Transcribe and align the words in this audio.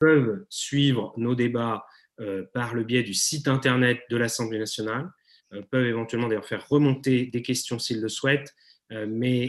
peuvent 0.00 0.44
suivre 0.48 1.14
nos 1.16 1.36
débats 1.36 1.84
par 2.52 2.74
le 2.74 2.82
biais 2.82 3.04
du 3.04 3.14
site 3.14 3.46
internet 3.46 4.00
de 4.10 4.16
l'Assemblée 4.16 4.58
nationale, 4.58 5.08
peuvent 5.70 5.86
éventuellement 5.86 6.28
d'ailleurs 6.28 6.46
faire 6.46 6.68
remonter 6.68 7.26
des 7.26 7.42
questions 7.42 7.78
s'ils 7.78 8.00
le 8.00 8.08
souhaitent, 8.08 8.54
mais 8.90 9.46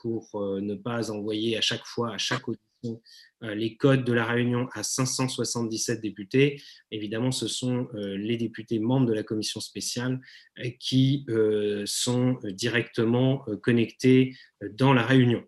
pour 0.00 0.30
ne 0.34 0.74
pas 0.74 1.10
envoyer 1.10 1.56
à 1.56 1.60
chaque 1.60 1.84
fois, 1.84 2.14
à 2.14 2.18
chaque 2.18 2.46
audition, 2.48 3.02
les 3.42 3.76
codes 3.76 4.04
de 4.04 4.12
la 4.12 4.24
réunion 4.24 4.68
à 4.72 4.82
577 4.82 6.00
députés. 6.00 6.60
Évidemment, 6.90 7.30
ce 7.30 7.46
sont 7.46 7.88
les 7.94 8.36
députés 8.36 8.78
membres 8.78 9.06
de 9.06 9.14
la 9.14 9.22
commission 9.22 9.60
spéciale 9.60 10.20
qui 10.80 11.26
sont 11.84 12.38
directement 12.44 13.44
connectés 13.62 14.34
dans 14.72 14.92
la 14.92 15.04
réunion 15.04 15.44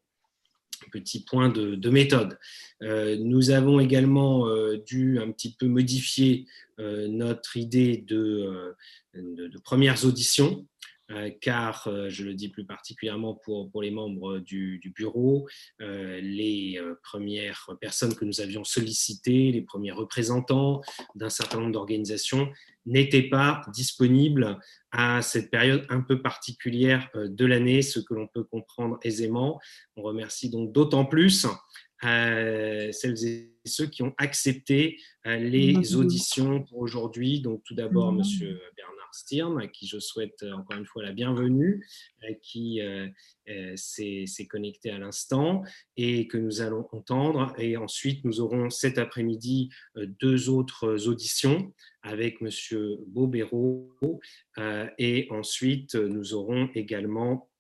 petit 0.90 1.24
point 1.24 1.48
de, 1.48 1.90
méthode. 1.90 2.38
nous 2.80 3.50
avons 3.50 3.80
également 3.80 4.46
dû 4.86 5.18
un 5.18 5.30
petit 5.30 5.54
peu 5.58 5.66
modifier 5.66 6.46
notre 6.78 7.56
idée 7.56 7.98
de, 8.06 8.74
de 9.14 9.58
premières 9.58 10.04
auditions. 10.04 10.66
Euh, 11.10 11.30
car, 11.40 11.86
euh, 11.86 12.08
je 12.08 12.24
le 12.24 12.32
dis 12.32 12.48
plus 12.48 12.64
particulièrement 12.64 13.34
pour, 13.34 13.70
pour 13.70 13.82
les 13.82 13.90
membres 13.90 14.38
du, 14.38 14.80
bureau, 14.94 15.46
euh, 15.82 16.20
les 16.22 16.80
premières 17.02 17.68
personnes 17.80 18.14
que 18.14 18.24
nous 18.24 18.40
avions 18.40 18.64
sollicitées, 18.64 19.52
les 19.52 19.62
premiers 19.62 19.92
représentants 19.92 20.80
d'un 21.14 21.28
certain 21.28 21.60
nombre 21.60 21.72
d'organisations 21.72 22.50
n'étaient 22.86 23.28
pas 23.28 23.62
disponibles 23.72 24.58
à 24.92 25.22
cette 25.22 25.50
période 25.50 25.86
un 25.88 26.00
peu 26.00 26.22
particulière 26.22 27.08
de 27.14 27.44
l'année, 27.44 27.82
ce 27.82 27.98
que 27.98 28.14
l'on 28.14 28.28
peut 28.28 28.44
comprendre 28.44 28.98
aisément. 29.02 29.60
On 29.96 30.02
remercie 30.02 30.50
donc 30.50 30.72
d'autant 30.72 31.04
plus 31.04 31.46
celles 32.02 33.24
et 33.24 33.54
ceux 33.64 33.86
qui 33.86 34.02
ont 34.02 34.14
accepté 34.18 34.98
les 35.24 35.96
auditions 35.96 36.62
pour 36.62 36.78
aujourd'hui. 36.78 37.40
Donc 37.40 37.62
tout 37.64 37.74
d'abord, 37.74 38.12
Monsieur 38.12 38.60
Bernard 38.76 38.94
Stirn, 39.14 39.60
à 39.60 39.66
qui 39.68 39.86
je 39.86 39.98
souhaite 39.98 40.42
euh, 40.42 40.52
encore 40.52 40.76
une 40.76 40.86
fois 40.86 41.02
la 41.02 41.12
bienvenue, 41.12 41.86
euh, 42.24 42.34
qui 42.42 42.80
euh, 42.80 43.08
s'est 43.76 44.46
connecté 44.48 44.90
à 44.90 44.98
l'instant 44.98 45.62
et 45.96 46.26
que 46.26 46.36
nous 46.36 46.60
allons 46.60 46.86
entendre. 46.92 47.54
Et 47.58 47.76
ensuite, 47.76 48.24
nous 48.24 48.40
aurons 48.40 48.70
cet 48.70 48.98
après-midi 48.98 49.70
deux 49.96 50.48
autres 50.48 51.08
auditions 51.08 51.72
avec 52.04 52.40
Monsieur 52.40 52.98
Bobéro. 53.08 53.92
Et 54.98 55.26
ensuite, 55.30 55.96
nous 55.96 56.34
aurons 56.34 56.68
également 56.74 57.50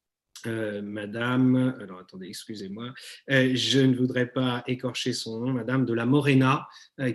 Madame, 0.46 1.74
alors 1.80 2.00
attendez, 2.00 2.28
excusez-moi, 2.28 2.92
je 3.28 3.80
ne 3.80 3.96
voudrais 3.96 4.26
pas 4.26 4.62
écorcher 4.66 5.14
son 5.14 5.40
nom, 5.40 5.52
Madame 5.52 5.86
de 5.86 5.94
la 5.94 6.04
Morena, 6.04 6.68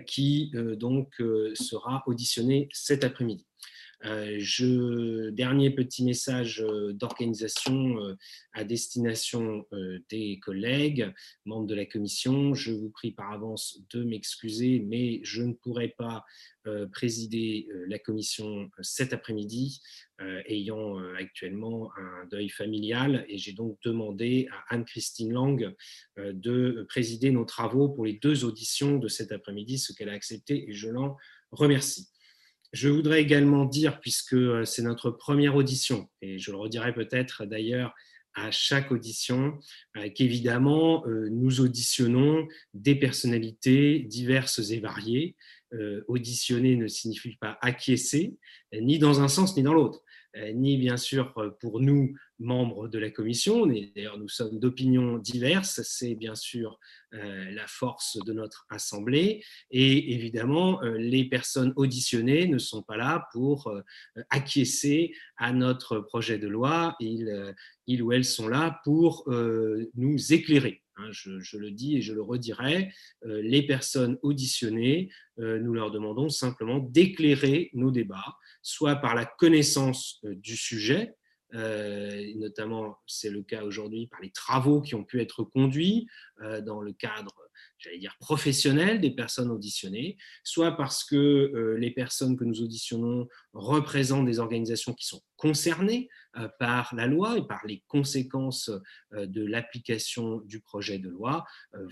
qui 0.08 0.52
donc 0.77 1.13
sera 1.53 2.03
auditionnée 2.08 2.67
cet 2.73 3.03
après-midi. 3.03 3.45
Euh, 4.05 5.31
dernier 5.31 5.72
petit 5.72 6.05
message 6.05 6.61
euh, 6.61 6.94
d'organisation 6.94 8.02
euh, 8.02 8.16
à 8.53 8.64
destination 8.64 9.66
des 10.09 10.39
collègues, 10.39 11.14
membres 11.45 11.67
de 11.67 11.75
la 11.75 11.86
commission. 11.86 12.53
Je 12.53 12.72
vous 12.72 12.89
prie 12.89 13.11
par 13.11 13.31
avance 13.31 13.80
de 13.94 14.03
m'excuser, 14.03 14.80
mais 14.80 15.20
je 15.23 15.44
ne 15.44 15.53
pourrai 15.53 15.89
pas 15.89 16.25
présider 16.92 17.67
la 17.88 18.00
commission 18.00 18.70
cet 18.81 19.14
après-midi, 19.14 19.81
ayant 20.45 20.97
actuellement 21.16 21.92
un 21.95 22.25
deuil 22.27 22.50
familial. 22.50 23.25
Et 23.30 23.38
j'ai 23.38 23.53
donc 23.53 23.77
demandé 23.83 24.47
à 24.52 24.75
Anne-Christine 24.75 25.31
Lang 25.31 25.73
de 26.17 26.86
présider 26.89 27.31
nos 27.31 27.45
travaux 27.45 27.89
pour 27.89 28.05
les 28.05 28.14
deux 28.14 28.44
auditions 28.44 28.97
de 28.97 29.08
cet 29.08 29.31
après-midi, 29.31 29.77
ce 29.77 29.94
qu'elle 29.94 30.09
a 30.09 30.14
accepté 30.14 30.70
et 30.70 30.73
je 30.73 30.89
l'en 30.89 31.16
remercie. 31.52 32.09
Je 32.72 32.88
voudrais 32.88 33.22
également 33.22 33.66
dire, 33.66 34.00
puisque 34.00 34.34
euh, 34.34 34.64
c'est 34.64 34.84
notre 34.84 35.09
première 35.09 35.56
audition, 35.56 36.08
et 36.22 36.38
je 36.38 36.52
le 36.52 36.58
redirai 36.58 36.94
peut-être 36.94 37.45
d'ailleurs 37.45 37.93
à 38.36 38.52
chaque 38.52 38.92
audition, 38.92 39.58
euh, 39.98 40.10
qu'évidemment, 40.14 41.04
euh, 41.08 41.30
nous 41.32 41.61
auditionnons 41.61 42.48
des 42.76 42.95
personnalités 42.95 43.99
diverses 43.99 44.70
et 44.71 44.80
variées. 44.80 45.36
Auditionner 46.08 46.76
ne 46.76 46.88
signifie 46.88 47.36
pas 47.36 47.60
acquiescer, 47.61 48.39
ni 48.73 48.98
dans 48.98 49.22
un 49.22 49.27
sens 49.27 49.55
ni 49.55 49.61
dans 49.61 49.76
l'autre. 49.76 50.02
Euh, 50.36 50.52
ni 50.54 50.78
bien 50.78 50.98
sûr 50.98 51.34
euh, 51.38 51.50
pour 51.60 51.80
nous, 51.80 52.16
membres 52.38 52.88
de 52.88 53.00
la 53.00 53.10
commission. 53.10 53.66
D'ailleurs, 53.66 54.20
nous 54.20 54.30
sommes 54.30 54.60
d'opinions 54.60 55.17
diverses. 55.17 55.82
C'est 55.84 56.16
bien 56.16 56.36
sûr 56.36 56.80
euh, 57.14 57.52
la 57.52 57.66
force 57.67 58.17
de 58.23 58.32
notre 58.32 58.66
Assemblée. 58.70 59.44
Et 59.72 60.14
évidemment, 60.14 60.80
les 60.82 61.26
personnes 61.26 61.73
auditionnées 61.76 62.48
ne 62.48 62.60
sont 62.60 62.84
pas 62.84 62.95
là 62.95 63.28
pour 63.34 63.73
acquiescer 64.30 65.14
à 65.38 65.52
notre 65.52 66.00
projet 66.00 66.38
de 66.38 66.48
loi. 66.48 66.96
Ils, 67.02 67.54
ils 67.88 68.02
ou 68.02 68.14
elles 68.14 68.23
sont 68.23 68.48
là 68.48 68.80
pour 68.86 69.30
nous 69.96 70.34
éclairer. 70.34 70.82
Hein, 70.99 71.10
je, 71.11 71.58
le 71.58 71.71
dis 71.71 71.98
et 71.98 72.02
je 72.02 72.14
le 72.14 72.21
redirai, 72.21 72.92
les 73.23 73.65
personnes 73.65 74.17
auditionnées, 74.21 75.10
nous 75.37 75.73
leur 75.73 75.92
demandons 75.92 76.30
simplement 76.30 76.80
d'éclairer 76.80 77.70
nos 77.73 77.92
débats, 77.92 78.36
soit 78.61 78.95
par 78.95 79.15
la 79.15 79.26
connaissance 79.26 80.20
euh, 80.26 80.36
du 80.36 80.55
sujet, 80.55 81.15
euh, 81.55 82.32
notamment 82.36 82.99
c'est 83.08 83.30
le 83.30 83.42
cas 83.42 83.64
aujourd'hui 83.64 84.08
par 84.08 84.21
les 84.21 84.32
travaux 84.32 84.82
qui 84.82 84.93
ont 84.95 85.04
pu 85.04 85.20
être 85.20 85.43
conduits 85.43 86.08
euh, 86.42 86.61
dans 86.61 86.82
le 86.82 86.93
cadre, 86.93 87.33
j'allais 87.80 87.98
dire, 87.98 88.16
professionnel 88.20 89.02
des 89.02 89.12
personnes 89.12 89.50
auditionnées, 89.50 90.17
soit 90.44 90.73
parce 90.73 91.04
que 91.04 91.76
les 91.80 91.92
personnes 91.92 92.38
que 92.38 92.44
nous 92.44 92.62
auditionnons 92.62 93.28
représentent 93.54 94.26
des 94.26 94.40
organisations 94.40 94.94
qui 94.94 95.08
sont 95.08 95.22
concernées 95.38 96.10
par 96.60 96.94
la 96.94 97.08
loi 97.08 97.38
et 97.38 97.48
par 97.48 97.66
les 97.66 97.84
conséquences 97.88 98.70
de 99.12 99.45
l'application 99.45 100.42
du 100.42 100.60
projet 100.60 101.00
de 101.00 101.10
loi. 101.10 101.45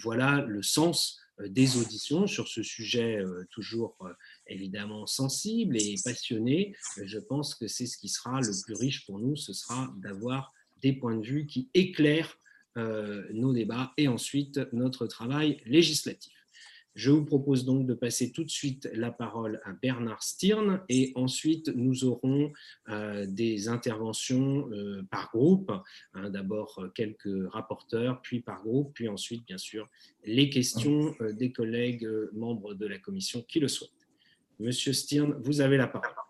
voilà 0.04 0.42
le 0.42 0.62
sens 0.62 1.20
des 1.40 1.78
auditions 1.78 2.28
sur 2.28 2.48
ce 2.48 2.64
sujet 2.64 3.20
toujours 3.52 3.98
évidemment 4.48 5.08
sensible 5.08 5.78
et 5.78 5.96
passionné, 6.04 6.76
je 7.02 7.20
pense 7.20 7.56
que 7.56 7.68
c'est 7.68 7.86
ce 7.86 7.98
qui 7.98 8.10
sera 8.10 8.42
le 8.42 8.52
plus 8.66 8.76
riche 8.76 9.06
pour 9.06 9.20
nous, 9.20 9.36
ce 9.36 9.54
sera 9.54 9.94
d'avoir 10.04 10.54
des 10.82 10.94
points 10.94 11.18
de 11.18 11.26
vue 11.26 11.46
qui 11.46 11.70
éclairent 11.74 12.36
euh, 12.36 12.47
nos 13.34 13.54
débats 13.54 13.92
et 13.98 14.08
ensuite 14.08 14.60
notre 14.72 15.08
travail 15.08 15.58
législatif. 15.66 16.38
Je 16.98 17.12
vous 17.12 17.24
propose 17.24 17.64
donc 17.64 17.86
de 17.86 17.94
passer 17.94 18.32
tout 18.32 18.44
de 18.44 18.50
suite 18.50 18.90
la 18.92 19.12
parole 19.12 19.62
à 19.66 19.72
Bernard 19.72 20.24
Stirn 20.24 20.82
et 20.90 21.12
ensuite 21.14 21.70
nous 21.76 22.06
aurons 22.06 22.52
euh, 22.90 23.28
des 23.28 23.70
interventions 23.70 24.68
euh, 24.72 25.04
par 25.12 25.30
groupe. 25.30 25.72
Hein, 26.16 26.32
d'abord 26.32 26.84
quelques 26.96 27.52
rapporteurs, 27.52 28.20
puis 28.24 28.40
par 28.40 28.64
groupe, 28.64 28.96
puis 28.96 29.08
ensuite 29.10 29.46
bien 29.46 29.60
sûr 29.60 29.88
les 30.26 30.50
questions 30.50 31.16
des 31.34 31.52
collègues 31.52 32.10
membres 32.34 32.74
de 32.74 32.88
la 32.88 32.98
commission 32.98 33.44
qui 33.48 33.60
le 33.60 33.68
souhaitent. 33.68 33.92
Monsieur 34.60 34.92
Stirn, 34.92 35.36
vous 35.44 35.62
avez 35.62 35.78
la 35.78 35.88
parole. 35.88 36.27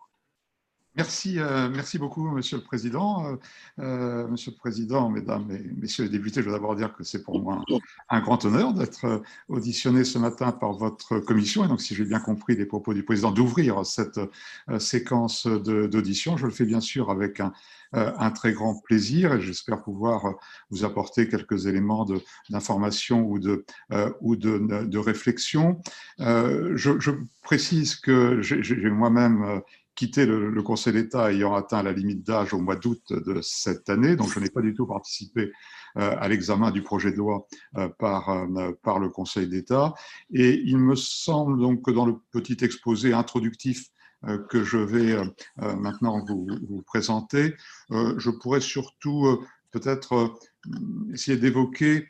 Merci, 0.98 1.38
euh, 1.38 1.68
merci 1.72 1.96
beaucoup, 1.96 2.28
Monsieur 2.28 2.56
le 2.56 2.64
Président. 2.64 3.24
Euh, 3.24 3.36
euh, 3.78 4.26
monsieur 4.26 4.50
le 4.50 4.56
Président, 4.56 5.08
Mesdames 5.08 5.48
et 5.52 5.62
Messieurs 5.80 6.02
les 6.02 6.10
députés, 6.10 6.40
je 6.42 6.46
veux 6.46 6.52
d'abord 6.52 6.74
dire 6.74 6.92
que 6.92 7.04
c'est 7.04 7.22
pour 7.22 7.40
moi 7.40 7.62
un, 8.08 8.20
grand 8.20 8.44
honneur 8.44 8.74
d'être 8.74 9.22
auditionné 9.48 10.02
ce 10.02 10.18
matin 10.18 10.50
par 10.50 10.72
votre 10.72 11.20
commission. 11.20 11.64
Et 11.64 11.68
donc, 11.68 11.80
si 11.80 11.94
j'ai 11.94 12.04
bien 12.04 12.18
compris 12.18 12.56
les 12.56 12.66
propos 12.66 12.94
du 12.94 13.04
Président, 13.04 13.30
d'ouvrir 13.30 13.86
cette 13.86 14.18
séquence 14.80 15.46
d'audition, 15.46 16.36
je 16.36 16.46
le 16.46 16.52
fais 16.52 16.64
bien 16.64 16.80
sûr 16.80 17.12
avec 17.12 17.40
un, 17.40 18.30
très 18.32 18.52
grand 18.52 18.74
plaisir 18.82 19.34
et 19.34 19.40
j'espère 19.40 19.80
pouvoir 19.80 20.34
vous 20.70 20.84
apporter 20.84 21.28
quelques 21.28 21.66
éléments 21.66 22.06
d'information 22.50 23.22
ou, 23.22 23.38
de, 23.38 23.64
ou 24.20 24.36
réflexion. 25.00 25.80
Je, 26.18 27.10
précise 27.44 27.94
que 27.94 28.42
j'ai 28.42 28.90
moi-même 28.90 29.62
quitté 29.98 30.26
le, 30.26 30.62
Conseil 30.62 30.92
d'État 30.92 31.32
ayant 31.32 31.56
atteint 31.56 31.82
la 31.82 31.92
limite 31.92 32.24
d'âge 32.24 32.54
au 32.54 32.60
mois 32.60 32.76
d'août 32.76 33.02
de 33.10 33.40
cette 33.42 33.90
année, 33.90 34.14
donc 34.14 34.32
je 34.32 34.38
n'ai 34.38 34.48
pas 34.48 34.60
du 34.60 34.72
tout 34.72 34.86
participé 34.86 35.50
euh, 35.96 36.14
à 36.20 36.28
l'examen 36.28 36.70
du 36.70 36.84
projet 36.84 37.10
de 37.10 37.16
loi 37.16 37.48
euh, 37.76 37.88
par, 37.98 38.28
euh, 38.28 38.70
par 38.84 39.00
le 39.00 39.08
Conseil 39.08 39.48
d'État. 39.48 39.94
Et 40.32 40.62
il 40.64 40.78
me 40.78 40.94
semble 40.94 41.58
donc 41.58 41.84
que 41.84 41.90
dans 41.90 42.06
le 42.06 42.14
petit 42.30 42.64
exposé 42.64 43.12
introductif 43.12 43.88
que 44.48 44.64
je 44.64 44.78
vais 44.78 45.16
maintenant 45.56 46.24
vous, 46.26 46.82
présenter, 46.84 47.54
je 47.88 48.30
pourrais 48.30 48.60
surtout 48.60 49.46
peut-être 49.70 50.34
essayer 51.12 51.36
d'évoquer 51.36 52.08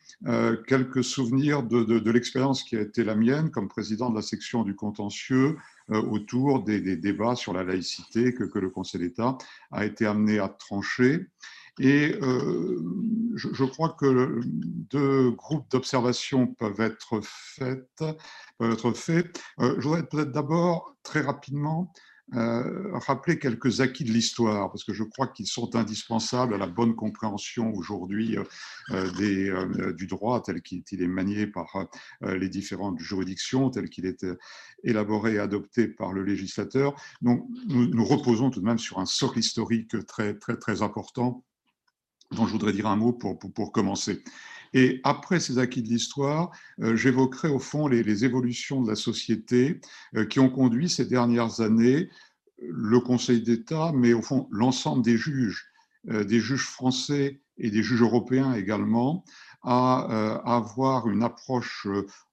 quelques 0.67 1.05
souvenirs 1.05 1.65
de, 1.65 2.11
l'expérience 2.11 2.63
qui 2.63 2.77
a 2.77 2.81
été 2.81 3.05
la 3.05 3.15
mienne 3.15 3.51
comme 3.51 3.69
président 3.69 4.09
de 4.09 4.17
la 4.17 4.23
section 4.23 4.63
du 4.63 4.75
contentieux 4.75 5.59
autour 5.89 6.63
des, 6.63 6.97
débats 6.97 7.35
sur 7.35 7.53
la 7.53 7.65
laïcité 7.65 8.35
que, 8.35 8.59
le 8.59 8.71
Conseil 8.71 9.01
d'État 9.01 9.39
a 9.73 9.85
été 9.85 10.07
amené 10.07 10.39
à 10.39 10.49
trancher. 10.49 11.27
Et 11.81 12.19
je, 13.35 13.65
crois 13.65 13.91
que 13.91 14.41
deux 14.45 15.31
groupes 15.31 15.71
d'observation 15.71 16.47
peuvent 16.47 16.81
être 16.81 17.21
faites. 17.23 18.05
Peuvent 18.59 18.73
être 18.73 18.93
faits. 18.93 19.41
je 19.59 19.81
voudrais 19.81 20.07
peut-être 20.07 20.33
d'abord, 20.33 20.97
très 21.03 21.21
rapidement, 21.21 21.93
euh, 22.35 22.91
rappeler 22.99 23.39
quelques 23.39 23.81
acquis 23.81 24.05
de 24.05 24.13
l'histoire, 24.13 24.71
parce 24.71 24.85
que 24.85 24.93
je 24.93 25.03
crois 25.03 25.29
qu'ils 25.29 25.47
sont 25.47 25.75
indispensables 25.77 26.53
à 26.53 26.59
la 26.59 26.67
bonne 26.67 26.95
compréhension 26.95 27.73
aujourd'hui 27.73 28.37
euh, 28.37 28.45
euh, 28.91 29.93
du 29.95 30.07
droit 30.07 30.43
tel 30.43 30.61
qu'il 30.61 31.03
est 31.03 31.09
manié 31.09 31.47
par 31.47 31.87
les 32.23 32.49
différentes 32.49 32.99
juridictions, 32.99 33.71
tel 33.71 33.89
qu'il 33.89 34.05
est 34.05 34.27
élaboré 34.85 35.35
et 35.35 35.39
adopté 35.39 35.89
par 35.89 36.13
le 36.13 36.23
législateur. 36.23 36.95
Donc, 37.23 37.47
nous, 37.67 38.05
reposons 38.05 38.51
tout 38.51 38.61
de 38.61 38.67
même 38.67 38.79
sur 38.79 38.99
un 38.99 39.07
socle 39.07 39.39
historique 39.39 40.07
très, 40.07 40.35
très, 40.35 40.57
très 40.57 40.83
important 40.83 41.45
dont 42.33 42.47
je 42.47 42.53
voudrais 42.53 42.73
dire 42.73 42.87
un 42.87 42.97
mot 42.97 43.13
pour, 43.13 43.39
pour 43.39 43.73
commencer. 43.73 44.23
Et 44.75 45.01
après 45.05 45.41
ces 45.41 45.59
acquis 45.59 45.83
de 45.83 45.89
l'histoire, 45.89 46.51
euh, 46.81 46.97
j'évoquerai 46.97 47.49
au 47.49 47.59
fond 47.59 47.89
les, 47.89 48.25
évolutions 48.25 48.83
de 48.83 48.89
la 48.89 48.97
société 48.97 49.81
euh, 50.17 50.25
qui 50.25 50.41
ont 50.41 50.51
conduit 50.51 50.89
ces 50.89 51.07
dernières 51.07 51.61
années 51.61 52.09
le 52.61 52.99
Conseil 52.99 53.41
d'État, 53.41 53.93
mais 53.95 54.13
au 54.13 54.23
fond 54.23 54.49
l'ensemble 54.51 55.03
des 55.03 55.17
juges, 55.17 55.67
euh, 56.11 56.25
des 56.25 56.41
juges 56.41 56.67
français 56.67 57.41
et 57.57 57.71
des 57.71 57.83
juges 57.83 58.03
européens 58.03 58.55
également, 58.55 59.25
à 59.63 60.41
avoir 60.45 61.09
une 61.09 61.25
approche 61.25 61.89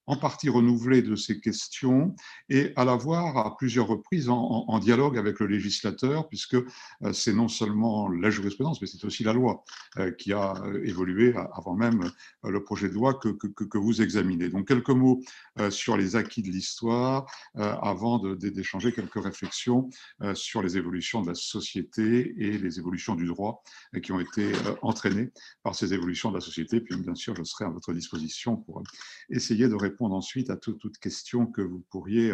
en 0.08 0.18
partie 0.18 0.50
renouvelée 0.50 1.02
de 1.02 1.16
ces 1.16 1.40
questions 1.40 2.16
et 2.50 2.74
à 2.76 2.86
la 2.86 2.96
voir 2.96 3.38
à 3.38 3.58
plusieurs 3.58 3.88
reprises 3.88 4.30
en, 4.30 4.80
dialogue 4.80 5.18
avec 5.18 5.40
le 5.40 5.48
législateur, 5.48 6.28
puisque 6.28 6.56
euh, 6.56 7.14
c'est 7.14 7.34
non 7.34 7.48
seulement 7.48 8.10
la 8.10 8.30
jurisprudence, 8.30 8.82
mais 8.82 8.88
c'est 8.88 9.04
aussi 9.06 9.24
la 9.24 9.34
loi 9.34 9.64
euh, 9.98 10.12
qui 10.12 10.34
a 10.34 10.54
euh, 10.64 10.84
évolué 10.86 11.34
avant 11.54 11.76
même 11.76 12.12
le 12.44 12.64
projet 12.64 12.90
de 12.90 12.94
loi 12.94 13.14
que, 13.16 13.30
que, 13.30 13.78
vous 13.78 14.02
examinez. 14.02 14.50
Donc 14.50 14.68
quelques 14.68 14.90
mots 14.90 15.22
sur 15.70 15.98
les 15.98 16.16
acquis 16.16 16.42
de 16.42 16.50
l'histoire 16.50 17.26
avant 17.56 18.20
d'échanger 18.36 18.92
quelques 18.92 19.24
réflexions 19.24 19.90
sur 20.34 20.62
les 20.62 20.78
évolutions 20.78 21.22
de 21.22 21.28
la 21.28 21.36
société 21.36 22.36
et 22.38 22.58
les 22.58 22.80
évolutions 22.80 23.16
du 23.16 23.26
droit 23.26 23.64
qui 24.04 24.12
ont 24.12 24.20
été 24.20 24.52
entraînées 24.82 25.32
par 25.64 25.76
ces 25.76 25.94
évolutions 25.94 26.30
de 26.30 26.36
la 26.36 26.42
société. 26.42 26.82
Puis 26.82 26.96
bien 26.98 27.16
sûr, 27.16 27.36
je 27.36 27.44
serai 27.44 27.66
à 27.66 27.70
votre 27.70 27.94
disposition 27.94 28.58
pour 28.58 28.84
essayer 29.30 29.68
de 29.68 29.76
répondre 29.76 29.95
répondre 29.96 30.16
ensuite 30.16 30.50
à 30.50 30.58
toute, 30.58 30.98
question 30.98 31.46
que 31.46 31.62
vous 31.62 31.82
pourriez 31.90 32.34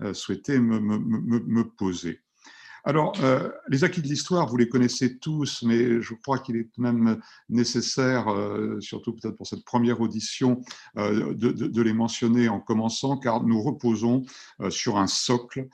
euh, 0.00 0.14
souhaiter 0.14 0.58
me, 0.58 1.62
poser. 1.62 2.20
Alors, 2.84 3.12
euh, 3.22 3.50
les 3.68 3.84
acquis 3.84 4.00
de 4.00 4.08
l'histoire, 4.08 4.48
vous 4.48 4.56
les 4.56 4.68
connaissez 4.68 5.18
tous, 5.18 5.62
mais 5.62 6.00
je 6.00 6.14
crois 6.14 6.38
qu'il 6.38 6.56
est 6.56 6.78
même 6.78 7.20
nécessaire, 7.50 8.28
euh, 8.28 8.80
surtout 8.80 9.12
peut-être 9.12 9.36
pour 9.36 9.46
cette 9.46 9.64
première 9.64 10.00
audition, 10.00 10.62
de, 10.96 11.82
les 11.82 11.92
mentionner 11.92 12.48
en 12.48 12.60
commençant, 12.60 13.18
car 13.18 13.44
nous 13.44 13.62
reposons 13.62 14.24
sur 14.70 14.96
un 14.96 15.06
socle 15.06 15.68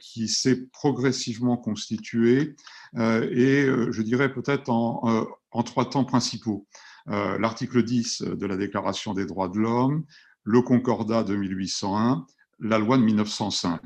qui 0.00 0.28
s'est 0.28 0.66
progressivement 0.72 1.56
constitué, 1.56 2.54
et 2.96 3.66
je 3.66 4.02
dirais 4.02 4.32
peut-être 4.32 4.70
en, 4.70 5.26
trois 5.62 5.90
temps 5.90 6.04
principaux. 6.04 6.66
L'article 7.06 7.84
10 7.84 8.22
de 8.22 8.46
la 8.46 8.56
Déclaration 8.56 9.14
des 9.14 9.26
droits 9.26 9.48
de 9.48 9.58
l'homme, 9.58 10.04
le 10.46 10.62
Concordat 10.62 11.24
de 11.24 11.36
1801, 11.36 12.24
la 12.60 12.78
loi 12.78 12.96
de 12.96 13.02
1905. 13.02 13.80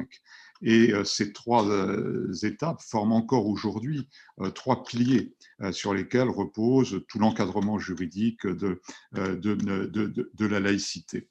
Et 0.62 0.92
euh, 0.92 1.04
ces 1.04 1.32
trois 1.32 1.66
euh, 1.66 2.30
étapes 2.42 2.82
forment 2.82 3.12
encore 3.12 3.46
aujourd'hui 3.46 4.08
euh, 4.40 4.50
trois 4.50 4.84
piliers 4.84 5.34
sur 5.72 5.94
lesquels 5.94 6.28
repose 6.28 7.02
tout 7.08 7.18
l'encadrement 7.18 7.78
juridique 7.78 8.46
de, 8.46 8.80
la 9.12 10.60
laïcité. 10.60 11.28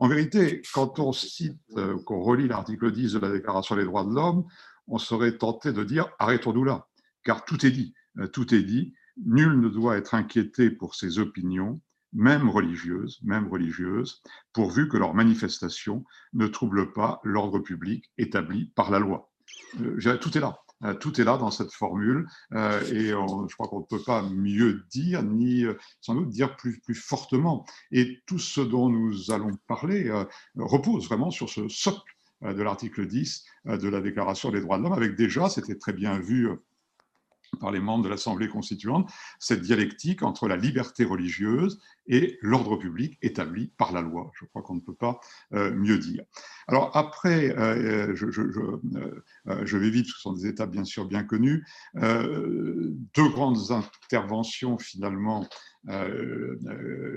En 0.00 0.08
vérité, 0.08 0.60
quand 0.74 0.98
on 0.98 1.12
cite, 1.12 1.58
qu'on 2.04 2.20
relit 2.20 2.48
l'article 2.48 2.92
10 2.92 3.14
de 3.14 3.18
la 3.20 3.30
Déclaration 3.30 3.76
des 3.76 3.84
droits 3.84 4.04
de 4.04 4.14
l'homme, 4.14 4.44
on 4.86 4.98
serait 4.98 5.38
tenté 5.38 5.72
de 5.72 5.82
dire 5.82 6.10
arrêtons-nous 6.18 6.64
là, 6.64 6.88
car 7.24 7.46
tout 7.46 7.64
est 7.64 7.70
dit. 7.70 7.94
Tout 8.34 8.54
est 8.54 8.62
dit. 8.62 8.92
Nul 9.24 9.60
ne 9.60 9.68
doit 9.68 9.96
être 9.96 10.14
inquiété 10.14 10.70
pour 10.70 10.94
ses 10.94 11.18
opinions, 11.18 11.80
même 12.12 12.48
religieuses, 12.48 13.20
religieuses, 13.50 14.22
pourvu 14.52 14.88
que 14.88 14.96
leurs 14.96 15.14
manifestations 15.14 16.04
ne 16.32 16.46
troublent 16.46 16.92
pas 16.92 17.20
l'ordre 17.24 17.58
public 17.58 18.10
établi 18.18 18.72
par 18.74 18.90
la 18.90 18.98
loi. 18.98 19.30
Euh, 19.80 20.16
tout 20.18 20.36
est 20.36 20.40
là. 20.40 20.58
Euh, 20.82 20.94
tout 20.94 21.20
est 21.20 21.24
là 21.24 21.36
dans 21.36 21.50
cette 21.50 21.72
formule 21.72 22.26
euh, 22.54 22.80
et 22.86 23.08
je 23.08 23.54
crois 23.54 23.68
qu'on 23.68 23.80
ne 23.80 23.84
peut 23.84 24.02
pas 24.02 24.22
mieux 24.22 24.82
dire 24.90 25.22
ni 25.22 25.64
sans 26.00 26.14
doute 26.14 26.30
dire 26.30 26.56
plus, 26.56 26.80
plus 26.80 26.94
fortement. 26.94 27.66
Et 27.92 28.20
tout 28.26 28.38
ce 28.38 28.60
dont 28.60 28.88
nous 28.88 29.30
allons 29.30 29.56
parler 29.66 30.10
repose 30.56 31.06
vraiment 31.06 31.30
sur 31.30 31.48
ce 31.50 31.68
socle 31.68 32.14
de 32.42 32.62
l'article 32.62 33.06
10 33.06 33.44
de 33.66 33.88
la 33.88 34.00
Déclaration 34.00 34.50
des 34.50 34.62
droits 34.62 34.78
de 34.78 34.82
l'homme, 34.82 34.94
avec 34.94 35.14
déjà, 35.14 35.50
c'était 35.50 35.76
très 35.76 35.92
bien 35.92 36.18
vu 36.18 36.48
par 37.58 37.70
les 37.72 37.80
membres 37.80 38.04
de 38.04 38.08
l'Assemblée 38.08 38.48
constituante, 38.48 39.10
cette 39.38 39.62
dialectique 39.62 40.22
entre 40.22 40.46
la 40.46 40.56
liberté 40.56 41.04
religieuse 41.04 41.80
et 42.06 42.38
l'ordre 42.42 42.76
public 42.76 43.18
établi 43.22 43.72
par 43.76 43.92
la 43.92 44.02
loi. 44.02 44.30
Je 44.34 44.44
crois 44.44 44.62
qu'on 44.62 44.76
ne 44.76 44.80
peut 44.80 44.94
pas 44.94 45.20
euh, 45.54 45.72
mieux 45.74 45.98
dire. 45.98 46.24
Alors 46.68 46.96
après, 46.96 47.56
euh, 47.58 48.14
je, 48.14 48.26
euh, 48.26 49.64
je, 49.64 49.76
vais 49.76 49.90
vite, 49.90 50.06
ce 50.06 50.18
sont 50.18 50.32
des 50.32 50.46
étapes 50.46 50.70
bien 50.70 50.84
sûr 50.84 51.06
bien 51.06 51.24
connues, 51.24 51.64
deux 51.94 53.28
grandes 53.28 53.70
interventions 53.70 54.78
finalement 54.78 55.48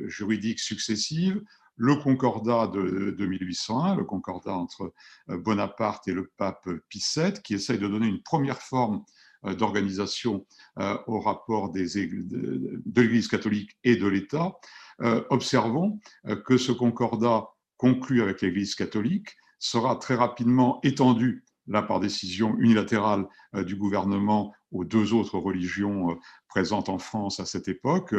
juridiques 0.08 0.60
successives 0.60 1.42
le 1.76 1.96
concordat 1.96 2.68
de, 2.68 3.16
de, 3.18 3.26
1801, 3.26 3.96
le 3.96 4.04
concordat 4.04 4.54
entre 4.54 4.94
Bonaparte 5.28 6.08
et 6.08 6.14
le 6.14 6.32
pape 6.38 6.70
Pie 6.88 7.04
VII, 7.16 7.34
qui 7.44 7.56
essaye 7.56 7.80
de 7.80 7.88
donner 7.88 8.06
une 8.06 8.22
première 8.22 8.62
forme 8.62 9.04
d'organisation 9.52 10.46
euh, 10.80 10.98
au 11.08 11.20
rapport 11.20 11.72
des, 11.72 12.08
de, 12.08 12.82
l'Église 12.96 13.28
catholique 13.28 13.78
et 13.84 13.96
de 13.96 14.08
l'État, 14.08 14.54
euh, 15.02 15.24
observons 15.30 16.00
que 16.46 16.58
ce 16.58 16.72
concordat 16.72 17.48
conclu 17.78 18.22
avec 18.22 18.42
l'Église 18.42 18.76
catholique 18.76 19.36
sera 19.60 19.96
très 19.96 20.16
rapidement 20.16 20.80
étendu 20.84 21.44
là 21.68 21.82
par 21.82 22.00
décision 22.00 22.58
unilatérale 22.58 23.26
du 23.54 23.78
gouvernement 23.78 24.54
aux 24.72 24.84
deux 24.84 25.14
autres 25.14 25.38
religions 25.38 26.18
présentes 26.54 26.88
en 26.88 27.00
France 27.00 27.40
à 27.40 27.46
cette 27.46 27.68
époque, 27.68 28.14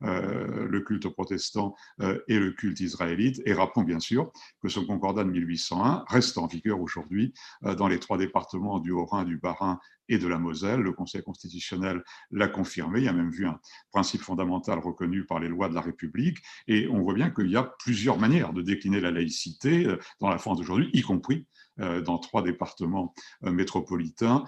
le 0.00 0.80
culte 0.80 1.08
protestant 1.08 1.74
et 2.28 2.38
le 2.38 2.52
culte 2.52 2.78
israélite. 2.78 3.42
Et 3.46 3.52
rappelons 3.52 3.82
bien 3.82 3.98
sûr 3.98 4.30
que 4.62 4.68
ce 4.68 4.78
concordat 4.78 5.24
de 5.24 5.30
1801 5.30 6.04
reste 6.06 6.38
en 6.38 6.46
vigueur 6.46 6.80
aujourd'hui 6.80 7.34
dans 7.62 7.88
les 7.88 7.98
trois 7.98 8.16
départements 8.16 8.78
du 8.78 8.92
Haut-Rhin, 8.92 9.24
du 9.24 9.38
Bas-Rhin 9.38 9.80
et 10.10 10.18
de 10.18 10.28
la 10.28 10.38
Moselle. 10.38 10.80
Le 10.80 10.92
Conseil 10.92 11.22
constitutionnel 11.22 12.02
l'a 12.30 12.48
confirmé. 12.48 12.98
Il 13.00 13.04
y 13.04 13.08
a 13.08 13.12
même 13.12 13.30
vu 13.30 13.46
un 13.46 13.58
principe 13.90 14.20
fondamental 14.20 14.78
reconnu 14.78 15.24
par 15.24 15.40
les 15.40 15.48
lois 15.48 15.68
de 15.68 15.74
la 15.74 15.80
République. 15.80 16.38
Et 16.68 16.86
on 16.88 17.00
voit 17.00 17.14
bien 17.14 17.30
qu'il 17.30 17.50
y 17.50 17.56
a 17.56 17.62
plusieurs 17.78 18.18
manières 18.18 18.52
de 18.52 18.60
décliner 18.60 19.00
la 19.00 19.10
laïcité 19.10 19.86
euh, 19.86 19.98
dans 20.20 20.28
la 20.28 20.38
France 20.38 20.58
d'aujourd'hui, 20.58 20.90
y 20.92 21.00
compris 21.00 21.46
euh, 21.78 22.02
dans 22.02 22.18
trois 22.18 22.42
départements 22.42 23.14
euh, 23.44 23.52
métropolitains, 23.52 24.44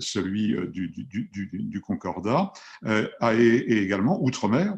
celui 0.00 0.54
du, 0.70 0.88
du, 0.88 1.80
Concordat, 1.80 2.35
et, 2.86 3.82
également 3.82 4.22
Outre-mer, 4.22 4.76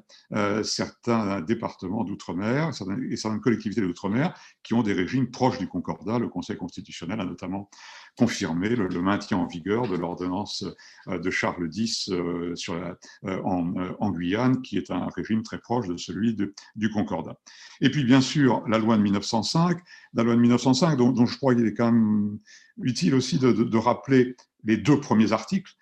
certains 0.62 1.40
départements 1.40 2.04
d'Outre-mer 2.04 2.70
et 3.10 3.16
certaines 3.16 3.40
collectivités 3.40 3.80
d'Outre-mer 3.80 4.34
qui 4.62 4.74
ont 4.74 4.82
des 4.82 4.92
régimes 4.92 5.30
proches 5.30 5.58
du 5.58 5.68
Concordat. 5.68 6.18
Le 6.18 6.28
Conseil 6.28 6.56
constitutionnel 6.56 7.20
a 7.20 7.24
notamment 7.24 7.70
confirmé 8.18 8.70
le, 8.70 9.00
maintien 9.00 9.38
en 9.38 9.46
vigueur 9.46 9.88
de 9.88 9.96
l'ordonnance 9.96 10.64
euh, 11.06 11.18
de 11.18 11.30
Charles 11.30 11.70
X 11.72 12.10
euh, 12.10 12.54
sur 12.56 12.74
la, 12.74 12.96
euh, 13.24 13.40
en, 13.44 14.10
Guyane, 14.10 14.60
qui 14.60 14.76
est 14.76 14.90
un 14.90 15.08
régime 15.14 15.42
très 15.42 15.58
proche 15.58 15.86
de 15.86 15.96
celui 15.96 16.34
du 16.34 16.90
Concordat. 16.90 17.38
Et 17.80 17.90
puis, 17.90 18.04
bien 18.04 18.20
sûr, 18.20 18.64
la 18.68 18.78
loi 18.78 18.96
de 18.96 19.02
1905, 19.02 19.78
la 20.14 20.24
loi 20.24 20.34
de 20.34 20.40
1905, 20.40 20.96
dont, 20.96 21.26
je 21.26 21.36
crois 21.36 21.54
qu'il 21.54 21.66
est 21.66 21.74
quand 21.74 21.92
même 21.92 22.38
utile 22.82 23.14
aussi 23.14 23.38
de, 23.38 23.76
rappeler 23.78 24.36
les 24.64 24.76
deux 24.76 24.98
premiers 24.98 25.32
articles, 25.32 25.72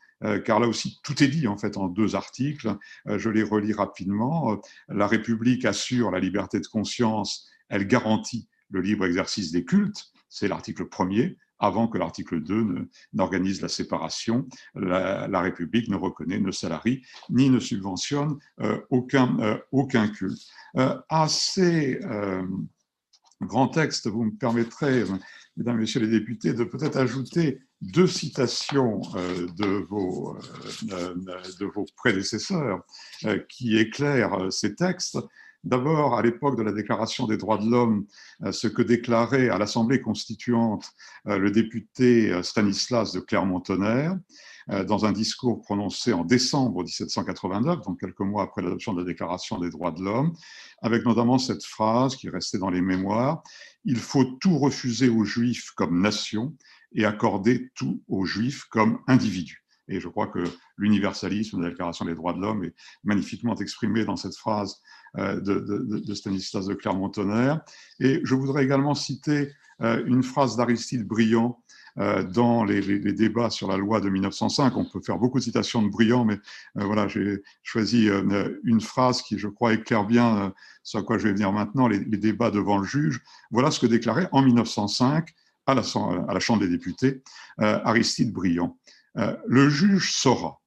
car 0.45 0.61
là 0.61 0.67
aussi 0.67 0.99
tout 1.03 1.23
est 1.23 1.29
dit 1.29 1.47
en 1.47 1.57
fait 1.57 1.77
en 1.77 1.89
deux 1.89 2.15
articles. 2.15 2.75
je 3.07 3.29
les 3.29 3.43
relis 3.43 3.73
rapidement. 3.73 4.61
La 4.89 5.07
République 5.07 5.65
assure 5.65 6.11
la 6.11 6.21
liberté 6.21 6.59
de 6.59 6.67
conscience, 6.67 7.47
elle 7.69 7.87
garantit 7.87 8.49
le 8.71 8.81
libre 8.81 9.07
exercice 9.07 9.53
des 9.53 9.65
cultes, 9.65 10.07
c'est 10.29 10.49
l'article 10.49 10.87
premier 10.87 11.37
avant 11.59 11.89
que 11.89 11.99
l'article 11.99 12.43
2 12.43 12.89
n'organise 13.15 13.63
la 13.63 13.69
séparation. 13.69 14.47
La, 14.75 15.41
République 15.41 15.89
ne 15.89 15.97
reconnaît, 15.97 16.39
ne 16.39 16.51
salarie, 16.51 17.03
ni 17.31 17.51
ne 17.51 17.59
subventionne 17.59 18.39
euh, 18.61 18.81
aucun, 18.91 19.39
euh, 19.41 19.59
aucun 19.73 20.09
culte. 20.09 20.43
Euh, 20.77 20.99
à 21.09 21.29
ces 21.29 22.01
grands 23.41 23.69
textes, 23.69 24.07
vous 24.07 24.25
me 24.25 24.37
permettrez 24.37 25.05
mesdames 25.57 25.79
messieurs 25.79 26.01
les 26.01 26.09
députés, 26.09 26.53
de 26.53 26.65
peut-être 26.65 26.97
ajouter 26.97 27.61
deux 27.81 28.07
citations 28.07 29.01
de 29.57 29.87
vos, 29.89 30.37
de 30.83 31.65
vos 31.67 31.85
prédécesseurs 31.97 32.81
qui 33.49 33.77
éclairent 33.79 34.51
ces 34.51 34.75
textes. 34.75 35.19
D'abord, 35.65 36.17
à 36.17 36.23
l'époque 36.23 36.57
de 36.57 36.63
la 36.63 36.73
Déclaration 36.73 37.27
des 37.27 37.37
droits 37.37 37.59
de 37.59 37.69
l'homme, 37.69 38.07
ce 38.51 38.69
que 38.69 38.83
déclarait 38.83 39.49
à 39.49 39.59
l'Assemblée 39.59 40.01
constituante 40.01 40.91
le 41.25 41.51
député 41.51 42.41
Stanislas 42.43 43.13
de 43.13 43.21
Clermont-Tonnerre, 43.21 44.13
euh, 44.13 44.17
dans 44.69 45.05
un 45.05 45.13
discours 45.13 45.63
prononcé 45.63 46.13
en 46.13 46.25
décembre 46.25 46.83
1789, 46.83 47.83
donc 47.83 48.01
quelques 48.01 48.21
mois 48.21 48.43
après 48.43 48.63
l'adoption 48.63 48.95
de 48.95 49.01
la 49.01 49.07
Déclaration 49.07 49.59
des 49.59 49.71
droits 49.71 49.93
de 49.93 50.03
l'homme, 50.03 50.33
avec 50.83 51.05
notamment 51.05 51.39
cette 51.39 51.65
phrase 51.65 52.17
qui 52.17 52.27
est 52.27 52.31
restée 52.31 52.59
dans 52.59 52.71
les 52.71 52.81
mémoires, 52.81 53.43
Il 53.85 53.99
faut 53.99 54.25
tout 54.25 54.59
refuser 54.59 55.09
aux 55.09 55.25
Juifs 55.25 55.71
comme 55.77 56.01
nation 56.01 56.53
et 56.93 57.05
accorder 57.05 57.71
tout 57.77 58.03
aux 58.09 58.25
Juifs 58.25 58.65
comme 58.65 58.99
individus. 59.07 59.65
Et 59.89 60.01
je 60.01 60.09
crois 60.09 60.27
que 60.27 60.43
l'universalisme 60.77 61.59
de 61.59 61.63
la 61.63 61.71
Déclaration 61.71 62.05
des 62.05 62.15
droits 62.15 62.33
de 62.33 62.41
l'homme 62.41 62.65
est 62.65 62.75
magnifiquement 63.05 63.55
exprimé 63.57 64.05
dans 64.05 64.17
cette 64.17 64.37
phrase 64.37 64.81
euh, 65.17 65.41
de, 65.41 65.61
de 65.61 66.15
Stanislas 66.15 66.67
de 66.67 66.75
Clermont-Tonnerre. 66.75 67.61
Et 68.01 68.21
je 68.25 68.35
voudrais 68.35 68.65
également 68.65 68.95
citer 68.95 69.53
euh, 69.83 70.03
une 70.07 70.23
phrase 70.23 70.57
d'Aristide 70.57 71.07
Briand 71.07 71.63
euh, 71.63 71.66
dans 71.97 72.65
les, 72.65 72.99
débats 73.13 73.51
sur 73.51 73.69
la 73.69 73.77
loi 73.77 74.01
de 74.01 74.11
1905. 74.11 74.77
On 74.77 74.85
peut 74.85 75.01
faire 75.01 75.19
beaucoup 75.19 75.39
de 75.39 75.45
citations 75.45 75.83
de 75.83 75.89
Briand, 75.89 76.25
mais 76.25 76.39
euh, 76.79 76.85
voilà, 76.85 77.09
j'ai 77.09 77.43
choisi 77.63 78.09
euh, 78.09 78.61
une 78.65 78.81
phrase 78.81 79.23
qui, 79.23 79.39
je 79.39 79.49
crois, 79.49 79.73
éclaire 79.73 80.05
bien 80.05 80.53
ce 80.83 80.99
à 80.99 81.03
quoi 81.03 81.19
je 81.19 81.25
vais 81.25 81.33
venir 81.33 81.53
maintenant, 81.53 81.89
les, 81.89 81.99
débats 82.01 82.51
devant 82.51 82.79
le 82.79 82.85
juge. 82.85 83.23
Voilà 83.51 83.71
ce 83.71 83.81
que 83.81 83.87
déclarait 83.87 84.29
en 84.33 84.43
1905 84.43 85.31
à 85.67 85.75
la, 85.75 85.83
à 86.29 86.35
la 86.35 86.41
Chambre 86.41 86.61
des 86.61 86.69
députés 86.69 87.23
Aristide 87.59 88.33
Briand. 88.33 88.79
le 89.15 89.69
juge 89.69 90.13
saura, 90.13 90.61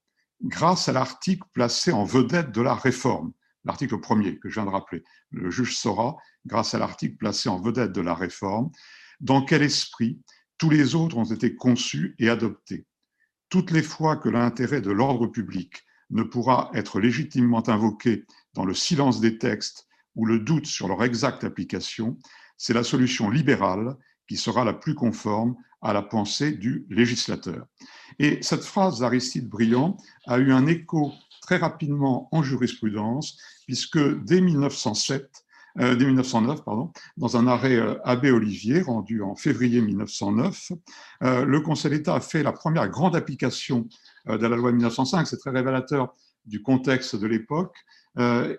grâce 0.43 0.89
à 0.89 0.93
l'article 0.93 1.47
placé 1.53 1.91
en 1.91 2.03
vedette 2.03 2.51
de 2.51 2.61
la 2.61 2.75
réforme, 2.75 3.31
l'article 3.65 3.99
premier 3.99 4.37
que 4.39 4.49
je 4.49 4.55
viens 4.55 4.65
de 4.65 4.71
rappeler, 4.71 5.03
le 5.31 5.49
juge 5.49 5.77
saura, 5.77 6.17
grâce 6.45 6.73
à 6.73 6.79
l'article 6.79 7.17
placé 7.17 7.49
en 7.49 7.59
vedette 7.61 7.91
de 7.91 8.01
la 8.01 8.13
réforme, 8.13 8.71
dans 9.19 9.43
quel 9.43 9.61
esprit 9.61 10.19
tous 10.59 10.69
les 10.69 10.93
autres 10.93 11.17
ont 11.17 11.23
été 11.23 11.55
conçus 11.55 12.15
et 12.19 12.29
adoptés. 12.29 12.85
Toutes 13.49 13.71
les 13.71 13.81
fois 13.81 14.17
que 14.17 14.29
l'intérêt 14.29 14.81
de 14.81 14.91
l'ordre 14.91 15.25
public 15.25 15.83
ne 16.11 16.21
pourra 16.21 16.69
être 16.75 16.99
légitimement 16.99 17.67
invoqué 17.67 18.25
dans 18.53 18.65
le 18.65 18.73
silence 18.73 19.21
des 19.21 19.37
textes 19.37 19.87
ou 20.15 20.25
le 20.25 20.39
doute 20.39 20.67
sur 20.67 20.87
leur 20.87 21.03
exacte 21.03 21.43
application, 21.43 22.17
c'est 22.57 22.73
la 22.73 22.83
solution 22.83 23.29
libérale 23.29 23.95
qui 24.27 24.37
sera 24.37 24.65
la 24.65 24.73
plus 24.73 24.95
conforme 24.95 25.55
à 25.81 25.93
la 25.93 26.01
pensée 26.01 26.51
du 26.51 26.85
législateur. 26.89 27.65
Et 28.19 28.39
cette 28.41 28.63
phrase 28.63 28.99
d'Aristide 28.99 29.47
Briand 29.47 29.95
a 30.27 30.39
eu 30.39 30.51
un 30.51 30.67
écho 30.67 31.13
très 31.41 31.57
rapidement 31.57 32.27
en 32.31 32.43
jurisprudence, 32.43 33.39
puisque 33.65 33.99
dès 34.25 34.41
1907, 34.41 35.45
euh, 35.79 35.95
dès 35.95 36.05
1909, 36.05 36.63
pardon, 36.63 36.91
dans 37.17 37.37
un 37.37 37.47
arrêt 37.47 37.75
euh, 37.75 37.95
Abbé 38.03 38.31
Olivier 38.31 38.81
rendu 38.81 39.21
en 39.21 39.35
février 39.35 39.81
1909, 39.81 40.71
euh, 41.23 41.45
le 41.45 41.61
Conseil 41.61 41.91
d'État 41.91 42.15
a 42.15 42.21
fait 42.21 42.43
la 42.43 42.51
première 42.51 42.89
grande 42.89 43.15
application 43.15 43.87
de 44.27 44.45
la 44.45 44.55
loi 44.55 44.71
de 44.71 44.77
1905. 44.77 45.25
C'est 45.25 45.37
très 45.37 45.51
révélateur 45.51 46.13
du 46.45 46.61
contexte 46.61 47.15
de 47.15 47.27
l'époque. 47.27 47.75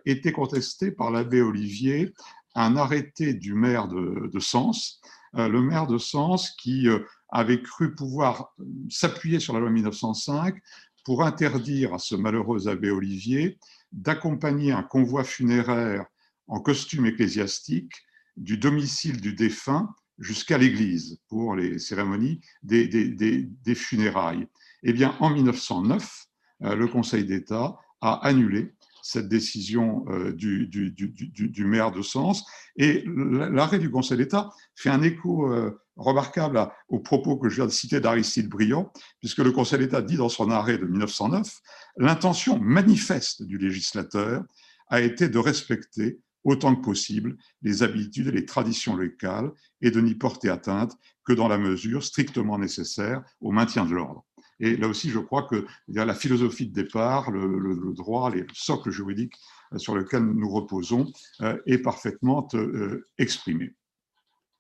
était 0.05 0.33
contesté 0.33 0.91
par 0.91 1.11
l'abbé 1.11 1.43
Olivier 1.43 2.13
un 2.55 2.77
arrêté 2.77 3.35
du 3.35 3.55
maire 3.55 3.87
de, 3.87 4.31
de 4.33 4.41
Sens, 4.41 5.01
le 5.35 5.61
maire 5.61 5.87
de 5.87 5.99
Sens 5.99 6.51
qui 6.51 6.89
avait 7.29 7.63
cru 7.63 7.95
pouvoir 7.95 8.53
s'appuyer 8.89 9.39
sur 9.39 9.53
la 9.53 9.61
loi 9.61 9.69
de 9.69 9.75
1905 9.75 10.57
pour 11.05 11.23
interdire 11.23 11.95
à 11.95 11.99
ce 11.99 12.15
malheureux 12.15 12.69
abbé 12.69 12.91
Olivier 12.91 13.59
d'accompagner 13.93 14.73
un 14.73 14.83
convoi 14.83 15.25
funéraire 15.25 16.07
en 16.51 16.61
costume 16.61 17.07
ecclésiastique 17.07 17.93
du 18.37 18.59
domicile 18.59 19.21
du 19.21 19.33
défunt 19.35 19.95
jusqu'à 20.19 20.59
l'église 20.59 21.19
pour 21.29 21.57
les 21.57 21.79
cérémonies 21.79 22.41
des, 22.63 23.75
funérailles. 23.75 24.47
Eh 24.83 24.93
bien, 24.93 25.17
en 25.21 25.31
1909, 25.31 26.27
euh, 26.65 26.75
le 26.75 26.89
Conseil 26.89 27.25
d'État 27.25 27.77
a 28.01 28.27
annulé 28.27 28.75
cette 29.03 29.29
décision 29.29 30.05
euh, 30.09 30.33
du, 30.33 30.67
du, 30.67 31.65
maire 31.65 31.91
de 31.91 32.03
Sens. 32.03 32.45
Et 32.77 33.05
l'arrêt 33.07 33.79
du 33.79 33.91
Conseil 33.91 34.19
d'État 34.19 34.51
fait 34.75 34.91
un 34.91 35.03
écho 35.03 35.51
euh, 35.51 35.81
remarquable 35.97 36.71
aux 36.89 37.01
propos 37.01 37.39
que 37.39 37.49
je 37.49 37.57
viens 37.57 37.67
de 37.67 37.71
citer 37.71 38.01
d'Aristide 38.01 38.49
Briand, 38.49 38.93
puisque 39.21 39.39
le 39.39 39.53
Conseil 39.53 39.79
d'État 39.79 40.03
dit 40.03 40.17
dans 40.17 40.29
son 40.29 40.51
arrêt 40.51 40.79
de 40.79 40.85
1909, 40.85 41.49
l'intention 41.97 42.59
manifeste 42.59 43.43
du 43.43 43.57
législateur 43.57 44.45
a 44.89 45.01
été 45.01 45.29
de 45.29 45.39
respecter 45.39 46.21
autant 46.45 46.75
que 46.75 46.83
possible 46.83 47.37
les 47.63 47.83
habitudes 47.83 48.29
et 48.29 48.33
les 48.33 48.47
traditions 48.47 48.97
locales 48.97 49.51
et 49.83 49.91
de 49.91 50.01
n'y 50.01 50.15
porter 50.15 50.49
atteinte 50.49 50.97
que 51.25 51.33
dans 51.33 51.49
la 51.49 51.59
mesure 51.59 52.03
strictement 52.03 52.59
nécessaire 52.59 53.23
au 53.41 53.53
maintien 53.53 53.85
de 53.85 53.95
l'ordre. 53.95 54.25
Et 54.61 54.77
là 54.77 54.89
aussi, 54.89 55.11
je 55.11 55.19
crois 55.19 55.45
que 55.45 55.67
la 55.89 56.15
philosophie 56.15 56.67
de 56.67 56.75
départ, 56.75 57.31
le, 57.31 57.95
droit, 57.95 58.31
le 58.31 58.47
socle 58.53 58.91
juridique 58.91 59.35
euh, 59.73 59.79
sur 59.79 59.95
lequel 59.95 60.23
nous 60.23 60.51
reposons 60.51 61.11
euh, 61.41 61.57
est 61.67 61.79
parfaitement 61.79 62.47
euh, 62.55 63.07
exprimé. 63.19 63.75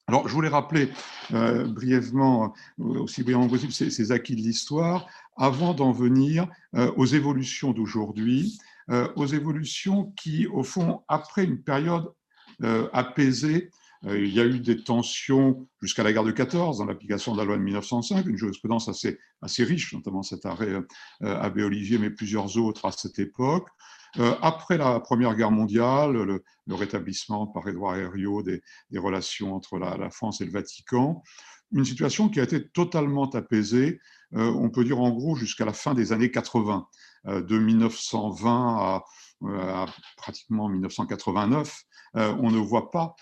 Alors, 0.06 0.26
je 0.26 0.34
voulais 0.34 0.48
rappeler 0.48 0.90
brièvement, 1.30 2.52
aussi 2.78 3.22
brièvement 3.22 3.46
possible, 3.46 3.70
ces, 3.70 4.10
acquis 4.10 4.34
de 4.34 4.40
l'histoire, 4.40 5.06
avant 5.36 5.72
d'en 5.72 5.92
venir 5.92 6.48
aux 6.96 7.06
évolutions 7.06 7.70
d'aujourd'hui 7.70 8.58
euh, 8.79 8.79
aux 9.14 9.26
évolutions 9.26 10.12
qui, 10.16 10.46
au 10.48 10.64
fond, 10.64 11.02
après 11.08 11.44
une 11.44 11.62
période 11.62 12.12
euh, 12.62 12.88
apaisée, 12.92 13.70
euh, 14.04 14.18
il 14.18 14.34
y 14.34 14.40
a 14.40 14.44
eu 14.44 14.60
des 14.60 14.82
tensions 14.82 15.66
jusqu'à 15.80 16.02
la 16.02 16.12
guerre 16.12 16.24
de 16.24 16.30
14 16.30 16.78
dans 16.78 16.84
l'application 16.84 17.32
de 17.32 17.38
la 17.38 17.44
loi 17.44 17.56
de 17.56 17.62
1905, 17.62 18.26
une 18.26 18.36
jurisprudence 18.36 18.88
assez, 18.88 19.18
assez 19.40 19.64
riche, 19.64 19.94
notamment 19.94 20.22
cet 20.22 20.44
arrêt 20.44 20.74
Abbé 21.22 21.62
Olivier, 21.62 21.96
mais 21.96 22.10
plusieurs 22.10 22.58
autres 22.58 22.84
à 22.84 22.92
cette 22.92 23.18
époque. 23.18 23.66
après 24.42 24.76
la 24.76 25.00
Première 25.00 25.34
Guerre 25.36 25.50
mondiale, 25.50 26.12
le, 26.12 26.74
rétablissement 26.74 27.46
par 27.46 27.66
Édouard 27.66 27.96
Herriot 27.96 28.42
des, 28.42 28.62
relations 28.96 29.54
entre 29.54 29.78
la, 29.78 30.10
France 30.10 30.42
et 30.42 30.44
le 30.44 30.52
Vatican, 30.52 31.22
une 31.72 31.84
situation 31.84 32.28
qui 32.28 32.40
a 32.40 32.42
été 32.42 32.68
totalement 32.68 33.28
apaisée, 33.30 34.00
on 34.32 34.68
peut 34.70 34.84
dire 34.84 35.00
en 35.00 35.10
gros 35.10 35.34
jusqu'à 35.34 35.64
la 35.64 35.72
fin 35.72 35.94
des 35.94 36.12
années 36.12 36.30
80. 36.30 36.86
Euh, 37.26 37.42
de 37.42 37.58
1920 37.58 39.02
euh, 39.42 39.58
à, 39.58 39.86
pratiquement 40.16 40.68
1989, 40.70 41.82
euh, 42.16 42.34
on 42.40 42.50
ne 42.50 42.58
voit 42.58 42.90
pas 42.90 43.14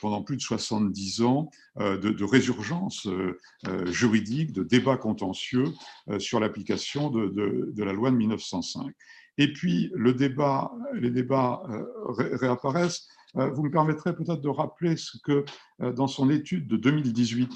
pendant 0.00 0.22
plus 0.22 0.36
de 0.36 0.42
70 0.42 1.22
ans 1.22 1.50
de, 1.76 2.24
résurgence 2.24 3.08
juridique, 3.86 4.52
de 4.52 4.62
débat 4.62 4.96
contentieux 4.96 5.66
sur 6.18 6.40
l'application 6.40 7.10
de, 7.10 7.82
la 7.82 7.92
loi 7.92 8.10
de 8.10 8.16
1905. 8.16 8.94
Et 9.38 9.52
puis, 9.52 9.92
les 9.96 10.14
débats 10.14 10.70
réapparaissent. 12.08 13.08
Vous 13.34 13.64
me 13.64 13.70
permettrez 13.70 14.14
peut-être 14.14 14.40
de 14.40 14.48
rappeler 14.48 14.96
ce 14.96 15.18
que, 15.18 15.44
dans 15.80 16.06
son 16.06 16.30
étude 16.30 16.68
de 16.68 16.76
2018, 16.76 17.52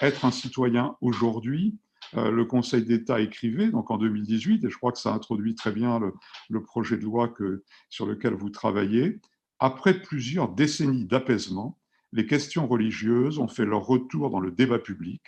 Être 0.00 0.24
un 0.24 0.30
citoyen 0.30 0.96
aujourd'hui, 1.00 1.78
le 2.14 2.44
Conseil 2.44 2.84
d'État 2.84 3.20
écrivait, 3.20 3.70
donc 3.70 3.90
en 3.90 3.98
2018, 3.98 4.64
et 4.64 4.70
je 4.70 4.76
crois 4.76 4.92
que 4.92 4.98
ça 4.98 5.14
introduit 5.14 5.54
très 5.54 5.72
bien 5.72 6.00
le, 6.50 6.62
projet 6.62 6.96
de 6.96 7.04
loi 7.04 7.28
que, 7.28 7.64
sur 7.88 8.06
lequel 8.06 8.34
vous 8.34 8.50
travaillez. 8.50 9.20
Après 9.58 10.00
plusieurs 10.00 10.48
décennies 10.48 11.06
d'apaisement, 11.06 11.78
les 12.12 12.26
questions 12.26 12.66
religieuses 12.66 13.38
ont 13.38 13.48
fait 13.48 13.64
leur 13.64 13.86
retour 13.86 14.30
dans 14.30 14.40
le 14.40 14.50
débat 14.50 14.78
public 14.78 15.22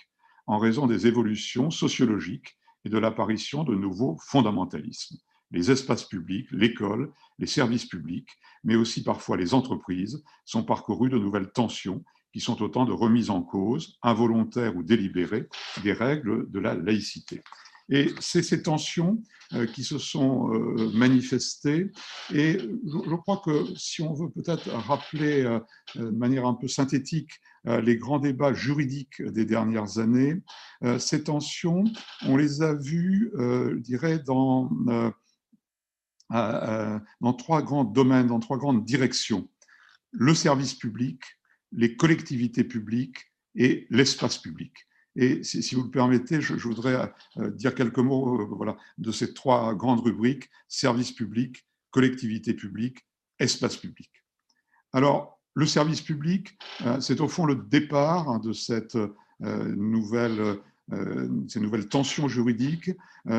en 0.46 0.58
raison 0.58 0.86
des 0.86 1.06
évolutions 1.06 1.70
sociologiques 1.70 2.58
et 2.84 2.90
de 2.90 2.98
l'apparition 2.98 3.64
de 3.64 3.74
nouveaux 3.74 4.18
fondamentalismes. 4.20 5.16
Les 5.50 5.70
espaces 5.70 6.04
publics, 6.04 6.48
l'école, 6.50 7.12
les 7.38 7.46
services 7.46 7.86
publics, 7.86 8.28
mais 8.62 8.76
aussi 8.76 9.02
parfois 9.02 9.36
les 9.36 9.54
entreprises, 9.54 10.22
sont 10.44 10.64
parcourus 10.64 11.08
de 11.08 11.18
nouvelles 11.18 11.52
tensions 11.52 12.04
qui 12.34 12.40
sont 12.40 12.60
autant 12.62 12.84
de 12.84 12.92
remises 12.92 13.30
en 13.30 13.42
cause, 13.42 13.96
involontaires 14.02 14.76
ou 14.76 14.82
délibérées, 14.82 15.48
des 15.84 15.92
règles 15.92 16.50
de 16.50 16.58
la 16.58 16.74
laïcité. 16.74 17.40
Et 17.90 18.12
c'est 18.18 18.42
ces 18.42 18.60
tensions 18.60 19.22
euh, 19.52 19.66
qui 19.66 19.84
se 19.84 19.98
sont 19.98 20.52
euh, 20.52 20.90
manifestées. 20.94 21.92
Et 22.34 22.58
je 22.58 23.14
crois 23.14 23.40
que 23.44 23.66
si 23.76 24.02
on 24.02 24.14
veut 24.14 24.30
peut-être 24.30 24.68
rappeler 24.68 25.42
euh, 25.44 25.60
de 25.94 26.10
manière 26.10 26.44
un 26.44 26.54
peu 26.54 26.66
synthétique 26.66 27.30
les 27.66 27.96
grands 27.96 28.18
débats 28.18 28.52
juridiques 28.52 29.22
des 29.22 29.46
dernières 29.46 29.96
années, 29.96 30.42
ces 30.98 31.24
tensions, 31.24 31.84
on 32.26 32.36
les 32.36 32.60
a 32.60 32.74
vues, 32.74 33.32
je 33.38 33.78
dirais, 33.78 34.18
dans, 34.18 34.68
dans 36.28 37.32
trois 37.32 37.62
grands 37.62 37.84
domaines, 37.84 38.26
dans 38.26 38.38
trois 38.38 38.58
grandes 38.58 38.84
directions. 38.84 39.48
Le 40.12 40.34
service 40.34 40.74
public, 40.74 41.22
les 41.74 41.96
collectivités 41.96 42.64
publiques 42.64 43.32
et 43.54 43.86
l'espace 43.90 44.38
public. 44.38 44.72
Et 45.16 45.44
si, 45.44 45.74
vous 45.74 45.84
le 45.84 45.90
permettez, 45.90 46.40
je, 46.40 46.54
voudrais 46.54 47.12
euh, 47.36 47.50
dire 47.50 47.74
quelques 47.74 47.98
mots 47.98 48.40
euh, 48.40 48.46
voilà, 48.50 48.76
de 48.98 49.12
ces 49.12 49.32
trois 49.32 49.74
grandes 49.74 50.00
rubriques, 50.00 50.50
service 50.66 51.12
public, 51.12 51.64
collectivité 51.90 52.52
publique, 52.52 53.06
espace 53.38 53.76
public. 53.76 54.10
Alors, 54.92 55.40
le 55.54 55.66
service 55.66 56.00
public, 56.00 56.58
euh, 56.84 57.00
c'est 57.00 57.20
au 57.20 57.28
fond 57.28 57.46
le 57.46 57.54
départ 57.54 58.28
hein, 58.28 58.40
de 58.40 58.52
cette 58.52 58.98
nouvelle 59.40 60.58
ces 61.48 61.60
nouvelles 61.60 61.88
tensions 61.88 62.28
juridiques. 62.28 62.90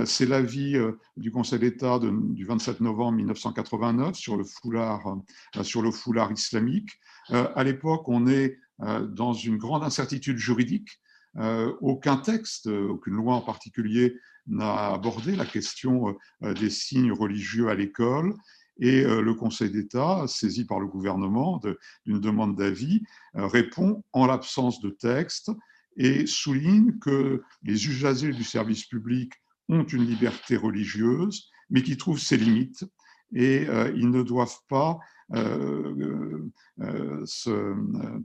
C'est 0.05 0.25
l'avis 0.25 0.75
du 1.15 1.31
Conseil 1.31 1.59
d'État 1.59 1.99
du 1.99 2.45
27 2.45 2.81
novembre 2.81 3.17
1989 3.17 4.15
sur 4.15 4.35
le 4.35 4.43
foulard, 4.43 5.17
sur 5.61 5.81
le 5.81 5.91
foulard 5.91 6.31
islamique. 6.31 6.99
À 7.29 7.63
l'époque, 7.63 8.09
on 8.09 8.25
est 8.27 8.57
dans 8.79 9.33
une 9.33 9.57
grande 9.57 9.83
incertitude 9.83 10.37
juridique 10.37 10.99
euh, 11.37 11.73
aucun 11.81 12.17
texte, 12.17 12.67
aucune 12.67 13.15
loi 13.15 13.35
en 13.35 13.41
particulier 13.41 14.15
n'a 14.47 14.93
abordé 14.93 15.35
la 15.35 15.45
question 15.45 16.15
euh, 16.43 16.53
des 16.53 16.69
signes 16.69 17.11
religieux 17.11 17.69
à 17.69 17.75
l'école. 17.75 18.35
Et 18.79 19.03
euh, 19.03 19.21
le 19.21 19.33
Conseil 19.33 19.69
d'État, 19.69 20.25
saisi 20.27 20.65
par 20.65 20.79
le 20.79 20.87
gouvernement 20.87 21.61
d'une 22.05 22.19
demande 22.19 22.55
d'avis, 22.55 23.03
répond 23.33 24.03
en 24.13 24.25
l'absence 24.25 24.79
de 24.81 24.89
texte 24.89 25.51
et 25.97 26.25
souligne 26.25 26.97
que 26.99 27.41
les 27.63 27.87
usagers 27.87 28.31
du 28.31 28.43
service 28.43 28.85
public 28.85 29.33
ont 29.69 29.83
une 29.83 30.05
liberté 30.05 30.57
religieuse, 30.57 31.49
mais 31.69 31.81
qui 31.81 31.97
trouvent 31.97 32.19
ses 32.19 32.37
limites 32.37 32.85
et 33.33 33.65
ils 33.95 34.11
ne 34.11 34.21
doivent 34.21 34.59
pas 34.69 34.99
euh, 35.33 36.47
euh, 36.81 37.25
euh, 37.47 38.19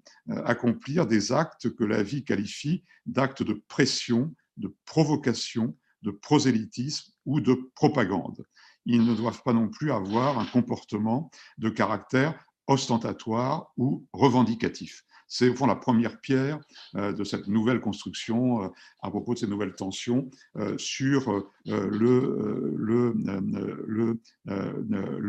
accomplir 0.45 1.07
des 1.07 1.33
actes 1.33 1.75
que 1.75 1.85
la 1.85 2.03
vie 2.03 2.25
qualifie 2.25 2.85
d'actes 3.07 3.43
de 3.43 3.55
pression, 3.69 4.35
de 4.59 4.75
provocation, 4.85 5.75
de 6.03 6.11
prosélytisme 6.11 7.11
ou 7.25 7.41
de 7.41 7.71
propagande. 7.75 8.45
Ils 8.85 9.05
ne 9.05 9.15
doivent 9.15 9.43
pas 9.43 9.55
non 9.55 9.69
plus 9.69 9.93
avoir 9.93 10.39
un 10.39 10.45
comportement 10.45 11.31
de 11.57 11.71
caractère 11.71 12.45
ostentatoire 12.67 13.73
ou 13.79 14.07
revendicatif. 14.13 15.03
C'est 15.33 15.49
au 15.49 15.55
fond 15.55 15.67
la 15.67 15.77
première 15.77 16.21
pierre 16.21 16.59
euh, 16.97 17.13
de 17.13 17.23
cette 17.23 17.47
nouvelle 17.47 17.81
construction 17.81 18.65
euh, 18.65 18.69
à 19.01 19.11
propos 19.11 19.35
de 19.35 19.39
ces 19.39 19.47
nouvelles 19.47 19.77
tensions 19.77 20.29
euh, 20.57 20.77
sur 20.77 21.49
le, 21.65 23.15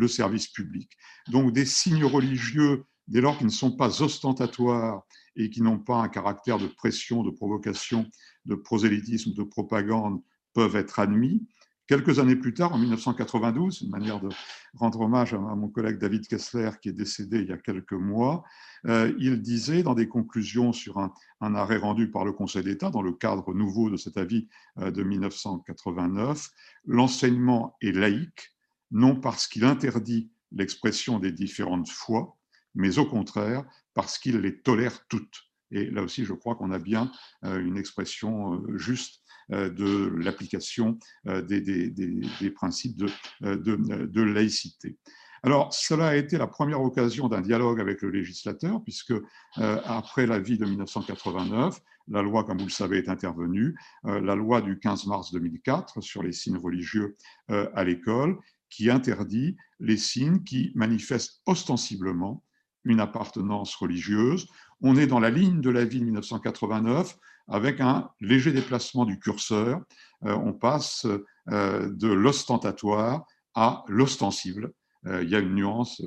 service 0.08 0.48
public. 0.48 0.90
Donc 1.30 1.54
des 1.54 1.66
signes 1.66 2.04
religieux, 2.04 2.84
dès 3.08 3.22
lors 3.22 3.38
qu'ils 3.38 3.46
ne 3.46 3.52
sont 3.52 3.78
pas 3.78 4.02
ostentatoires 4.02 5.04
et 5.36 5.52
qui 5.52 5.62
n'ont 5.62 5.80
pas 5.80 5.98
un 5.98 6.10
caractère 6.10 6.58
de 6.58 6.66
pression, 6.66 7.22
de 7.22 7.30
provocation, 7.30 8.10
de 8.46 8.56
prosélytisme, 8.56 9.34
de 9.34 9.44
propagande, 9.44 10.20
peuvent 10.54 10.76
être 10.76 11.00
admis. 11.00 11.48
Quelques 11.88 12.20
années 12.20 12.36
plus 12.36 12.54
tard, 12.54 12.74
en 12.74 12.78
1992, 12.78 13.82
une 13.82 13.90
manière 13.90 14.22
de 14.22 14.30
rendre 14.76 15.02
hommage 15.02 15.34
à 15.34 15.40
mon 15.40 15.68
collègue 15.68 15.98
David 15.98 16.26
Kessler 16.28 16.70
qui 16.82 16.90
est 16.90 16.94
décédé 16.94 17.40
il 17.40 17.50
y 17.50 17.52
a 17.52 17.58
quelques 17.58 17.92
mois, 17.94 18.44
euh, 18.86 19.14
il 19.20 19.42
disait 19.42 19.84
dans 19.84 19.94
des 19.94 20.08
conclusions 20.08 20.72
sur 20.72 21.00
un, 21.00 21.12
arrêt 21.56 21.78
rendu 21.78 22.10
par 22.10 22.24
le 22.24 22.32
Conseil 22.32 22.64
d'État 22.64 22.92
dans 22.92 23.02
le 23.02 23.12
cadre 23.12 23.54
nouveau 23.54 23.90
de 23.90 23.98
cet 23.98 24.18
avis 24.18 24.48
euh, 24.78 24.92
de 24.92 25.04
1989, 25.04 26.50
l'enseignement 26.86 27.76
est 27.82 27.92
laïque, 27.92 28.54
non 28.92 29.16
parce 29.16 29.48
qu'il 29.48 29.66
interdit 29.66 30.32
l'expression 30.52 31.20
des 31.20 31.32
différentes 31.32 31.90
foi, 31.90 32.38
mais 32.74 33.00
au 33.00 33.06
contraire 33.06 33.66
parce 33.94 34.18
qu'il 34.18 34.38
les 34.38 34.62
tolère 34.62 35.06
toutes. 35.08 35.44
Et 35.72 35.90
là 35.90 36.04
aussi, 36.04 36.26
je 36.26 36.34
crois 36.34 36.56
qu'on 36.56 36.72
a 36.72 36.80
bien 36.80 37.12
euh, 37.44 37.60
une 37.60 37.78
expression 37.78 38.64
juste 38.78 39.21
de 39.52 40.12
l'application 40.18 40.98
euh, 41.28 41.42
des, 41.42 42.52
principes 42.52 42.98
de, 42.98 43.10
euh, 43.44 43.58
de, 43.58 44.22
laïcité. 44.22 44.98
Alors, 45.44 45.74
cela 45.74 46.10
a 46.10 46.16
été 46.16 46.38
la 46.38 46.48
première 46.48 46.82
occasion 46.82 47.28
d'un 47.28 47.42
dialogue 47.42 47.80
avec 47.80 48.02
le 48.02 48.12
législateur, 48.12 48.84
puisque 48.84 49.14
après 49.56 50.28
l'avis 50.28 50.60
de 50.60 50.66
1989, 50.66 51.80
la 52.10 52.22
loi, 52.22 52.44
comme 52.44 52.60
vous 52.60 52.66
le 52.66 52.70
savez, 52.70 53.00
est 53.00 53.10
intervenue, 53.10 53.76
la 54.04 54.36
loi 54.36 54.62
du 54.62 54.78
15 54.78 55.08
mars 55.08 55.32
2004 55.32 56.00
sur 56.02 56.22
les 56.22 56.32
signes 56.32 56.60
religieux 56.60 57.16
à 57.48 57.84
l'école, 57.84 58.38
qui 58.70 58.92
interdit 58.92 59.58
les 59.80 59.98
signes 59.98 60.44
qui 60.44 60.72
manifestent 60.76 61.42
ostensiblement 61.48 62.44
une 62.84 63.00
appartenance 63.00 63.76
religieuse. 63.76 64.48
On 64.82 64.96
est 64.96 65.08
dans 65.08 65.20
la 65.20 65.30
ligne 65.30 65.62
de 65.62 65.70
l'avis 65.70 66.00
de 66.00 66.06
1989, 66.06 67.18
avec 67.52 67.82
un 67.82 68.10
léger 68.22 68.52
déplacement 68.52 69.06
du 69.06 69.20
curseur. 69.20 69.82
Euh, 70.26 70.34
on 70.34 70.54
passe 70.54 71.06
euh, 71.50 71.90
de 71.92 72.08
l'ostentatoire 72.08 73.26
à 73.54 73.84
l'ostensible. 73.88 74.72
Euh, 75.06 75.22
il 75.22 75.30
y 75.30 75.36
a 75.36 75.40
une 75.40 75.56
nuance 75.56 76.02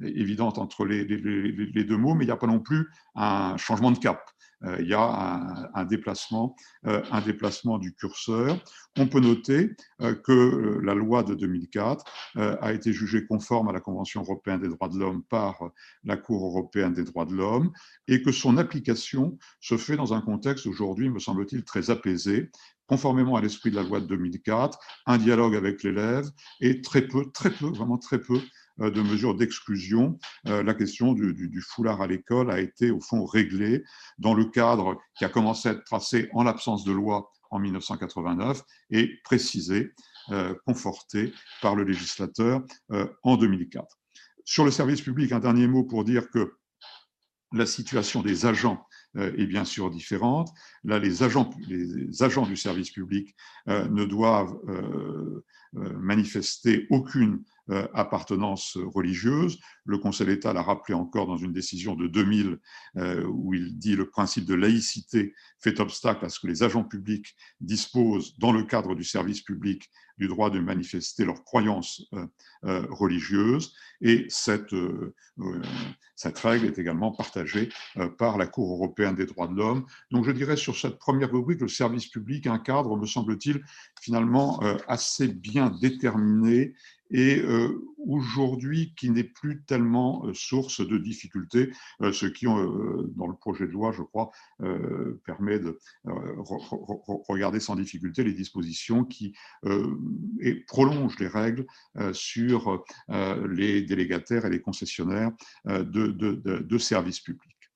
évidente 0.00 0.58
entre 0.58 0.84
les, 0.86 1.04
deux 1.04 1.96
mots, 1.96 2.14
mais 2.14 2.24
il 2.24 2.28
n'y 2.28 2.32
a 2.32 2.36
pas 2.36 2.46
non 2.46 2.60
plus 2.60 2.88
un 3.14 3.56
changement 3.58 3.90
de 3.90 3.98
cap. 3.98 4.30
Euh, 4.64 4.76
il 4.80 4.88
y 4.88 4.94
a 4.94 5.70
un, 5.74 5.84
déplacement, 5.84 6.56
euh, 6.86 7.02
un 7.10 7.20
déplacement 7.20 7.78
du 7.78 7.94
curseur. 7.94 8.58
On 8.96 9.06
peut 9.06 9.20
noter 9.20 9.74
euh, 10.00 10.14
que 10.14 10.80
la 10.82 10.94
loi 10.94 11.22
de 11.22 11.34
2004 11.34 12.04
a 12.36 12.72
été 12.72 12.92
jugée 12.92 13.26
conforme 13.26 13.68
à 13.68 13.72
la 13.72 13.80
Convention 13.80 14.22
européenne 14.22 14.60
des 14.60 14.68
droits 14.68 14.88
de 14.88 14.98
l'homme 14.98 15.22
par 15.22 15.70
la 16.04 16.16
Cour 16.16 16.46
européenne 16.46 16.92
des 16.92 17.04
droits 17.04 17.24
de 17.24 17.34
l'homme 17.34 17.72
et 18.08 18.22
que 18.22 18.32
son 18.32 18.56
application 18.56 19.38
se 19.60 19.76
fait 19.76 19.96
dans 19.96 20.14
un 20.14 20.20
contexte 20.20 20.66
aujourd'hui, 20.66 21.10
me 21.10 21.18
semble-t-il, 21.18 21.64
très 21.64 21.90
apaisé, 21.90 22.50
conformément 22.86 23.36
à 23.36 23.40
l'esprit 23.40 23.70
de 23.70 23.76
la 23.76 23.82
loi 23.82 24.00
de 24.00 24.06
2004, 24.06 24.78
un 25.06 25.18
dialogue 25.18 25.54
avec 25.54 25.82
l'élève 25.82 26.28
et 26.60 26.80
très 26.80 27.02
peu, 27.02 27.30
très 27.32 27.50
peu, 27.50 27.66
vraiment 27.66 27.98
très 27.98 28.20
peu 28.20 28.40
de 28.78 29.02
mesures 29.02 29.34
d'exclusion. 29.34 30.18
Euh, 30.48 30.62
la 30.62 30.74
question 30.74 31.12
du, 31.12 31.60
foulard 31.60 32.00
à 32.00 32.06
l'école 32.06 32.50
a 32.50 32.60
été 32.60 32.90
au 32.90 33.00
fond 33.00 33.24
réglée 33.24 33.84
dans 34.18 34.34
le 34.34 34.44
cadre 34.46 34.98
qui 35.16 35.24
a 35.24 35.28
commencé 35.28 35.68
à 35.68 35.72
être 35.72 35.84
tracé 35.84 36.28
en 36.32 36.44
l'absence 36.44 36.84
de 36.84 36.92
loi 36.92 37.30
en 37.50 37.58
1989 37.58 38.62
et 38.90 39.10
précisé, 39.24 39.92
euh, 40.30 40.54
conforté 40.66 41.32
par 41.60 41.74
le 41.76 41.84
législateur 41.84 42.62
en 43.22 43.36
2004. 43.36 43.98
Sur 44.44 44.64
le 44.64 44.70
service 44.70 45.02
public, 45.02 45.32
un 45.32 45.40
dernier 45.40 45.66
mot 45.66 45.84
pour 45.84 46.04
dire 46.04 46.30
que 46.30 46.54
la 47.52 47.66
situation 47.66 48.22
des 48.22 48.46
agents 48.46 48.86
est 49.14 49.46
bien 49.46 49.66
sûr 49.66 49.90
différente. 49.90 50.48
Là, 50.84 50.98
les 50.98 51.22
agents, 51.22 51.50
les 51.68 52.22
agents 52.22 52.46
du 52.46 52.56
service 52.56 52.90
public 52.90 53.36
ne 53.66 54.06
doivent 54.06 54.58
manifester 55.74 56.86
aucune 56.88 57.34
euh, 57.34 57.51
appartenance 57.94 58.76
religieuse. 58.76 59.58
Le 59.84 59.98
Conseil 59.98 60.26
d'État 60.26 60.52
l'a 60.52 60.62
rappelé 60.62 60.94
encore 60.94 61.26
dans 61.26 61.36
une 61.36 61.52
décision 61.52 61.94
de 61.94 62.06
2000 62.06 62.58
euh, 62.96 63.24
où 63.24 63.54
il 63.54 63.78
dit 63.78 63.96
le 63.96 64.08
principe 64.08 64.44
de 64.44 64.54
laïcité 64.54 65.34
fait 65.58 65.80
obstacle 65.80 66.24
à 66.24 66.28
ce 66.28 66.40
que 66.40 66.46
les 66.46 66.62
agents 66.62 66.84
publics 66.84 67.36
disposent, 67.60 68.36
dans 68.38 68.52
le 68.52 68.64
cadre 68.64 68.94
du 68.94 69.04
service 69.04 69.42
public, 69.42 69.90
du 70.18 70.28
droit 70.28 70.50
de 70.50 70.60
manifester 70.60 71.24
leurs 71.24 71.42
croyances 71.42 72.02
euh, 72.64 72.86
religieuses. 72.90 73.74
Et 74.00 74.26
cette, 74.28 74.74
cette 76.16 76.38
règle 76.38 76.66
est 76.66 76.78
également 76.78 77.12
partagée 77.12 77.68
par 78.18 78.36
la 78.36 78.46
Cour 78.46 78.74
européenne 78.74 79.14
des 79.14 79.26
droits 79.26 79.46
de 79.46 79.54
l'homme. 79.54 79.86
Donc 80.10 80.26
je 80.26 80.32
dirais 80.32 80.56
sur 80.56 80.76
cette 80.76 80.98
première 80.98 81.30
rubrique, 81.30 81.60
le 81.60 81.68
service 81.68 82.08
public, 82.08 82.46
un 82.46 82.58
cadre, 82.58 82.96
me 82.96 83.06
semble-t-il, 83.06 83.62
finalement 84.00 84.60
assez 84.88 85.28
bien 85.28 85.70
déterminé 85.80 86.74
et 87.12 87.40
euh, 87.40 87.68
aujourd'hui 87.98 88.94
qui 88.96 89.10
n'est 89.10 89.22
plus 89.22 89.62
tellement 89.64 90.26
euh, 90.26 90.34
source 90.34 90.86
de 90.86 90.96
difficultés, 90.96 91.70
euh, 92.00 92.12
ce 92.12 92.26
qui, 92.26 92.46
dans 92.46 93.26
le 93.26 93.36
projet 93.36 93.66
de 93.66 93.72
loi, 93.72 93.92
je 93.92 94.02
crois, 94.02 94.30
permet 95.24 95.58
de 95.58 95.78
regarder 97.28 97.60
sans 97.60 97.76
difficulté 97.76 98.24
les 98.24 98.32
dispositions 98.32 99.04
qui 99.04 99.34
prolongent 100.66 101.18
les 101.18 101.26
règles 101.26 101.66
sur 102.12 102.84
les 103.50 103.82
délégataires 103.82 104.46
et 104.46 104.50
les 104.50 104.60
concessionnaires 104.60 105.32
de, 105.66 105.82
de 106.10 106.78
services 106.78 107.20
publics. 107.20 107.70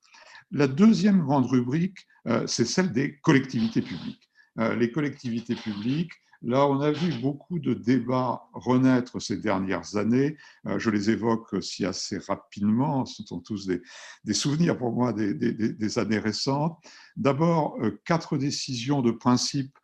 La 0.51 0.67
deuxième 0.67 1.21
grande 1.21 1.45
rubrique, 1.45 2.07
c'est 2.45 2.65
celle 2.65 2.91
des 2.91 3.17
collectivités 3.19 3.81
publiques. 3.81 4.29
Les 4.57 4.91
collectivités 4.91 5.55
publiques, 5.55 6.13
Là, 6.43 6.67
on 6.67 6.81
a 6.81 6.91
vu 6.91 7.19
beaucoup 7.21 7.59
de 7.59 7.73
débats 7.73 8.43
renaître 8.53 9.21
ces 9.21 9.37
dernières 9.37 9.95
années. 9.97 10.37
Euh, 10.67 10.79
je 10.79 10.89
les 10.89 11.09
évoque 11.09 11.53
aussi 11.53 11.85
assez 11.85 12.17
rapidement. 12.17 13.05
Ce 13.05 13.23
sont 13.23 13.39
tous 13.39 13.67
des, 13.67 14.33
souvenirs 14.33 14.77
pour 14.77 14.91
moi 14.91 15.13
des, 15.13 15.99
années 15.99 16.19
récentes. 16.19 16.77
D'abord, 17.15 17.77
euh, 17.81 17.99
quatre 18.05 18.37
décisions 18.37 19.01
de 19.01 19.11
principe 19.11 19.77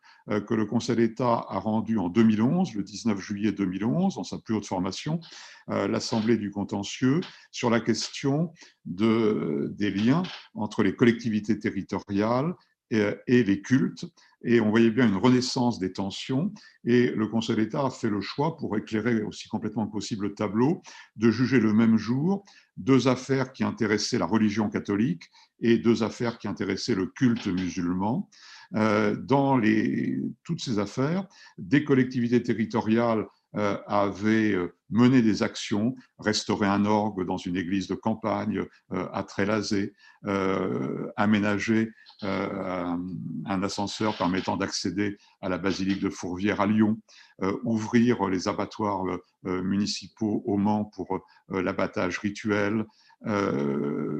que 0.46 0.54
le 0.54 0.64
Conseil 0.64 0.96
d'État 0.96 1.44
a 1.50 1.58
rendu 1.58 1.98
en 1.98 2.08
2011, 2.08 2.72
le 2.72 2.82
19 2.82 3.20
juillet 3.20 3.52
2011, 3.52 4.14
dans 4.14 4.24
sa 4.24 4.38
plus 4.38 4.54
haute 4.54 4.64
formation, 4.64 5.20
l'Assemblée 5.68 6.38
du 6.38 6.50
contentieux 6.50 7.20
sur 7.50 7.68
la 7.68 7.78
question 7.78 8.50
de, 8.86 9.70
des 9.76 9.90
liens 9.90 10.22
entre 10.54 10.82
les 10.82 10.96
collectivités 10.96 11.58
territoriales 11.58 12.54
et, 13.26 13.42
les 13.44 13.60
cultes. 13.60 14.06
Et 14.46 14.60
on 14.60 14.70
voyait 14.70 14.90
bien 14.90 15.08
une 15.08 15.16
renaissance 15.16 15.78
des 15.78 15.92
tensions. 15.92 16.52
Et 16.84 17.10
le 17.10 17.26
Conseil 17.28 17.56
d'État 17.56 17.86
a 17.86 17.90
fait 17.90 18.10
le 18.10 18.20
choix, 18.20 18.56
pour 18.56 18.76
éclairer 18.76 19.22
aussi 19.22 19.48
complètement 19.48 19.86
possible 19.86 20.26
le 20.26 20.34
tableau, 20.34 20.82
de 21.16 21.30
juger 21.30 21.60
le 21.60 21.72
même 21.72 21.96
jour 21.96 22.44
deux 22.76 23.08
affaires 23.08 23.52
qui 23.52 23.64
intéressaient 23.64 24.18
la 24.18 24.26
religion 24.26 24.68
catholique 24.68 25.30
et 25.60 25.78
deux 25.78 26.02
affaires 26.02 26.38
qui 26.38 26.48
intéressaient 26.48 26.94
le 26.94 27.06
culte 27.06 27.46
musulman. 27.46 28.28
Euh, 28.74 29.14
dans 29.14 29.56
les, 29.56 30.18
toutes 30.42 30.60
ces 30.60 30.78
affaires, 30.78 31.28
des 31.58 31.84
collectivités 31.84 32.42
territoriales 32.42 33.20
euh, 33.20 33.26
avait 33.54 34.52
euh, 34.52 34.74
mené 34.90 35.22
des 35.22 35.42
actions, 35.42 35.94
restauré 36.18 36.66
un 36.66 36.84
orgue 36.84 37.24
dans 37.24 37.36
une 37.36 37.56
église 37.56 37.86
de 37.88 37.94
campagne 37.94 38.64
euh, 38.92 39.08
à 39.12 39.22
Trélazé, 39.22 39.94
aménagé 41.16 41.90
un 42.22 43.62
ascenseur 43.62 44.16
permettant 44.16 44.56
d'accéder 44.56 45.18
à 45.42 45.50
la 45.50 45.58
basilique 45.58 46.00
de 46.00 46.08
Fourvière 46.08 46.62
à 46.62 46.66
Lyon, 46.66 46.98
ouvrir 47.64 48.26
les 48.28 48.48
abattoirs 48.48 49.02
municipaux 49.42 50.42
au 50.46 50.56
Mans 50.56 50.86
pour 50.86 51.26
l'abattage 51.50 52.18
rituel, 52.20 52.86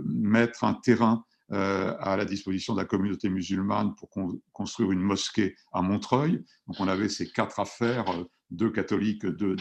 mettre 0.05 0.65
un 0.65 0.75
terrain 0.75 1.25
à 1.49 2.17
la 2.19 2.27
disposition 2.27 2.75
de 2.75 2.81
la 2.81 2.87
communauté 2.87 3.31
musulmane 3.31 3.95
pour 3.95 4.11
construire 4.53 4.93
une 4.93 5.01
mosquée 5.01 5.57
à 5.73 5.81
Montreuil. 5.81 6.45
Donc 6.67 6.77
on 6.81 6.89
avait 6.89 7.09
ces 7.09 7.31
quatre 7.31 7.61
affaires 7.61 8.05
deux 8.51 8.71
catholiques, 8.71 9.27
deux, 9.27 9.57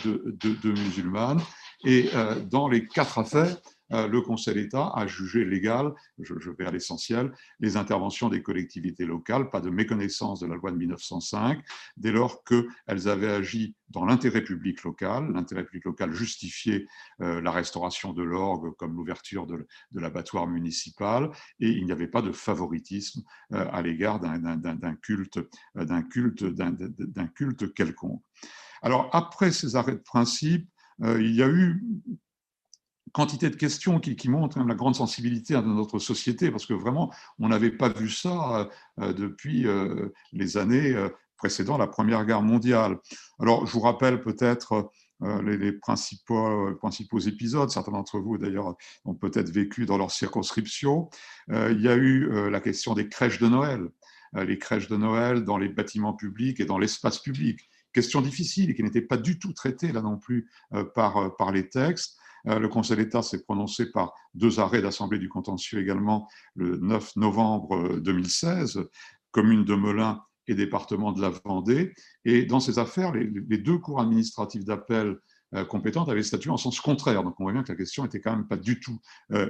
musulmanes. 0.64 1.42
Et 1.86 2.10
euh, 2.14 2.40
dans 2.40 2.68
les 2.68 2.88
quatre 2.88 3.18
affaires, 3.18 3.58
euh, 3.92 4.08
le 4.08 4.22
Conseil 4.22 4.56
d'État 4.56 4.92
a 4.96 5.06
jugé 5.06 5.44
légal, 5.44 5.94
je, 6.18 6.50
vais 6.58 6.66
à 6.66 6.72
l'essentiel, 6.72 7.32
les 7.60 7.76
interventions 7.76 8.30
des 8.30 8.42
collectivités 8.42 9.06
locales, 9.06 9.50
pas 9.50 9.60
de 9.60 9.70
méconnaissance 9.70 10.40
de 10.40 10.48
la 10.48 10.56
loi 10.56 10.72
de 10.72 10.78
1905, 10.78 11.62
dès 11.98 12.12
lors 12.12 12.44
qu'elles 12.46 13.10
avaient 13.10 13.32
agi 13.32 13.76
dans 13.90 14.06
l'intérêt 14.06 14.42
public 14.42 14.84
local. 14.84 15.32
L'intérêt 15.34 15.66
public 15.66 15.84
local 15.86 16.14
justifiait 16.14 16.86
euh, 17.22 17.42
la 17.42 17.52
restauration 17.52 18.14
de 18.14 18.24
l'orgue 18.24 18.74
comme 18.78 18.96
l'ouverture 18.96 19.46
de, 19.46 19.68
l'abattoir 19.94 20.48
municipal, 20.48 21.30
et 21.60 21.70
il 21.70 21.86
n'y 21.86 21.92
avait 21.92 22.08
pas 22.08 22.22
de 22.22 22.32
favoritisme 22.32 23.22
à 23.52 23.82
l'égard 23.82 24.20
d'un 24.20 24.96
culte, 24.96 25.40
culte, 26.10 26.44
d'un 26.46 27.28
culte 27.28 27.74
quelconque. 27.74 28.24
Alors, 28.84 29.10
après 29.14 29.52
ces 29.52 29.76
arrêts 29.78 29.94
de 29.94 30.04
principe, 30.06 30.70
euh, 31.02 31.22
il 31.22 31.34
y 31.34 31.42
a 31.42 31.48
eu 31.48 31.82
quantité 33.14 33.50
de 33.50 33.56
questions 33.56 34.00
qui, 34.00 34.30
montrent 34.30 34.60
la 34.60 34.76
grande 34.76 34.96
sensibilité 34.96 35.54
de 35.54 35.62
notre 35.62 36.00
société, 36.00 36.52
parce 36.52 36.66
que 36.66 36.74
vraiment, 36.74 37.14
on 37.40 37.48
n'avait 37.48 37.72
pas 37.72 37.90
vu 37.90 38.10
ça 38.10 38.70
euh, 39.00 39.14
depuis 39.14 39.68
euh, 39.68 40.10
les 40.32 40.58
années 40.58 40.96
précédant 41.38 41.78
la 41.78 41.88
Première 41.88 42.26
Guerre 42.26 42.42
mondiale. 42.42 42.98
Alors, 43.40 43.66
je 43.66 43.72
vous 43.72 43.82
rappelle 43.82 44.22
peut-être 44.22 44.92
les, 45.22 45.72
principaux, 45.72 46.76
principaux, 46.76 47.20
épisodes. 47.20 47.70
Certains 47.70 47.92
d'entre 47.92 48.20
vous, 48.20 48.38
d'ailleurs, 48.38 48.76
ont 49.06 49.14
peut-être 49.14 49.50
vécu 49.50 49.86
dans 49.86 49.98
leur 49.98 50.12
circonscription. 50.12 51.10
il 51.50 51.82
y 51.82 51.88
a 51.88 51.96
eu 51.96 52.50
la 52.50 52.60
question 52.62 52.94
des 52.94 53.10
crèches 53.10 53.40
de 53.40 53.48
Noël. 53.48 53.90
les 54.34 54.58
crèches 54.58 54.88
de 54.88 54.98
Noël 54.98 55.44
dans 55.44 55.58
les 55.58 55.70
bâtiments 55.70 56.14
publics 56.14 56.60
et 56.60 56.66
dans 56.66 56.78
l'espace 56.78 57.20
public 57.20 57.70
question 57.94 58.22
difficile 58.22 58.70
et 58.70 58.76
qui 58.76 58.84
n'était 58.84 59.02
pas 59.02 59.18
du 59.18 59.40
tout 59.40 59.54
traitée 59.54 59.92
là 59.92 60.02
non 60.02 60.18
plus 60.18 60.50
euh, 60.74 60.84
par, 60.84 61.18
euh, 61.18 61.30
par 61.30 61.52
les 61.52 61.70
textes. 61.70 62.18
Euh, 62.48 62.60
le 62.60 62.68
Conseil 62.68 62.98
d'État 62.98 63.22
s'est 63.22 63.44
prononcé 63.44 63.92
par 63.92 64.14
deux 64.34 64.60
arrêts 64.60 64.82
d'Assemblée 64.82 65.20
du 65.20 65.30
contentieux 65.30 65.80
également 65.80 66.28
le 66.56 66.78
9 66.78 67.16
novembre 67.16 68.00
2016, 68.00 68.84
commune 69.32 69.64
de 69.64 69.76
Melun 69.76 70.22
et 70.48 70.56
département 70.56 71.14
de 71.14 71.22
la 71.22 71.30
Vendée. 71.30 71.94
Et 72.26 72.46
dans 72.46 72.60
ces 72.60 72.80
affaires, 72.80 73.14
les, 73.14 73.58
deux 73.58 73.78
cours 73.78 74.02
administratifs 74.02 74.66
d'appel 74.66 75.18
compétentes 75.70 76.10
avaient 76.10 76.24
statué 76.24 76.50
en 76.50 76.58
sens 76.58 76.82
contraire. 76.82 77.24
Donc 77.24 77.40
on 77.40 77.44
voit 77.44 77.54
bien 77.54 77.64
que 77.64 77.72
la 77.72 77.78
question 77.78 78.04
était 78.04 78.20
quand 78.20 78.36
même 78.36 78.48
pas 78.48 78.58
du 78.58 78.82
tout 78.82 79.00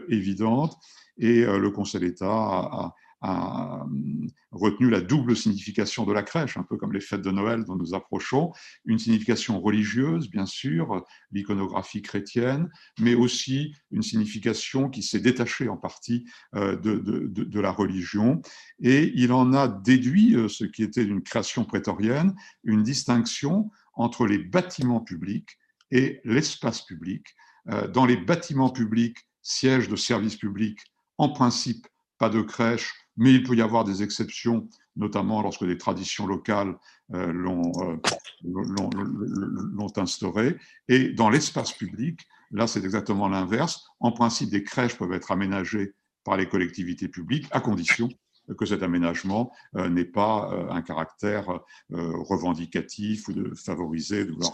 évidente. 0.09 0.77
Et 1.17 1.43
le 1.43 1.71
Conseil 1.71 2.01
d'État 2.01 2.27
a, 2.27 2.93
a 3.23 3.83
hum, 3.83 4.27
retenu 4.51 4.89
la 4.89 5.01
double 5.01 5.35
signification 5.35 6.05
de 6.05 6.13
la 6.13 6.23
crèche, 6.23 6.57
un 6.57 6.63
peu 6.63 6.77
comme 6.77 6.93
les 6.93 6.99
fêtes 6.99 7.21
de 7.21 7.31
Noël 7.31 7.63
dont 7.63 7.75
nous 7.75 7.95
approchons, 7.95 8.51
une 8.85 8.99
signification 8.99 9.59
religieuse, 9.59 10.29
bien 10.29 10.45
sûr, 10.45 11.03
l'iconographie 11.31 12.01
chrétienne, 12.01 12.69
mais 12.99 13.15
aussi 13.15 13.73
une 13.91 14.03
signification 14.03 14.89
qui 14.89 15.01
s'est 15.01 15.21
détachée 15.21 15.69
en 15.69 15.77
partie 15.77 16.25
euh, 16.55 16.75
de, 16.75 17.59
la 17.59 17.71
religion. 17.71 18.41
Et 18.81 19.13
il 19.15 19.31
en 19.31 19.53
a 19.53 19.69
déduit, 19.69 20.35
euh, 20.35 20.49
ce 20.49 20.65
qui 20.65 20.83
était 20.83 21.03
une 21.03 21.23
création 21.23 21.63
prétorienne, 21.63 22.35
une 22.65 22.83
distinction 22.83 23.71
entre 23.93 24.27
les 24.27 24.37
bâtiments 24.37 24.99
publics 24.99 25.57
et 25.91 26.19
l'espace 26.25 26.81
public. 26.81 27.25
Euh, 27.69 27.87
dans 27.87 28.05
les 28.05 28.17
bâtiments 28.17 28.69
publics, 28.69 29.17
sièges 29.41 29.87
de 29.87 29.95
services 29.95 30.35
publics, 30.35 30.79
en 31.17 31.29
principe, 31.29 31.87
pas 32.17 32.29
de 32.29 32.41
crèche, 32.41 32.93
mais 33.17 33.33
il 33.33 33.43
peut 33.43 33.55
y 33.55 33.61
avoir 33.61 33.83
des 33.83 34.03
exceptions, 34.03 34.67
notamment 34.95 35.41
lorsque 35.41 35.65
des 35.65 35.77
traditions 35.77 36.25
locales 36.25 36.75
euh, 37.13 37.27
euh, 37.27 37.97
l'ont 38.43 39.97
instauré. 39.97 40.57
Et 40.87 41.09
dans 41.09 41.29
l'espace 41.29 41.73
public, 41.73 42.21
là 42.51 42.67
c'est 42.67 42.83
exactement 42.83 43.27
l'inverse. 43.27 43.85
En 43.99 44.11
principe, 44.11 44.49
des 44.49 44.63
crèches 44.63 44.97
peuvent 44.97 45.13
être 45.13 45.31
aménagées 45.31 45.93
par 46.23 46.37
les 46.37 46.47
collectivités 46.47 47.07
publiques 47.07 47.47
à 47.51 47.59
condition 47.59 48.09
que 48.57 48.65
cet 48.65 48.83
aménagement 48.83 49.53
euh, 49.77 49.89
n'ait 49.89 50.03
pas 50.03 50.49
un 50.69 50.81
caractère 50.81 51.61
revendicatif 51.89 53.29
ou 53.29 53.33
de 53.33 53.55
favoriser 53.55 54.25
de 54.25 54.33
la, 54.37 54.47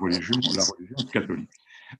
religion, 0.00 0.34
la 0.56 0.64
religion 0.64 1.08
catholique. 1.12 1.50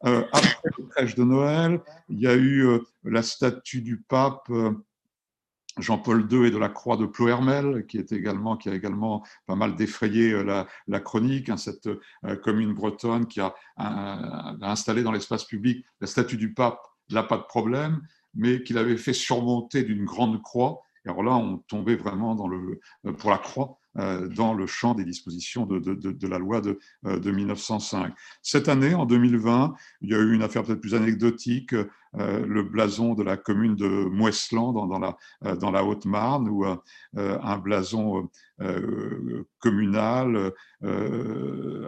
après 0.01 0.70
les 0.79 0.88
crèches 0.88 1.14
de 1.14 1.22
Noël, 1.22 1.81
il 2.09 2.18
y 2.18 2.27
a 2.27 2.35
eu 2.35 2.66
la 3.05 3.22
statue 3.22 3.83
du 3.83 3.98
pape 3.98 4.51
Jean-Paul 5.79 6.27
II 6.31 6.47
et 6.47 6.51
de 6.51 6.59
la 6.59 6.69
Croix 6.69 6.97
de 6.97 7.07
Plohermel, 7.07 7.87
qui, 7.87 8.05
qui 8.05 8.15
a 8.15 8.75
également 8.75 9.23
pas 9.47 9.55
mal 9.55 9.75
défrayé 9.75 10.33
euh, 10.33 10.65
la, 10.87 11.01
chronique, 11.01 11.49
hein, 11.49 11.57
cette 11.57 11.87
euh, 11.87 12.37
commune 12.37 12.75
bretonne 12.75 13.27
qui 13.27 13.41
a, 13.41 13.55
installé 14.63 15.03
dans 15.03 15.13
l'espace 15.13 15.45
public 15.45 15.85
la 16.01 16.07
statue 16.07 16.37
du 16.37 16.53
pape, 16.53 16.81
là 17.11 17.23
pas 17.23 17.39
de 17.39 17.43
problème, 17.43 18.03
mais 18.35 18.63
qu'il 18.63 18.79
avait 18.79 18.97
fait 18.97 19.13
surmonter 19.13 19.83
d'une 19.83 20.05
grande 20.05 20.43
croix. 20.43 20.83
Et 21.05 21.09
alors 21.09 21.23
là, 21.23 21.33
on 21.33 21.59
tombait 21.59 21.97
vraiment 21.97 22.37
euh, 22.49 23.13
pour 23.13 23.31
la 23.31 23.39
croix 23.39 23.79
dans 23.95 24.55
le 24.55 24.67
champ 24.67 24.95
des 24.95 25.05
dispositions 25.05 25.67
de, 25.67 25.79
de, 25.79 26.27
la 26.27 26.39
loi 26.39 26.63
de, 26.63 26.79
de, 27.03 27.31
1905. 27.31 28.15
Cette 28.41 28.71
année, 28.71 28.95
en 28.95 29.05
2020, 29.05 29.75
il 30.01 30.09
y 30.09 30.15
a 30.15 30.19
eu 30.19 30.33
une 30.33 30.43
affaire 30.43 30.63
peut-être 30.63 30.81
plus 30.81 30.95
anecdotique. 30.95 31.75
Euh, 32.18 32.44
le 32.46 32.62
blason 32.62 33.14
de 33.14 33.22
la 33.22 33.37
commune 33.37 33.75
de 33.75 33.87
la, 35.01 35.16
euh, 35.44 35.57
dans 35.57 35.70
la 35.70 35.85
Haute-Marne, 35.85 36.48
ou 36.48 36.66
euh, 36.66 36.77
un 37.14 37.59
blason 37.59 38.29
communal 39.59 40.53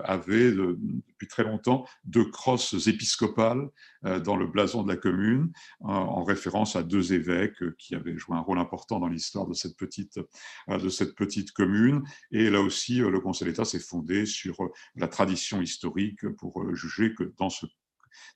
avait 0.03 0.51
depuis 0.51 1.29
très 1.29 1.45
longtemps 1.45 1.87
deux 2.05 2.29
crosses 2.31 2.89
épiscopales 2.89 3.69
dans 4.03 4.37
le 4.37 4.49
blason 4.49 4.83
de 4.83 4.89
la 4.89 4.97
commune, 4.97 5.53
en 5.81 6.25
référence 6.25 6.75
à 6.75 6.83
deux 6.83 7.13
évêques 7.13 7.63
qui 7.79 7.95
avaient 7.95 8.17
joué 8.17 8.37
un 8.37 8.41
rôle 8.41 8.59
important 8.59 8.99
dans 8.99 9.07
l'histoire 9.07 9.47
de 9.47 9.55
cette 9.55 9.77
petite, 9.77 10.19
de 10.69 10.89
cette 10.89 11.15
petite 11.15 11.53
commune. 11.53 12.03
Et 12.33 12.51
là 12.51 12.61
aussi, 12.61 12.97
le 12.97 13.21
Conseil 13.21 13.49
d'État 13.49 13.65
s'est 13.65 13.79
fondé 13.79 14.27
sur 14.27 14.57
la 14.97 15.07
tradition 15.07 15.63
historique 15.63 16.29
pour 16.39 16.75
juger 16.75 17.15
que 17.15 17.33
dans 17.39 17.51
ce 17.51 17.67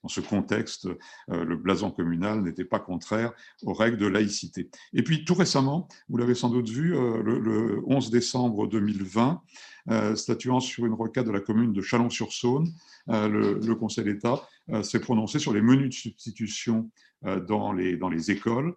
dans 0.02 0.08
ce 0.08 0.20
contexte, 0.20 0.86
euh, 1.30 1.44
le 1.44 1.56
blason 1.56 1.90
communal 1.90 2.42
n'était 2.42 2.64
pas 2.64 2.78
contraire 2.78 3.32
aux 3.62 3.72
règles 3.72 3.96
de 3.96 4.06
laïcité. 4.06 4.70
Et 4.92 5.02
puis 5.02 5.24
tout 5.24 5.34
récemment, 5.34 5.88
vous 6.08 6.16
l'avez 6.16 6.34
sans 6.34 6.50
doute 6.50 6.68
vu, 6.68 6.96
euh, 6.96 7.22
le, 7.22 7.82
11 7.86 8.10
décembre 8.10 8.66
2020, 8.66 9.42
euh, 9.90 10.14
statuant 10.14 10.60
sur 10.60 10.86
une 10.86 10.94
requête 10.94 11.26
de 11.26 11.32
la 11.32 11.40
commune 11.40 11.72
de 11.72 11.82
Chalon-sur-Saône, 11.82 12.68
le, 13.06 13.74
Conseil 13.74 14.04
d'État 14.04 14.46
s'est 14.82 15.00
prononcé 15.00 15.38
sur 15.38 15.54
les 15.54 15.62
menus 15.62 15.88
de 15.88 15.94
substitution 15.94 16.90
dans 17.22 17.72
les 17.72 18.30
écoles 18.30 18.74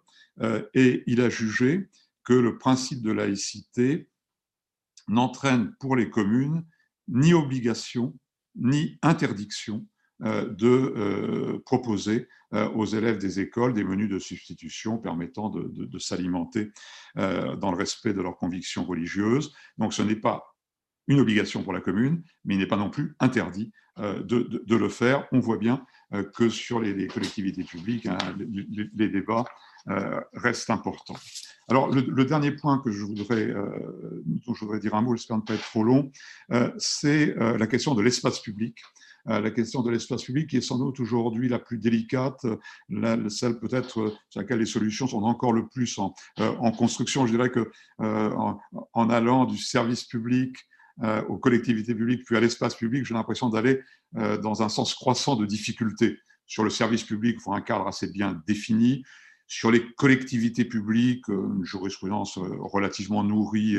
et 0.74 1.02
il 1.06 1.20
a 1.20 1.28
jugé 1.28 1.88
que 2.24 2.32
le 2.32 2.56
principe 2.56 3.02
de 3.02 3.10
laïcité 3.10 4.08
n'entraîne 5.08 5.74
pour 5.80 5.96
les 5.96 6.08
communes 6.08 6.64
ni 7.08 7.34
obligation 7.34 8.14
ni 8.54 8.98
interdiction 9.02 9.86
de 10.22 11.60
proposer 11.64 12.28
aux 12.52 12.86
élèves 12.86 13.18
des 13.18 13.40
écoles 13.40 13.72
des 13.72 13.84
menus 13.84 14.08
de 14.08 14.18
substitution 14.18 14.98
permettant 14.98 15.50
de, 15.50 15.98
s'alimenter 15.98 16.70
dans 17.16 17.70
le 17.70 17.76
respect 17.76 18.12
de 18.12 18.20
leurs 18.20 18.36
convictions 18.36 18.84
religieuses. 18.84 19.52
Donc 19.78 19.94
ce 19.94 20.02
n'est 20.02 20.16
pas 20.16 20.54
une 21.08 21.20
obligation 21.20 21.62
pour 21.62 21.72
la 21.72 21.80
commune, 21.80 22.22
mais 22.44 22.54
il 22.54 22.58
n'est 22.58 22.66
pas 22.66 22.76
non 22.76 22.90
plus 22.90 23.16
interdit 23.20 23.72
de, 23.98 24.22
de, 24.22 24.76
le 24.76 24.88
faire. 24.88 25.26
On 25.32 25.40
voit 25.40 25.58
bien 25.58 25.84
que 26.34 26.48
sur 26.48 26.80
les, 26.80 27.06
collectivités 27.06 27.64
publiques, 27.64 28.06
hein, 28.06 28.18
les, 28.38 29.08
débats 29.08 29.44
restent 30.34 30.70
importants. 30.70 31.16
Alors, 31.68 31.90
le, 31.90 32.24
dernier 32.24 32.52
point 32.52 32.78
que 32.78 32.90
je 32.90 33.04
voudrais, 33.04 33.52
dont 34.24 34.54
je 34.54 34.60
voudrais 34.60 34.80
dire 34.80 34.94
un 34.94 35.02
mot, 35.02 35.16
j'espère 35.16 35.38
ne 35.38 35.42
pas 35.42 35.54
être 35.54 35.64
trop 35.64 35.84
long, 35.84 36.10
c'est 36.78 37.34
la 37.36 37.66
question 37.66 37.94
de 37.94 38.02
l'espace 38.02 38.40
public. 38.40 38.78
La 39.26 39.50
question 39.50 39.82
de 39.82 39.90
l'espace 39.90 40.24
public 40.24 40.50
qui 40.50 40.56
est 40.56 40.62
sans 40.62 40.78
doute 40.78 40.98
aujourd'hui 40.98 41.48
la 41.48 41.58
plus 41.58 41.78
délicate, 41.78 42.44
celle 43.28 43.58
peut-être 43.60 43.88
sur 44.28 44.40
laquelle 44.40 44.58
les 44.58 44.66
solutions 44.66 45.06
sont 45.06 45.22
encore 45.22 45.52
le 45.52 45.68
plus 45.68 45.98
en, 45.98 46.12
construction. 46.72 47.26
Je 47.26 47.32
dirais 47.32 47.50
que 47.50 47.70
en, 47.98 49.10
allant 49.10 49.44
du 49.44 49.58
service 49.58 50.04
public 50.04 50.56
euh, 51.02 51.22
aux 51.24 51.38
collectivités 51.38 51.94
publiques 51.94 52.24
puis 52.26 52.36
à 52.36 52.40
l'espace 52.40 52.74
public, 52.74 53.06
j'ai 53.06 53.14
l'impression 53.14 53.48
d'aller 53.48 53.80
euh, 54.16 54.36
dans 54.36 54.62
un 54.62 54.68
sens 54.68 54.94
croissant 54.94 55.36
de 55.36 55.46
difficulté. 55.46 56.18
Sur 56.46 56.64
le 56.64 56.70
service 56.70 57.02
public, 57.02 57.36
il 57.38 57.42
faut 57.42 57.54
un 57.54 57.62
cadre 57.62 57.86
assez 57.86 58.12
bien 58.12 58.42
défini. 58.46 59.02
Sur 59.52 59.70
les 59.70 59.84
collectivités 59.94 60.64
publiques, 60.64 61.28
euh, 61.28 61.54
une 61.56 61.64
jurisprudence 61.64 62.38
relativement 62.38 63.22
nourrie 63.22 63.76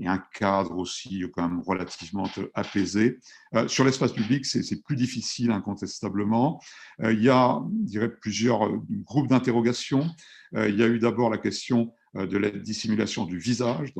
et 0.00 0.06
un 0.06 0.22
cadre 0.32 0.76
aussi 0.76 1.24
quand 1.34 1.48
même 1.48 1.60
relativement 1.60 2.30
apaisé. 2.54 3.18
sur 3.66 3.84
l'espace 3.84 4.12
public, 4.12 4.46
c'est 4.46 4.80
plus 4.84 4.94
difficile 4.94 5.50
incontestablement. 5.50 6.62
il 7.02 7.20
y 7.20 7.28
a, 7.28 7.60
je 7.80 7.90
dirais, 7.90 8.08
plusieurs 8.08 8.70
groupes 9.04 9.26
d'interrogation. 9.26 10.08
il 10.52 10.76
y 10.76 10.84
a 10.84 10.86
eu 10.86 11.00
d'abord 11.00 11.30
la 11.30 11.38
question 11.38 11.92
euh, 12.16 12.26
de 12.26 12.38
la 12.38 12.50
dissimulation 12.50 13.26
du 13.26 13.38
visage 13.38 13.92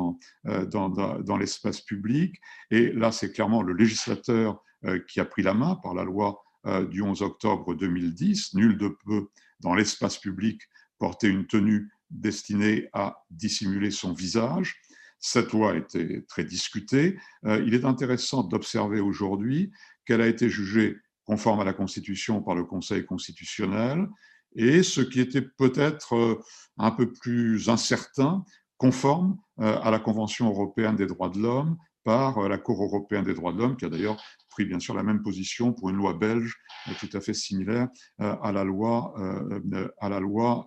euh, 0.47 0.65
dans, 0.67 1.37
l'espace 1.37 1.83
public. 1.83 2.41
Et 2.71 2.91
là, 2.93 3.13
c'est 3.13 3.33
clairement 3.33 3.63
le 3.63 3.75
législateur 3.75 4.63
euh, 4.85 4.99
qui 5.09 5.21
a 5.21 5.27
pris 5.27 5.43
la 5.43 5.53
main 5.53 5.77
par 5.77 5.95
la 5.95 6.05
loi 6.05 6.43
du 6.91 7.01
11 7.01 7.23
octobre 7.23 7.75
2010. 7.75 8.55
Nul 8.55 8.77
ne 8.79 8.89
peut, 8.89 9.29
dans 9.61 9.75
l'espace 9.75 10.19
public, 10.19 10.61
porter 10.99 11.29
une 11.29 11.47
tenue 11.47 11.91
destinée 12.11 12.89
à 12.93 13.25
dissimuler 13.31 13.91
son 13.91 14.13
visage. 14.13 14.77
Cette 15.21 15.53
loi 15.53 15.73
a 15.73 15.77
été 15.77 16.25
très 16.27 16.45
discutée. 16.45 17.19
Il 17.45 17.75
est 17.75 17.85
intéressant 17.85 18.45
d'observer 18.45 19.01
aujourd'hui 19.01 19.73
qu'elle 20.05 20.21
a 20.21 20.29
été 20.29 20.49
jugée 20.49 20.97
conforme 21.25 21.61
à 21.61 21.65
la 21.65 21.75
Constitution 21.75 22.41
par 22.41 22.55
le 22.55 22.65
Conseil 22.65 23.05
constitutionnel 23.05 24.09
et 24.55 24.83
ce 24.83 25.01
qui 25.01 25.21
était 25.21 25.43
peut-être 25.43 26.15
euh, 26.15 26.43
un 26.79 26.91
peu 26.91 27.13
plus 27.13 27.69
incertain, 27.69 28.45
conforme 28.77 29.37
euh, 29.61 29.79
à 29.83 29.91
la 29.91 29.99
Convention 29.99 30.49
européenne 30.49 30.97
des 30.97 31.07
droits 31.07 31.29
de 31.29 31.39
l'homme 31.39 31.77
par 32.05 32.39
euh, 32.39 32.49
la 32.49 32.59
Cour 32.59 32.83
européenne 32.83 33.25
des 33.25 33.35
droits 33.35 33.53
de 33.53 33.59
l'homme, 33.59 33.77
qui 33.77 33.85
a 33.85 33.89
d'ailleurs 33.89 34.23
pris 34.51 34.65
bien 34.65 34.79
sûr 34.79 34.95
la 34.95 35.03
même 35.03 35.23
position 35.23 35.73
pour 35.73 35.91
une 35.91 35.97
loi 35.97 36.15
belge 36.15 36.57
tout 36.99 37.09
à 37.13 37.21
fait 37.21 37.35
similaire 37.35 37.89
à 38.19 38.51
la 38.51 38.65
loi, 38.65 39.15
à 40.01 40.09
la 40.09 40.21
loi, 40.21 40.67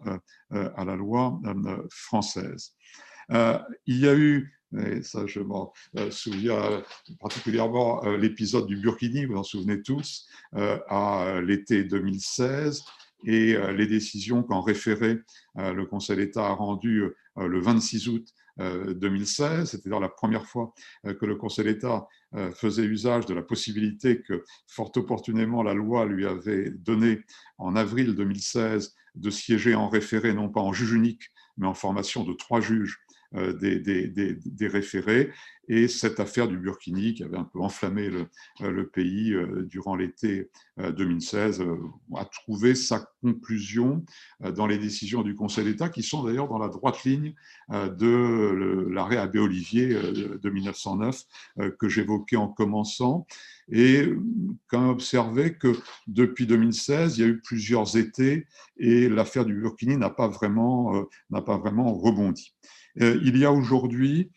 française. 1.90 2.74
Il 3.30 3.98
y 3.98 4.08
a 4.08 4.16
eu 4.16 4.54
et 4.78 5.02
ça, 5.02 5.26
je 5.26 5.42
m'en 5.42 5.74
souviens 6.12 6.82
particulièrement 7.20 8.02
l'épisode 8.12 8.68
du 8.68 8.78
Burkini, 8.78 9.26
vous 9.26 9.36
en 9.36 9.44
souvenez 9.44 9.82
tous, 9.82 10.30
à 10.54 11.42
l'été 11.42 11.84
2016, 11.84 12.84
et 13.26 13.56
euh, 13.56 13.72
les 13.72 13.88
décisions 13.88 14.44
qu'en 14.44 14.62
référé 14.62 15.20
euh, 15.58 15.74
le 15.74 15.86
Conseil 15.86 16.18
d'État 16.18 16.48
a 16.48 16.54
rendues 16.54 17.04
euh, 17.38 17.48
le 17.48 17.60
26 17.60 18.08
août 18.10 18.28
2016, 18.58 19.72
c'était 19.72 19.90
la 19.90 20.10
première 20.10 20.46
fois 20.46 20.74
que 21.04 21.26
le 21.26 21.36
Conseil 21.36 21.66
d'État 21.66 22.08
faisait 22.54 22.84
usage 22.84 23.26
de 23.26 23.34
la 23.34 23.42
possibilité 23.42 24.22
que, 24.22 24.44
fort 24.68 24.92
opportunément, 24.96 25.64
la 25.64 25.74
loi 25.74 26.06
lui 26.06 26.26
avait 26.26 26.70
donnée 26.72 27.22
en 27.58 27.76
avril 27.76 28.16
2016 28.16 28.96
de 29.16 29.30
siéger 29.30 29.76
en 29.76 29.90
référé, 29.90 30.34
non 30.34 30.50
pas 30.50 30.62
en 30.62 30.74
juge 30.74 30.94
unique, 30.94 31.30
mais 31.58 31.68
en 31.68 31.74
formation 31.74 32.24
de 32.24 32.34
trois 32.34 32.62
juges 32.62 33.00
des, 33.34 33.80
des, 33.80 34.68
référés 34.68 35.32
et 35.72 35.88
cette 35.88 36.20
affaire 36.20 36.50
du 36.50 36.58
Burkini 36.58 37.14
qui 37.14 37.24
avait 37.24 37.38
un 37.38 37.46
peu 37.46 37.60
enflammé 37.60 38.10
le, 38.10 38.28
euh, 38.62 38.84
pays 38.92 39.34
euh, 39.34 39.64
durant 39.64 39.96
l'été 39.96 40.50
2016 40.78 41.62
euh, 41.62 41.78
a 42.18 42.26
trouvé 42.26 42.76
sa 42.76 43.08
conclusion 43.22 44.04
dans 44.42 44.68
les 44.68 44.78
décisions 44.78 45.22
du 45.22 45.36
Conseil 45.36 45.66
d'État 45.66 45.88
qui 45.88 46.04
sont 46.04 46.24
d'ailleurs 46.24 46.50
dans 46.50 46.58
la 46.58 46.68
droite 46.68 47.04
ligne 47.06 47.34
de 47.70 48.88
l'arrêt 48.90 49.18
Abbé 49.18 49.40
Olivier 49.40 49.90
de 49.90 50.50
1909 50.50 51.24
que 51.78 51.88
j'évoquais 51.88 52.36
en 52.36 52.48
commençant 52.48 53.28
et 53.72 54.12
quand 54.68 54.90
observé 54.90 55.54
que 55.54 55.78
depuis 56.08 56.48
2016, 56.48 57.18
il 57.18 57.22
y 57.22 57.24
a 57.24 57.28
eu 57.28 57.40
plusieurs 57.40 57.96
étés 57.96 58.48
et 58.78 59.08
l'affaire 59.08 59.46
du 59.46 59.54
Burkini 59.54 59.98
n'a 59.98 60.10
pas 60.10 60.28
vraiment, 60.28 61.06
n'a 61.30 61.42
pas 61.42 61.58
vraiment 61.58 61.94
rebondi. 61.94 62.56
Il 62.96 63.38
y 63.38 63.46
a 63.46 63.52
aujourd'hui 63.52 64.32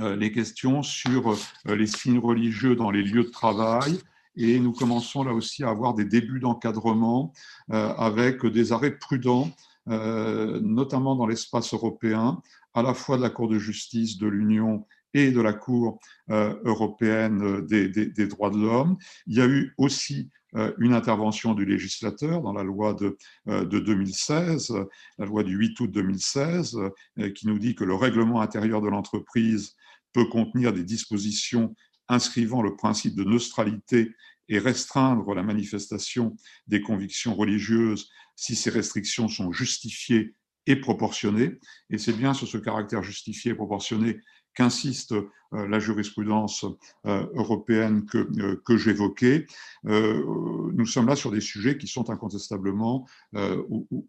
euh, 0.00 0.16
les 0.16 0.32
questions 0.32 0.82
sur 0.82 1.32
euh, 1.32 1.76
les 1.76 1.86
signes 1.86 2.18
religieux 2.18 2.74
dans 2.74 2.90
les 2.90 3.02
lieux 3.02 3.24
de 3.24 3.30
travail. 3.30 3.98
Et 4.36 4.58
nous 4.58 4.72
commençons 4.72 5.22
là 5.22 5.34
aussi 5.34 5.64
à 5.64 5.68
avoir 5.68 5.92
des 5.92 6.06
débuts 6.06 6.40
d'encadrement 6.40 7.34
euh, 7.70 7.92
avec 7.94 8.46
des 8.46 8.72
arrêts 8.72 8.96
prudents, 8.96 9.50
notamment 9.86 11.16
dans 11.16 11.26
l'espace 11.26 11.74
européen, 11.74 12.40
à 12.72 12.82
la 12.82 12.94
fois 12.94 13.16
de 13.16 13.22
la 13.22 13.30
Cour 13.30 13.48
de 13.48 13.58
justice 13.58 14.16
de 14.16 14.28
l'Union 14.28 14.86
et 15.12 15.32
de 15.32 15.40
la 15.40 15.52
Cour 15.52 15.98
européenne 16.30 17.66
des 17.66 18.26
droits 18.28 18.50
de 18.50 18.58
l'homme. 18.58 18.96
Il 19.26 19.36
y 19.36 19.40
a 19.40 19.46
eu 19.46 19.74
aussi 19.78 20.30
une 20.78 20.92
intervention 20.92 21.54
du 21.54 21.64
législateur 21.64 22.42
dans 22.42 22.52
la 22.52 22.62
loi 22.62 22.94
de, 22.94 23.16
de 23.46 23.78
2016, 23.78 24.74
la 25.18 25.26
loi 25.26 25.42
du 25.42 25.56
8 25.56 25.80
août 25.80 25.90
2016, 25.90 26.78
qui 27.34 27.46
nous 27.46 27.58
dit 27.58 27.74
que 27.74 27.84
le 27.84 27.94
règlement 27.94 28.40
intérieur 28.40 28.82
de 28.82 28.88
l'entreprise 28.88 29.74
peut 30.12 30.26
contenir 30.26 30.72
des 30.72 30.84
dispositions 30.84 31.74
inscrivant 32.08 32.62
le 32.62 32.76
principe 32.76 33.14
de 33.14 33.24
neutralité 33.24 34.14
et 34.48 34.58
restreindre 34.58 35.34
la 35.34 35.42
manifestation 35.42 36.36
des 36.66 36.82
convictions 36.82 37.34
religieuses 37.34 38.10
si 38.36 38.56
ces 38.56 38.70
restrictions 38.70 39.28
sont 39.28 39.52
justifiées 39.52 40.34
et 40.66 40.76
proportionnées. 40.76 41.58
Et 41.90 41.98
c'est 41.98 42.12
bien 42.12 42.34
sur 42.34 42.46
ce 42.46 42.58
caractère 42.58 43.02
justifié 43.02 43.52
et 43.52 43.54
proportionné 43.54 44.20
qu'insiste 44.54 45.14
euh, 45.54 45.68
la 45.68 45.78
jurisprudence 45.78 46.64
euh, 47.06 47.26
européenne 47.34 48.06
que, 48.06 48.18
euh, 48.40 48.62
que 48.64 48.76
j'évoquais. 48.76 49.46
Nous 49.84 50.86
sommes 50.86 51.08
là 51.08 51.16
sur 51.16 51.30
des 51.30 51.40
sujets 51.40 51.76
qui 51.76 51.86
sont 51.86 52.10
incontestablement 52.10 53.06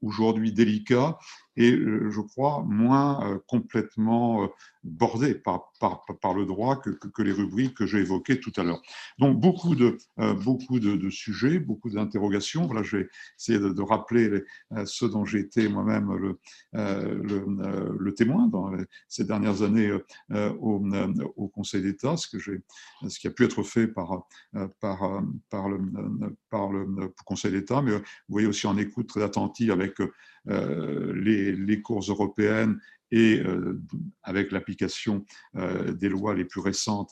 aujourd'hui 0.01 0.53
délicats 0.53 1.17
et 1.55 1.71
je 1.71 2.21
crois 2.21 2.63
moins 2.67 3.39
complètement 3.47 4.49
bordés 4.83 5.35
par, 5.35 5.71
par, 5.79 6.33
le 6.33 6.45
droit 6.45 6.77
que, 6.77 7.21
les 7.21 7.31
rubriques 7.31 7.75
que 7.75 7.85
j'ai 7.85 7.99
évoquées 7.99 8.39
tout 8.39 8.51
à 8.57 8.63
l'heure. 8.63 8.81
Donc 9.19 9.39
beaucoup 9.39 9.75
de, 9.75 9.97
beaucoup 10.43 10.79
de, 10.79 11.09
sujets, 11.09 11.59
beaucoup 11.59 11.89
d'interrogations. 11.89 12.65
Voilà, 12.65 12.83
je 12.83 12.97
vais 12.97 13.09
essayer 13.39 13.59
de, 13.59 13.81
rappeler 13.81 14.29
les, 14.29 14.43
ceux 14.85 15.09
dont 15.09 15.25
j'ai 15.25 15.39
été 15.39 15.67
moi-même 15.69 16.37
le, 16.73 18.13
témoin 18.15 18.47
dans 18.47 18.71
ces 19.07 19.23
dernières 19.23 19.61
années 19.61 19.91
au, 20.31 21.47
Conseil 21.53 21.83
d'État, 21.83 22.17
ce, 22.17 22.37
ce 23.07 23.19
qui 23.19 23.27
a 23.27 23.31
pu 23.31 23.43
être 23.43 23.63
fait 23.63 23.87
par, 23.87 24.25
le, 24.51 26.35
par 26.49 26.71
le 26.71 27.13
Conseil 27.25 27.51
d'État, 27.51 27.81
mais 27.81 27.91
vous 27.91 28.03
voyez 28.29 28.47
aussi 28.47 28.67
en 28.67 28.77
écoute 28.77 29.07
très 29.07 29.23
attentive 29.23 29.71
avec 29.71 29.99
euh, 30.01 30.11
les, 30.45 31.55
les 31.55 31.81
cours 31.81 32.03
européennes 32.09 32.79
et 33.11 33.39
euh, 33.39 33.79
avec 34.23 34.51
l'application 34.51 35.23
euh, 35.55 35.93
des 35.93 36.09
lois 36.09 36.33
les 36.33 36.45
plus 36.45 36.61
récentes 36.61 37.11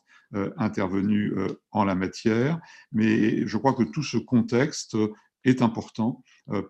intervenues 0.56 1.34
en 1.72 1.84
la 1.84 1.94
matière. 1.94 2.58
Mais 2.94 3.46
je 3.46 3.58
crois 3.58 3.74
que 3.74 3.84
tout 3.84 4.02
ce 4.02 4.16
contexte 4.16 4.96
est 5.44 5.62
important 5.62 6.24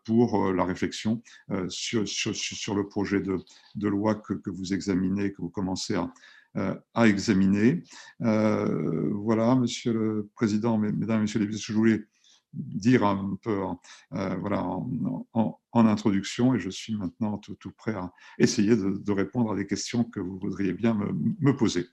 pour 0.04 0.52
la 0.52 0.65
réflexion 0.65 1.21
sur, 1.69 2.02
le 2.02 2.88
projet 2.88 3.21
de, 3.21 3.88
loi 3.88 4.15
que, 4.15 4.50
vous 4.50 4.74
examinez, 4.74 5.32
que 5.32 5.43
vous 5.43 5.52
commencez 5.52 5.93
à, 5.93 6.12
euh, 6.58 6.76
examiner. 6.97 7.82
Euh, 8.21 9.10
voilà, 9.13 9.56
Monsieur 9.56 9.93
le 9.93 10.30
Président, 10.36 10.78
Mesdames 10.78 11.19
et 11.19 11.21
Messieurs 11.21 11.39
les 11.39 11.45
députés, 11.45 11.63
je 11.65 11.74
voulais 11.74 12.02
dire 12.54 13.06
un 13.06 13.38
peu 13.41 13.63
euh, 14.13 14.36
voilà, 14.36 14.65
en, 14.65 15.61
introduction 15.73 16.53
et 16.55 16.60
je 16.60 16.69
suis 16.69 16.95
maintenant 16.95 17.38
tout, 17.38 17.71
prêt 17.71 17.93
à 17.93 18.12
essayer 18.38 18.75
de, 18.75 19.12
répondre 19.12 19.51
à 19.51 19.55
des 19.55 19.67
questions 19.67 20.03
que 20.03 20.19
vous 20.19 20.38
voudriez 20.39 20.73
bien 20.73 20.93
me, 20.93 21.55
poser. 21.55 21.88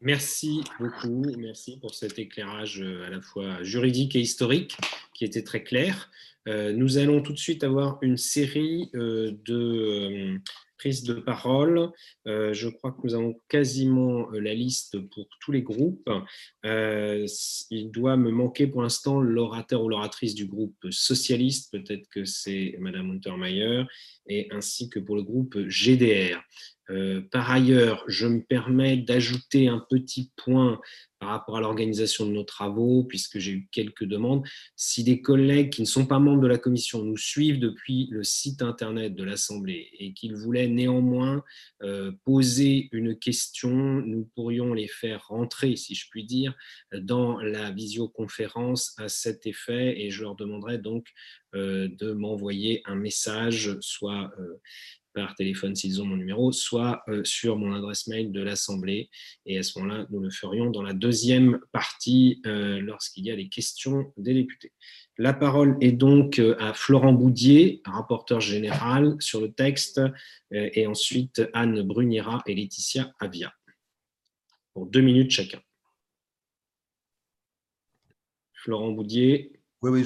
Merci 0.00 0.62
beaucoup, 0.78 1.24
merci 1.38 1.78
pour 1.78 1.94
cet 1.94 2.18
éclairage 2.18 2.80
à 2.80 3.10
la 3.10 3.20
fois 3.20 3.62
juridique 3.62 4.16
et 4.16 4.20
historique 4.20 4.78
qui 5.12 5.24
était 5.24 5.42
très 5.42 5.62
clair. 5.62 6.10
Nous 6.46 6.96
allons 6.98 7.20
tout 7.20 7.32
de 7.32 7.38
suite 7.38 7.64
avoir 7.64 7.98
une 8.00 8.16
série 8.16 8.90
de 8.94 10.40
prise 10.80 11.02
de 11.02 11.12
parole. 11.12 11.90
Euh, 12.26 12.54
je 12.54 12.70
crois 12.70 12.92
que 12.92 13.00
nous 13.04 13.14
avons 13.14 13.38
quasiment 13.48 14.32
euh, 14.32 14.40
la 14.40 14.54
liste 14.54 14.98
pour 15.10 15.28
tous 15.40 15.52
les 15.52 15.60
groupes. 15.60 16.08
Euh, 16.64 17.26
il 17.70 17.90
doit 17.90 18.16
me 18.16 18.30
manquer 18.30 18.66
pour 18.66 18.80
l'instant 18.80 19.20
l'orateur 19.20 19.84
ou 19.84 19.90
l'oratrice 19.90 20.34
du 20.34 20.46
groupe 20.46 20.78
socialiste, 20.90 21.70
peut-être 21.70 22.08
que 22.08 22.24
c'est 22.24 22.76
Madame 22.80 23.10
Untermeyer, 23.10 23.84
et 24.30 24.48
ainsi 24.52 24.88
que 24.88 24.98
pour 24.98 25.16
le 25.16 25.22
groupe 25.22 25.58
GDR. 25.68 26.40
par 27.30 27.50
ailleurs, 27.50 28.02
je 28.08 28.26
me 28.26 28.42
permets 28.42 28.96
d'ajouter 28.96 29.68
un 29.68 29.84
petit 29.90 30.32
point 30.36 30.80
par 31.20 31.28
rapport 31.28 31.58
à 31.58 31.60
l'organisation 31.60 32.26
de 32.26 32.32
nos 32.32 32.44
travaux, 32.44 33.04
puisque 33.04 33.38
j'ai 33.38 33.52
eu 33.52 33.68
quelques 33.70 34.04
demandes. 34.04 34.42
Si 34.74 35.04
des 35.04 35.20
collègues 35.20 35.70
qui 35.70 35.82
ne 35.82 35.86
sont 35.86 36.06
pas 36.06 36.18
membres 36.18 36.40
de 36.40 36.46
la 36.46 36.56
commission 36.56 37.04
nous 37.04 37.18
suivent 37.18 37.60
depuis 37.60 38.08
le 38.10 38.24
site 38.24 38.62
internet 38.62 39.14
de 39.14 39.22
l'Assemblée 39.22 39.90
et 39.98 40.14
qu'ils 40.14 40.34
voulaient 40.34 40.66
néanmoins 40.66 41.44
euh, 41.82 42.12
poser 42.24 42.88
une 42.92 43.18
question, 43.18 43.70
nous 43.70 44.30
pourrions 44.34 44.72
les 44.72 44.88
faire 44.88 45.26
rentrer, 45.28 45.76
si 45.76 45.94
je 45.94 46.08
puis 46.10 46.24
dire, 46.24 46.54
dans 46.94 47.38
la 47.40 47.70
visioconférence 47.70 48.94
à 48.98 49.08
cet 49.08 49.46
effet 49.46 50.00
et 50.00 50.10
je 50.10 50.22
leur 50.22 50.36
demanderai 50.36 50.78
donc 50.78 51.06
euh, 51.49 51.49
de 51.54 52.12
m'envoyer 52.12 52.82
un 52.84 52.94
message, 52.94 53.76
soit 53.80 54.30
euh, 54.38 54.60
par 55.12 55.34
téléphone 55.34 55.74
s'ils 55.74 56.00
ont 56.00 56.04
mon 56.04 56.16
numéro, 56.16 56.52
soit 56.52 57.02
euh, 57.08 57.24
sur 57.24 57.56
mon 57.56 57.74
adresse 57.74 58.06
mail 58.06 58.32
de 58.32 58.40
l'Assemblée. 58.40 59.10
Et 59.46 59.58
à 59.58 59.62
ce 59.62 59.78
moment-là, 59.78 60.06
nous 60.10 60.20
le 60.20 60.30
ferions 60.30 60.70
dans 60.70 60.82
la 60.82 60.92
deuxième 60.92 61.60
partie 61.72 62.40
euh, 62.46 62.80
lorsqu'il 62.80 63.24
y 63.24 63.30
a 63.30 63.36
les 63.36 63.48
questions 63.48 64.12
des 64.16 64.34
députés. 64.34 64.72
La 65.18 65.32
parole 65.32 65.76
est 65.80 65.92
donc 65.92 66.38
euh, 66.38 66.56
à 66.58 66.74
Florent 66.74 67.12
Boudier, 67.12 67.82
rapporteur 67.84 68.40
général 68.40 69.16
sur 69.20 69.40
le 69.40 69.52
texte, 69.52 70.00
et 70.52 70.86
ensuite 70.86 71.42
Anne 71.52 71.82
Brunira 71.82 72.42
et 72.46 72.54
Laetitia 72.54 73.12
Avia, 73.20 73.52
pour 74.74 74.86
deux 74.86 75.00
minutes 75.00 75.30
chacun. 75.30 75.60
Florent 78.54 78.90
Boudier. 78.90 79.59
Oui, 79.82 79.90
oui, 79.90 80.04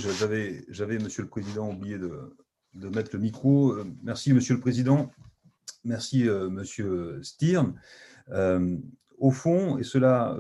j'avais, 0.69 0.99
Monsieur 0.99 1.23
le 1.23 1.29
Président, 1.29 1.73
oublié 1.73 1.99
de, 1.99 2.37
de 2.75 2.89
mettre 2.89 3.11
le 3.13 3.19
micro. 3.19 3.73
Euh, 3.73 3.85
merci, 4.05 4.33
Monsieur 4.33 4.55
le 4.55 4.61
Président. 4.61 5.11
Merci, 5.83 6.29
euh, 6.29 6.49
Monsieur 6.49 7.21
Stirn. 7.25 7.75
Euh, 8.31 8.77
au 9.19 9.33
fond, 9.33 9.77
et 9.79 9.83
cela 9.83 10.37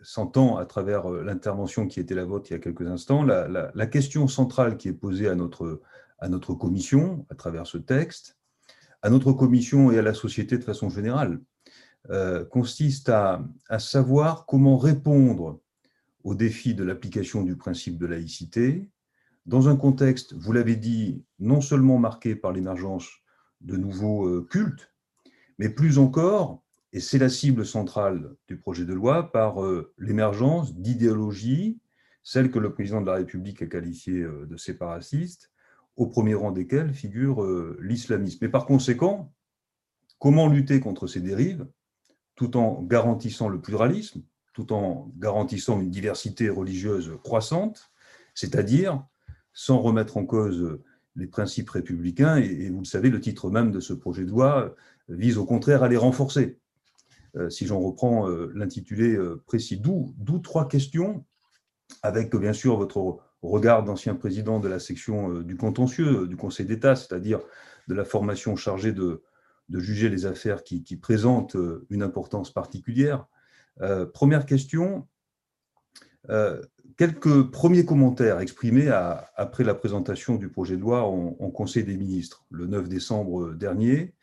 s'entend 0.00 0.56
à 0.56 0.66
travers 0.66 1.08
l'intervention 1.08 1.86
qui 1.86 2.00
était 2.00 2.14
la 2.14 2.24
vôtre 2.24 2.50
il 2.50 2.54
y 2.54 2.56
a 2.56 2.58
quelques 2.58 2.86
instants, 2.86 3.22
la, 3.22 3.86
question 3.86 4.28
centrale 4.28 4.76
qui 4.76 4.88
est 4.88 4.94
posée 4.94 5.28
à 5.28 5.34
notre, 5.34 5.80
à 6.18 6.28
notre 6.28 6.54
commission, 6.54 7.26
à 7.30 7.34
travers 7.34 7.66
ce 7.66 7.78
texte, 7.78 8.36
à 9.02 9.10
notre 9.10 9.32
commission 9.32 9.90
et 9.90 9.98
à 9.98 10.02
la 10.02 10.14
société 10.14 10.58
de 10.58 10.64
façon 10.64 10.88
générale, 10.88 11.40
consiste 12.50 13.10
à, 13.10 13.44
à, 13.68 13.78
savoir 13.78 14.46
comment 14.46 14.78
répondre 14.78 15.60
aux 16.24 16.34
défis 16.34 16.74
de 16.74 16.82
l'application 16.84 17.42
du 17.42 17.56
principe 17.56 17.98
de 17.98 18.06
laïcité, 18.06 18.90
dans 19.46 19.68
un 19.68 19.76
contexte, 19.76 20.32
vous 20.32 20.52
l'avez 20.52 20.76
dit, 20.76 21.22
non 21.38 21.60
seulement 21.60 21.98
marqué 21.98 22.34
par 22.34 22.52
l'émergence 22.52 23.10
de 23.60 23.76
nouveaux 23.76 24.26
euh, 24.26 24.46
cultes, 24.50 24.90
mais 25.58 25.68
plus 25.68 25.98
encore, 25.98 26.62
et 26.94 27.00
c'est 27.00 27.18
la 27.18 27.28
cible 27.28 27.66
centrale 27.66 28.34
du 28.48 28.56
projet 28.56 28.86
de 28.86 28.94
loi, 28.94 29.30
par 29.32 29.62
euh, 29.62 29.92
l'émergence 29.98 30.74
d'idéologies, 30.74 31.78
celles 32.22 32.50
que 32.50 32.58
le 32.58 32.72
président 32.72 33.02
de 33.02 33.06
la 33.06 33.16
République 33.16 33.60
a 33.60 33.66
qualifiées 33.66 34.22
euh, 34.22 34.46
de 34.46 34.56
séparatistes, 34.56 35.50
au 35.96 36.06
premier 36.06 36.34
rang 36.34 36.50
desquelles 36.50 36.92
figure 36.92 37.46
l'islamisme. 37.80 38.44
Et 38.44 38.48
par 38.48 38.66
conséquent, 38.66 39.32
comment 40.18 40.48
lutter 40.48 40.80
contre 40.80 41.06
ces 41.06 41.20
dérives, 41.20 41.68
tout 42.34 42.56
en 42.56 42.82
garantissant 42.82 43.48
le 43.48 43.60
pluralisme, 43.60 44.20
tout 44.54 44.72
en 44.72 45.10
garantissant 45.18 45.80
une 45.80 45.90
diversité 45.90 46.48
religieuse 46.48 47.12
croissante, 47.22 47.90
c'est-à-dire 48.34 49.04
sans 49.52 49.78
remettre 49.80 50.16
en 50.16 50.24
cause 50.24 50.78
les 51.16 51.26
principes 51.26 51.70
républicains. 51.70 52.36
Et, 52.36 52.70
vous 52.70 52.80
le 52.80 52.84
savez, 52.84 53.10
le 53.10 53.20
titre 53.20 53.50
même 53.50 53.70
de 53.70 53.80
ce 53.80 53.92
projet 53.92 54.24
de 54.24 54.30
loi 54.30 54.74
vise 55.08 55.38
au 55.38 55.44
contraire 55.44 55.82
à 55.82 55.88
les 55.88 55.96
renforcer. 55.96 56.58
Euh, 57.36 57.50
si 57.50 57.66
j'en 57.66 57.80
reprends 57.80 58.28
euh, 58.28 58.52
l'intitulé 58.54 59.14
euh, 59.14 59.42
précis, 59.46 59.76
d'où 59.76 60.38
trois 60.42 60.68
questions, 60.68 61.24
avec 62.02 62.34
bien 62.34 62.52
sûr 62.52 62.76
votre 62.76 63.18
regard 63.42 63.84
d'ancien 63.84 64.14
président 64.14 64.60
de 64.60 64.68
la 64.68 64.78
section 64.78 65.40
du 65.40 65.56
contentieux 65.56 66.26
du 66.26 66.36
Conseil 66.36 66.66
d'État, 66.66 66.96
c'est-à-dire 66.96 67.40
de 67.88 67.94
la 67.94 68.04
formation 68.04 68.56
chargée 68.56 68.92
de, 68.92 69.22
juger 69.70 70.08
les 70.08 70.26
affaires 70.26 70.64
qui, 70.64 70.96
présentent 70.96 71.56
une 71.90 72.02
importance 72.02 72.50
particulière. 72.50 73.26
Première 74.12 74.46
question, 74.46 75.06
quelques 76.96 77.50
premiers 77.50 77.84
commentaires 77.84 78.40
exprimés 78.40 78.88
après 78.88 79.64
la 79.64 79.74
présentation 79.74 80.36
du 80.36 80.48
projet 80.48 80.76
de 80.76 80.80
loi 80.80 81.02
en, 81.02 81.50
Conseil 81.50 81.84
des 81.84 81.96
ministres 81.96 82.46
le 82.50 82.66
9 82.66 82.88
décembre 82.88 83.52
dernier 83.52 84.14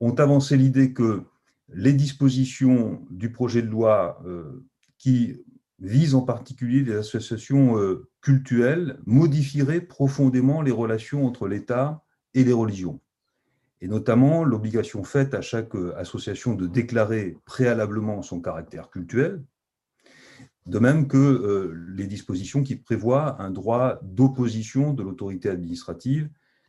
ont 0.00 0.14
avancé 0.14 0.56
l'idée 0.56 0.92
que 0.92 1.22
les 1.68 1.92
dispositions 1.92 3.04
du 3.10 3.32
projet 3.32 3.62
de 3.62 3.68
loi 3.68 4.22
euh, 4.26 4.64
qui 4.98 5.42
visent 5.78 6.14
en 6.14 6.22
particulier 6.22 6.82
les 6.82 6.96
associations 6.96 7.78
euh, 7.78 8.08
cultuelles 8.20 8.98
modifieraient 9.04 9.80
profondément 9.80 10.62
les 10.62 10.70
relations 10.70 11.26
entre 11.26 11.48
l'État 11.48 12.04
et 12.34 12.44
les 12.44 12.52
religions, 12.52 13.00
et 13.80 13.88
notamment 13.88 14.44
l'obligation 14.44 15.04
faite 15.04 15.34
à 15.34 15.40
chaque 15.40 15.74
euh, 15.74 15.94
association 15.96 16.54
de 16.54 16.66
déclarer 16.66 17.36
préalablement 17.44 18.22
son 18.22 18.40
caractère 18.40 18.90
cultuel, 18.90 19.42
de 20.66 20.78
même 20.78 21.06
que 21.06 21.16
euh, 21.16 21.74
les 21.94 22.06
dispositions 22.06 22.62
qui 22.62 22.76
prévoient 22.76 23.40
un 23.40 23.50
droit 23.50 23.98
d'opposition 24.02 24.92
de 24.92 25.02
l'autorité 25.02 25.48
administrative 25.48 26.28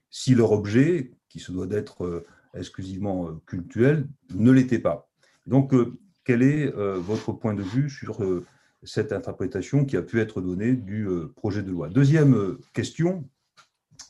si 0.10 0.36
leur 0.36 0.52
objet, 0.52 1.12
qui 1.30 1.40
se 1.40 1.52
doit 1.52 1.68
d'être 1.68 2.06
euh, 2.06 2.26
exclusivement 2.54 3.36
cultuel, 3.46 4.08
ne 4.34 4.52
l'était 4.52 4.80
pas. 4.80 5.10
Donc, 5.46 5.74
quel 6.24 6.42
est 6.42 6.72
votre 6.72 7.32
point 7.32 7.54
de 7.54 7.62
vue 7.62 7.90
sur 7.90 8.20
cette 8.84 9.14
interprétation 9.14 9.86
qui 9.86 9.96
a 9.96 10.02
pu 10.02 10.20
être 10.20 10.42
donnée 10.42 10.74
du 10.74 11.08
projet 11.36 11.62
de 11.62 11.70
loi? 11.70 11.88
Deuxième 11.88 12.58
question, 12.74 13.30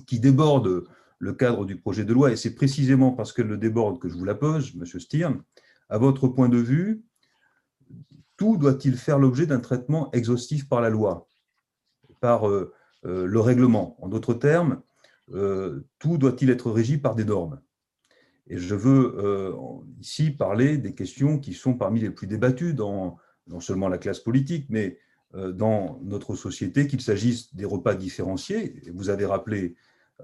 qui 0.06 0.20
déborde 0.20 0.86
le 1.20 1.34
cadre 1.34 1.66
du 1.66 1.78
projet 1.78 2.06
de 2.06 2.14
loi, 2.14 2.32
et 2.32 2.36
c'est 2.36 2.56
précisément 2.56 3.12
parce 3.12 3.34
qu'elle 3.34 3.48
le 3.48 3.58
déborde 3.58 4.00
que 4.00 4.10
je 4.10 4.16
vous 4.16 4.26
la 4.26 4.36
pose, 4.36 4.76
Monsieur 4.76 5.00
Stirn. 5.00 5.42
À 5.90 5.98
votre 5.98 6.28
point 6.28 6.50
de 6.50 6.58
vue, 6.58 7.04
tout 8.36 8.58
doit-il 8.58 8.96
faire 8.98 9.18
l'objet 9.18 9.48
d'un 9.48 9.60
traitement 9.60 10.12
exhaustif 10.12 10.70
par 10.70 10.82
la 10.82 10.90
loi, 10.90 11.28
par 12.20 12.48
euh, 12.48 12.74
euh, 13.06 13.26
le 13.26 13.40
règlement? 13.40 13.98
En 14.04 14.08
d'autres 14.08 14.36
termes, 14.36 14.82
euh, 15.34 15.86
tout 15.98 16.18
doit-il 16.18 16.50
être 16.50 16.72
régi 16.72 16.98
par 16.98 17.16
des 17.16 17.26
normes? 17.26 17.60
Et 18.50 18.58
je 18.58 18.76
veux 18.76 19.54
ici 20.00 20.32
parler 20.32 20.78
des 20.78 20.96
questions 20.96 21.38
qui 21.38 21.54
sont 21.54 21.74
parmi 21.74 22.00
les 22.00 22.12
plus 22.12 22.28
débattues 22.28 22.74
dans 22.74 23.18
non 23.48 23.60
seulement 23.60 23.90
la 23.90 23.98
classe 23.98 24.22
politique, 24.22 24.68
mais 24.70 25.00
dans 25.34 26.00
notre 26.02 26.34
société, 26.36 26.88
qu'il 26.88 27.02
s'agisse 27.02 27.54
des 27.54 27.66
repas 27.66 27.94
différenciés. 27.94 28.82
Vous 28.94 29.10
avez 29.10 29.26
rappelé 29.26 29.76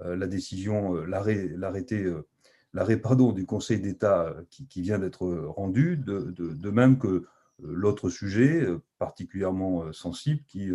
la 0.02 0.26
décision, 0.26 0.94
l'arrêté 1.04 2.12
l'arrêt 2.74 2.96
pardon, 2.96 3.32
du 3.32 3.46
Conseil 3.46 3.80
d'État 3.80 4.34
qui, 4.50 4.82
vient 4.82 4.98
d'être 4.98 5.26
rendu, 5.26 5.96
de, 5.96 6.70
même 6.70 6.98
que 6.98 7.08
euh, 7.08 7.24
l'autre 7.60 8.10
sujet 8.10 8.62
euh, 8.62 8.82
particulièrement 8.98 9.84
euh, 9.84 9.92
sensible 9.92 10.42
qui 10.46 10.70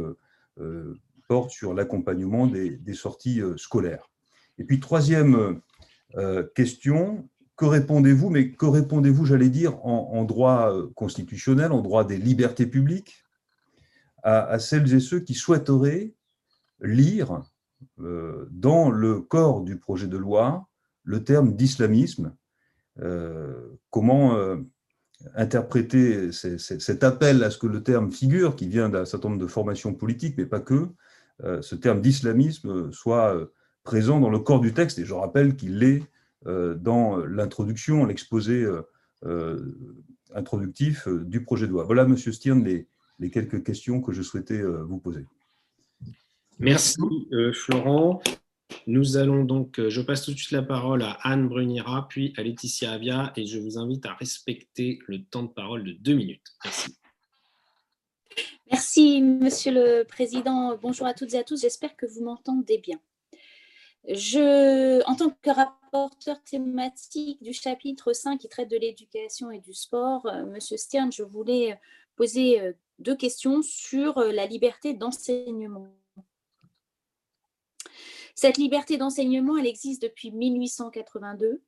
porte 1.28 1.52
sur 1.52 1.74
l'accompagnement 1.74 2.48
des, 2.48 2.94
sorties 2.94 3.42
scolaires. 3.56 4.10
Et 4.58 4.66
puis, 4.66 4.82
troisième 4.82 5.62
question, 6.54 7.30
que 7.56 7.64
répondez-vous, 7.64 8.30
mais 8.30 8.52
que 8.52 8.66
répondez-vous, 8.66 9.26
j'allais 9.26 9.48
dire, 9.48 9.86
en, 9.86 10.26
droit 10.26 10.74
constitutionnel, 10.96 11.72
en 11.72 11.82
droit 11.82 12.04
des 12.04 12.18
libertés 12.18 12.66
publiques, 12.66 13.24
à, 14.24 14.60
celles 14.60 14.94
et 14.94 15.00
ceux 15.00 15.22
qui 15.22 15.34
souhaiteraient 15.34 16.14
lire 16.82 17.44
dans 18.00 18.90
le 18.90 19.20
corps 19.20 19.62
du 19.62 19.78
projet 19.78 20.08
de 20.08 20.18
loi 20.18 20.68
le 21.04 21.24
terme 21.24 21.56
d'islamisme 21.56 22.34
Comment 23.90 24.58
interpréter 25.36 26.32
cet 26.32 27.04
appel 27.04 27.44
à 27.44 27.52
ce 27.52 27.58
que 27.58 27.68
le 27.68 27.84
terme 27.84 28.12
figure, 28.12 28.56
qui 28.56 28.68
vient 28.68 28.90
d'un 28.90 29.06
certain 29.06 29.30
nombre 29.30 29.42
de 29.42 29.48
formations 29.48 29.94
politiques, 29.94 30.36
mais 30.38 30.46
pas 30.46 30.60
que, 30.60 30.88
euh, 31.44 31.62
ce 31.62 31.76
terme 31.76 32.02
d'islamisme 32.02 32.92
soit 32.92 33.36
euh, 33.36 33.46
présent 33.84 34.20
dans 34.20 34.30
le 34.30 34.40
corps 34.40 34.60
du 34.60 34.74
texte. 34.74 35.00
Et 35.00 35.06
je 35.06 35.14
rappelle 35.14 35.56
qu'il 35.56 35.80
l'est 35.80 36.04
euh, 36.46 36.76
dans 36.76 37.18
l'introduction, 37.18 38.06
l'exposé 38.06 38.66
introductif 40.34 41.08
du 41.08 41.44
projet 41.44 41.68
de 41.68 41.72
loi. 41.72 41.84
Voilà, 41.84 42.06
Monsieur 42.06 42.32
Stirn, 42.32 42.64
les 42.64 43.32
quelques 43.32 43.64
questions 43.64 44.02
que 44.02 44.14
je 44.14 44.22
souhaitais 44.22 44.62
vous 44.62 45.00
poser. 45.00 45.26
Merci, 46.60 47.02
Florent. 47.54 48.22
Nous 48.86 49.18
allons 49.18 49.44
donc, 49.44 49.80
je 49.88 50.02
passe 50.02 50.24
tout 50.24 50.34
de 50.34 50.38
suite 50.38 50.52
la 50.52 50.62
parole 50.62 51.04
à 51.04 51.18
Anne 51.24 51.48
Brunira, 51.48 52.08
puis 52.10 52.34
à 52.38 52.44
Laetitia 52.44 52.92
Avia, 52.92 53.34
et 53.36 53.46
je 53.46 53.60
vous 53.60 53.78
invite 53.78 54.06
à 54.06 54.14
respecter 54.14 55.00
le 55.08 55.24
temps 55.24 55.44
de 55.44 55.50
parole 55.50 55.84
de 55.84 55.94
deux 55.94 56.14
minutes. 56.14 56.54
Merci. 56.64 56.96
Merci, 58.72 59.22
Monsieur 59.22 59.72
le 59.72 60.04
Président. 60.04 60.78
Bonjour 60.78 61.08
à 61.08 61.14
toutes 61.14 61.34
et 61.34 61.40
à 61.40 61.44
tous. 61.44 61.62
J'espère 61.62 61.96
que 61.96 62.06
vous 62.06 62.24
m'entendez 62.24 62.78
bien. 62.78 63.00
Je, 64.08 65.04
en 65.06 65.16
tant 65.16 65.30
que 65.30 65.50
rapporteur 65.50 66.42
thématique 66.44 67.42
du 67.42 67.52
chapitre 67.52 68.14
5 68.14 68.38
qui 68.38 68.48
traite 68.48 68.70
de 68.70 68.78
l'éducation 68.78 69.52
et 69.52 69.60
du 69.60 69.74
sport, 69.74 70.26
euh, 70.28 70.46
Monsieur 70.46 70.78
Stern, 70.78 71.12
je 71.12 71.24
voulais 71.24 71.80
poser 72.16 72.62
euh, 72.62 72.74
deux 73.00 73.16
questions 73.16 73.62
sur 73.62 74.18
euh, 74.20 74.32
la 74.32 74.46
liberté 74.46 74.94
d'enseignement. 74.94 75.88
Cette 78.40 78.56
liberté 78.56 78.96
d'enseignement, 78.96 79.58
elle 79.58 79.68
existe 79.68 80.02
depuis 80.02 80.32
1882 80.32 81.62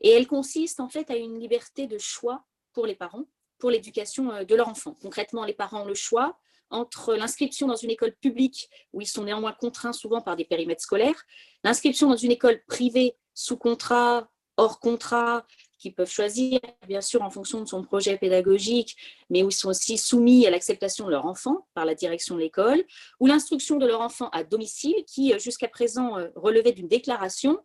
et 0.00 0.08
elle 0.08 0.26
consiste 0.26 0.80
en 0.80 0.88
fait 0.88 1.10
à 1.10 1.16
une 1.16 1.38
liberté 1.38 1.86
de 1.86 1.98
choix 1.98 2.42
pour 2.72 2.86
les 2.86 2.94
parents 2.94 3.26
pour 3.58 3.70
l'éducation 3.70 4.32
euh, 4.32 4.44
de 4.44 4.54
leur 4.54 4.68
enfant. 4.68 4.96
Concrètement, 5.02 5.44
les 5.44 5.52
parents 5.52 5.82
ont 5.82 5.86
le 5.86 5.92
choix 5.92 6.38
entre 6.70 7.16
l'inscription 7.16 7.66
dans 7.66 7.76
une 7.76 7.90
école 7.90 8.14
publique, 8.14 8.70
où 8.94 9.02
ils 9.02 9.06
sont 9.06 9.24
néanmoins 9.24 9.52
contraints 9.52 9.92
souvent 9.92 10.22
par 10.22 10.36
des 10.36 10.46
périmètres 10.46 10.80
scolaires, 10.80 11.22
l'inscription 11.64 12.08
dans 12.08 12.16
une 12.16 12.30
école 12.30 12.62
privée 12.66 13.16
sous 13.34 13.58
contrat, 13.58 14.30
hors 14.56 14.80
contrat, 14.80 15.46
qu'ils 15.80 15.94
peuvent 15.94 16.10
choisir, 16.10 16.60
bien 16.86 17.00
sûr, 17.00 17.22
en 17.22 17.30
fonction 17.30 17.60
de 17.60 17.66
son 17.66 17.82
projet 17.82 18.16
pédagogique, 18.16 18.96
mais 19.30 19.42
où 19.42 19.48
ils 19.48 19.54
sont 19.54 19.70
aussi 19.70 19.98
soumis 19.98 20.46
à 20.46 20.50
l'acceptation 20.50 21.06
de 21.06 21.10
leur 21.10 21.26
enfant 21.26 21.66
par 21.74 21.84
la 21.84 21.94
direction 21.94 22.36
de 22.36 22.40
l'école, 22.40 22.84
ou 23.18 23.26
l'instruction 23.26 23.78
de 23.78 23.86
leur 23.86 24.00
enfant 24.00 24.28
à 24.30 24.44
domicile, 24.44 24.94
qui 25.06 25.32
euh, 25.32 25.38
jusqu'à 25.38 25.68
présent 25.68 26.18
euh, 26.18 26.28
relevait 26.36 26.72
d'une 26.72 26.88
déclaration, 26.88 27.58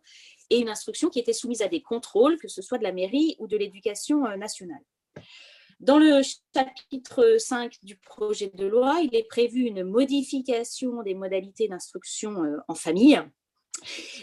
et 0.50 0.58
une 0.58 0.68
instruction 0.68 1.10
qui 1.10 1.18
était 1.18 1.32
soumise 1.32 1.62
à 1.62 1.68
des 1.68 1.82
contrôles, 1.82 2.38
que 2.38 2.48
ce 2.48 2.62
soit 2.62 2.78
de 2.78 2.84
la 2.84 2.92
mairie 2.92 3.36
ou 3.38 3.48
de 3.48 3.56
l'éducation 3.56 4.22
nationale. 4.36 4.82
Dans 5.80 5.98
le 5.98 6.22
chapitre 6.54 7.36
5 7.38 7.74
du 7.82 7.96
projet 7.96 8.50
de 8.54 8.66
loi, 8.66 9.00
il 9.02 9.14
est 9.14 9.28
prévu 9.28 9.64
une 9.64 9.84
modification 9.84 11.02
des 11.02 11.14
modalités 11.14 11.68
d'instruction 11.68 12.44
euh, 12.44 12.56
en 12.66 12.74
famille. 12.74 13.20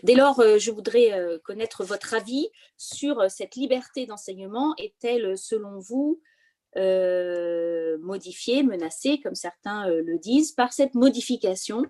Dès 0.04 0.16
lors, 0.16 0.40
euh, 0.40 0.58
je 0.58 0.72
voudrais 0.72 1.14
euh, 1.14 1.40
connaître 1.44 1.84
votre 1.84 2.14
avis 2.14 2.50
sur 2.78 3.30
cette 3.30 3.56
liberté 3.56 4.06
d'enseignement. 4.06 4.74
Est-elle, 4.78 5.38
selon 5.38 5.80
vous, 5.80 6.22
modifiée, 8.02 8.64
menacée, 8.64 9.20
comme 9.22 9.36
certains 9.36 9.88
le 9.88 10.18
disent, 10.18 10.54
par 10.54 10.74
cette 10.74 10.96
modification 10.96 11.84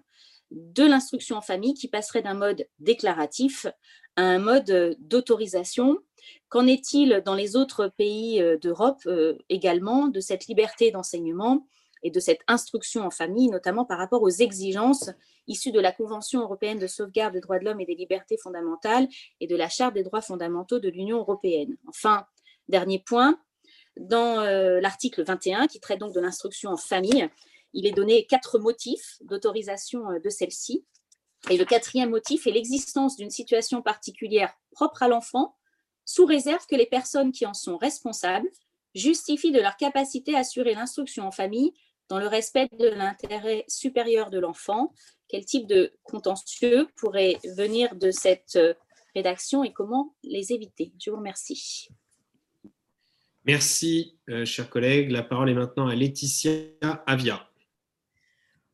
de 0.52 0.84
l'instruction 0.84 1.38
en 1.38 1.42
famille 1.42 1.74
qui 1.74 1.88
passerait 1.88 2.22
d'un 2.22 2.34
mode 2.34 2.68
déclaratif 2.80 3.66
à 4.18 4.24
un 4.24 4.40
mode 4.40 4.98
d'autorisation? 5.00 6.00
Qu'en 6.50 6.68
est-il 6.68 7.22
dans 7.26 7.36
les 7.36 7.56
autres 7.56 7.92
pays 7.98 8.42
euh, 8.42 8.58
d'Europe 8.58 9.02
euh, 9.08 9.38
également 9.50 10.08
de 10.08 10.20
cette 10.20 10.48
liberté 10.48 10.92
d'enseignement 10.92 11.68
et 12.04 12.12
de 12.12 12.20
cette 12.20 12.42
instruction 12.48 13.06
en 13.06 13.10
famille, 13.10 13.50
notamment 13.50 13.86
par 13.86 13.98
rapport 13.98 14.22
aux 14.22 14.30
exigences 14.30 15.10
issues 15.48 15.72
de 15.72 15.80
la 15.80 15.92
Convention 15.92 16.42
européenne 16.42 16.80
de 16.80 16.88
sauvegarde 16.88 17.34
des 17.34 17.40
droits 17.40 17.60
de 17.60 17.66
l'homme 17.66 17.80
et 17.80 17.86
des 17.86 17.96
libertés 17.96 18.38
fondamentales 18.38 19.08
et 19.40 19.48
de 19.48 19.56
la 19.56 19.70
Charte 19.70 19.94
des 19.94 20.04
droits 20.04 20.22
fondamentaux 20.22 20.80
de 20.80 20.90
l'Union 20.90 21.20
européenne. 21.20 21.78
Enfin, 21.88 22.26
dernier 22.68 23.00
point, 23.00 23.40
dans 23.98 24.40
euh, 24.40 24.80
l'article 24.82 25.24
21, 25.24 25.68
qui 25.68 25.80
traite 25.80 26.00
donc 26.00 26.14
de 26.14 26.20
l'instruction 26.20 26.72
en 26.72 26.78
famille, 26.78 27.30
il 27.74 27.88
est 27.88 27.92
donné 27.92 28.26
quatre 28.26 28.60
motifs 28.60 29.18
d'autorisation 29.22 30.04
de 30.24 30.30
celle-ci. 30.30 30.86
Et 31.50 31.58
le 31.58 31.66
quatrième 31.66 32.10
motif 32.10 32.48
est 32.48 32.52
l'existence 32.52 33.18
d'une 33.18 33.32
situation 33.32 33.82
particulière 33.82 34.54
propre 34.72 35.04
à 35.04 35.08
l'enfant 35.08 35.56
sous 36.06 36.26
réserve 36.26 36.66
que 36.68 36.76
les 36.76 36.86
personnes 36.86 37.32
qui 37.32 37.46
en 37.46 37.54
sont 37.54 37.78
responsables 37.78 38.50
justifient 38.96 39.52
de 39.52 39.60
leur 39.60 39.76
capacité 39.78 40.36
à 40.36 40.40
assurer 40.40 40.74
l'instruction 40.76 41.26
en 41.26 41.32
famille 41.32 41.74
dans 42.10 42.20
le 42.20 42.28
respect 42.28 42.70
de 42.80 42.88
l'intérêt 42.88 43.66
supérieur 43.68 44.30
de 44.30 44.40
l'enfant. 44.40 44.94
Quel 45.28 45.46
type 45.46 45.68
de 45.68 45.94
contentieux 46.04 46.88
pourrait 46.96 47.38
venir 47.58 47.96
de 47.96 48.12
cette 48.12 48.56
euh, 48.56 48.74
rédaction 49.16 49.64
et 49.64 49.74
comment 49.74 50.16
les 50.24 50.54
éviter? 50.54 50.94
Je 51.00 51.10
vous 51.10 51.18
remercie. 51.18 51.90
Merci, 53.46 54.18
euh, 54.30 54.46
chers 54.46 54.70
collègues. 54.70 55.12
La 55.12 55.24
parole 55.24 55.50
est 55.50 55.56
maintenant 55.56 55.88
à 55.88 55.96
Laetitia 55.96 57.04
Avia. 57.06 57.50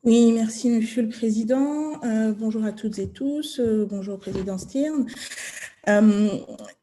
Oui, 0.02 0.32
merci 0.32 0.70
Monsieur 0.70 1.02
le 1.02 1.08
Président. 1.08 2.02
Euh, 2.04 2.32
bonjour 2.32 2.64
à 2.64 2.72
toutes 2.72 2.98
et 2.98 3.10
tous. 3.10 3.60
bonjour 3.60 4.18
Président 4.18 4.56
Stirn. 4.56 5.06
Euh, 5.88 6.28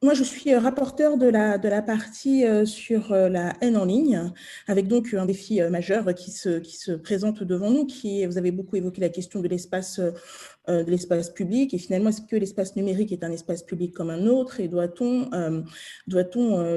moi, 0.01 0.13
je 0.13 0.23
suis 0.23 0.55
rapporteur 0.55 1.17
de 1.17 1.27
la, 1.27 1.81
partie 1.81 2.45
euh, 2.45 2.65
sur 2.65 3.11
euh, 3.11 3.29
la 3.29 3.53
haine 3.61 3.77
en 3.77 3.85
ligne, 3.85 4.31
avec 4.67 4.87
donc 4.87 5.13
un 5.13 5.25
défi 5.25 5.61
majeur 5.61 6.13
qui 6.15 6.31
se, 6.31 6.91
présente 6.95 7.43
devant 7.43 7.69
nous, 7.69 7.85
qui 7.85 8.25
vous 8.25 8.37
avez 8.37 8.51
beaucoup 8.51 8.75
évoqué 8.75 9.01
la 9.01 9.09
question 9.09 9.41
de 9.41 9.47
l'espace 9.47 9.99
public 11.35 11.73
et 11.73 11.77
finalement 11.77 12.09
est-ce 12.09 12.21
que 12.21 12.35
l'espace 12.35 12.75
numérique 12.75 13.11
est 13.11 13.23
un 13.23 13.31
espace 13.31 13.63
public 13.63 13.93
comme 13.93 14.09
un 14.09 14.25
autre? 14.25 14.59
Et 14.59 14.67
doit-on 14.67 15.27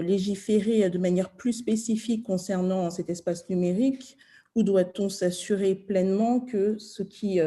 légiférer 0.01 0.91
de 0.91 0.99
manière 0.99 1.31
plus 1.31 1.55
spécifique 1.55 2.25
concernant 2.25 2.91
cet 2.91 3.09
espace 3.11 3.49
numérique? 3.49 4.19
Ou 4.55 4.63
doit-on 4.63 5.09
s'assurer 5.09 5.75
pleinement 5.75 6.41
que 6.41 6.79
ce 6.79 7.03
qui 7.03 7.41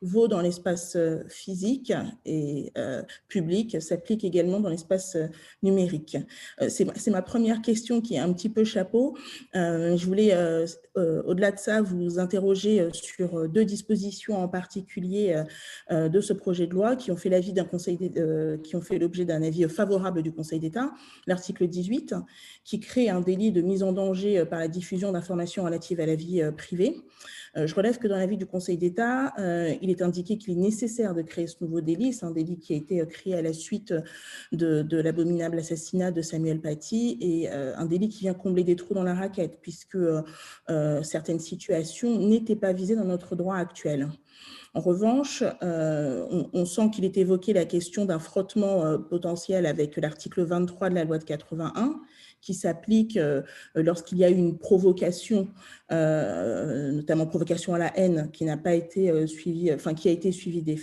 vaut 0.00 0.28
dans 0.28 0.40
l'espace 0.40 0.94
euh, 0.96 1.24
physique 1.28 1.92
et 2.24 2.72
euh, 2.78 3.02
public 3.28 3.80
s'applique 3.82 4.24
également 4.24 4.60
dans 4.60 4.68
l'espace 4.68 5.16
euh, 5.16 5.26
numérique 5.62 6.16
C'est 6.68 7.10
ma 7.10 7.22
première 7.22 7.62
question 7.62 8.00
qui 8.00 8.14
est 8.14 8.18
un 8.18 8.32
petit 8.32 8.48
peu 8.48 8.64
chapeau. 8.64 9.16
je 9.54 10.04
voulais, 10.04 10.34
au-delà 10.94 11.52
de 11.52 11.58
ça, 11.58 11.82
vous 11.82 12.18
interroger 12.18 12.88
sur 12.92 13.48
deux 13.48 13.64
dispositions 13.64 14.36
en 14.36 14.48
particulier 14.48 15.42
de 15.90 16.20
ce 16.20 16.32
projet 16.32 16.66
de 16.66 16.74
loi 16.74 16.96
qui 16.96 17.10
ont 17.10 17.16
fait 17.16 17.28
l'avis 17.28 17.52
d'un 17.52 17.64
conseil, 17.64 17.98
qui 18.62 18.76
ont 18.76 18.80
fait 18.80 18.98
l'objet 18.98 19.24
d'un 19.24 19.42
avis 19.42 19.68
favorable 19.68 20.22
du 20.22 20.32
Conseil 20.32 20.60
d'État. 20.60 20.92
L'article 21.26 21.66
18, 21.66 22.14
qui 22.64 22.80
crée 22.80 23.08
un 23.08 23.20
délit 23.20 23.52
de 23.52 23.62
mise 23.62 23.82
en 23.82 23.92
danger 23.92 24.44
par 24.44 24.58
la 24.58 24.68
diffusion 24.68 25.12
d'informations 25.12 25.64
relatives 25.64 26.00
à 26.00 26.06
la 26.06 26.14
vie 26.14 26.42
privée. 26.56 26.96
Je 27.54 27.74
relève 27.74 27.98
que 27.98 28.08
dans 28.08 28.16
l'avis 28.16 28.36
du 28.36 28.46
Conseil 28.46 28.76
d'État, 28.76 29.34
il 29.80 29.90
est 29.90 30.02
indiqué 30.02 30.38
qu'il 30.38 30.54
est 30.54 30.60
nécessaire 30.60 31.14
de 31.14 31.22
créer 31.22 31.46
ce 31.46 31.56
nouveau 31.60 31.80
délit. 31.80 32.12
C'est 32.12 32.26
un 32.26 32.30
délit 32.30 32.58
qui 32.58 32.74
a 32.74 32.76
été 32.76 33.00
euh, 33.00 33.06
créé 33.06 33.34
à 33.34 33.42
la 33.42 33.52
suite 33.52 33.94
de, 34.52 35.00
l'abominable 35.00 35.58
assassinat 35.58 36.10
de 36.10 36.22
Samuel 36.22 36.60
Paty 36.60 37.18
et 37.20 37.50
euh, 37.50 37.76
un 37.76 37.86
délit 37.86 38.08
qui 38.08 38.20
vient 38.20 38.34
combler 38.34 38.64
des 38.64 38.76
trous 38.76 38.94
dans 38.94 39.02
la 39.02 39.14
raquette 39.14 39.58
puisque 39.60 39.96
euh, 39.96 41.02
certaines 41.02 41.40
situations 41.40 42.18
n'étaient 42.18 42.56
pas 42.56 42.72
visées 42.72 42.96
dans 42.96 43.04
notre 43.04 43.36
droit 43.36 43.56
actuel. 43.56 44.08
En 44.74 44.80
revanche, 44.80 45.42
on, 45.62 46.64
sent 46.64 46.90
qu'il 46.90 47.04
est 47.04 47.16
évoqué 47.16 47.52
la 47.52 47.64
question 47.64 48.04
d'un 48.04 48.18
frottement 48.18 48.98
potentiel 48.98 49.66
avec 49.66 49.96
l'article 49.96 50.44
23 50.44 50.90
de 50.90 50.94
la 50.94 51.04
loi 51.04 51.18
de 51.18 51.24
81, 51.24 51.98
qui 52.40 52.54
s'applique 52.54 53.16
euh, 53.16 53.42
lorsqu'il 53.74 54.18
y 54.18 54.24
a 54.24 54.28
une 54.28 54.58
provocation, 54.58 55.48
euh, 55.92 56.92
notamment 56.92 57.26
provocation 57.26 57.74
à 57.74 57.78
la 57.78 57.96
haine, 57.98 58.30
qui 58.32 58.44
n'a 58.44 58.56
pas 58.56 58.74
été 58.74 59.10
euh, 59.10 59.26
suivie, 59.26 59.72
enfin 59.72 59.94
qui 59.94 60.08
a 60.08 60.12
été 60.12 60.32
suivie 60.32 60.62
des. 60.62 60.78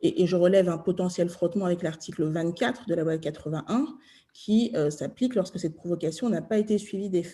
Et, 0.00 0.26
je 0.26 0.36
relève 0.36 0.68
un 0.68 0.78
potentiel 0.78 1.28
frottement 1.28 1.64
avec 1.64 1.82
l'article 1.82 2.24
24 2.24 2.86
de 2.86 2.94
la 2.94 3.02
loi 3.02 3.18
81 3.18 3.86
qui 4.32 4.72
s'applique 4.90 5.34
lorsque 5.34 5.58
cette 5.58 5.74
provocation 5.74 6.28
n'a 6.28 6.40
pas 6.40 6.58
été 6.58 6.78
suivie 6.78 7.10
des. 7.10 7.24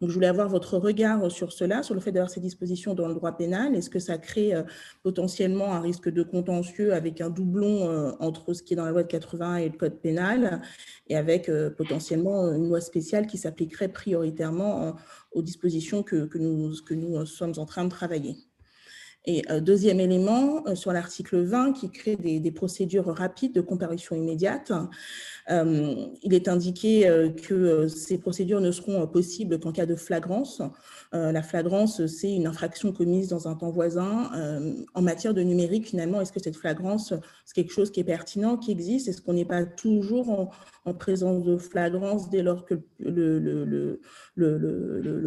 Donc, 0.00 0.10
je 0.10 0.14
voulais 0.14 0.26
avoir 0.26 0.48
votre 0.48 0.76
regard 0.78 1.30
sur 1.30 1.52
cela, 1.52 1.82
sur 1.82 1.94
le 1.94 2.00
fait 2.00 2.12
d'avoir 2.12 2.30
ces 2.30 2.40
dispositions 2.40 2.94
dans 2.94 3.08
le 3.08 3.14
droit 3.14 3.32
pénal. 3.32 3.74
Est-ce 3.74 3.90
que 3.90 3.98
ça 3.98 4.18
crée 4.18 4.54
euh, 4.54 4.62
potentiellement 5.02 5.72
un 5.72 5.80
risque 5.80 6.08
de 6.08 6.22
contentieux 6.22 6.92
avec 6.94 7.20
un 7.20 7.30
doublon 7.30 7.88
euh, 7.88 8.12
entre 8.20 8.52
ce 8.52 8.62
qui 8.62 8.74
est 8.74 8.76
dans 8.76 8.84
la 8.84 8.90
loi 8.90 9.02
de 9.02 9.08
80 9.08 9.56
et 9.56 9.68
le 9.68 9.76
code 9.76 10.00
pénal, 10.00 10.60
et 11.08 11.16
avec 11.16 11.48
euh, 11.48 11.70
potentiellement 11.70 12.52
une 12.52 12.68
loi 12.68 12.80
spéciale 12.80 13.26
qui 13.26 13.38
s'appliquerait 13.38 13.88
prioritairement 13.88 14.96
aux 15.32 15.42
dispositions 15.42 16.02
que 16.02 16.28
nous 16.38 17.26
sommes 17.26 17.54
en 17.56 17.66
train 17.66 17.84
de 17.84 17.90
travailler? 17.90 18.36
Et 19.26 19.42
deuxième 19.60 20.00
élément, 20.00 20.64
sur 20.74 20.92
l'article 20.92 21.40
20 21.40 21.72
qui 21.72 21.90
crée 21.90 22.16
des, 22.16 22.50
procédures 22.52 23.06
rapides 23.06 23.52
de 23.52 23.60
comparution 23.60 24.14
immédiate, 24.14 24.72
il 25.48 26.32
est 26.32 26.48
indiqué 26.48 27.32
que 27.44 27.88
ces 27.88 28.18
procédures 28.18 28.60
ne 28.60 28.70
seront 28.70 29.06
possibles 29.06 29.58
qu'en 29.58 29.72
cas 29.72 29.86
de 29.86 29.96
flagrance. 29.96 30.62
La 31.12 31.42
flagrance, 31.42 32.06
c'est 32.06 32.32
une 32.32 32.46
infraction 32.46 32.92
commise 32.92 33.28
dans 33.28 33.48
un 33.48 33.56
temps 33.56 33.70
voisin. 33.70 34.30
En 34.94 35.02
matière 35.02 35.34
de 35.34 35.42
numérique, 35.42 35.88
finalement, 35.88 36.20
est-ce 36.20 36.32
que 36.32 36.40
cette 36.40 36.56
flagrance, 36.56 37.12
c'est 37.44 37.54
quelque 37.54 37.72
chose 37.72 37.90
qui 37.90 38.00
est 38.00 38.04
pertinent, 38.04 38.56
qui 38.56 38.70
existe? 38.70 39.08
Est-ce 39.08 39.22
qu'on 39.22 39.34
n'est 39.34 39.44
pas 39.44 39.64
toujours 39.64 40.30
en 40.30 40.50
présence 40.94 41.44
de 41.44 41.56
flagrance 41.56 42.30
dès 42.30 42.42
lors 42.42 42.64
que 42.64 42.74
le, 42.98 44.00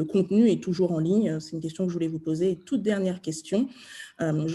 contenu 0.03 0.49
est 0.49 0.64
toujours 0.64 0.91
en 0.91 0.99
ligne 0.99 1.39
C'est 1.39 1.51
une 1.51 1.62
question 1.62 1.86
que 1.86 1.89
je 1.89 1.93
voulais 1.93 2.07
vous 2.07 2.20
poser. 2.20 2.60
toute 2.66 2.82
dernière 2.82 3.22
question. 3.22 3.68
Euh, 4.22 4.47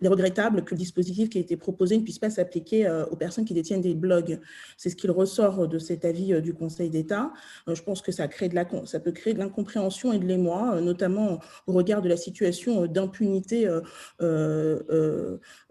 il 0.00 0.06
est 0.06 0.08
regrettable 0.08 0.64
que 0.64 0.74
le 0.74 0.78
dispositif 0.78 1.28
qui 1.28 1.38
a 1.38 1.40
été 1.40 1.56
proposé 1.56 1.96
ne 1.96 2.02
puisse 2.02 2.18
pas 2.18 2.30
s'appliquer 2.30 2.86
euh, 2.86 3.04
aux 3.06 3.16
personnes 3.16 3.44
qui 3.44 3.54
détiennent 3.54 3.80
des 3.80 3.94
blogs. 3.94 4.40
C'est 4.76 4.90
ce 4.90 4.96
qu'il 4.96 5.10
ressort 5.10 5.68
de 5.68 5.78
cet 5.78 6.04
avis 6.04 6.34
euh, 6.34 6.40
du 6.40 6.54
Conseil 6.54 6.90
d'État. 6.90 7.32
Je 7.66 7.80
pense 7.82 8.02
que 8.02 8.12
ça, 8.12 8.28
crée 8.28 8.48
peut 8.48 9.12
créer 9.12 9.34
de 9.34 9.38
l'incompréhension 9.38 10.12
et 10.12 10.18
de 10.18 10.26
l'émoi, 10.26 10.80
notamment 10.80 11.40
au 11.66 11.72
regard 11.72 12.02
de 12.02 12.08
la 12.08 12.16
situation 12.16 12.86
d'impunité 12.86 13.68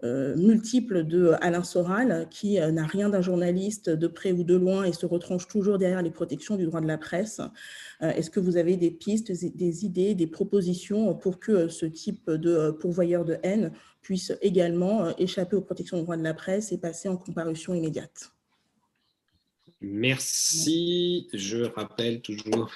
multiple 0.02 1.04
de 1.04 1.32
Alain 1.40 1.62
Soral, 1.62 2.26
qui 2.30 2.58
n'a 2.58 2.86
rien 2.86 3.08
d'un 3.08 3.22
journaliste 3.22 3.88
de 3.88 4.06
près 4.06 4.32
ou 4.32 4.44
de 4.44 4.54
loin 4.54 4.84
et 4.84 4.92
se 4.92 5.06
retranche 5.06 5.48
toujours 5.48 5.78
derrière 5.78 6.02
les 6.02 6.10
protections 6.10 6.56
du 6.56 6.66
droit 6.66 6.80
de 6.80 6.86
la 6.86 6.98
presse. 6.98 7.40
Est-ce 8.00 8.30
que 8.30 8.40
vous 8.40 8.56
avez 8.56 8.76
des 8.76 8.90
pistes, 8.90 9.32
des 9.32 9.84
idées, 9.84 10.14
des 10.14 10.26
propositions 10.26 11.14
pour 11.14 11.38
que 11.38 11.68
ce 11.68 11.86
type 11.86 12.30
de 12.30 12.70
pourvoyeur 12.70 13.24
de 13.24 13.38
haine 13.42 13.72
puisse 14.00 14.32
également 14.40 15.04
euh, 15.04 15.12
échapper 15.18 15.56
aux 15.56 15.62
protections 15.62 15.96
des 15.96 16.02
droits 16.02 16.16
de 16.16 16.22
la 16.22 16.34
presse 16.34 16.72
et 16.72 16.78
passer 16.78 17.08
en 17.08 17.16
comparution 17.16 17.74
immédiate. 17.74 18.32
Merci. 19.82 21.28
Je 21.32 21.64
rappelle 21.64 22.22
toujours 22.22 22.70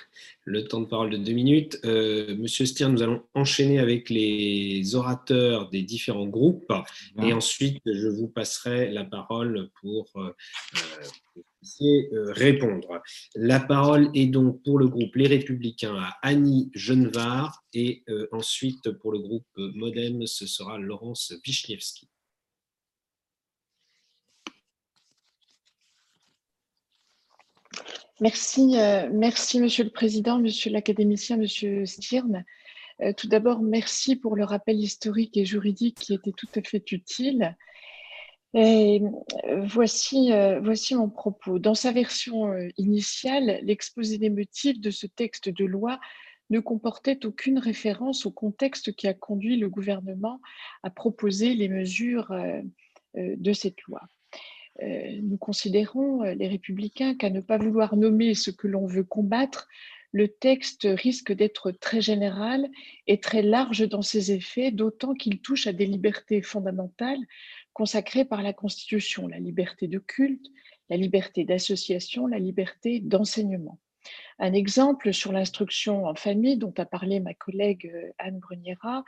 le 0.44 0.64
temps 0.64 0.80
de 0.80 0.86
parole 0.86 1.10
de 1.10 1.16
deux 1.16 1.32
minutes. 1.32 1.78
Euh, 1.84 2.36
Monsieur 2.36 2.66
Stier, 2.66 2.88
nous 2.88 3.00
allons 3.00 3.22
enchaîner 3.32 3.78
avec 3.78 4.10
les 4.10 4.94
orateurs 4.96 5.70
des 5.70 5.82
différents 5.82 6.26
groupes 6.26 6.72
et 7.22 7.32
ensuite 7.32 7.80
je 7.86 8.08
vous 8.08 8.26
passerai 8.26 8.90
la 8.90 9.04
parole 9.04 9.70
pour, 9.80 10.10
euh, 10.16 10.32
euh, 11.80 12.32
répondre. 12.32 13.00
La 13.36 13.60
parole 13.60 14.10
est 14.14 14.26
donc 14.26 14.62
pour 14.64 14.78
le 14.78 14.88
groupe 14.88 15.14
Les 15.14 15.28
Républicains 15.28 15.96
à 15.96 16.16
Annie 16.22 16.70
Genevard 16.74 17.62
et 17.72 18.02
ensuite 18.32 18.90
pour 18.90 19.12
le 19.12 19.20
groupe 19.20 19.46
Modem, 19.56 20.26
ce 20.26 20.46
sera 20.46 20.78
Laurence 20.78 21.32
Wichniewski. 21.46 22.08
Merci, 28.20 28.78
euh, 28.78 29.10
merci 29.12 29.60
Monsieur 29.60 29.84
le 29.84 29.90
Président, 29.90 30.38
Monsieur 30.38 30.70
l'académicien, 30.70 31.36
Monsieur 31.36 31.84
Stirn. 31.84 32.46
Euh, 33.02 33.12
tout 33.12 33.28
d'abord, 33.28 33.60
merci 33.60 34.16
pour 34.16 34.36
le 34.36 34.44
rappel 34.44 34.80
historique 34.80 35.36
et 35.36 35.44
juridique 35.44 35.98
qui 35.98 36.14
était 36.14 36.32
tout 36.32 36.48
à 36.54 36.62
fait 36.62 36.92
utile. 36.92 37.54
Euh, 38.54 39.00
voici 39.66 40.30
mon 40.94 41.10
propos. 41.10 41.58
Dans 41.58 41.74
sa 41.74 41.92
version 41.92 42.54
initiale, 42.78 43.60
l'exposé 43.62 44.16
des 44.16 44.30
motifs 44.30 44.80
de 44.80 44.90
ce 44.90 45.06
texte 45.06 45.50
de 45.50 45.66
loi 45.66 46.00
ne 46.48 46.60
comportait 46.60 47.26
aucune 47.26 47.58
référence 47.58 48.24
au 48.24 48.30
contexte 48.30 48.96
qui 48.96 49.08
a 49.08 49.12
conduit 49.12 49.58
le 49.58 49.68
gouvernement 49.68 50.40
à 50.82 50.88
proposer 50.88 51.52
les 51.54 51.68
mesures 51.68 52.34
de 53.14 53.52
cette 53.52 53.82
loi. 53.82 54.00
Euh, 54.82 55.18
nous 55.22 55.38
considérons, 55.38 56.22
euh, 56.22 56.34
les 56.34 56.48
républicains, 56.48 57.14
qu'à 57.14 57.30
ne 57.30 57.40
pas 57.40 57.58
vouloir 57.58 57.96
nommer 57.96 58.34
ce 58.34 58.50
que 58.50 58.66
l'on 58.66 58.86
veut 58.86 59.04
combattre, 59.04 59.68
le 60.12 60.28
texte 60.28 60.86
risque 60.90 61.32
d'être 61.32 61.72
très 61.72 62.00
général 62.00 62.68
et 63.06 63.20
très 63.20 63.42
large 63.42 63.88
dans 63.88 64.02
ses 64.02 64.32
effets, 64.32 64.70
d'autant 64.70 65.14
qu'il 65.14 65.40
touche 65.40 65.66
à 65.66 65.72
des 65.72 65.86
libertés 65.86 66.42
fondamentales 66.42 67.20
consacrées 67.72 68.24
par 68.24 68.42
la 68.42 68.52
Constitution, 68.52 69.28
la 69.28 69.38
liberté 69.38 69.88
de 69.88 69.98
culte, 69.98 70.46
la 70.88 70.96
liberté 70.96 71.44
d'association, 71.44 72.26
la 72.26 72.38
liberté 72.38 73.00
d'enseignement. 73.00 73.78
Un 74.38 74.52
exemple 74.52 75.12
sur 75.12 75.32
l'instruction 75.32 76.06
en 76.06 76.14
famille 76.14 76.58
dont 76.58 76.74
a 76.76 76.84
parlé 76.84 77.20
ma 77.20 77.34
collègue 77.34 77.90
euh, 77.94 78.12
Anne 78.18 78.38
Bruniera, 78.38 79.04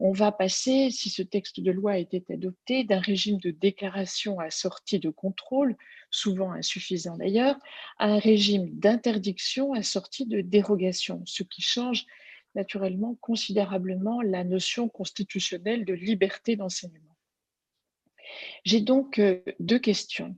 on 0.00 0.12
va 0.12 0.30
passer, 0.30 0.90
si 0.90 1.10
ce 1.10 1.22
texte 1.22 1.60
de 1.60 1.72
loi 1.72 1.98
était 1.98 2.24
adopté, 2.32 2.84
d'un 2.84 3.00
régime 3.00 3.38
de 3.38 3.50
déclaration 3.50 4.38
assorti 4.38 5.00
de 5.00 5.10
contrôle, 5.10 5.76
souvent 6.10 6.52
insuffisant 6.52 7.16
d'ailleurs, 7.16 7.56
à 7.98 8.06
un 8.06 8.18
régime 8.18 8.70
d'interdiction 8.78 9.72
assorti 9.72 10.26
de 10.26 10.40
dérogation, 10.40 11.22
ce 11.26 11.42
qui 11.42 11.62
change 11.62 12.06
naturellement 12.54 13.16
considérablement 13.20 14.22
la 14.22 14.44
notion 14.44 14.88
constitutionnelle 14.88 15.84
de 15.84 15.94
liberté 15.94 16.56
d'enseignement. 16.56 17.07
J'ai 18.64 18.80
donc 18.80 19.18
euh, 19.18 19.40
deux 19.60 19.78
questions. 19.78 20.36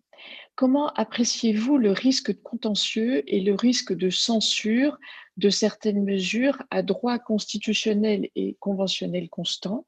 Comment 0.55 0.89
appréciez-vous 0.89 1.79
le 1.79 1.93
risque 1.93 2.41
contentieux 2.43 3.23
et 3.27 3.41
le 3.41 3.55
risque 3.55 3.95
de 3.95 4.11
censure 4.11 4.99
de 5.37 5.49
certaines 5.49 6.05
mesures 6.05 6.63
à 6.71 6.83
droit 6.83 7.19
constitutionnel 7.19 8.29
et 8.37 8.57
conventionnel 8.61 9.31
constant? 9.31 9.87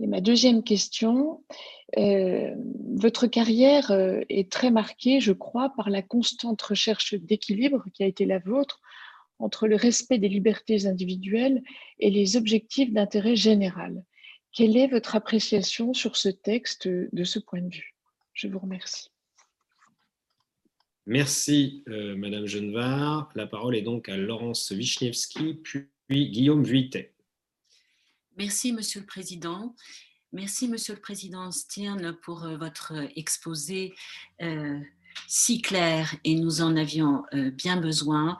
Et 0.00 0.06
ma 0.06 0.20
deuxième 0.20 0.62
question, 0.62 1.44
euh, 1.96 2.54
votre 2.96 3.26
carrière 3.26 3.90
euh, 3.90 4.20
est 4.28 4.50
très 4.50 4.70
marquée, 4.70 5.20
je 5.20 5.32
crois, 5.32 5.72
par 5.76 5.88
la 5.88 6.02
constante 6.02 6.60
recherche 6.60 7.14
d'équilibre 7.14 7.84
qui 7.94 8.02
a 8.02 8.06
été 8.06 8.26
la 8.26 8.40
vôtre 8.40 8.80
entre 9.38 9.66
le 9.66 9.76
respect 9.76 10.18
des 10.18 10.28
libertés 10.28 10.86
individuelles 10.86 11.62
et 11.98 12.10
les 12.10 12.36
objectifs 12.36 12.92
d'intérêt 12.92 13.36
général. 13.36 14.02
Quelle 14.54 14.76
est 14.76 14.86
votre 14.86 15.16
appréciation 15.16 15.92
sur 15.94 16.16
ce 16.16 16.28
texte 16.28 16.86
de 16.86 17.24
ce 17.24 17.40
point 17.40 17.60
de 17.60 17.74
vue? 17.74 17.96
Je 18.34 18.46
vous 18.46 18.60
remercie. 18.60 19.10
Merci, 21.06 21.82
euh, 21.88 22.16
Madame 22.16 22.46
Genevard. 22.46 23.30
La 23.34 23.48
parole 23.48 23.74
est 23.74 23.82
donc 23.82 24.08
à 24.08 24.16
Laurence 24.16 24.70
Wichniewski, 24.70 25.54
puis 25.54 25.90
Guillaume 26.08 26.62
Vuittet. 26.62 27.12
Merci, 28.36 28.72
Monsieur 28.72 29.00
le 29.00 29.06
Président. 29.06 29.74
Merci, 30.32 30.68
Monsieur 30.68 30.94
le 30.94 31.00
Président 31.00 31.50
Stirn, 31.50 32.16
pour 32.22 32.44
euh, 32.44 32.56
votre 32.56 32.92
exposé 33.16 33.92
euh, 34.40 34.78
si 35.26 35.62
clair 35.62 36.14
et 36.22 36.36
nous 36.36 36.62
en 36.62 36.76
avions 36.76 37.22
bien 37.32 37.76
besoin. 37.76 38.36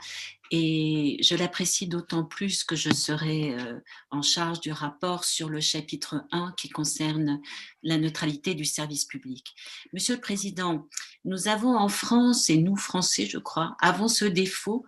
Et 0.57 1.16
je 1.20 1.34
l'apprécie 1.34 1.88
d'autant 1.88 2.22
plus 2.22 2.62
que 2.62 2.76
je 2.76 2.94
serai 2.94 3.57
euh, 3.59 3.80
en 4.12 4.22
charge 4.22 4.61
du 4.61 4.70
rapport 4.70 5.24
sur 5.24 5.48
le 5.48 5.61
chapitre 5.61 6.26
1 6.30 6.55
qui 6.57 6.68
concerne 6.68 7.40
la 7.82 7.98
neutralité 7.98 8.55
du 8.55 8.64
service 8.64 9.05
public. 9.05 9.52
Monsieur 9.92 10.14
le 10.14 10.20
Président, 10.20 10.86
nous 11.24 11.48
avons 11.48 11.76
en 11.76 11.88
France, 11.88 12.50
et 12.50 12.57
nous 12.57 12.76
Français 12.76 13.26
je 13.26 13.38
crois, 13.38 13.76
avons 13.80 14.07
ce 14.07 14.26
défaut 14.26 14.84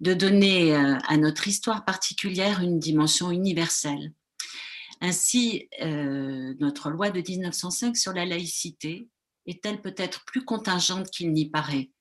de 0.00 0.14
donner 0.14 0.74
euh, 0.74 0.98
à 1.06 1.16
notre 1.16 1.46
histoire 1.46 1.84
particulière 1.84 2.60
une 2.60 2.80
dimension 2.80 3.30
universelle. 3.30 4.12
Ainsi, 5.00 5.68
euh, 5.80 6.54
notre 6.58 6.90
loi 6.90 7.10
de 7.10 7.20
1905 7.20 7.96
sur 7.96 8.12
la 8.12 8.26
laïcité 8.26 9.08
est-elle 9.46 9.80
peut-être 9.80 10.24
plus 10.24 10.44
contingente 10.44 11.08
qu'il 11.08 11.32
n'y 11.32 11.48
paraît? 11.48 11.92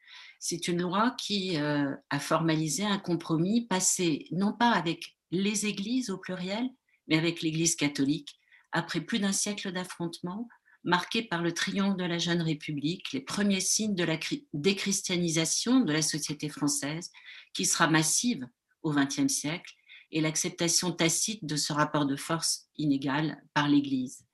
C'est 0.46 0.68
une 0.68 0.82
loi 0.82 1.16
qui 1.18 1.56
euh, 1.56 1.96
a 2.10 2.20
formalisé 2.20 2.84
un 2.84 3.00
compromis 3.00 3.66
passé 3.66 4.28
non 4.32 4.52
pas 4.52 4.72
avec 4.72 5.16
les 5.32 5.68
églises 5.68 6.10
au 6.10 6.18
pluriel, 6.18 6.70
mais 7.08 7.18
avec 7.18 7.41
l'Église 7.41 7.78
catholique, 7.78 8.36
après 8.74 9.00
plus 9.00 9.20
d'un 9.20 9.32
siècle 9.32 9.72
d'affrontements, 9.72 10.50
marqué 10.84 11.24
par 11.24 11.41
le 11.41 11.54
triomphe 11.54 11.96
de 11.96 12.04
la 12.04 12.18
jeune 12.18 12.41
République, 12.41 13.14
les 13.14 13.22
premiers 13.22 13.62
signes 13.62 13.96
de 13.96 14.04
la 14.04 14.20
déchristianisation 14.52 15.80
de 15.80 15.94
la 15.94 16.02
société 16.02 16.50
française, 16.50 17.10
qui 17.54 17.66
sera 17.66 17.88
massive 17.88 18.46
au 18.82 18.91
XXe 18.91 19.34
siècle, 19.34 19.74
et 20.12 20.20
l'acceptation 20.20 20.91
tacite 20.91 21.46
de 21.46 21.56
ce 21.56 21.72
rapport 21.72 22.06
de 22.06 22.18
force 22.18 22.68
inégal 22.76 23.41
par 23.54 23.70
l'Église. 23.70 24.26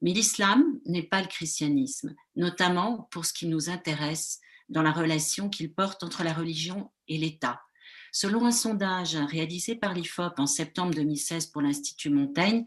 Mais 0.00 0.14
l'islam 0.14 0.64
n'est 0.86 1.02
pas 1.02 1.20
le 1.20 1.28
christianisme, 1.28 2.14
notamment 2.36 3.06
pour 3.10 3.26
ce 3.26 3.34
qui 3.34 3.46
nous 3.46 3.68
intéresse 3.68 4.40
dans 4.72 4.82
la 4.82 4.92
relation 4.92 5.48
qu'il 5.48 5.72
porte 5.72 6.02
entre 6.02 6.24
la 6.24 6.32
religion 6.32 6.90
et 7.06 7.18
l'État. 7.18 7.62
Selon 8.10 8.44
un 8.44 8.52
sondage 8.52 9.16
réalisé 9.16 9.76
par 9.76 9.94
l'IFOP 9.94 10.38
en 10.38 10.46
septembre 10.46 10.94
2016 10.94 11.46
pour 11.46 11.62
l'Institut 11.62 12.10
Montaigne, 12.10 12.66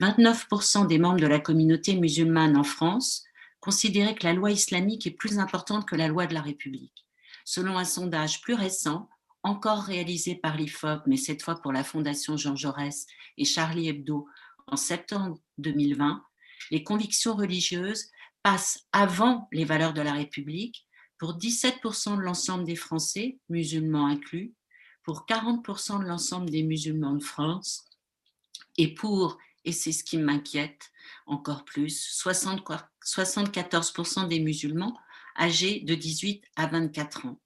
29% 0.00 0.86
des 0.86 0.98
membres 0.98 1.20
de 1.20 1.26
la 1.26 1.40
communauté 1.40 1.96
musulmane 1.96 2.56
en 2.56 2.64
France 2.64 3.24
considéraient 3.60 4.14
que 4.14 4.26
la 4.26 4.34
loi 4.34 4.50
islamique 4.50 5.06
est 5.06 5.18
plus 5.18 5.38
importante 5.38 5.88
que 5.88 5.96
la 5.96 6.08
loi 6.08 6.26
de 6.26 6.34
la 6.34 6.42
République. 6.42 7.06
Selon 7.44 7.78
un 7.78 7.84
sondage 7.84 8.40
plus 8.40 8.54
récent, 8.54 9.08
encore 9.42 9.82
réalisé 9.82 10.34
par 10.34 10.56
l'IFOP, 10.56 11.02
mais 11.06 11.16
cette 11.16 11.42
fois 11.42 11.60
pour 11.60 11.72
la 11.72 11.84
Fondation 11.84 12.36
Jean 12.36 12.56
Jaurès 12.56 13.06
et 13.38 13.44
Charlie 13.44 13.88
Hebdo 13.88 14.26
en 14.66 14.76
septembre 14.76 15.38
2020, 15.58 16.22
les 16.70 16.82
convictions 16.82 17.36
religieuses 17.36 18.10
passent 18.42 18.86
avant 18.92 19.48
les 19.52 19.64
valeurs 19.64 19.92
de 19.92 20.00
la 20.00 20.12
République 20.12 20.85
pour 21.18 21.38
17% 21.38 22.16
de 22.16 22.22
l'ensemble 22.22 22.64
des 22.64 22.76
Français, 22.76 23.38
musulmans 23.48 24.06
inclus, 24.06 24.54
pour 25.02 25.26
40% 25.28 26.00
de 26.00 26.04
l'ensemble 26.04 26.50
des 26.50 26.62
musulmans 26.62 27.14
de 27.14 27.22
France, 27.22 27.88
et 28.76 28.92
pour, 28.94 29.38
et 29.64 29.72
c'est 29.72 29.92
ce 29.92 30.04
qui 30.04 30.18
m'inquiète 30.18 30.92
encore 31.26 31.64
plus, 31.64 32.20
74% 32.20 34.28
des 34.28 34.40
musulmans 34.40 34.98
âgés 35.38 35.80
de 35.80 35.94
18 35.94 36.44
à 36.56 36.66
24 36.66 37.26
ans. 37.26 37.40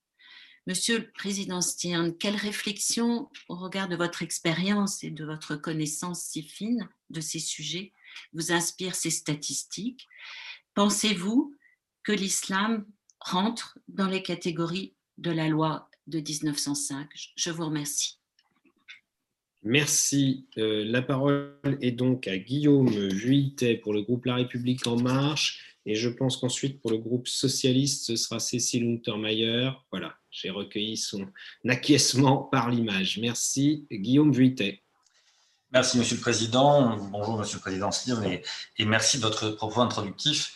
Monsieur 0.66 0.98
le 0.98 1.10
Président 1.10 1.62
Stern, 1.62 2.16
quelle 2.16 2.36
réflexion 2.36 3.28
au 3.48 3.56
regard 3.56 3.88
de 3.88 3.96
votre 3.96 4.22
expérience 4.22 5.02
et 5.02 5.10
de 5.10 5.24
votre 5.24 5.56
connaissance 5.56 6.22
si 6.22 6.42
fine 6.42 6.88
de 7.08 7.20
ces 7.20 7.40
sujets 7.40 7.92
vous 8.32 8.52
inspirent 8.52 8.94
ces 8.94 9.10
statistiques? 9.10 10.06
Pensez-vous 10.74 11.56
que 12.02 12.12
l'islam 12.12 12.86
rentre 13.20 13.78
dans 13.88 14.08
les 14.08 14.22
catégories 14.22 14.94
de 15.18 15.30
la 15.30 15.48
loi 15.48 15.88
de 16.06 16.18
1905 16.18 17.08
Je 17.36 17.50
vous 17.50 17.66
remercie. 17.66 18.18
Merci. 19.62 20.46
Euh, 20.56 20.84
la 20.86 21.02
parole 21.02 21.54
est 21.82 21.90
donc 21.90 22.26
à 22.26 22.38
Guillaume 22.38 22.88
Vuittet 22.88 23.76
pour 23.76 23.92
le 23.92 24.02
groupe 24.02 24.24
La 24.24 24.36
République 24.36 24.86
En 24.86 24.96
Marche. 24.96 25.76
Et 25.86 25.94
je 25.94 26.08
pense 26.08 26.36
qu'ensuite, 26.36 26.80
pour 26.80 26.90
le 26.90 26.98
groupe 26.98 27.28
socialiste, 27.28 28.04
ce 28.04 28.16
sera 28.16 28.38
Cécile 28.38 28.84
Untermaier. 28.84 29.70
Voilà, 29.90 30.14
j'ai 30.30 30.50
recueilli 30.50 30.96
son 30.96 31.26
acquiescement 31.68 32.38
par 32.38 32.70
l'image. 32.70 33.18
Merci, 33.18 33.86
Guillaume 33.90 34.32
Vuittet. 34.32 34.82
Merci, 35.72 35.98
Monsieur 35.98 36.16
le 36.16 36.22
Président. 36.22 36.96
Bonjour, 37.10 37.38
Monsieur 37.38 37.56
le 37.56 37.62
Président 37.62 37.92
Slim, 37.92 38.22
et, 38.24 38.42
et 38.78 38.84
merci 38.84 39.18
de 39.18 39.22
votre 39.22 39.50
propos 39.50 39.80
introductif. 39.80 40.54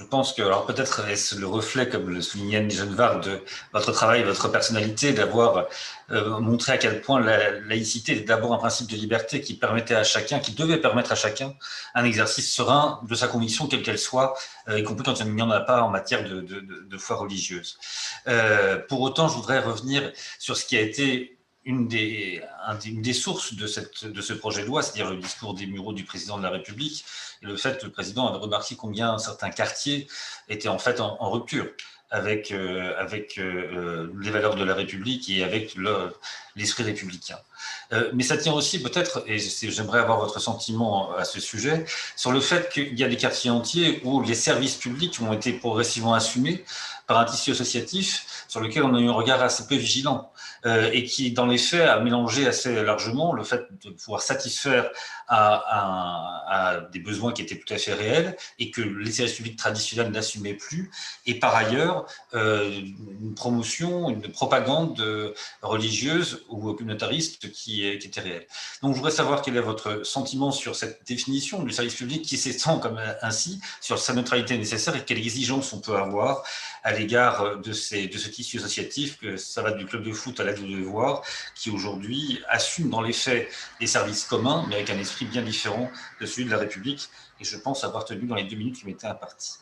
Je 0.00 0.06
pense 0.06 0.32
que, 0.32 0.40
alors 0.40 0.64
peut-être 0.64 1.06
est-ce 1.08 1.34
le 1.34 1.46
reflet, 1.46 1.86
comme 1.86 2.08
le 2.08 2.22
soulignait 2.22 2.56
Anne 2.56 2.70
Genevard, 2.70 3.20
de 3.20 3.38
votre 3.74 3.92
travail, 3.92 4.22
votre 4.22 4.48
personnalité, 4.48 5.12
d'avoir 5.12 5.66
euh, 6.10 6.40
montré 6.40 6.72
à 6.72 6.78
quel 6.78 7.02
point 7.02 7.20
la 7.20 7.60
laïcité 7.60 8.16
est 8.16 8.22
d'abord 8.22 8.54
un 8.54 8.56
principe 8.56 8.90
de 8.90 8.96
liberté 8.96 9.42
qui 9.42 9.52
permettait 9.52 9.94
à 9.94 10.02
chacun, 10.02 10.38
qui 10.38 10.52
devait 10.52 10.78
permettre 10.78 11.12
à 11.12 11.16
chacun 11.16 11.52
un 11.94 12.04
exercice 12.06 12.50
serein 12.50 13.00
de 13.06 13.14
sa 13.14 13.28
conviction, 13.28 13.66
quelle 13.66 13.82
qu'elle 13.82 13.98
soit, 13.98 14.32
y 14.74 14.82
compris 14.82 15.04
quand 15.04 15.20
il 15.20 15.34
n'y 15.34 15.42
en 15.42 15.50
a 15.50 15.60
pas 15.60 15.82
en 15.82 15.90
matière 15.90 16.24
de, 16.24 16.40
de, 16.40 16.60
de 16.60 16.98
foi 16.98 17.16
religieuse. 17.16 17.76
Euh, 18.26 18.78
pour 18.88 19.02
autant, 19.02 19.28
je 19.28 19.34
voudrais 19.34 19.60
revenir 19.60 20.12
sur 20.38 20.56
ce 20.56 20.64
qui 20.64 20.78
a 20.78 20.80
été 20.80 21.36
une 21.64 21.88
des, 21.88 22.42
sources 23.12 23.54
de, 23.54 23.66
ce 23.66 24.32
projet 24.32 24.62
de 24.62 24.66
loi, 24.66 24.82
c'est-à-dire 24.82 25.10
le 25.10 25.18
discours 25.18 25.54
des 25.54 25.66
mureaux 25.66 25.92
du 25.92 26.04
président 26.04 26.38
de 26.38 26.42
la 26.42 26.50
République, 26.50 27.04
le 27.42 27.56
fait 27.56 27.78
que 27.78 27.86
le 27.86 27.92
président 27.92 28.28
avait 28.28 28.38
remarqué 28.38 28.76
combien 28.76 29.18
certains 29.18 29.50
quartiers 29.50 30.06
étaient 30.48 30.68
en 30.68 30.78
fait 30.78 31.00
en, 31.00 31.30
rupture 31.30 31.66
avec, 32.10 32.50
euh, 32.50 32.92
euh, 32.98 33.22
euh, 33.38 34.12
les 34.20 34.30
valeurs 34.30 34.56
de 34.56 34.64
la 34.64 34.74
République 34.74 35.30
et 35.30 35.44
avec 35.44 35.76
l'esprit 36.56 36.82
républicain. 36.82 37.38
mais 38.14 38.24
ça 38.24 38.36
tient 38.36 38.52
aussi 38.52 38.82
peut-être, 38.82 39.22
et 39.26 39.38
j'aimerais 39.38 40.00
avoir 40.00 40.18
votre 40.18 40.40
sentiment 40.40 41.12
à 41.14 41.24
ce 41.24 41.40
sujet, 41.40 41.84
sur 42.16 42.32
le 42.32 42.40
fait 42.40 42.68
qu'il 42.70 42.98
y 42.98 43.04
a 43.04 43.08
des 43.08 43.16
quartiers 43.16 43.50
entiers 43.50 44.00
où 44.04 44.22
les 44.22 44.34
services 44.34 44.74
publics 44.74 45.20
ont 45.20 45.32
été 45.32 45.52
progressivement 45.52 46.14
assumés 46.14 46.64
par 47.10 47.18
un 47.18 47.24
tissu 47.24 47.50
associatif 47.50 48.44
sur 48.46 48.60
lequel 48.60 48.84
on 48.84 48.94
a 48.94 49.00
eu 49.00 49.08
un 49.08 49.12
regard 49.12 49.42
assez 49.42 49.66
peu 49.66 49.74
vigilant. 49.74 50.30
Euh, 50.64 50.90
et 50.92 51.02
qui, 51.02 51.32
dans 51.32 51.46
les 51.46 51.58
faits, 51.58 51.88
a 51.88 51.98
mélangé 51.98 52.46
assez 52.46 52.84
largement 52.84 53.32
le 53.32 53.42
fait 53.42 53.66
de 53.84 53.90
pouvoir 53.90 54.22
satisfaire 54.22 54.88
à, 55.30 56.80
des 56.92 56.98
besoins 56.98 57.32
qui 57.32 57.42
étaient 57.42 57.56
tout 57.56 57.72
à 57.72 57.78
fait 57.78 57.94
réels 57.94 58.36
et 58.58 58.70
que 58.70 58.80
les 58.80 59.12
services 59.12 59.36
publics 59.36 59.56
traditionnels 59.56 60.10
n'assumaient 60.10 60.54
plus, 60.54 60.90
et 61.26 61.38
par 61.38 61.54
ailleurs, 61.54 62.06
euh, 62.34 62.68
une 63.20 63.34
promotion, 63.34 64.10
une 64.10 64.22
propagande 64.22 65.00
religieuse 65.62 66.44
ou 66.48 66.72
communautariste 66.72 67.52
qui, 67.52 67.86
était 67.86 68.20
réelle. 68.20 68.46
Donc, 68.82 68.92
je 68.92 68.96
voudrais 68.96 69.12
savoir 69.12 69.42
quel 69.42 69.56
est 69.56 69.60
votre 69.60 70.04
sentiment 70.04 70.50
sur 70.50 70.74
cette 70.74 71.06
définition 71.06 71.62
du 71.62 71.72
service 71.72 71.94
public 71.94 72.22
qui 72.22 72.36
s'étend 72.36 72.78
comme 72.78 73.00
ainsi, 73.22 73.60
sur 73.80 73.98
sa 73.98 74.12
neutralité 74.12 74.58
nécessaire 74.58 74.96
et 74.96 75.04
quelles 75.04 75.18
exigences 75.18 75.72
on 75.72 75.80
peut 75.80 75.96
avoir 75.96 76.42
à 76.82 76.92
l'égard 76.92 77.58
de 77.58 77.72
ce 77.72 78.28
tissu 78.28 78.58
associatif, 78.58 79.18
que 79.18 79.36
ça 79.36 79.62
va 79.62 79.72
du 79.72 79.86
club 79.86 80.02
de 80.02 80.12
foot 80.12 80.40
à 80.40 80.44
l'aide 80.44 80.60
de 80.60 80.76
devoir, 80.78 81.22
qui 81.54 81.70
aujourd'hui 81.70 82.40
assume 82.48 82.90
dans 82.90 83.02
les 83.02 83.12
faits 83.12 83.48
des 83.80 83.86
services 83.86 84.24
communs, 84.24 84.64
mais 84.68 84.76
avec 84.76 84.90
un 84.90 84.98
esprit 84.98 85.19
bien 85.24 85.42
différent 85.42 85.90
de 86.20 86.26
celui 86.26 86.46
de 86.46 86.50
la 86.50 86.58
République. 86.58 87.08
Et 87.40 87.44
je 87.44 87.56
pense 87.56 87.84
avoir 87.84 88.04
tenu 88.04 88.26
dans 88.26 88.34
les 88.34 88.44
deux 88.44 88.56
minutes 88.56 88.76
qui 88.76 88.86
m'étaient 88.86 89.06
imparties. 89.06 89.58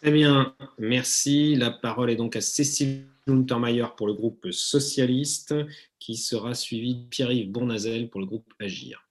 Très 0.00 0.12
bien, 0.12 0.54
merci. 0.78 1.54
La 1.54 1.70
parole 1.70 2.10
est 2.10 2.16
donc 2.16 2.36
à 2.36 2.40
Cécile 2.40 3.06
Untermaier 3.26 3.86
pour 3.96 4.06
le 4.06 4.12
groupe 4.12 4.50
socialiste, 4.50 5.54
qui 5.98 6.16
sera 6.16 6.54
suivi 6.54 6.96
de 6.96 7.04
Pierre-Yves 7.08 7.50
Bournazel 7.50 8.10
pour 8.10 8.20
le 8.20 8.26
groupe 8.26 8.52
Agir. 8.60 9.08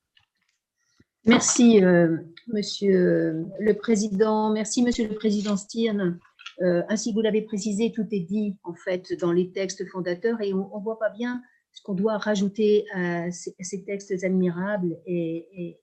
Merci, 1.25 1.83
euh, 1.83 2.17
Monsieur 2.47 3.45
le 3.59 3.73
Président. 3.73 4.51
Merci, 4.51 4.83
Monsieur 4.83 5.07
le 5.07 5.15
Président 5.15 5.57
Stirn. 5.57 6.19
Euh, 6.61 6.83
ainsi 6.89 7.09
que 7.09 7.15
vous 7.15 7.21
l'avez 7.21 7.41
précisé, 7.41 7.91
tout 7.91 8.05
est 8.11 8.19
dit 8.19 8.55
en 8.63 8.75
fait 8.75 9.17
dans 9.19 9.31
les 9.31 9.49
textes 9.49 9.87
fondateurs 9.89 10.41
et 10.41 10.53
on 10.53 10.77
ne 10.77 10.83
voit 10.83 10.99
pas 10.99 11.09
bien 11.09 11.41
ce 11.73 11.81
qu'on 11.83 11.93
doit 11.93 12.17
rajouter 12.17 12.85
à 12.93 13.31
ces, 13.31 13.83
textes 13.83 14.23
admirables 14.23 14.97
et, 15.05 15.77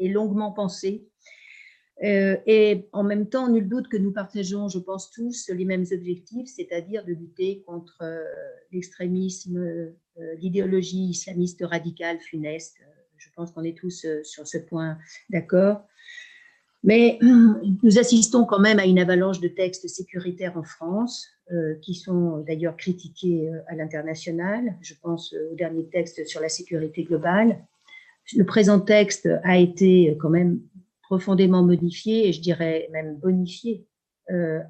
longuement 0.00 0.52
pensés. 0.52 1.06
Euh, 2.04 2.36
et 2.46 2.88
en 2.92 3.02
même 3.02 3.28
temps, 3.28 3.48
nul 3.48 3.68
doute 3.68 3.88
que 3.88 3.96
nous 3.96 4.12
partageons, 4.12 4.68
je 4.68 4.78
pense 4.78 5.10
tous, 5.10 5.50
les 5.50 5.64
mêmes 5.64 5.84
objectifs, 5.92 6.48
c'est-à-dire 6.48 7.04
de 7.04 7.12
lutter 7.12 7.62
contre 7.66 8.02
l'extrémisme, 8.72 9.92
l'idéologie 10.36 11.10
islamiste 11.10 11.64
radicale 11.64 12.20
funeste 12.20 12.76
je 13.18 13.28
pense 13.34 13.52
qu'on 13.52 13.64
est 13.64 13.76
tous 13.76 14.04
euh, 14.04 14.22
sur 14.24 14.46
ce 14.46 14.58
point 14.58 14.98
d'accord. 15.28 15.86
Mais 16.84 17.18
nous 17.82 17.98
assistons 17.98 18.44
quand 18.44 18.60
même 18.60 18.78
à 18.78 18.86
une 18.86 18.98
avalanche 18.98 19.40
de 19.40 19.48
textes 19.48 19.88
sécuritaires 19.88 20.56
en 20.56 20.62
France, 20.62 21.26
euh, 21.50 21.74
qui 21.82 21.94
sont 21.94 22.38
d'ailleurs 22.46 22.76
critiqués 22.76 23.48
euh, 23.48 23.60
à 23.66 23.74
l'international. 23.74 24.76
Je 24.80 24.94
pense 25.00 25.34
au 25.50 25.54
dernier 25.54 25.86
texte 25.88 26.26
sur 26.26 26.40
la 26.40 26.48
sécurité 26.48 27.04
globale. 27.04 27.64
Le 28.36 28.44
présent 28.44 28.80
texte 28.80 29.28
a 29.44 29.58
été 29.58 30.16
quand 30.20 30.30
même 30.30 30.60
profondément 31.02 31.62
modifié 31.62 32.28
et 32.28 32.32
je 32.32 32.42
dirais 32.42 32.88
même 32.92 33.16
bonifié 33.16 33.86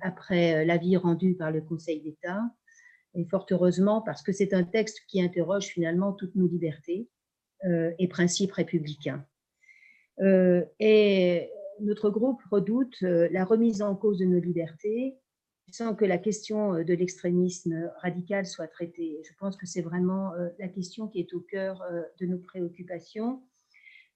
après 0.02 0.64
l'avis 0.64 0.96
rendu 0.96 1.34
par 1.34 1.50
le 1.50 1.60
Conseil 1.60 2.00
d'État. 2.00 2.42
Et 3.14 3.24
fort 3.24 3.46
heureusement, 3.50 4.00
parce 4.00 4.22
que 4.22 4.32
c'est 4.32 4.54
un 4.54 4.62
texte 4.62 5.00
qui 5.08 5.20
interroge 5.20 5.66
finalement 5.66 6.12
toutes 6.12 6.36
nos 6.36 6.46
libertés 6.46 7.08
euh, 7.64 7.90
et 7.98 8.06
principes 8.06 8.52
républicains. 8.52 9.24
Euh, 10.20 10.64
et 10.78 11.50
notre 11.80 12.10
groupe 12.10 12.40
redoute 12.50 12.96
euh, 13.02 13.28
la 13.30 13.44
remise 13.44 13.82
en 13.82 13.94
cause 13.94 14.18
de 14.18 14.24
nos 14.24 14.40
libertés 14.40 15.16
sans 15.70 15.94
que 15.94 16.06
la 16.06 16.16
question 16.16 16.82
de 16.82 16.94
l'extrémisme 16.94 17.90
radical 18.00 18.46
soit 18.46 18.68
traitée. 18.68 19.20
Je 19.22 19.34
pense 19.38 19.54
que 19.54 19.66
c'est 19.66 19.82
vraiment 19.82 20.32
la 20.58 20.66
question 20.66 21.08
qui 21.08 21.20
est 21.20 21.34
au 21.34 21.40
cœur 21.40 21.84
de 22.18 22.24
nos 22.24 22.38
préoccupations. 22.38 23.42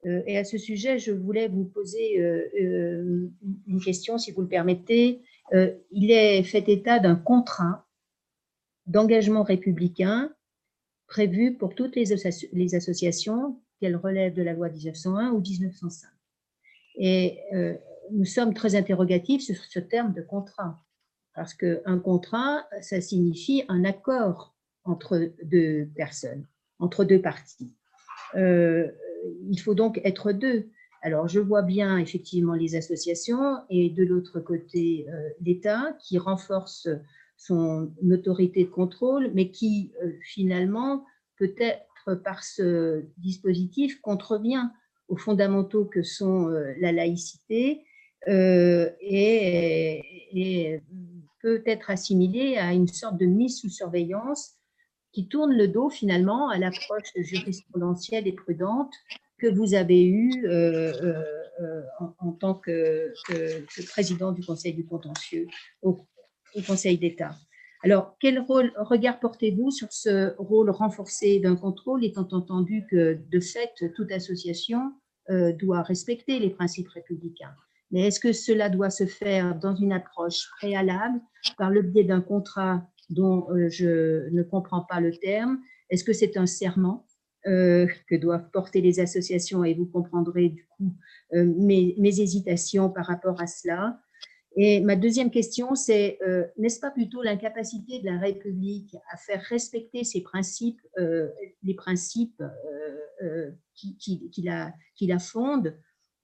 Et 0.06 0.38
à 0.38 0.44
ce 0.44 0.56
sujet, 0.56 0.98
je 0.98 1.12
voulais 1.12 1.48
vous 1.48 1.66
poser 1.66 2.16
une 2.16 3.80
question, 3.84 4.16
si 4.16 4.32
vous 4.32 4.40
le 4.40 4.48
permettez. 4.48 5.20
Il 5.52 6.10
est 6.10 6.42
fait 6.42 6.66
état 6.70 6.98
d'un 7.00 7.16
contrat 7.16 7.86
d'engagement 8.86 9.42
républicain 9.42 10.34
prévu 11.06 11.58
pour 11.58 11.74
toutes 11.74 11.96
les 11.96 12.74
associations, 12.74 13.60
qu'elles 13.78 13.96
relèvent 13.96 14.34
de 14.34 14.42
la 14.42 14.54
loi 14.54 14.70
1901 14.70 15.32
ou 15.32 15.40
1905. 15.40 16.08
Et 16.96 17.38
euh, 17.54 17.74
nous 18.10 18.24
sommes 18.24 18.54
très 18.54 18.74
interrogatifs 18.74 19.42
sur 19.42 19.56
ce 19.56 19.78
terme 19.78 20.12
de 20.12 20.22
contrat, 20.22 20.78
parce 21.34 21.54
qu'un 21.54 21.98
contrat, 21.98 22.66
ça 22.80 23.00
signifie 23.00 23.64
un 23.68 23.84
accord 23.84 24.54
entre 24.84 25.32
deux 25.44 25.88
personnes, 25.94 26.46
entre 26.78 27.04
deux 27.04 27.20
parties. 27.20 27.74
Euh, 28.34 28.90
il 29.48 29.58
faut 29.58 29.74
donc 29.74 30.00
être 30.04 30.32
deux. 30.32 30.68
Alors, 31.00 31.28
je 31.28 31.40
vois 31.40 31.62
bien 31.62 31.98
effectivement 31.98 32.54
les 32.54 32.76
associations 32.76 33.58
et 33.70 33.90
de 33.90 34.04
l'autre 34.04 34.40
côté 34.40 35.06
euh, 35.08 35.30
l'État 35.40 35.96
qui 36.00 36.18
renforce 36.18 36.88
son 37.36 37.92
autorité 38.10 38.64
de 38.64 38.70
contrôle, 38.70 39.32
mais 39.34 39.50
qui 39.50 39.92
finalement, 40.20 41.04
peut-être 41.38 42.14
par 42.22 42.44
ce 42.44 43.04
dispositif, 43.18 44.00
contrevient 44.00 44.68
aux 45.12 45.16
fondamentaux 45.16 45.84
que 45.84 46.02
sont 46.02 46.48
euh, 46.48 46.72
la 46.80 46.90
laïcité 46.90 47.84
euh, 48.28 48.90
et, 49.00 50.80
peut 51.42 51.62
être 51.66 51.90
assimilé 51.90 52.56
à 52.56 52.72
une 52.72 52.86
sorte 52.86 53.18
de 53.18 53.26
mise 53.26 53.58
sous 53.58 53.68
surveillance 53.68 54.52
qui 55.10 55.26
tourne 55.26 55.52
le 55.52 55.66
dos 55.66 55.90
finalement 55.90 56.48
à 56.48 56.56
l'approche 56.56 57.10
jurisprudentielle 57.16 58.28
et 58.28 58.32
prudente 58.32 58.94
que 59.38 59.48
vous 59.48 59.74
avez 59.74 60.06
eue 60.06 60.46
en, 61.98 62.32
tant 62.32 62.54
que, 62.54 63.12
président 63.88 64.30
du 64.30 64.46
Conseil 64.46 64.72
du 64.72 64.86
contentieux 64.86 65.48
au, 65.82 66.06
au 66.54 66.62
Conseil 66.62 66.96
d'État. 66.96 67.34
Alors, 67.82 68.16
quel 68.20 68.38
rôle, 68.38 68.72
regard 68.76 69.18
portez-vous 69.18 69.72
sur 69.72 69.92
ce 69.92 70.36
rôle 70.38 70.70
renforcé 70.70 71.40
d'un 71.40 71.56
contrôle, 71.56 72.04
étant 72.04 72.28
entendu 72.30 72.86
que, 72.88 73.18
de 73.28 73.40
fait, 73.40 73.72
toute 73.96 74.12
association 74.12 74.92
euh, 75.30 75.52
doit 75.52 75.82
respecter 75.82 76.38
les 76.38 76.50
principes 76.50 76.88
républicains. 76.88 77.54
Mais 77.90 78.08
est-ce 78.08 78.18
que 78.18 78.32
cela 78.32 78.68
doit 78.68 78.90
se 78.90 79.06
faire 79.06 79.54
dans 79.58 79.76
une 79.76 79.92
approche 79.92 80.48
préalable, 80.58 81.20
par 81.58 81.70
le 81.70 81.82
biais 81.82 82.04
d'un 82.04 82.20
contrat 82.20 82.88
dont 83.10 83.48
euh, 83.50 83.68
je 83.68 84.28
ne 84.30 84.42
comprends 84.42 84.82
pas 84.82 85.00
le 85.00 85.12
terme? 85.16 85.60
Est-ce 85.90 86.02
que 86.02 86.12
c'est 86.12 86.36
un 86.36 86.46
serment 86.46 87.06
euh, 87.46 87.86
que 88.08 88.16
doivent 88.16 88.50
porter 88.52 88.80
les 88.80 88.98
associations? 88.98 89.62
Et 89.62 89.74
vous 89.74 89.86
comprendrez 89.86 90.48
du 90.48 90.66
coup 90.76 90.92
mes, 91.32 91.94
hésitations 92.00 92.90
par 92.90 93.06
rapport 93.06 93.40
à 93.40 93.46
cela. 93.46 94.00
Et 94.56 94.80
ma 94.80 94.96
deuxième 94.96 95.30
question, 95.30 95.74
c'est 95.74 96.18
n'est-ce 96.58 96.80
pas 96.80 96.90
plutôt 96.90 97.22
l'incapacité 97.22 98.00
de 98.00 98.06
la 98.06 98.18
République 98.18 98.94
à 99.10 99.16
faire 99.16 99.40
respecter 99.42 100.04
ces 100.04 100.20
principes, 100.22 100.80
les 101.62 101.74
principes 101.74 102.42
qui, 103.74 103.96
qui, 103.96 104.42
la, 104.42 105.18
fondent 105.18 105.74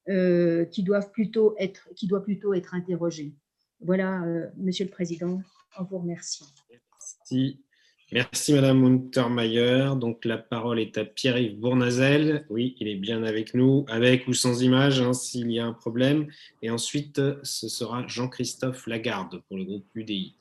euh, 0.08 0.64
qui, 0.64 0.82
doivent 0.82 1.10
plutôt 1.10 1.54
être, 1.58 1.90
qui 1.94 2.06
doit 2.06 2.22
plutôt 2.22 2.54
être 2.54 2.74
interrogé. 2.74 3.34
Voilà, 3.80 4.22
euh, 4.24 4.48
Monsieur 4.56 4.86
le 4.86 4.90
Président, 4.90 5.42
on 5.78 5.84
vous 5.84 5.98
remercie. 5.98 6.46
Merci. 6.70 7.62
Merci 8.10 8.54
Madame 8.54 8.84
Untermeyer. 8.84 9.90
Donc 9.96 10.24
la 10.24 10.38
parole 10.38 10.80
est 10.80 10.96
à 10.96 11.04
Pierre-Yves 11.04 11.58
Bournazel. 11.58 12.46
Oui, 12.48 12.76
il 12.80 12.88
est 12.88 12.94
bien 12.94 13.22
avec 13.22 13.54
nous, 13.54 13.84
avec 13.88 14.26
ou 14.28 14.32
sans 14.32 14.62
image, 14.62 15.00
hein, 15.00 15.12
s'il 15.12 15.50
y 15.52 15.60
a 15.60 15.66
un 15.66 15.72
problème. 15.72 16.28
Et 16.62 16.70
ensuite, 16.70 17.20
ce 17.42 17.68
sera 17.68 18.06
Jean-Christophe 18.06 18.86
Lagarde 18.86 19.42
pour 19.48 19.58
le 19.58 19.64
groupe 19.64 19.86
UDI. 19.94 20.34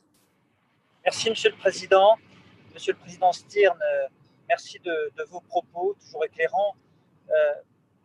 Merci 1.03 1.30
Monsieur 1.30 1.51
le 1.51 1.57
Président. 1.57 2.15
Monsieur 2.74 2.93
le 2.93 2.99
Président 2.99 3.32
Stirn, 3.32 3.76
euh, 3.76 4.07
merci 4.47 4.80
de, 4.86 4.93
vos 5.30 5.41
propos, 5.41 5.95
toujours 5.99 6.24
éclairants 6.26 6.76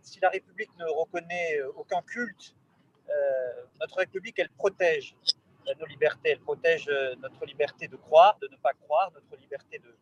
si 0.03 0.21
la 0.21 0.29
République 0.29 0.71
ne 0.79 0.85
reconnaît 0.85 1.59
euh, 1.59 1.73
aucun 1.77 2.03
culte, 2.03 2.55
euh, 3.09 3.13
notre 3.81 3.97
République, 3.97 4.39
elle 4.39 4.51
protège 4.51 5.17
euh, 5.25 5.33
nos 5.79 5.87
libertés, 5.87 6.31
elle 6.31 6.41
protège 6.41 6.89
notre 7.21 7.45
liberté 7.47 7.89
de 7.89 7.97
croire, 7.97 8.39
de 8.41 8.49
ne 8.51 8.57
pas 8.57 8.73
croire, 8.73 9.11
notre 9.13 9.41
liberté 9.41 9.79
de, 9.79 9.97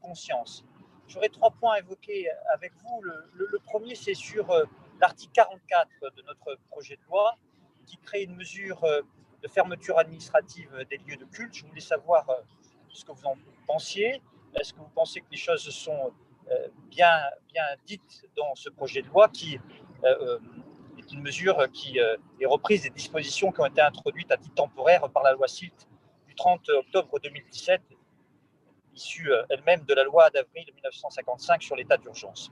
conscience. 0.00 0.64
J'aurais 1.08 1.28
trois 1.28 1.50
points 1.50 1.74
à 1.74 1.78
évoquer 1.80 2.28
avec 2.54 2.72
vous. 2.76 3.02
Le, 3.02 3.58
premier, 3.64 3.96
c'est 3.96 4.14
sur 4.14 4.46
l'article 5.00 5.32
44 5.32 5.88
de 6.14 6.22
notre 6.22 6.56
projet 6.70 6.94
de 6.94 7.02
loi 7.08 7.36
qui 7.84 7.96
crée 7.96 8.22
une 8.22 8.36
mesure 8.36 8.80
de 9.42 9.48
fermeture 9.48 9.98
administrative 9.98 10.86
des 10.88 10.98
lieux 10.98 11.16
de 11.16 11.24
culte. 11.24 11.52
Je 11.52 11.66
voulais 11.66 11.80
savoir 11.80 12.26
ce 12.90 13.04
que 13.04 13.12
vous 13.12 13.26
en 13.26 13.36
pensiez. 13.66 14.22
Est-ce 14.54 14.72
que 14.72 14.78
vous 14.78 14.90
pensez 14.94 15.20
que 15.20 15.26
les 15.30 15.36
choses 15.36 15.68
sont 15.70 16.12
euh, 16.50 16.68
bien, 16.88 17.20
bien 17.52 17.64
dite 17.84 18.24
dans 18.36 18.54
ce 18.54 18.70
projet 18.70 19.02
de 19.02 19.08
loi 19.08 19.28
qui 19.28 19.58
euh, 20.04 20.06
euh, 20.06 20.38
une 21.12 21.22
mesure 21.22 21.70
qui 21.72 21.98
est 21.98 22.46
reprise 22.46 22.82
des 22.82 22.90
dispositions 22.90 23.52
qui 23.52 23.60
ont 23.60 23.66
été 23.66 23.80
introduites 23.80 24.30
à 24.30 24.36
titre 24.36 24.54
temporaire 24.54 25.08
par 25.10 25.22
la 25.22 25.32
loi 25.32 25.48
SILT 25.48 25.74
du 26.26 26.34
30 26.34 26.68
octobre 26.70 27.18
2017, 27.20 27.80
issue 28.94 29.30
elle-même 29.48 29.84
de 29.84 29.94
la 29.94 30.04
loi 30.04 30.30
d'avril 30.30 30.64
1955 30.74 31.62
sur 31.62 31.76
l'état 31.76 31.96
d'urgence. 31.96 32.50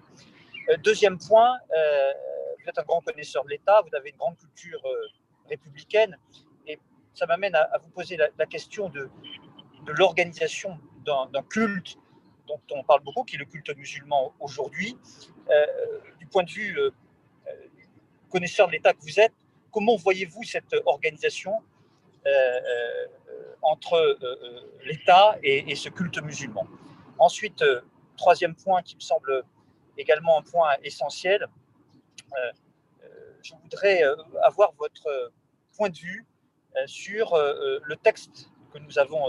Deuxième 0.83 1.19
point, 1.19 1.59
vous 1.71 2.69
êtes 2.69 2.79
un 2.79 2.85
grand 2.85 3.01
connaisseur 3.01 3.45
de 3.45 3.51
l'État, 3.51 3.83
vous 3.83 3.95
avez 3.95 4.11
une 4.11 4.17
grande 4.17 4.37
culture 4.39 4.83
républicaine, 5.49 6.17
et 6.67 6.79
ça 7.15 7.27
m'amène 7.27 7.55
à, 7.55 7.79
vous 7.83 7.91
poser 7.91 8.17
la, 8.17 8.47
question 8.47 8.89
de, 8.89 9.11
l'organisation 9.87 10.79
d'un 11.05 11.43
culte 11.49 11.97
dont 12.47 12.61
on 12.73 12.83
parle 12.85 13.03
beaucoup, 13.03 13.25
qui 13.25 13.37
est 13.37 13.39
le 13.39 13.45
culte 13.45 13.75
musulman 13.77 14.33
aujourd'hui. 14.41 14.97
Euh, 15.51 15.67
du 16.19 16.27
point 16.27 16.43
de 16.43 16.51
vue 16.51 16.77
euh, 16.79 16.89
euh, 16.89 16.91
connaisseur 18.31 18.67
de 18.67 18.73
l'État 18.73 18.93
que 18.93 19.03
vous 19.03 19.21
êtes, 19.21 19.33
comment 19.71 19.97
voyez-vous 19.97 20.43
cette 20.43 20.75
organisation 20.85 21.63
entre 23.63 24.19
l'État 24.85 25.37
et, 25.43 25.75
ce 25.75 25.89
culte 25.89 26.23
musulman? 26.23 26.67
Ensuite, 27.19 27.65
troisième 28.17 28.55
point 28.55 28.83
qui 28.83 28.97
me 28.97 29.01
semble 29.01 29.45
également 29.99 30.39
un 30.39 30.43
point 30.43 30.75
essentiel, 30.83 31.47
je 33.43 33.53
voudrais 33.63 34.03
avoir 34.43 34.73
votre 34.79 35.33
point 35.77 35.89
de 35.89 35.99
vue 35.99 36.27
sur 36.87 37.37
le 37.37 37.97
texte 37.97 38.51
que 38.73 38.79
nous 38.79 38.99
avons 38.99 39.25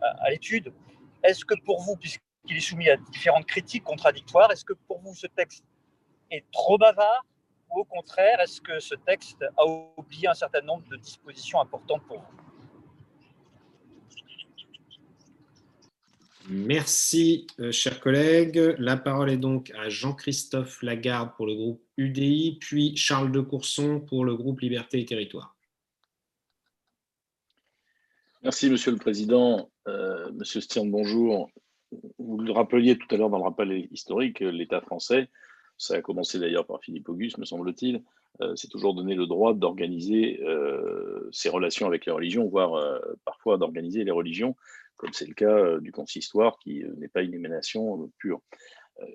à 0.00 0.30
l'étude. 0.30 0.72
Est-ce 1.22 1.44
que 1.44 1.54
pour 1.64 1.80
vous, 1.80 1.96
puisque 1.96 2.20
qu'il 2.46 2.56
est 2.56 2.60
soumis 2.60 2.90
à 2.90 2.96
différentes 2.96 3.46
critiques 3.46 3.84
contradictoires. 3.84 4.50
Est-ce 4.52 4.64
que 4.64 4.74
pour 4.86 5.00
vous, 5.00 5.14
ce 5.14 5.26
texte 5.26 5.64
est 6.30 6.44
trop 6.52 6.78
bavard? 6.78 7.24
Ou 7.74 7.80
au 7.80 7.84
contraire, 7.84 8.40
est-ce 8.40 8.60
que 8.60 8.78
ce 8.78 8.94
texte 8.94 9.44
a 9.56 9.64
oublié 9.96 10.28
un 10.28 10.34
certain 10.34 10.60
nombre 10.60 10.88
de 10.88 10.96
dispositions 10.96 11.60
importantes 11.60 12.02
pour 12.06 12.18
vous? 12.18 12.36
Merci, 16.48 17.46
euh, 17.58 17.72
chers 17.72 18.00
collègues. 18.00 18.76
La 18.78 18.98
parole 18.98 19.30
est 19.30 19.38
donc 19.38 19.72
à 19.78 19.88
Jean-Christophe 19.88 20.82
Lagarde 20.82 21.30
pour 21.36 21.46
le 21.46 21.54
groupe 21.54 21.82
UDI, 21.96 22.58
puis 22.60 22.94
Charles 22.96 23.32
de 23.32 23.40
Courson 23.40 24.00
pour 24.00 24.26
le 24.26 24.36
groupe 24.36 24.60
Liberté 24.60 25.00
et 25.00 25.06
Territoire. 25.06 25.56
Merci, 28.42 28.68
Monsieur 28.68 28.90
le 28.90 28.98
Président. 28.98 29.70
Euh, 29.88 30.30
Monsieur 30.32 30.60
Stern, 30.60 30.90
bonjour 30.90 31.50
vous 32.18 32.38
le 32.38 32.52
rappeliez 32.52 32.96
tout 32.96 33.06
à 33.10 33.16
l'heure 33.16 33.30
dans 33.30 33.38
le 33.38 33.44
rappel 33.44 33.88
historique, 33.90 34.40
l'État 34.40 34.80
français, 34.80 35.28
ça 35.76 35.94
a 35.94 36.02
commencé 36.02 36.38
d'ailleurs 36.38 36.66
par 36.66 36.80
Philippe 36.82 37.08
Auguste, 37.08 37.38
me 37.38 37.44
semble-t-il, 37.44 38.02
euh, 38.40 38.56
s'est 38.56 38.68
toujours 38.68 38.94
donné 38.94 39.14
le 39.14 39.26
droit 39.26 39.54
d'organiser 39.54 40.40
euh, 40.42 41.28
ses 41.30 41.48
relations 41.48 41.86
avec 41.86 42.06
les 42.06 42.12
religions, 42.12 42.48
voire 42.48 42.74
euh, 42.74 42.98
parfois 43.24 43.58
d'organiser 43.58 44.02
les 44.02 44.10
religions, 44.10 44.56
comme 44.96 45.12
c'est 45.12 45.26
le 45.26 45.34
cas 45.34 45.78
du 45.78 45.92
consistoire, 45.92 46.58
qui 46.58 46.84
n'est 46.96 47.08
pas 47.08 47.22
une 47.22 47.34
émanation 47.34 48.10
pure. 48.18 48.40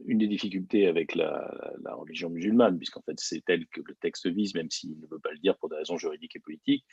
Une 0.06 0.18
des 0.18 0.28
difficultés 0.28 0.88
avec 0.88 1.16
la, 1.16 1.50
religion 1.94 2.30
musulmane, 2.30 2.78
puisqu'en 2.78 3.02
fait 3.02 3.18
c'est 3.18 3.42
elle 3.48 3.66
que 3.68 3.80
le 3.86 3.96
texte 3.96 4.28
vise, 4.28 4.54
même 4.56 4.70
s'il 4.70 5.00
ne 5.00 5.08
veut 5.08 5.20
pas 5.20 5.32
le 5.32 5.38
dire 5.38 5.58
pour 5.58 5.70
des 5.70 5.78
raisons 5.78 5.98
juridiques 5.98 6.36
et 6.36 6.40
politiques, 6.40 6.86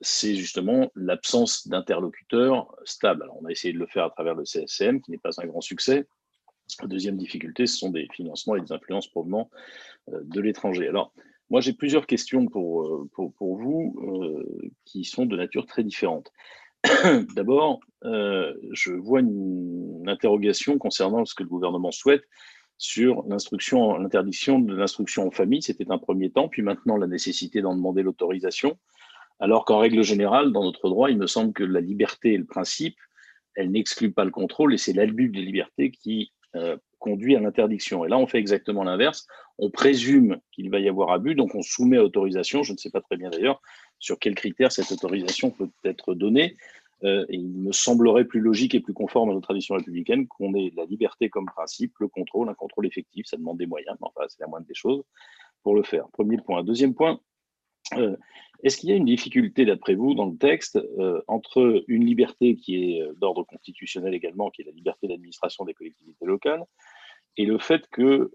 c'est 0.00 0.34
justement 0.34 0.90
l'absence 0.96 1.68
d'interlocuteurs 1.68 2.74
stables. 2.84 3.22
Alors, 3.22 3.40
on 3.40 3.46
a 3.46 3.52
essayé 3.52 3.72
de 3.72 3.78
le 3.78 3.86
faire 3.86 4.04
à 4.04 4.10
travers 4.10 4.34
le 4.34 4.44
CSM, 4.44 5.00
qui 5.00 5.12
n'est 5.12 5.18
pas 5.18 5.40
un 5.40 5.46
grand 5.46 5.60
succès. 5.60 6.08
Deuxième 6.84 7.16
difficulté, 7.16 7.66
ce 7.66 7.76
sont 7.76 7.90
des 7.90 8.08
financements 8.12 8.56
et 8.56 8.60
des 8.60 8.72
influences 8.72 9.08
provenant 9.08 9.50
euh, 10.12 10.20
de 10.24 10.40
l'étranger. 10.40 10.88
Alors, 10.88 11.12
moi, 11.48 11.60
j'ai 11.60 11.72
plusieurs 11.72 12.06
questions 12.06 12.46
pour, 12.46 12.82
euh, 12.82 13.08
pour, 13.14 13.56
vous 13.56 13.96
qui 14.84 15.04
sont 15.04 15.26
de 15.26 15.36
nature 15.36 15.66
très 15.66 15.84
différente. 15.84 16.32
D'abord, 17.36 17.80
je 18.02 18.92
vois 18.92 19.20
une, 19.20 20.04
interrogation 20.08 20.78
concernant 20.78 21.24
ce 21.24 21.34
que 21.34 21.42
le 21.42 21.48
gouvernement 21.48 21.90
souhaite 21.90 22.22
sur 22.78 23.24
l'instruction, 23.28 23.96
l'interdiction 23.96 24.60
de 24.60 24.74
l'instruction 24.74 25.26
en 25.26 25.30
famille. 25.30 25.62
C'était 25.62 25.90
un 25.90 25.98
premier 25.98 26.30
temps, 26.30 26.48
puis 26.48 26.62
maintenant 26.62 26.96
la 26.96 27.06
nécessité 27.06 27.62
d'en 27.62 27.74
demander 27.74 28.02
l'autorisation. 28.02 28.78
Alors 29.38 29.64
qu'en 29.64 29.78
règle 29.78 30.02
générale, 30.02 30.52
dans 30.52 30.64
notre 30.64 30.88
droit, 30.88 31.10
il 31.10 31.18
me 31.18 31.26
semble 31.26 31.52
que 31.52 31.64
la 31.64 31.80
liberté 31.80 32.34
est 32.34 32.38
le 32.38 32.46
principe, 32.46 32.96
elle 33.54 33.70
n'exclut 33.70 34.12
pas 34.12 34.24
le 34.24 34.30
contrôle 34.30 34.74
et 34.74 34.78
c'est 34.78 34.92
l'abus 34.92 35.28
des 35.28 35.42
libertés 35.42 35.90
qui 35.90 36.32
euh, 36.56 36.76
conduit 36.98 37.36
à 37.36 37.40
l'interdiction. 37.40 38.04
Et 38.04 38.08
là, 38.08 38.18
on 38.18 38.26
fait 38.26 38.38
exactement 38.38 38.82
l'inverse. 38.82 39.26
On 39.58 39.70
présume 39.70 40.38
qu'il 40.52 40.70
va 40.70 40.80
y 40.80 40.88
avoir 40.88 41.12
abus, 41.12 41.34
donc 41.34 41.54
on 41.54 41.62
soumet 41.62 41.98
à 41.98 42.02
autorisation. 42.02 42.62
Je 42.62 42.72
ne 42.72 42.78
sais 42.78 42.90
pas 42.90 43.00
très 43.00 43.16
bien 43.16 43.30
d'ailleurs 43.30 43.60
sur 43.98 44.18
quels 44.18 44.34
critères 44.34 44.72
cette 44.72 44.90
autorisation 44.92 45.50
peut 45.50 45.70
être 45.84 46.14
donnée. 46.14 46.56
Euh, 47.04 47.26
il 47.28 47.46
me 47.48 47.72
semblerait 47.72 48.24
plus 48.24 48.40
logique 48.40 48.74
et 48.74 48.80
plus 48.80 48.94
conforme 48.94 49.30
à 49.30 49.34
nos 49.34 49.40
traditions 49.40 49.74
républicaines 49.74 50.26
qu'on 50.26 50.54
ait 50.54 50.72
la 50.76 50.86
liberté 50.86 51.28
comme 51.28 51.46
principe, 51.46 51.92
le 52.00 52.08
contrôle, 52.08 52.48
un 52.48 52.54
contrôle 52.54 52.86
effectif. 52.86 53.26
Ça 53.26 53.36
demande 53.36 53.58
des 53.58 53.66
moyens, 53.66 53.96
mais 54.00 54.06
enfin, 54.08 54.26
c'est 54.28 54.40
la 54.40 54.46
moindre 54.46 54.66
des 54.66 54.74
choses 54.74 55.02
pour 55.62 55.74
le 55.74 55.82
faire. 55.82 56.08
Premier 56.12 56.38
point. 56.38 56.62
Deuxième 56.64 56.94
point, 56.94 57.20
euh, 57.94 58.16
est-ce 58.62 58.78
qu'il 58.78 58.90
y 58.90 58.92
a 58.92 58.96
une 58.96 59.04
difficulté, 59.04 59.64
d'après 59.64 59.94
vous, 59.94 60.14
dans 60.14 60.26
le 60.26 60.36
texte, 60.36 60.76
euh, 60.98 61.20
entre 61.28 61.84
une 61.88 62.04
liberté 62.04 62.56
qui 62.56 62.96
est 62.96 63.02
euh, 63.02 63.12
d'ordre 63.20 63.44
constitutionnel 63.44 64.14
également, 64.14 64.50
qui 64.50 64.62
est 64.62 64.64
la 64.64 64.72
liberté 64.72 65.08
d'administration 65.08 65.64
des 65.64 65.74
collectivités 65.74 66.24
locales, 66.24 66.64
et 67.36 67.44
le 67.44 67.58
fait 67.58 67.86
que 67.90 68.30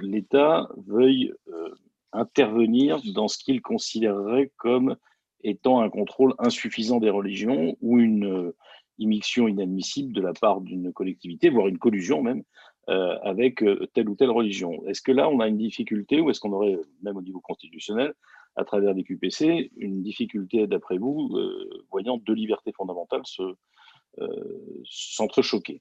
l'État 0.00 0.70
veuille 0.86 1.34
intervenir 2.12 3.02
dans 3.14 3.28
ce 3.28 3.36
qu'il 3.36 3.60
considérerait 3.60 4.50
comme 4.56 4.96
étant 5.42 5.82
un 5.82 5.90
contrôle 5.90 6.32
insuffisant 6.38 7.00
des 7.00 7.10
religions 7.10 7.76
ou 7.82 7.98
une 7.98 8.50
immixtion 8.96 9.46
inadmissible 9.46 10.14
de 10.14 10.22
la 10.22 10.32
part 10.32 10.62
d'une 10.62 10.90
collectivité, 10.90 11.50
voire 11.50 11.68
une 11.68 11.76
collusion 11.76 12.22
même, 12.22 12.44
avec 12.86 13.62
telle 13.92 14.08
ou 14.08 14.14
telle 14.14 14.30
religion. 14.30 14.82
Est-ce 14.86 15.02
que 15.02 15.12
là, 15.12 15.28
on 15.28 15.40
a 15.40 15.48
une 15.48 15.58
difficulté 15.58 16.22
ou 16.22 16.30
est-ce 16.30 16.40
qu'on 16.40 16.54
aurait, 16.54 16.78
même 17.02 17.18
au 17.18 17.22
niveau 17.22 17.40
constitutionnel, 17.40 18.14
à 18.56 18.64
travers 18.64 18.94
des 18.94 19.02
QPC, 19.02 19.70
une 19.76 20.02
difficulté, 20.02 20.66
d'après 20.66 20.98
vous, 20.98 21.30
euh, 21.34 21.84
voyant 21.90 22.18
deux 22.18 22.34
libertés 22.34 22.72
fondamentales 22.72 23.22
euh, 24.18 24.82
s'entrechoquer. 24.84 25.80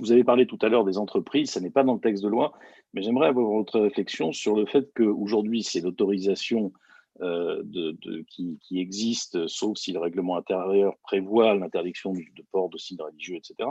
Vous 0.00 0.12
avez 0.12 0.24
parlé 0.24 0.46
tout 0.46 0.58
à 0.62 0.68
l'heure 0.68 0.84
des 0.84 0.98
entreprises, 0.98 1.50
ça 1.50 1.60
n'est 1.60 1.70
pas 1.70 1.84
dans 1.84 1.94
le 1.94 2.00
texte 2.00 2.22
de 2.22 2.28
loi, 2.28 2.52
mais 2.92 3.02
j'aimerais 3.02 3.28
avoir 3.28 3.46
votre 3.46 3.80
réflexion 3.80 4.32
sur 4.32 4.56
le 4.56 4.66
fait 4.66 4.90
qu'aujourd'hui, 4.94 5.62
c'est 5.62 5.80
l'autorisation 5.80 6.72
de, 7.20 8.24
qui, 8.28 8.58
qui, 8.60 8.80
existent, 8.80 9.46
sauf 9.46 9.78
si 9.78 9.92
le 9.92 10.00
règlement 10.00 10.36
intérieur 10.36 10.96
prévoit 11.04 11.54
l'interdiction 11.54 12.12
de 12.12 12.44
port 12.50 12.70
de 12.70 12.78
signes 12.78 13.00
religieux, 13.00 13.36
etc. 13.36 13.68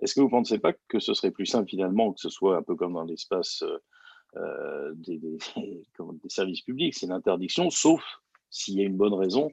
Est-ce 0.00 0.14
que 0.14 0.20
vous 0.20 0.28
ne 0.28 0.30
pensez 0.30 0.58
pas 0.58 0.72
que 0.88 0.98
ce 0.98 1.12
serait 1.12 1.32
plus 1.32 1.44
simple 1.44 1.68
finalement 1.68 2.14
que 2.14 2.20
ce 2.20 2.30
soit 2.30 2.56
un 2.56 2.62
peu 2.62 2.76
comme 2.76 2.94
dans 2.94 3.04
l'espace 3.04 3.62
des, 4.34 5.18
des, 5.18 6.28
services 6.28 6.62
publics, 6.62 6.94
c'est 6.94 7.06
l'interdiction, 7.06 7.70
sauf 7.70 8.02
s'il 8.50 8.74
y 8.74 8.80
a 8.80 8.84
une 8.84 8.96
bonne 8.96 9.14
raison 9.14 9.50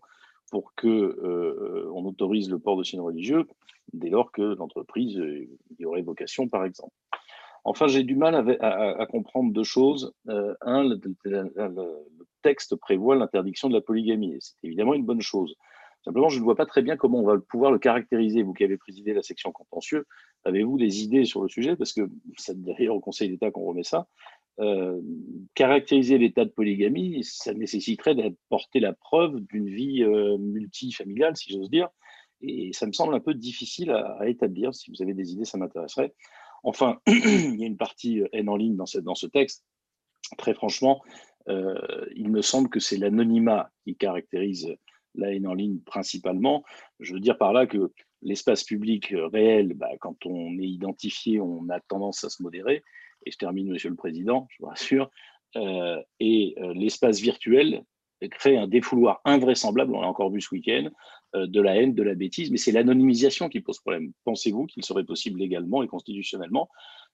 pour 0.52 0.74
que 0.76 0.88
euh, 0.88 1.90
on 1.94 2.06
autorise 2.06 2.50
le 2.50 2.60
port 2.60 2.78
de 2.78 2.84
signes 2.84 3.02
religieux 3.02 3.46
dès 3.94 4.10
lors 4.10 4.32
que 4.32 4.42
l'entreprise 4.42 5.18
euh, 5.18 5.48
y 5.80 5.86
aurait 5.86 6.02
vocation, 6.02 6.48
par 6.48 6.66
exemple. 6.66 6.94
Enfin, 7.64 7.88
j'ai 7.88 8.04
du 8.04 8.16
mal 8.16 8.36
à, 8.62 9.06
comprendre 9.08 9.52
deux 9.52 9.64
choses. 9.64 10.14
Euh, 10.30 10.54
un, 10.62 10.84
le, 10.84 11.00
texte 12.44 12.76
prévoit 12.76 13.16
l'interdiction 13.16 13.70
de 13.70 13.74
la 13.74 13.82
polygamie, 13.82 14.38
c'est 14.40 14.56
évidemment 14.64 14.94
une 14.94 15.04
bonne 15.04 15.22
chose. 15.22 15.56
Simplement, 16.04 16.30
je 16.30 16.38
ne 16.38 16.44
vois 16.44 16.56
pas 16.56 16.68
très 16.68 16.84
bien 16.84 16.96
comment 16.96 17.18
on 17.18 17.26
va 17.26 17.40
pouvoir 17.40 17.72
le 17.72 17.80
caractériser. 17.80 18.44
Vous 18.44 18.54
qui 18.54 18.64
avez 18.64 18.78
présidé 18.78 19.16
la 19.16 19.24
section 19.24 19.52
contentieux, 19.52 20.06
avez-vous 20.44 20.78
des 20.78 21.02
idées 21.02 21.26
sur 21.26 21.42
le 21.42 21.50
sujet? 21.50 21.76
Parce 21.76 21.94
que 21.94 22.08
c'est 22.38 22.62
d'ailleurs 22.62 22.96
au 22.96 23.00
Conseil 23.00 23.30
d'État 23.30 23.50
qu'on 23.50 23.66
remet 23.66 23.82
ça. 23.82 24.06
Euh, 24.60 25.02
caractériser 25.54 26.18
l'état 26.18 26.46
de 26.46 26.50
polygamie, 26.50 27.24
ça 27.24 27.54
nécessiterait 27.54 28.16
d'apporter 28.16 28.80
la 28.80 28.94
preuve 28.94 29.42
d'une 29.42 29.70
vie 29.70 30.04
euh, 30.04 30.38
multifamiliale, 30.38 31.36
si 31.36 31.52
j'ose 31.52 31.70
dire. 31.70 31.90
Et 32.42 32.72
ça 32.74 32.86
me 32.86 32.94
semble 32.94 33.14
un 33.16 33.20
peu 33.20 33.34
difficile 33.34 33.92
à, 33.92 34.28
établir. 34.28 34.74
Si 34.74 34.92
vous 34.92 35.02
avez 35.02 35.14
des 35.14 35.34
idées, 35.34 35.46
ça 35.46 35.58
m'intéresserait. 35.58 36.14
Enfin, 36.64 37.00
il 37.08 37.60
y 37.60 37.64
a 37.64 37.68
une 37.68 37.78
partie 37.78 38.22
euh, 38.22 38.28
haine 38.32 38.50
en 38.50 38.56
ligne 38.56 38.76
dans 38.76 38.86
ce, 38.86 39.00
dans 39.00 39.16
ce 39.16 39.28
texte. 39.28 39.66
Très 40.38 40.56
franchement, 40.56 41.04
il 41.48 42.32
me 42.32 42.42
semble 42.42 42.70
que 42.70 42.80
c'est 42.80 42.98
l'anonymat 42.98 43.70
qui 43.84 43.96
caractérise 43.96 44.76
la 45.14 45.32
haine 45.32 45.46
en 45.46 45.54
ligne 45.54 45.78
principalement. 45.82 46.64
Je 47.00 47.14
veux 47.14 47.20
dire 47.20 47.38
par 47.38 47.54
là 47.54 47.68
que 47.68 47.92
l'espace 48.24 48.64
public 48.64 49.14
réel, 49.32 49.76
bah, 49.76 49.92
quand 50.00 50.26
on 50.26 50.58
est 50.58 50.68
identifié, 50.68 51.40
on 51.40 51.70
a 51.70 51.80
tendance 51.80 52.24
à 52.24 52.30
se 52.30 52.42
modérer 52.42 52.82
et 53.26 53.32
je 53.32 53.38
termine, 53.38 53.70
Monsieur 53.70 53.90
le 53.90 53.96
Président, 53.96 54.48
je 54.50 54.58
vous 54.60 54.68
rassure, 54.68 55.10
euh, 55.56 56.02
et 56.20 56.56
euh, 56.60 56.74
l'espace 56.74 57.20
virtuel 57.20 57.84
crée 58.32 58.58
un 58.58 58.68
défouloir 58.68 59.22
invraisemblable, 59.26 59.94
on 59.94 60.02
l'a 60.02 60.08
encore 60.08 60.32
vu 60.32 60.42
ce 60.42 60.54
week-end, 60.54 60.90
euh, 61.36 61.48
de 61.48 61.62
la 61.62 61.76
haine, 61.76 61.94
de 61.94 62.04
la 62.04 62.16
bêtise, 62.16 62.52
mais 62.52 62.58
c'est 62.58 62.72
l'anonymisation 62.72 63.50
qui 63.50 63.62
pose 63.62 63.80
problème. 63.80 64.12
Pensez-vous 64.24 64.66
qu'il 64.66 64.84
serait 64.84 65.04
possible 65.04 65.40
légalement 65.40 65.84
et 65.84 65.88
constitutionnellement 65.88 66.70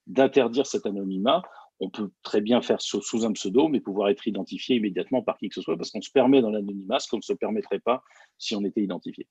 d'interdire 0.06 0.66
cet 0.66 0.86
anonymat? 0.86 1.42
On 1.80 1.90
peut 1.90 2.10
très 2.22 2.40
bien 2.40 2.62
faire 2.62 2.80
sous 2.80 3.26
un 3.26 3.32
pseudo, 3.32 3.68
mais 3.68 3.80
pouvoir 3.80 4.08
être 4.08 4.26
identifié 4.28 4.76
immédiatement 4.76 5.22
par 5.22 5.36
qui 5.38 5.48
que 5.48 5.54
ce 5.54 5.62
soit, 5.62 5.76
parce 5.76 5.90
qu'on 5.90 6.00
se 6.00 6.12
permet 6.12 6.40
dans 6.40 6.50
l'anonymat 6.50 7.00
ce 7.00 7.08
qu'on 7.08 7.16
ne 7.16 7.22
se 7.22 7.32
permettrait 7.32 7.80
pas 7.80 8.04
si 8.38 8.54
on 8.54 8.64
était 8.64 8.82
identifié. 8.82 9.26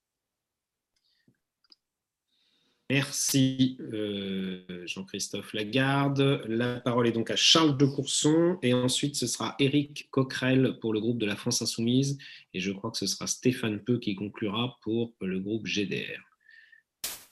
Merci 2.91 3.77
euh, 3.93 4.59
Jean-Christophe 4.85 5.53
Lagarde. 5.53 6.43
La 6.45 6.81
parole 6.81 7.07
est 7.07 7.13
donc 7.13 7.31
à 7.31 7.37
Charles 7.37 7.77
de 7.77 7.85
Courson 7.85 8.57
et 8.61 8.73
ensuite 8.73 9.15
ce 9.15 9.27
sera 9.27 9.55
Éric 9.59 10.09
Coquerel 10.11 10.77
pour 10.81 10.91
le 10.91 10.99
groupe 10.99 11.17
de 11.17 11.25
la 11.25 11.37
France 11.37 11.61
Insoumise 11.61 12.17
et 12.53 12.59
je 12.59 12.69
crois 12.73 12.91
que 12.91 12.97
ce 12.97 13.07
sera 13.07 13.27
Stéphane 13.27 13.79
Peu 13.79 13.97
qui 13.97 14.13
conclura 14.15 14.77
pour 14.81 15.13
le 15.21 15.39
groupe 15.39 15.67
GDR. 15.67 16.19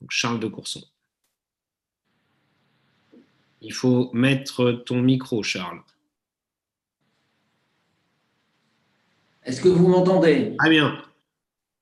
Charles 0.09 0.39
de 0.39 0.47
Courson. 0.47 0.81
Il 3.59 3.73
faut 3.73 4.11
mettre 4.13 4.71
ton 4.85 5.01
micro, 5.01 5.43
Charles. 5.43 5.81
Est-ce 9.43 9.59
que 9.59 9.67
vous 9.67 9.89
m'entendez? 9.89 10.55
Ah 10.59 10.69
bien. 10.69 11.03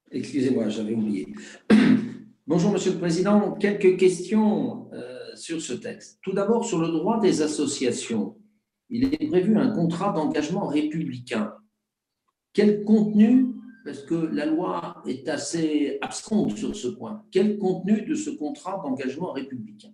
Excusez-moi, 0.09 0.67
j'avais 0.69 0.93
oublié. 0.93 1.27
Bonjour, 2.49 2.71
Monsieur 2.71 2.93
le 2.93 2.99
Président. 2.99 3.51
Quelques 3.55 3.97
questions 3.97 4.89
euh, 4.93 5.35
sur 5.35 5.61
ce 5.61 5.73
texte. 5.73 6.19
Tout 6.21 6.31
d'abord, 6.31 6.63
sur 6.63 6.79
le 6.79 6.87
droit 6.87 7.19
des 7.19 7.41
associations. 7.41 8.37
Il 8.89 9.13
est 9.13 9.27
prévu 9.27 9.57
un 9.57 9.71
contrat 9.71 10.13
d'engagement 10.13 10.65
républicain. 10.65 11.53
Quel 12.53 12.85
contenu, 12.85 13.47
parce 13.83 14.01
que 14.03 14.15
la 14.15 14.45
loi 14.45 15.03
est 15.05 15.27
assez 15.27 15.97
absente 15.99 16.55
sur 16.55 16.73
ce 16.73 16.87
point, 16.87 17.25
quel 17.31 17.57
contenu 17.57 18.03
de 18.03 18.15
ce 18.15 18.29
contrat 18.29 18.81
d'engagement 18.81 19.33
républicain? 19.33 19.91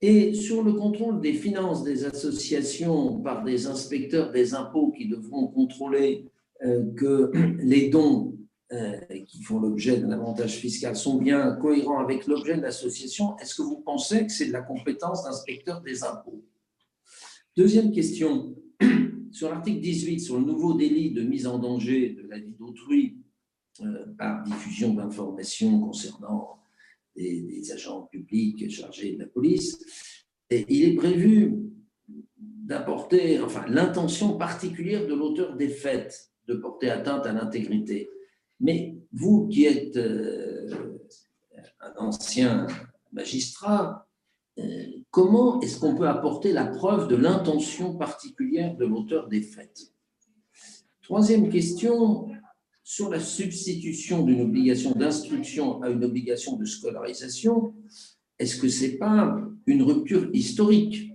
Et 0.00 0.32
sur 0.32 0.62
le 0.62 0.72
contrôle 0.72 1.20
des 1.20 1.34
finances 1.34 1.84
des 1.84 2.06
associations 2.06 3.20
par 3.20 3.44
des 3.44 3.66
inspecteurs 3.66 4.32
des 4.32 4.54
impôts 4.54 4.92
qui 4.92 5.08
devront 5.08 5.48
contrôler 5.48 6.26
euh, 6.64 6.90
que 6.94 7.32
les 7.58 7.90
dons 7.90 8.34
qui 9.26 9.42
font 9.42 9.58
l'objet 9.58 9.98
d'un 9.98 10.10
avantage 10.10 10.56
fiscal 10.56 10.96
sont 10.96 11.18
bien 11.18 11.52
cohérents 11.56 12.00
avec 12.00 12.26
l'objet 12.26 12.56
de 12.56 12.62
l'association, 12.62 13.36
est-ce 13.38 13.54
que 13.54 13.62
vous 13.62 13.80
pensez 13.80 14.26
que 14.26 14.32
c'est 14.32 14.46
de 14.46 14.52
la 14.52 14.62
compétence 14.62 15.24
d'inspecteur 15.24 15.80
des 15.80 16.02
impôts? 16.04 16.44
Deuxième 17.56 17.92
question, 17.92 18.56
sur 19.30 19.50
l'article 19.50 19.80
18, 19.80 20.20
sur 20.20 20.38
le 20.38 20.44
nouveau 20.44 20.74
délit 20.74 21.12
de 21.12 21.22
mise 21.22 21.46
en 21.46 21.58
danger 21.58 22.10
de 22.10 22.26
la 22.28 22.38
vie 22.38 22.54
d'autrui 22.58 23.18
euh, 23.80 24.06
par 24.18 24.42
diffusion 24.42 24.94
d'informations 24.94 25.80
concernant 25.80 26.58
des, 27.16 27.72
agents 27.72 28.02
publics 28.02 28.70
chargés 28.70 29.14
de 29.14 29.20
la 29.20 29.26
police, 29.26 29.78
il 30.50 30.84
est 30.84 30.94
prévu 30.94 31.54
d'apporter 32.36 33.40
enfin, 33.40 33.64
l'intention 33.68 34.36
particulière 34.36 35.06
de 35.06 35.14
l'auteur 35.14 35.56
des 35.56 35.68
faits 35.68 36.30
de 36.46 36.54
porter 36.54 36.90
atteinte 36.90 37.26
à 37.26 37.32
l'intégrité. 37.32 38.08
Mais 38.60 38.96
vous 39.12 39.48
qui 39.48 39.64
êtes 39.64 39.96
euh, 39.96 40.98
un 41.80 41.92
ancien 41.98 42.66
magistrat, 43.12 44.08
euh, 44.58 44.86
comment 45.10 45.60
est-ce 45.60 45.78
qu'on 45.78 45.96
peut 45.96 46.08
apporter 46.08 46.52
la 46.52 46.66
preuve 46.66 47.08
de 47.08 47.16
l'intention 47.16 47.96
particulière 47.96 48.76
de 48.76 48.86
l'auteur 48.86 49.28
des 49.28 49.42
faits 49.42 49.92
Troisième 51.02 51.50
question, 51.50 52.28
sur 52.82 53.10
la 53.10 53.20
substitution 53.20 54.24
d'une 54.24 54.42
obligation 54.42 54.92
d'instruction 54.92 55.82
à 55.82 55.88
une 55.88 56.04
obligation 56.04 56.56
de 56.56 56.64
scolarisation, 56.64 57.74
est-ce 58.38 58.56
que 58.56 58.68
ce 58.68 58.84
n'est 58.84 58.98
pas 58.98 59.38
une 59.66 59.82
rupture 59.82 60.28
historique 60.34 61.12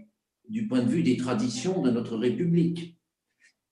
du 0.48 0.68
point 0.68 0.82
de 0.82 0.90
vue 0.90 1.04
des 1.04 1.18
traditions 1.18 1.82
de 1.82 1.92
notre 1.92 2.18
République? 2.18 2.98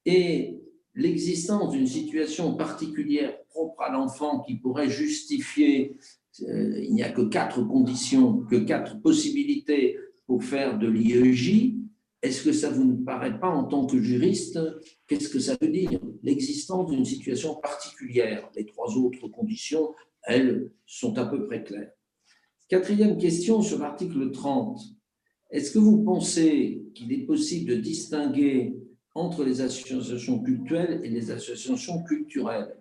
Et 0.05 0.59
l'existence 0.93 1.71
d'une 1.71 1.87
situation 1.87 2.55
particulière 2.55 3.35
propre 3.57 3.81
à 3.81 3.91
l'enfant 3.91 4.41
qui 4.41 4.55
pourrait 4.55 4.89
justifier, 4.89 5.97
euh, 6.43 6.79
il 6.79 6.93
n'y 6.93 7.01
a 7.01 7.09
que 7.09 7.23
quatre 7.23 7.63
conditions, 7.63 8.45
que 8.51 8.57
quatre 8.57 9.01
possibilités 9.01 9.97
pour 10.27 10.43
faire 10.43 10.77
de 10.77 10.87
l'IEJ, 10.87 11.73
est-ce 12.21 12.43
que 12.43 12.51
ça 12.51 12.69
vous 12.69 12.83
ne 12.83 13.03
paraît 13.03 13.39
pas 13.39 13.49
en 13.49 13.63
tant 13.63 13.87
que 13.87 13.99
juriste, 13.99 14.59
qu'est-ce 15.07 15.29
que 15.29 15.39
ça 15.39 15.55
veut 15.59 15.69
dire? 15.69 15.99
L'existence 16.21 16.91
d'une 16.91 17.05
situation 17.05 17.55
particulière. 17.55 18.47
Les 18.55 18.65
trois 18.65 18.95
autres 18.95 19.27
conditions, 19.27 19.89
elles, 20.23 20.71
sont 20.85 21.17
à 21.17 21.25
peu 21.25 21.47
près 21.47 21.63
claires. 21.63 21.91
Quatrième 22.69 23.17
question 23.17 23.63
sur 23.63 23.79
l'article 23.79 24.31
30. 24.31 24.79
Est-ce 25.49 25.71
que 25.71 25.79
vous 25.79 26.03
pensez 26.03 26.83
qu'il 26.93 27.11
est 27.11 27.25
possible 27.25 27.71
de 27.71 27.75
distinguer 27.77 28.75
entre 29.15 29.43
les 29.43 29.61
associations 29.61 30.43
culturelles 30.43 31.01
et 31.03 31.09
les 31.09 31.31
associations 31.31 32.03
culturelles? 32.03 32.76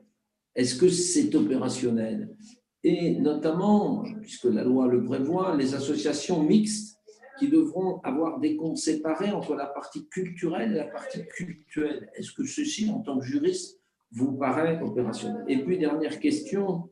Est-ce 0.57 0.75
que 0.75 0.89
c'est 0.89 1.35
opérationnel? 1.35 2.35
Et 2.83 3.15
notamment, 3.21 4.05
puisque 4.23 4.45
la 4.45 4.65
loi 4.65 4.89
le 4.89 5.05
prévoit, 5.05 5.57
les 5.57 5.75
associations 5.75 6.43
mixtes 6.43 6.99
qui 7.39 7.49
devront 7.49 8.01
avoir 8.01 8.41
des 8.41 8.57
comptes 8.57 8.79
séparés 8.79 9.31
entre 9.31 9.55
la 9.55 9.67
partie 9.67 10.09
culturelle 10.09 10.73
et 10.73 10.77
la 10.77 10.87
partie 10.87 11.25
culturelle. 11.27 12.09
Est-ce 12.15 12.33
que 12.33 12.45
ceci, 12.45 12.89
en 12.91 13.01
tant 13.01 13.19
que 13.19 13.27
juriste, 13.27 13.79
vous 14.13 14.33
paraît 14.33 14.81
opérationnel? 14.81 15.45
Et 15.47 15.63
puis, 15.63 15.79
dernière 15.79 16.19
question 16.19 16.89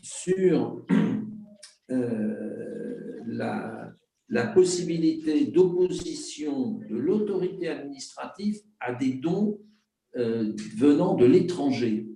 sur 0.00 0.84
euh, 1.90 3.20
la, 3.26 3.92
la 4.28 4.46
possibilité 4.46 5.46
d'opposition 5.46 6.78
de 6.88 6.96
l'autorité 6.96 7.68
administrative 7.68 8.60
à 8.78 8.94
des 8.94 9.14
dons 9.14 9.58
euh, 10.16 10.52
venant 10.76 11.14
de 11.14 11.26
l'étranger. 11.26 12.06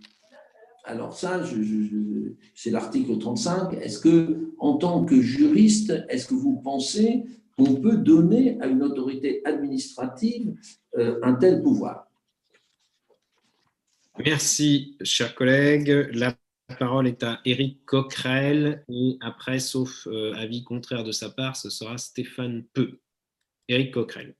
Alors 0.84 1.16
ça, 1.16 1.42
c'est 2.54 2.70
l'article 2.70 3.18
35. 3.18 3.72
Est-ce 3.74 3.98
que, 3.98 4.52
en 4.58 4.76
tant 4.76 5.04
que 5.04 5.20
juriste, 5.20 5.94
est-ce 6.10 6.26
que 6.26 6.34
vous 6.34 6.60
pensez 6.62 7.24
qu'on 7.56 7.76
peut 7.76 7.96
donner 7.96 8.60
à 8.60 8.66
une 8.66 8.82
autorité 8.82 9.40
administrative 9.46 10.54
euh, 10.98 11.18
un 11.22 11.34
tel 11.34 11.62
pouvoir? 11.62 12.06
Merci, 14.18 14.96
chers 15.02 15.34
collègues. 15.34 16.10
La 16.12 16.36
parole 16.78 17.08
est 17.08 17.22
à 17.22 17.40
Éric 17.46 17.84
Coquerel 17.86 18.84
et 18.88 19.16
après, 19.22 19.60
sauf 19.60 20.06
euh, 20.06 20.34
avis 20.34 20.64
contraire 20.64 21.02
de 21.02 21.12
sa 21.12 21.30
part, 21.30 21.56
ce 21.56 21.70
sera 21.70 21.96
Stéphane 21.96 22.64
Peu. 22.74 22.98
Éric 23.68 23.94
Coquerel. 23.94 24.34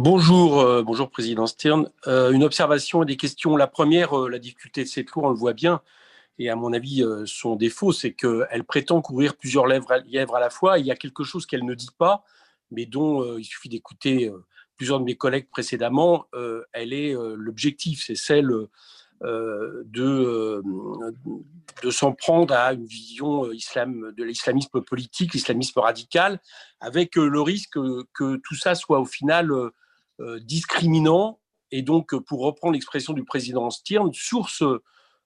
Bonjour, 0.00 0.60
euh, 0.60 0.84
bonjour 0.84 1.10
Président 1.10 1.48
Stern. 1.48 1.90
Euh, 2.06 2.30
une 2.30 2.44
observation 2.44 3.02
et 3.02 3.06
des 3.06 3.16
questions. 3.16 3.56
La 3.56 3.66
première, 3.66 4.16
euh, 4.16 4.28
la 4.28 4.38
difficulté 4.38 4.84
de 4.84 4.88
cette 4.88 5.10
loi, 5.10 5.26
on 5.26 5.30
le 5.30 5.36
voit 5.36 5.54
bien, 5.54 5.82
et 6.38 6.50
à 6.50 6.54
mon 6.54 6.72
avis, 6.72 7.04
son 7.26 7.56
défaut, 7.56 7.90
c'est 7.90 8.12
qu'elle 8.12 8.62
prétend 8.62 9.00
couvrir 9.00 9.36
plusieurs 9.36 9.66
lèvres 9.66 9.92
lièvres 10.06 10.36
à 10.36 10.40
la 10.40 10.50
fois. 10.50 10.78
Il 10.78 10.86
y 10.86 10.92
a 10.92 10.94
quelque 10.94 11.24
chose 11.24 11.46
qu'elle 11.46 11.64
ne 11.64 11.74
dit 11.74 11.90
pas, 11.98 12.22
mais 12.70 12.86
dont 12.86 13.36
il 13.36 13.44
suffit 13.44 13.68
d'écouter 13.68 14.32
plusieurs 14.76 15.00
de 15.00 15.04
mes 15.04 15.16
collègues 15.16 15.48
précédemment. 15.50 16.26
elle 16.72 16.92
est 16.92 17.12
l'objectif, 17.34 18.04
c'est 18.06 18.14
celle 18.14 18.52
de, 19.20 20.62
de 21.82 21.90
s'en 21.90 22.12
prendre 22.12 22.54
à 22.54 22.72
une 22.72 22.86
vision 22.86 23.50
islam, 23.50 24.12
de 24.16 24.22
l'islamisme 24.22 24.80
politique, 24.80 25.34
l'islamisme 25.34 25.80
radical, 25.80 26.40
avec 26.78 27.16
le 27.16 27.40
risque 27.40 27.80
que 28.14 28.36
tout 28.36 28.54
ça 28.54 28.76
soit 28.76 29.00
au 29.00 29.06
final 29.06 29.50
discriminant 30.40 31.38
et 31.70 31.82
donc, 31.82 32.16
pour 32.24 32.40
reprendre 32.40 32.74
l'expression 32.74 33.12
du 33.12 33.24
président 33.24 33.70
Stirn, 33.70 34.12
source 34.12 34.62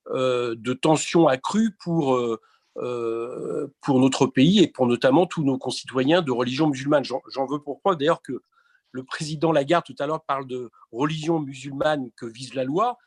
euh, 0.08 0.54
de 0.56 0.72
tensions 0.72 1.28
accrues 1.28 1.76
pour, 1.78 2.16
euh, 2.16 3.74
pour 3.80 4.00
notre 4.00 4.26
pays 4.26 4.60
et 4.60 4.68
pour 4.68 4.86
notamment 4.86 5.26
tous 5.26 5.44
nos 5.44 5.58
concitoyens 5.58 6.22
de 6.22 6.32
religion 6.32 6.68
musulmane. 6.68 7.04
J'en 7.04 7.46
veux 7.46 7.60
pour 7.60 7.80
preuve 7.80 7.96
d'ailleurs 7.96 8.22
que 8.22 8.42
le 8.90 9.04
président 9.04 9.52
Lagarde 9.52 9.84
tout 9.84 9.94
à 10.00 10.06
l'heure 10.06 10.24
parle 10.24 10.46
de 10.46 10.70
religion 10.90 11.40
musulmane 11.40 12.10
que 12.16 12.26
vise 12.26 12.54
la 12.54 12.64
loi. 12.64 12.98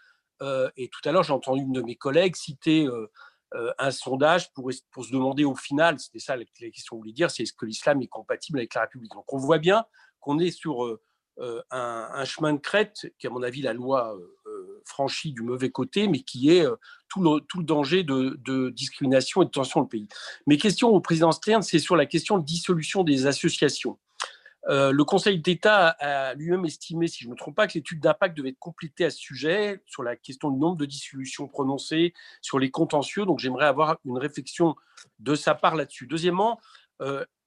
et 0.77 0.89
tout 0.89 1.07
à 1.07 1.11
l'heure, 1.11 1.23
j'ai 1.23 1.33
entendu 1.33 1.61
une 1.61 1.73
de 1.73 1.81
mes 1.81 1.95
collègues 1.95 2.35
citer 2.35 2.87
un 3.77 3.91
sondage 3.91 4.51
pour, 4.53 4.71
pour 4.89 5.05
se 5.05 5.11
demander 5.11 5.45
au 5.45 5.53
final, 5.53 5.99
c'était 5.99 6.19
ça 6.19 6.35
la, 6.35 6.45
question 6.45 6.95
que 6.95 6.95
vous 6.95 7.01
voulez 7.01 7.13
dire, 7.13 7.29
c'est 7.29 7.43
est-ce 7.43 7.53
que 7.53 7.67
l'islam 7.67 8.01
est 8.01 8.07
compatible 8.07 8.57
avec 8.57 8.73
la 8.73 8.81
République? 8.81 9.11
Donc 9.11 9.31
on 9.31 9.37
voit 9.37 9.59
bien 9.59 9.85
qu'on 10.19 10.39
est 10.39 10.49
sur 10.49 10.97
euh, 11.39 11.61
un, 11.69 12.23
chemin 12.23 12.53
de 12.53 12.59
crête 12.59 13.11
qui, 13.19 13.27
à 13.27 13.29
mon 13.29 13.43
avis, 13.43 13.61
la 13.61 13.73
loi 13.73 14.15
euh, 14.15 14.19
euh, 14.47 14.81
franchit 14.85 15.33
du 15.33 15.41
mauvais 15.41 15.69
côté, 15.69 16.07
mais 16.07 16.21
qui 16.21 16.49
est 16.49 16.65
tout 17.09 17.21
le, 17.21 17.63
danger 17.63 18.03
de, 18.03 18.69
discrimination 18.69 19.41
et 19.41 19.45
de 19.45 19.51
tension 19.51 19.81
dans 19.81 19.85
le 19.85 19.89
pays. 19.89 20.07
Mes 20.47 20.57
questions 20.57 20.89
au 20.89 21.01
président 21.01 21.33
Stern, 21.33 21.61
c'est 21.61 21.79
sur 21.79 21.97
la 21.97 22.05
question 22.05 22.37
de 22.37 22.45
dissolution 22.45 23.03
des 23.03 23.25
associations. 23.25 23.99
le 24.67 25.03
Conseil 25.03 25.39
d'État 25.39 25.89
a 25.99 26.33
lui-même 26.35 26.65
estimé, 26.65 27.07
si 27.07 27.23
je 27.23 27.27
ne 27.27 27.33
me 27.33 27.37
trompe 27.37 27.55
pas, 27.55 27.67
que 27.67 27.73
l'étude 27.73 27.99
d'impact 27.99 28.37
devait 28.37 28.49
être 28.49 28.59
complétée 28.59 29.05
à 29.05 29.09
ce 29.09 29.17
sujet, 29.17 29.81
sur 29.85 30.03
la 30.03 30.15
question 30.15 30.51
du 30.51 30.57
nombre 30.57 30.77
de 30.77 30.85
dissolutions 30.85 31.47
prononcées, 31.47 32.13
sur 32.41 32.59
les 32.59 32.71
contentieux. 32.71 33.25
Donc 33.25 33.39
j'aimerais 33.39 33.65
avoir 33.65 33.97
une 34.05 34.17
réflexion 34.17 34.75
de 35.19 35.35
sa 35.35 35.53
part 35.53 35.75
là-dessus. 35.75 36.07
Deuxièmement, 36.07 36.61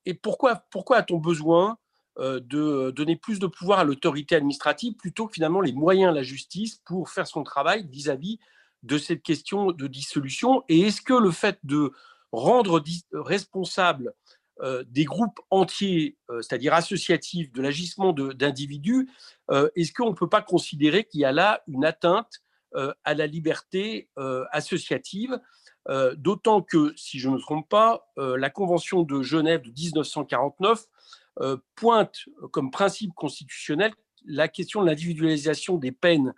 et 0.05 0.15
pourquoi, 0.15 0.57
pourquoi 0.71 0.99
a-t-on 0.99 1.19
besoin 1.19 1.79
de 2.19 2.91
donner 2.91 3.17
plus 3.17 3.39
de 3.39 3.47
pouvoir 3.47 3.79
à 3.79 3.85
l'autorité 3.85 4.35
administrative 4.35 4.95
plutôt 4.95 5.27
que 5.27 5.35
finalement 5.35 5.61
les 5.61 5.73
moyens 5.73 6.11
de 6.13 6.17
la 6.17 6.23
justice 6.23 6.81
pour 6.85 7.11
faire 7.11 7.27
son 7.27 7.45
travail 7.45 7.87
vis-à-vis 7.89 8.39
de 8.83 8.99
cette 8.99 9.23
question 9.23 9.71
de 9.71 9.87
dissolution. 9.87 10.65
Et 10.69 10.81
est-ce 10.81 11.01
que 11.01 11.15
le 11.15 11.31
fait 11.31 11.59
de 11.63 11.93
rendre 12.33 12.83
responsable 13.13 14.15
euh, 14.61 14.85
des 14.89 15.05
groupes 15.05 15.39
entiers, 15.51 16.17
euh, 16.31 16.43
c'est-à-dire 16.43 16.75
associatifs, 16.75 17.53
de 17.53 17.63
l'agissement 17.63 18.13
d'individus, 18.13 19.09
est-ce 19.77 19.93
qu'on 19.93 20.11
ne 20.11 20.15
peut 20.15 20.29
pas 20.29 20.43
considérer 20.43 21.05
qu'il 21.05 21.21
y 21.21 21.25
a 21.25 21.33
là 21.33 21.63
une 21.69 21.85
atteinte 21.85 22.43
à 22.75 23.15
la 23.15 23.27
liberté 23.27 24.11
associative 24.53 25.41
D'autant 26.17 26.61
que, 26.61 26.93
si 26.97 27.19
je 27.19 27.31
ne 27.31 27.37
me 27.37 27.41
trompe 27.41 27.67
pas, 27.67 28.13
la 28.19 28.51
Convention 28.51 29.05
de 29.05 29.23
Genève 29.23 29.63
de 29.63 29.71
1949 29.71 30.81
euh, 30.81 30.85
pointe 31.75 32.25
comme 32.51 32.71
principe 32.71 33.13
constitutionnel 33.15 33.93
la 34.25 34.49
question 34.49 34.83
de 34.83 34.87
l'individualisation 34.87 35.77
des 35.77 35.93
peines 35.93 36.35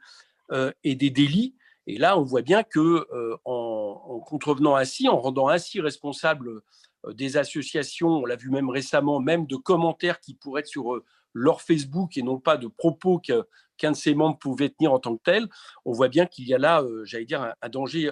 euh, 0.53 0.73
et 0.85 0.95
des 0.95 1.11
délits. 1.11 1.55
Et 1.87 1.99
là, 1.99 2.19
on 2.19 2.23
voit 2.23 2.43
bien 2.43 2.63
que 2.63 3.07
euh, 3.13 3.37
en, 3.45 4.21
contrevenant 4.27 4.77
ainsi, 4.77 5.09
en 5.09 5.21
rendant 5.21 5.49
ainsi 5.49 5.81
responsable 5.81 6.63
des 7.15 7.37
associations, 7.37 8.09
on 8.09 8.27
l'a 8.27 8.37
vu 8.37 8.51
même 8.51 8.69
récemment, 8.69 9.21
même 9.21 9.47
de 9.47 9.57
commentaires 9.57 10.21
qui 10.21 10.35
pourraient 10.35 10.61
être 10.61 10.67
sur 10.67 11.01
leur 11.33 11.63
Facebook 11.63 12.17
et 12.17 12.23
non 12.23 12.39
pas 12.39 12.57
de 12.57 12.67
propos 12.67 13.19
qu'un 13.19 13.91
de 13.93 13.97
ses 13.97 14.15
membres 14.15 14.39
pouvait 14.39 14.69
tenir 14.69 14.93
en 14.93 14.99
tant 14.99 15.17
que 15.17 15.23
tel, 15.23 15.49
on 15.85 15.93
voit 15.93 16.09
bien 16.09 16.27
qu'il 16.27 16.47
y 16.47 16.53
a 16.53 16.59
là, 16.59 16.85
j'allais 17.05 17.25
dire, 17.25 17.55
un, 17.63 17.69
danger, 17.71 18.11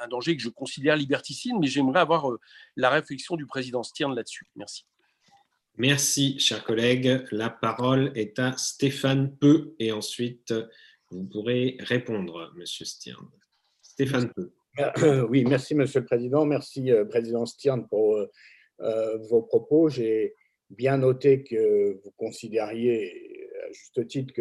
un 0.00 0.08
danger 0.08 0.36
que 0.36 0.42
je 0.42 0.48
considère 0.48 0.96
liberticide, 0.96 1.56
mais 1.60 1.66
j'aimerais 1.66 2.00
avoir 2.00 2.26
la 2.76 2.88
réflexion 2.88 3.36
du 3.36 3.46
président 3.46 3.82
Stern 3.82 4.14
là-dessus. 4.14 4.48
Merci. 4.56 4.86
Merci, 5.80 6.38
chers 6.38 6.62
collègues. 6.62 7.24
La 7.32 7.48
parole 7.48 8.12
est 8.14 8.38
à 8.38 8.54
Stéphane 8.58 9.34
Peu 9.34 9.74
et 9.78 9.92
ensuite 9.92 10.52
vous 11.10 11.24
pourrez 11.24 11.78
répondre, 11.80 12.52
Monsieur 12.54 12.84
Stern. 12.84 13.26
Stéphane 13.80 14.30
Peu. 14.30 14.52
Oui, 15.30 15.42
merci, 15.46 15.74
Monsieur 15.74 16.00
le 16.00 16.04
Président. 16.04 16.44
Merci, 16.44 16.92
euh, 16.92 17.06
Président 17.06 17.46
Stern, 17.46 17.88
pour 17.88 18.14
euh, 18.18 18.30
euh, 18.80 19.16
vos 19.30 19.40
propos. 19.40 19.88
J'ai 19.88 20.34
bien 20.68 20.98
noté 20.98 21.44
que 21.44 21.98
vous 22.04 22.10
considériez, 22.18 23.48
à 23.66 23.72
juste 23.72 24.06
titre, 24.06 24.34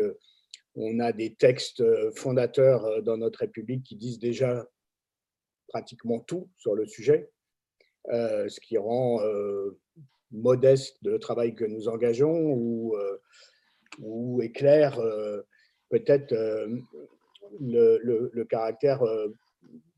qu'on 0.75 0.99
a 0.99 1.13
des 1.13 1.35
textes 1.35 1.81
fondateurs 2.17 3.01
dans 3.01 3.15
notre 3.15 3.39
République 3.39 3.83
qui 3.83 3.95
disent 3.95 4.19
déjà 4.19 4.67
pratiquement 5.69 6.19
tout 6.19 6.49
sur 6.57 6.75
le 6.75 6.85
sujet, 6.85 7.31
ce 8.09 8.59
qui 8.59 8.77
rend 8.77 9.21
modeste 10.31 11.03
de 11.03 11.17
travail 11.17 11.55
que 11.55 11.65
nous 11.65 11.87
engageons 11.87 12.53
ou, 12.53 12.95
euh, 12.95 13.17
ou 13.99 14.41
éclaire 14.41 14.99
euh, 14.99 15.41
peut-être 15.89 16.33
euh, 16.33 16.67
le, 17.59 18.43
caractère 18.43 19.03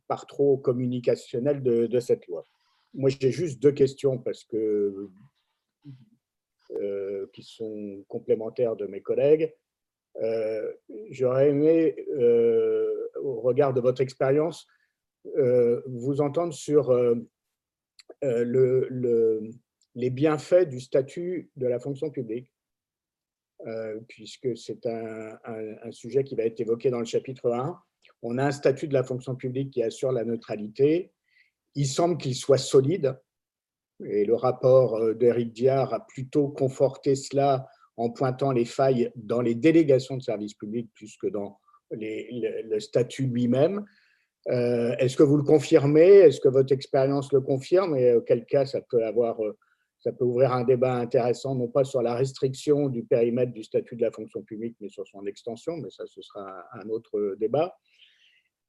par 0.08 0.26
trop 0.26 0.58
communicationnel 0.58 1.62
de, 1.62 2.00
cette 2.00 2.28
loi. 2.28 2.46
Moi, 2.94 3.10
j'ai 3.10 3.32
juste 3.32 3.62
deux 3.62 3.72
questions 3.72 4.18
parce 4.18 4.44
que 4.44 5.10
qui 7.34 7.44
sont 7.44 8.06
complémentaires 8.08 8.78
de 8.78 8.86
mes 8.86 9.02
collègues. 9.02 9.54
J'aurais 11.10 11.50
aimé, 11.50 11.96
au 13.22 13.42
regard 13.42 13.74
de 13.74 13.82
votre 13.82 14.00
expérience, 14.02 14.66
vous 15.36 16.22
entendre 16.22 16.54
sur 16.54 16.94
le, 18.22 19.52
les 19.96 20.10
bienfaits 20.10 20.68
du 20.68 20.80
statut 20.80 21.50
de 21.56 21.68
la 21.68 21.80
fonction 21.80 22.10
publique, 22.10 22.52
euh, 23.68 24.00
puisque 24.08 24.58
c'est 24.58 24.86
un, 24.86 25.38
sujet 25.92 26.24
qui 26.24 26.36
va 26.36 26.44
être 26.44 26.60
évoqué 26.60 26.90
dans 26.90 27.00
le 27.00 27.06
chapitre 27.06 27.52
1. 27.52 27.80
On 28.24 28.38
a 28.38 28.46
un 28.46 28.52
statut 28.52 28.88
de 28.88 28.94
la 28.94 29.04
fonction 29.04 29.36
publique 29.36 29.72
qui 29.72 29.84
assure 29.84 30.12
la 30.12 30.24
neutralité. 30.24 31.12
Il 31.76 31.88
semble 31.88 32.18
qu'il 32.18 32.36
soit 32.36 32.58
solide, 32.58 33.20
et 34.04 34.26
le 34.26 34.36
rapport 34.36 34.96
euh, 34.96 35.14
d'Éric 35.14 35.54
Diard 35.54 35.94
a 35.94 36.06
plutôt 36.08 36.48
conforté 36.48 37.16
cela 37.16 37.68
en 37.98 38.10
pointant 38.10 38.52
les 38.52 38.66
failles 38.66 39.12
dans 39.16 39.42
les 39.42 39.54
délégations 39.54 40.18
de 40.18 40.24
services 40.24 40.56
publics 40.56 40.90
plus 40.96 41.18
que 41.18 41.28
dans 41.28 41.60
le, 41.92 42.80
statut 42.80 43.28
lui-même. 43.28 43.86
Euh, 44.50 44.96
est-ce 44.98 45.18
que 45.18 45.24
vous 45.24 45.38
le 45.38 45.44
confirmez? 45.44 46.08
Est-ce 46.08 46.40
que 46.40 46.48
votre 46.48 46.74
expérience 46.74 47.32
le 47.32 47.42
confirme? 47.42 47.96
Et 47.96 48.14
auquel 48.14 48.46
cas, 48.46 48.66
ça 48.66 48.82
peut 48.82 49.06
avoir 49.06 49.40
ça 50.02 50.12
peut 50.12 50.26
ouvrir 50.26 50.52
un 50.52 50.64
débat 50.64 50.96
intéressant, 50.96 51.54
non 51.54 51.68
pas 51.68 51.84
sur 51.84 52.02
la 52.02 52.16
restriction 52.16 52.90
du 52.90 53.04
périmètre 53.04 53.54
du 53.54 53.64
statut 53.64 53.96
de 53.96 54.02
la 54.02 54.12
fonction 54.12 54.42
publique, 54.42 54.76
mais 54.82 54.90
sur 54.90 55.08
son 55.08 55.26
extension, 55.28 55.78
mais 55.78 55.92
ça, 55.92 56.06
ce 56.08 56.22
sera 56.22 56.66
un 56.74 56.90
autre 56.90 57.36
débat. 57.40 57.78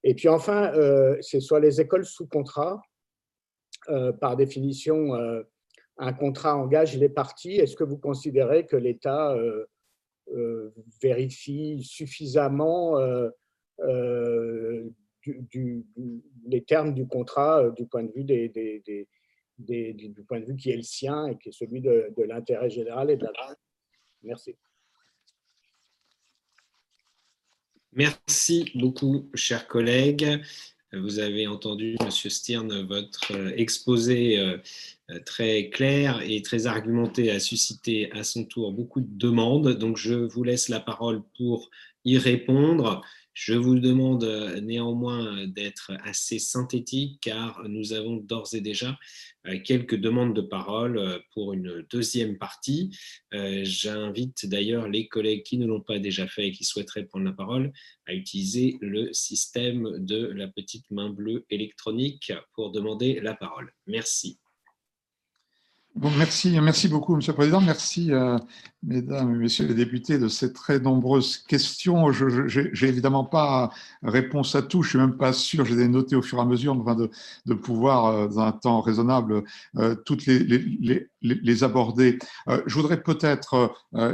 Et 0.05 0.15
puis 0.15 0.29
enfin, 0.29 0.75
euh, 0.75 1.17
c'est 1.23 1.41
sur 1.41 1.59
les 1.59 1.81
écoles 1.81 2.05
sous 2.05 2.27
contrat. 2.27 2.83
Euh, 3.89 4.13
par 4.13 4.37
définition, 4.37 5.15
euh, 5.15 5.43
un 5.97 6.13
contrat 6.13 6.57
engage 6.57 6.99
les 6.99 7.09
parties. 7.09 7.53
Est-ce 7.57 7.77
que 7.77 7.85
vous 7.85 7.99
considérez 7.99 8.67
que 8.67 8.77
l'État 8.77 9.35
vérifie 11.01 11.83
suffisamment 11.83 12.99
les 16.47 16.63
termes 16.67 16.93
du 16.93 17.07
contrat 17.07 17.71
du 17.71 17.87
point 17.87 18.05
de 18.05 18.13
vue 18.13 18.25
des 18.25 19.09
du 19.63 20.25
point 20.27 20.41
de 20.41 20.47
vue 20.47 20.57
qui 20.57 20.71
est 20.71 20.77
le 20.77 20.83
sien 20.83 21.27
et 21.27 21.39
qui 21.39 21.49
est 21.49 21.53
celui 21.53 21.81
de, 21.81 22.13
l'intérêt 22.27 22.71
général 22.71 23.11
et 23.11 23.17
de 23.17 23.25
la 23.25 23.33
Merci. 24.23 24.55
Merci 27.93 28.71
beaucoup, 28.75 29.29
chers 29.35 29.67
collègues. 29.67 30.41
Vous 30.93 31.19
avez 31.19 31.47
entendu, 31.47 31.97
Monsieur 32.05 32.31
Stern, 32.31 32.83
votre 32.83 33.33
exposé 33.57 34.39
euh, 34.39 34.59
très 35.25 35.71
clair 35.71 36.21
et 36.23 36.43
très 36.43 36.67
argumenté 36.67 37.31
a 37.31 37.41
suscité 37.41 38.13
à 38.13 38.25
son 38.25 38.45
tour 38.45 38.73
beaucoup 38.73 39.01
de 39.01 39.09
demandes. 39.11 39.77
Donc, 39.79 39.97
je 39.97 40.15
vous 40.15 40.45
laisse 40.45 40.69
la 40.69 40.81
parole 40.81 41.23
pour 41.37 41.71
y 42.05 42.19
répondre. 42.19 43.03
Je 43.35 43.55
vous 43.55 43.79
demande 43.79 44.25
néanmoins 44.63 45.47
d'être 45.47 45.93
assez 46.05 46.39
synthétique 46.39 47.19
car 47.23 47.67
nous 47.67 47.95
avons 47.95 48.17
d'ores 48.17 48.55
et 48.55 48.61
déjà 48.61 48.99
quelques 49.65 49.97
demandes 49.97 50.35
de 50.35 50.41
parole 50.41 51.23
pour 51.33 51.53
une 51.53 51.85
deuxième 51.91 52.39
partie. 52.39 52.97
J'invite 53.33 54.47
d'ailleurs 54.47 54.89
les 54.89 55.09
collègues 55.09 55.43
qui 55.43 55.59
ne 55.59 55.67
l'ont 55.67 55.81
pas 55.81 55.99
déjà 55.99 56.27
fait 56.27 56.49
et 56.49 56.53
qui 56.53 56.65
souhaiteraient 56.65 57.05
prendre 57.05 57.25
la 57.25 57.33
parole 57.33 57.73
à 58.07 58.15
utiliser 58.15 58.79
le 58.81 59.13
système 59.13 59.99
de 59.99 60.27
la 60.27 60.49
petite 60.49 60.91
main 60.91 61.11
bleue 61.11 61.45
électronique 61.51 62.33
pour 62.55 62.71
demander 62.71 63.21
la 63.21 63.35
parole. 63.35 63.73
Merci. 63.87 64.39
Merci, 65.95 66.59
merci 66.61 66.89
beaucoup, 66.89 67.17
Monsieur 67.17 67.33
le 67.33 67.37
Président. 67.37 67.61
Merci, 67.61 68.13
euh, 68.13 68.39
Mesdames 68.85 69.33
et 69.35 69.39
Messieurs 69.39 69.67
les 69.69 69.75
députés, 69.75 70.19
de 70.19 70.27
ces 70.27 70.53
très 70.53 70.81
nombreuses 70.81 71.39
questions. 71.39 72.11
Je 72.11 72.85
n'ai 72.85 72.89
évidemment 72.89 73.25
pas 73.25 73.71
réponse 74.03 74.57
à 74.57 74.63
tout. 74.63 74.83
Je 74.83 74.91
suis 74.91 74.99
même 74.99 75.17
pas 75.17 75.33
sûr. 75.33 75.65
J'ai 75.65 75.77
des 75.77 75.87
notés 75.87 76.17
au 76.17 76.23
fur 76.23 76.39
et 76.39 76.41
à 76.41 76.45
mesure, 76.45 76.73
enfin 76.73 76.97
de, 76.97 77.09
de 77.47 77.55
pouvoir, 77.55 78.07
euh, 78.07 78.29
dans 78.29 78.41
un 78.41 78.53
temps 78.53 78.81
raisonnable, 78.81 79.45
euh, 79.77 79.95
toutes 80.05 80.27
les, 80.27 80.41
les, 80.41 81.09
les, 81.23 81.65
aborder. 81.65 82.19
je 82.67 82.75
voudrais 82.75 83.01
peut-être 83.01 83.73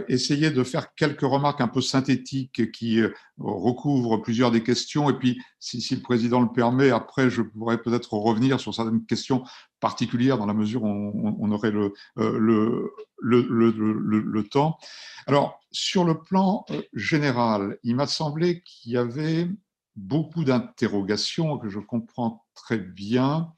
essayer 0.09 0.51
de 0.51 0.63
faire 0.63 0.95
quelques 0.95 1.23
remarques 1.23 1.63
un 1.63 1.69
peu 1.69 1.81
synthétiques 1.81 2.71
qui 2.73 3.01
recouvrent 3.39 4.19
plusieurs 4.19 4.51
des 4.51 4.63
questions. 4.63 5.09
Et 5.09 5.15
puis, 5.15 5.41
si, 5.59 5.81
si 5.81 5.97
le 5.97 6.03
Président 6.03 6.43
le 6.43 6.53
permet, 6.53 6.91
après, 6.91 7.31
je 7.31 7.41
pourrais 7.41 7.79
peut-être 7.79 8.13
revenir 8.13 8.61
sur 8.61 8.75
certaines 8.75 9.07
questions 9.07 9.45
particulière 9.81 10.39
dans 10.39 10.47
la 10.47 10.55
mesure 10.55 10.83
où 10.83 11.37
on, 11.41 11.51
aurait 11.53 11.71
le, 11.71 11.93
euh, 12.19 12.91
le, 13.21 14.43
temps. 14.43 14.79
Alors, 15.27 15.61
sur 15.71 16.05
le 16.05 16.21
plan 16.21 16.65
euh, 16.71 16.83
général, 16.95 17.79
il 17.83 17.97
m'a 17.97 18.07
semblé 18.07 18.63
qu'il 18.63 18.93
y 18.93 18.97
avait 18.97 19.49
beaucoup 19.97 20.45
d'interrogations 20.45 21.59
que 21.59 21.69
je 21.69 21.81
comprends 21.81 22.45
très 22.55 22.79
bien, 22.79 23.53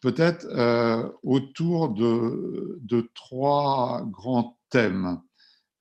peut-être 0.00 0.46
euh, 0.50 1.08
autour 1.22 1.90
de, 1.90 3.10
trois 3.14 4.02
grands 4.06 4.58
thèmes. 4.70 5.20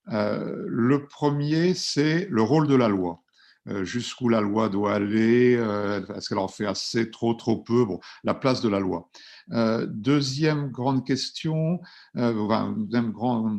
le 0.07 1.07
premier, 1.07 1.73
c'est 1.73 2.27
le 2.29 2.41
rôle 2.41 2.67
de 2.67 2.75
la 2.75 2.87
loi. 2.87 3.21
Euh, 3.69 3.83
jusqu'où 3.83 4.29
la 4.29 4.39
loi 4.39 4.69
doit 4.69 4.93
aller, 4.93 5.55
euh, 5.57 6.01
est-ce 6.15 6.29
qu'elle 6.29 6.37
en 6.37 6.47
fait 6.47 6.65
assez, 6.65 7.11
trop, 7.11 7.33
trop 7.33 7.57
peu, 7.57 7.85
la 8.23 8.33
place 8.33 8.61
de 8.61 8.69
la 8.69 8.79
loi. 8.79 9.09
Euh, 9.53 9.87
deuxième 9.89 10.71
grande 10.71 11.05
question, 11.05 11.79
deuxième 12.15 13.11
grand 13.11 13.57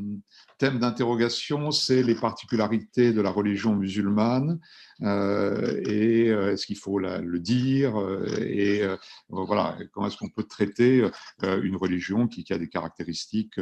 thème 0.59 0.79
d'interrogation, 0.79 1.71
c'est 1.71 2.03
les 2.03 2.15
particularités 2.15 3.13
de 3.13 3.21
la 3.21 3.31
religion 3.31 3.75
musulmane 3.75 4.59
et 5.01 6.27
est-ce 6.27 6.67
qu'il 6.67 6.77
faut 6.77 6.99
le 6.99 7.39
dire 7.39 7.95
et 8.41 8.83
voilà 9.29 9.77
comment 9.93 10.09
est-ce 10.09 10.17
qu'on 10.17 10.29
peut 10.29 10.43
traiter 10.43 11.09
une 11.43 11.77
religion 11.77 12.27
qui, 12.27 12.45
a 12.53 12.59
des 12.59 12.69
caractéristiques 12.69 13.61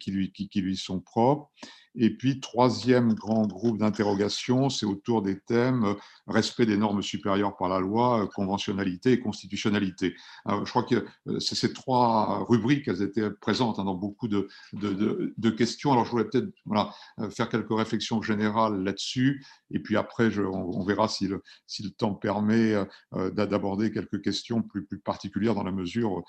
qui 0.00 0.10
lui, 0.10 0.76
sont 0.76 1.00
propres. 1.00 1.50
Et 1.94 2.10
puis, 2.10 2.40
troisième 2.40 3.12
grand 3.12 3.46
groupe 3.46 3.78
d'interrogation, 3.78 4.70
c'est 4.70 4.86
autour 4.86 5.20
des 5.20 5.38
thèmes 5.38 5.84
euh, 5.84 5.94
respect 6.26 6.64
des 6.64 6.78
normes 6.78 7.02
supérieures 7.02 7.56
par 7.56 7.68
la 7.68 7.80
loi, 7.80 8.22
euh, 8.22 8.26
conventionnalité 8.26 9.12
et 9.12 9.20
constitutionnalité. 9.20 10.14
je 10.46 10.70
crois 10.70 10.84
que 10.84 11.04
euh, 11.28 11.40
ces 11.62 11.72
trois 11.72 12.44
rubriques, 12.48 12.88
elles 12.88 13.02
étaient 13.02 13.30
présentes 13.30 13.78
hein, 13.78 13.84
dans 13.84 13.94
beaucoup 13.94 14.28
de, 14.28 14.48
questions. 15.50 15.92
Alors, 15.92 16.04
je 16.04 16.10
voulais 16.10 16.24
peut-être 16.24 16.48
voilà, 16.64 16.92
faire 17.30 17.48
quelques 17.48 17.70
réflexions 17.70 18.20
générales 18.20 18.82
là-dessus. 18.82 19.44
Et 19.70 19.78
puis 19.78 19.96
après, 19.96 20.36
on, 20.38 20.84
verra 20.84 21.08
si 21.08 21.28
le, 21.28 21.42
temps 21.96 22.14
permet 22.14 22.74
d'aborder 23.12 23.92
quelques 23.92 24.22
questions 24.22 24.62
plus, 24.62 24.86
particulières 25.04 25.54
dans 25.54 25.62
la 25.62 25.72
mesure 25.72 26.22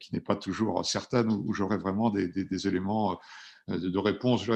qui 0.00 0.12
n'est 0.14 0.20
pas 0.20 0.36
toujours 0.36 0.84
certaine, 0.84 1.30
où 1.30 1.52
j'aurai 1.52 1.78
vraiment 1.78 2.10
des, 2.10 2.66
éléments 2.66 3.12
euh, 3.12 3.16
de, 3.68 3.98
réponses 3.98 4.48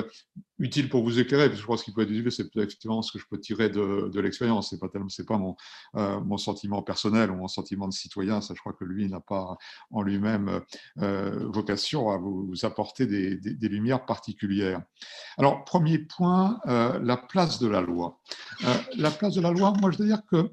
utiles 0.59 0.89
pour 0.89 1.03
vous 1.03 1.19
éclairer, 1.19 1.49
parce 1.49 1.57
que 1.57 1.63
je 1.63 1.67
pense 1.67 1.83
qu'il 1.83 1.95
peut 1.95 2.03
être 2.03 2.11
utile, 2.11 2.31
c'est 2.31 2.55
effectivement 2.57 3.03
ce 3.03 3.13
que 3.13 3.19
je 3.19 3.25
peux 3.31 3.39
tirer 3.41 3.69
de, 3.69 4.11
de 4.13 4.21
l'expérience. 4.21 4.71
C'est 4.71 4.79
pas 4.79 4.89
pas 4.89 5.39
mon, 5.39 5.57
euh, 5.97 6.21
mon 6.21 6.37
sentiment 6.37 6.83
personnel 6.83 7.31
ou 7.31 7.37
mon 7.37 7.49
sentiment 7.49 7.89
de 7.89 7.93
citoyen. 7.93 8.41
Ça, 8.41 8.55
je 8.55 8.61
crois 8.61 8.73
que 8.73 8.85
lui 8.85 9.09
n'a 9.09 9.21
pas 9.21 9.57
en 9.91 10.03
lui-même 10.03 10.61
euh, 10.99 11.49
vocation 11.49 12.11
à 12.11 12.19
vous, 12.19 12.53
apporter 12.63 13.07
des, 13.07 13.37
des, 13.37 13.69
lumières 13.69 14.05
particulières. 14.05 14.83
Alors, 15.39 15.65
premier 15.65 15.99
point, 15.99 16.61
la 16.65 17.17
place 17.17 17.59
de 17.59 17.69
la 17.69 17.81
loi. 17.81 18.19
la 18.97 19.11
place 19.11 19.35
de 19.35 19.41
la 19.41 19.51
loi, 19.51 19.73
moi, 19.81 19.91
je 19.91 19.99
veux 19.99 20.07
dire 20.07 20.23
que 20.31 20.51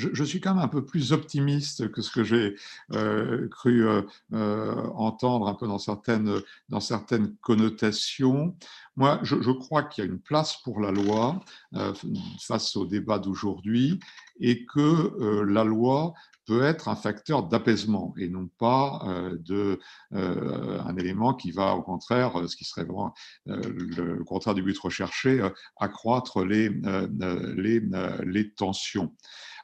je, 0.00 0.24
suis 0.24 0.40
quand 0.40 0.54
même 0.54 0.64
un 0.64 0.68
peu 0.68 0.84
plus 0.84 1.12
optimiste 1.12 1.90
que 1.90 2.02
ce 2.02 2.10
que 2.10 2.24
j'ai 2.24 2.56
euh, 2.92 3.48
cru 3.48 3.86
euh, 3.86 4.02
euh, 4.32 4.74
entendre 4.94 5.48
un 5.48 5.54
peu 5.54 5.66
dans 5.66 5.78
certaines, 6.80 7.36
connotations. 7.42 8.56
Moi, 8.96 9.20
je 9.22 9.50
crois 9.50 9.82
qu'il 9.84 10.04
y 10.04 10.06
a 10.06 10.10
une 10.10 10.20
place 10.20 10.56
pour 10.62 10.80
la 10.80 10.90
loi 10.90 11.40
face 12.40 12.76
au 12.76 12.84
débat 12.84 13.18
d'aujourd'hui 13.18 14.00
et 14.40 14.66
que 14.66 15.44
la 15.44 15.64
loi 15.64 16.14
peut 16.50 16.64
être 16.64 16.88
un 16.88 16.96
facteur 16.96 17.44
d'apaisement 17.44 18.12
et 18.18 18.28
non 18.28 18.48
pas 18.58 19.06
de, 19.38 19.78
un 20.10 20.96
élément 20.96 21.32
qui 21.32 21.52
va, 21.52 21.76
au 21.76 21.82
contraire, 21.82 22.32
ce 22.48 22.56
qui 22.56 22.64
serait 22.64 22.84
vraiment 22.84 23.14
le 23.46 24.24
contraire 24.24 24.56
du 24.56 24.62
but 24.62 24.76
recherché, 24.76 25.48
accroître 25.78 26.44
les, 26.44 26.68
les, 27.56 27.80
les 28.24 28.50
tensions. 28.50 29.14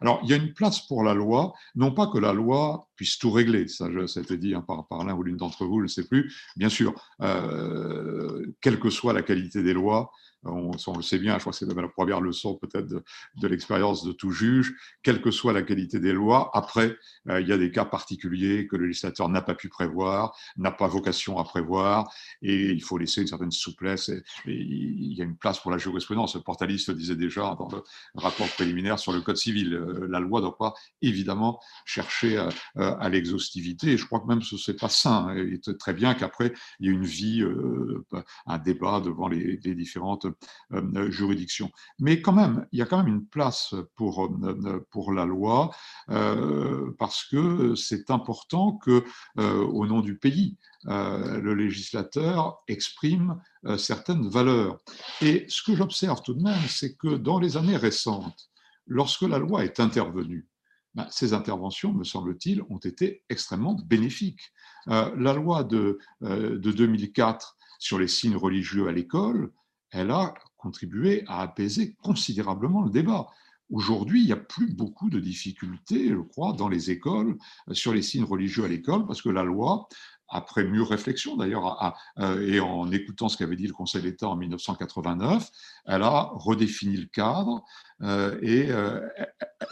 Alors, 0.00 0.20
il 0.22 0.30
y 0.30 0.32
a 0.32 0.36
une 0.36 0.52
place 0.52 0.86
pour 0.86 1.02
la 1.02 1.14
loi, 1.14 1.54
non 1.74 1.92
pas 1.92 2.06
que 2.06 2.18
la 2.18 2.32
loi 2.32 2.88
puisse 2.96 3.18
tout 3.18 3.30
régler, 3.30 3.68
ça, 3.68 3.86
a 3.86 4.20
été 4.20 4.36
dit 4.36 4.54
hein, 4.54 4.62
par, 4.66 4.86
par 4.88 5.04
l'un 5.04 5.14
ou 5.14 5.22
l'une 5.22 5.36
d'entre 5.36 5.64
vous, 5.64 5.78
je 5.78 5.84
ne 5.84 5.88
sais 5.88 6.06
plus. 6.06 6.34
Bien 6.56 6.68
sûr, 6.68 6.94
euh, 7.22 8.46
quelle 8.60 8.78
que 8.78 8.90
soit 8.90 9.12
la 9.12 9.22
qualité 9.22 9.62
des 9.62 9.72
lois, 9.72 10.10
on, 10.44 10.70
le 10.96 11.02
sait 11.02 11.18
bien, 11.18 11.34
je 11.34 11.40
crois 11.40 11.52
que 11.52 11.58
c'est 11.58 11.66
la 11.66 11.88
première 11.88 12.20
leçon 12.20 12.54
peut-être 12.56 12.86
de, 12.86 13.48
l'expérience 13.48 14.04
de 14.04 14.12
tout 14.12 14.30
juge, 14.30 14.74
quelle 15.02 15.20
que 15.20 15.30
soit 15.30 15.52
la 15.52 15.62
qualité 15.62 15.98
des 16.00 16.12
lois. 16.12 16.50
Après, 16.54 16.96
euh, 17.28 17.40
il 17.40 17.48
y 17.48 17.52
a 17.52 17.58
des 17.58 17.70
cas 17.70 17.84
particuliers 17.84 18.66
que 18.66 18.76
le 18.76 18.86
législateur 18.86 19.28
n'a 19.28 19.42
pas 19.42 19.54
pu 19.54 19.68
prévoir, 19.68 20.36
n'a 20.56 20.70
pas 20.70 20.86
vocation 20.86 21.38
à 21.38 21.44
prévoir, 21.44 22.12
et 22.42 22.70
il 22.70 22.82
faut 22.82 22.98
laisser 22.98 23.22
une 23.22 23.26
certaine 23.26 23.50
souplesse. 23.50 24.08
Et, 24.08 24.22
il 24.46 25.12
y 25.12 25.20
a 25.20 25.24
une 25.24 25.36
place 25.36 25.58
pour 25.58 25.70
la 25.70 25.78
jurisprudence. 25.78 26.36
Le 26.36 26.42
portaliste 26.42 26.88
le 26.88 26.94
disait 26.94 27.16
déjà 27.16 27.56
dans 27.58 27.68
le 27.72 27.82
rapport 28.14 28.48
préliminaire 28.48 28.98
sur 28.98 29.12
le 29.12 29.20
Code 29.20 29.36
civil. 29.36 29.74
Euh, 29.74 30.06
la 30.08 30.20
loi 30.20 30.40
ne 30.40 30.46
doit 30.46 30.58
pas 30.58 30.74
évidemment 31.02 31.60
chercher 31.84 32.38
à, 32.38 32.48
à 32.76 33.08
l'exhaustivité, 33.08 33.92
et 33.92 33.96
je 33.96 34.06
crois 34.06 34.20
que 34.20 34.26
même 34.26 34.42
ce 34.42 34.70
n'est 34.70 34.76
pas 34.76 34.88
sain. 34.88 35.34
Il 35.36 35.54
est 35.54 35.78
très 35.78 35.92
bien 35.92 36.14
qu'après, 36.14 36.52
il 36.80 36.86
y 36.86 36.88
ait 36.88 36.92
une 36.92 37.04
vie, 37.04 37.42
euh, 37.42 38.04
un 38.46 38.58
débat 38.58 39.00
devant 39.00 39.28
les 39.28 39.56
différentes 39.74 40.25
euh, 40.72 41.10
juridiction. 41.10 41.70
Mais 41.98 42.20
quand 42.20 42.32
même, 42.32 42.66
il 42.72 42.78
y 42.78 42.82
a 42.82 42.86
quand 42.86 42.98
même 42.98 43.08
une 43.08 43.26
place 43.26 43.74
pour, 43.94 44.24
euh, 44.24 44.86
pour 44.90 45.12
la 45.12 45.24
loi 45.24 45.70
euh, 46.10 46.94
parce 46.98 47.24
que 47.24 47.74
c'est 47.74 48.10
important 48.10 48.72
que, 48.72 49.04
au 49.36 49.86
nom 49.86 50.00
du 50.00 50.16
pays, 50.16 50.56
le 50.84 51.54
législateur 51.54 52.62
exprime 52.68 53.40
certaines 53.76 54.28
valeurs. 54.28 54.78
Et 55.20 55.46
ce 55.48 55.62
que 55.62 55.74
j'observe 55.74 56.22
tout 56.22 56.34
de 56.34 56.42
même, 56.42 56.60
c'est 56.68 56.96
que 56.96 57.16
dans 57.16 57.38
les 57.38 57.56
années 57.56 57.76
récentes, 57.76 58.50
lorsque 58.86 59.22
la 59.22 59.38
loi 59.38 59.64
est 59.64 59.80
intervenue, 59.80 60.48
ben, 60.94 61.06
ces 61.10 61.34
interventions, 61.34 61.92
me 61.92 62.04
semble-t-il, 62.04 62.62
ont 62.70 62.78
été 62.78 63.22
extrêmement 63.28 63.74
bénéfiques. 63.74 64.52
la 64.86 65.32
loi 65.32 65.64
de, 65.64 65.98
de 66.20 66.70
2004 66.72 67.56
sur 67.78 67.98
les 67.98 68.08
signes 68.08 68.36
religieux 68.36 68.88
à 68.88 68.92
l'école 68.92 69.52
elle 69.90 70.10
a 70.10 70.34
contribué 70.56 71.24
à 71.26 71.42
apaiser 71.42 71.94
considérablement 72.02 72.82
le 72.82 72.90
débat. 72.90 73.26
Aujourd'hui, 73.70 74.22
il 74.22 74.26
n'y 74.26 74.32
a 74.32 74.36
plus 74.36 74.72
beaucoup 74.72 75.10
de 75.10 75.18
difficultés, 75.18 76.08
je 76.08 76.20
crois, 76.20 76.52
dans 76.52 76.68
les 76.68 76.90
écoles 76.90 77.36
sur 77.72 77.92
les 77.92 78.02
signes 78.02 78.24
religieux 78.24 78.64
à 78.64 78.68
l'école, 78.68 79.06
parce 79.06 79.22
que 79.22 79.28
la 79.28 79.42
loi 79.42 79.88
après 80.28 80.64
mûre 80.64 80.88
réflexion 80.88 81.36
d'ailleurs, 81.36 81.94
euh, 82.18 82.46
et 82.46 82.60
en 82.60 82.90
écoutant 82.90 83.28
ce 83.28 83.36
qu'avait 83.36 83.56
dit 83.56 83.66
le 83.66 83.72
Conseil 83.72 84.02
d'État 84.02 84.28
en 84.28 84.36
1989, 84.36 85.48
elle 85.86 86.02
a 86.02 86.30
redéfini 86.34 86.96
le 86.96 87.06
cadre 87.06 87.64
euh, 88.02 88.38
et 88.42 88.70
euh, 88.70 89.00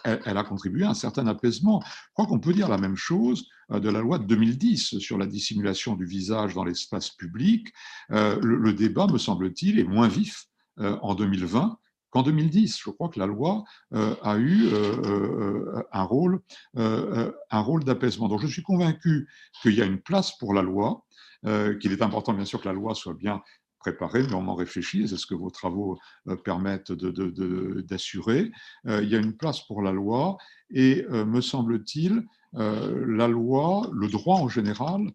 elle, 0.05 0.37
a 0.37 0.45
contribué 0.45 0.85
à 0.85 0.91
un 0.91 0.95
certain 0.95 1.27
apaisement. 1.27 1.83
Je 1.85 2.13
crois 2.15 2.27
qu'on 2.27 2.41
peut 2.41 2.53
dire 2.53 2.69
la 2.69 2.79
même 2.79 2.97
chose 2.97 3.47
de 3.71 3.89
la 3.89 4.01
loi 4.01 4.19
de 4.19 4.25
2010 4.25 4.99
sur 4.99 5.19
la 5.19 5.27
dissimulation 5.27 5.97
du 5.97 6.05
visage 6.05 6.55
dans 6.55 6.65
l'espace 6.65 7.11
public. 7.11 7.73
le, 8.11 8.73
débat, 8.73 9.07
me 9.07 9.19
semble-t-il, 9.19 9.79
est 9.79 9.85
moins 9.85 10.09
vif 10.09 10.47
en 10.79 11.15
2020 11.15 11.79
qu'en 12.15 12.23
2010. 12.23 12.79
Je 12.81 12.91
crois 12.91 13.09
que 13.09 13.19
la 13.19 13.27
loi 13.27 13.65
euh, 13.93 14.15
a 14.23 14.39
eu 14.39 14.69
euh, 14.69 15.03
euh, 15.05 15.83
un 15.93 16.03
rôle, 16.05 17.85
d'apaisement. 17.85 18.29
Donc 18.29 18.41
je 18.41 18.47
suis 18.47 18.63
convaincu 18.63 19.29
qu'il 19.61 19.75
y 19.75 19.83
a 19.83 19.85
une 19.85 20.01
place 20.01 20.37
pour 20.39 20.55
la 20.55 20.63
loi, 20.63 21.05
qu'il 21.45 21.93
est 21.93 22.03
important 22.03 22.33
bien 22.33 22.45
sûr 22.45 22.61
que 22.61 22.69
la 22.69 22.73
loi 22.73 22.95
soit 22.95 23.15
bien 23.15 23.43
préparée, 23.79 24.23
mais 24.23 24.35
on 24.35 24.49
en 24.49 24.55
réfléchit, 24.55 25.09
c'est 25.09 25.19
ce 25.19 25.27
que 25.27 25.35
vos 25.35 25.51
travaux 25.51 25.99
permettent 26.45 26.93
d'assurer. 26.93 28.51
Il 28.87 29.09
y 29.09 29.15
a 29.15 29.19
une 29.19 29.37
place 29.37 29.61
pour 29.67 29.83
la 29.83 29.93
loi 29.93 30.39
et, 30.71 31.05
me 31.11 31.41
semble-t-il, 31.41 32.23
la 32.55 33.29
loi, 33.29 33.91
le 33.93 34.09
droit 34.09 34.37
en 34.37 34.49
général, 34.49 35.13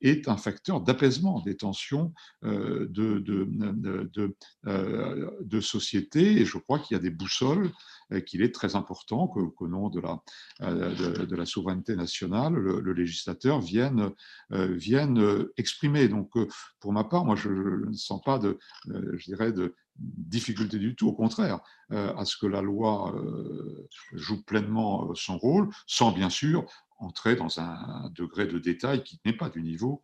est 0.00 0.28
un 0.28 0.36
facteur 0.36 0.80
d'apaisement 0.80 1.40
des 1.40 1.56
tensions 1.56 2.12
de, 2.42 3.18
de, 5.40 5.60
société. 5.60 6.40
Et 6.40 6.44
je 6.44 6.58
crois 6.58 6.78
qu'il 6.78 6.96
y 6.96 7.00
a 7.00 7.02
des 7.02 7.10
boussoles 7.10 7.70
qu'il 8.26 8.42
est 8.42 8.54
très 8.54 8.76
important 8.76 9.26
qu'au 9.28 9.68
nom 9.68 9.88
de 9.88 10.00
la, 10.00 11.46
souveraineté 11.46 11.96
nationale, 11.96 12.54
le, 12.54 12.92
législateur 12.92 13.60
vienne, 13.60 14.10
vienne 14.50 15.46
exprimer. 15.56 16.08
Donc, 16.08 16.30
pour 16.80 16.92
ma 16.92 17.04
part, 17.04 17.24
moi, 17.24 17.36
je, 17.36 17.48
ne 17.48 17.92
sens 17.92 18.22
pas 18.22 18.38
de, 18.38 18.58
je 18.86 19.24
dirais, 19.24 19.52
de 19.52 19.74
difficulté 19.98 20.78
du 20.78 20.94
tout, 20.94 21.08
au 21.08 21.12
contraire, 21.12 21.60
à 21.90 22.24
ce 22.24 22.36
que 22.36 22.46
la 22.46 22.62
loi 22.62 23.14
joue 24.12 24.42
pleinement 24.42 25.14
son 25.14 25.38
rôle, 25.38 25.68
sans 25.86 26.12
bien 26.12 26.30
sûr 26.30 26.66
entrer 26.98 27.36
dans 27.36 27.60
un 27.60 28.10
degré 28.14 28.46
de 28.46 28.58
détail 28.58 29.02
qui 29.02 29.20
n'est 29.24 29.32
pas 29.32 29.48
du 29.48 29.62
niveau 29.62 30.02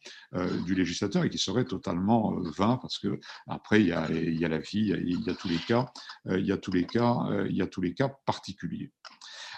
du 0.64 0.74
législateur 0.74 1.24
et 1.24 1.30
qui 1.30 1.38
serait 1.38 1.64
totalement 1.64 2.34
vain 2.56 2.78
parce 2.80 2.98
que 2.98 3.20
après 3.46 3.80
il 3.80 3.88
y 3.88 3.92
a, 3.92 4.10
il 4.10 4.38
y 4.38 4.44
a 4.44 4.48
la 4.48 4.58
vie, 4.58 4.92
il 4.96 5.20
y 5.24 5.30
a, 5.30 5.34
tous 5.34 5.48
les 5.48 5.58
cas, 5.58 5.92
il 6.28 6.46
y 6.46 6.52
a 6.52 6.56
tous 6.56 6.72
les 6.72 6.86
cas, 6.86 7.16
il 7.48 7.56
y 7.56 7.62
a 7.62 7.66
tous 7.66 7.80
les 7.80 7.94
cas 7.94 8.08
particuliers. 8.26 8.92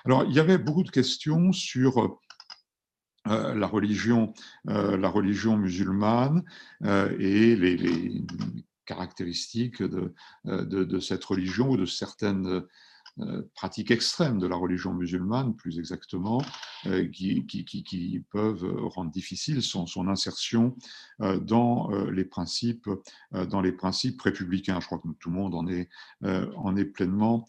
Alors 0.04 0.24
il 0.24 0.34
y 0.34 0.40
avait 0.40 0.58
beaucoup 0.58 0.82
de 0.82 0.90
questions 0.90 1.52
sur 1.52 2.18
la 3.26 3.66
religion, 3.66 4.32
la 4.64 5.08
religion 5.08 5.56
musulmane 5.56 6.44
et 6.84 7.56
les, 7.56 8.24
caractéristiques 8.86 9.82
de, 9.82 10.14
de, 10.44 11.00
cette 11.00 11.24
religion 11.24 11.70
ou 11.70 11.76
de 11.76 11.86
certaines 11.86 12.64
euh, 13.18 13.50
pratiques 13.54 13.90
extrêmes 13.90 14.38
de 14.38 14.46
la 14.46 14.56
religion 14.56 14.92
musulmane, 14.92 15.56
plus 15.56 15.78
exactement, 15.78 16.42
euh, 16.84 17.08
qui, 17.08 18.22
peuvent 18.30 18.66
rendre 18.88 19.10
difficile 19.10 19.62
son, 19.62 19.86
insertion 20.08 20.76
euh, 21.22 21.38
dans 21.38 21.88
les 22.10 22.26
principes, 22.26 22.90
dans 23.32 23.62
les 23.62 23.72
principes 23.72 24.20
républicains. 24.20 24.80
Je 24.80 24.86
crois 24.86 24.98
que 24.98 25.08
tout 25.18 25.30
le 25.30 25.36
monde 25.36 25.54
en 25.54 25.66
est, 25.66 25.88
en 26.22 26.76
est 26.76 26.84
pleinement, 26.84 27.46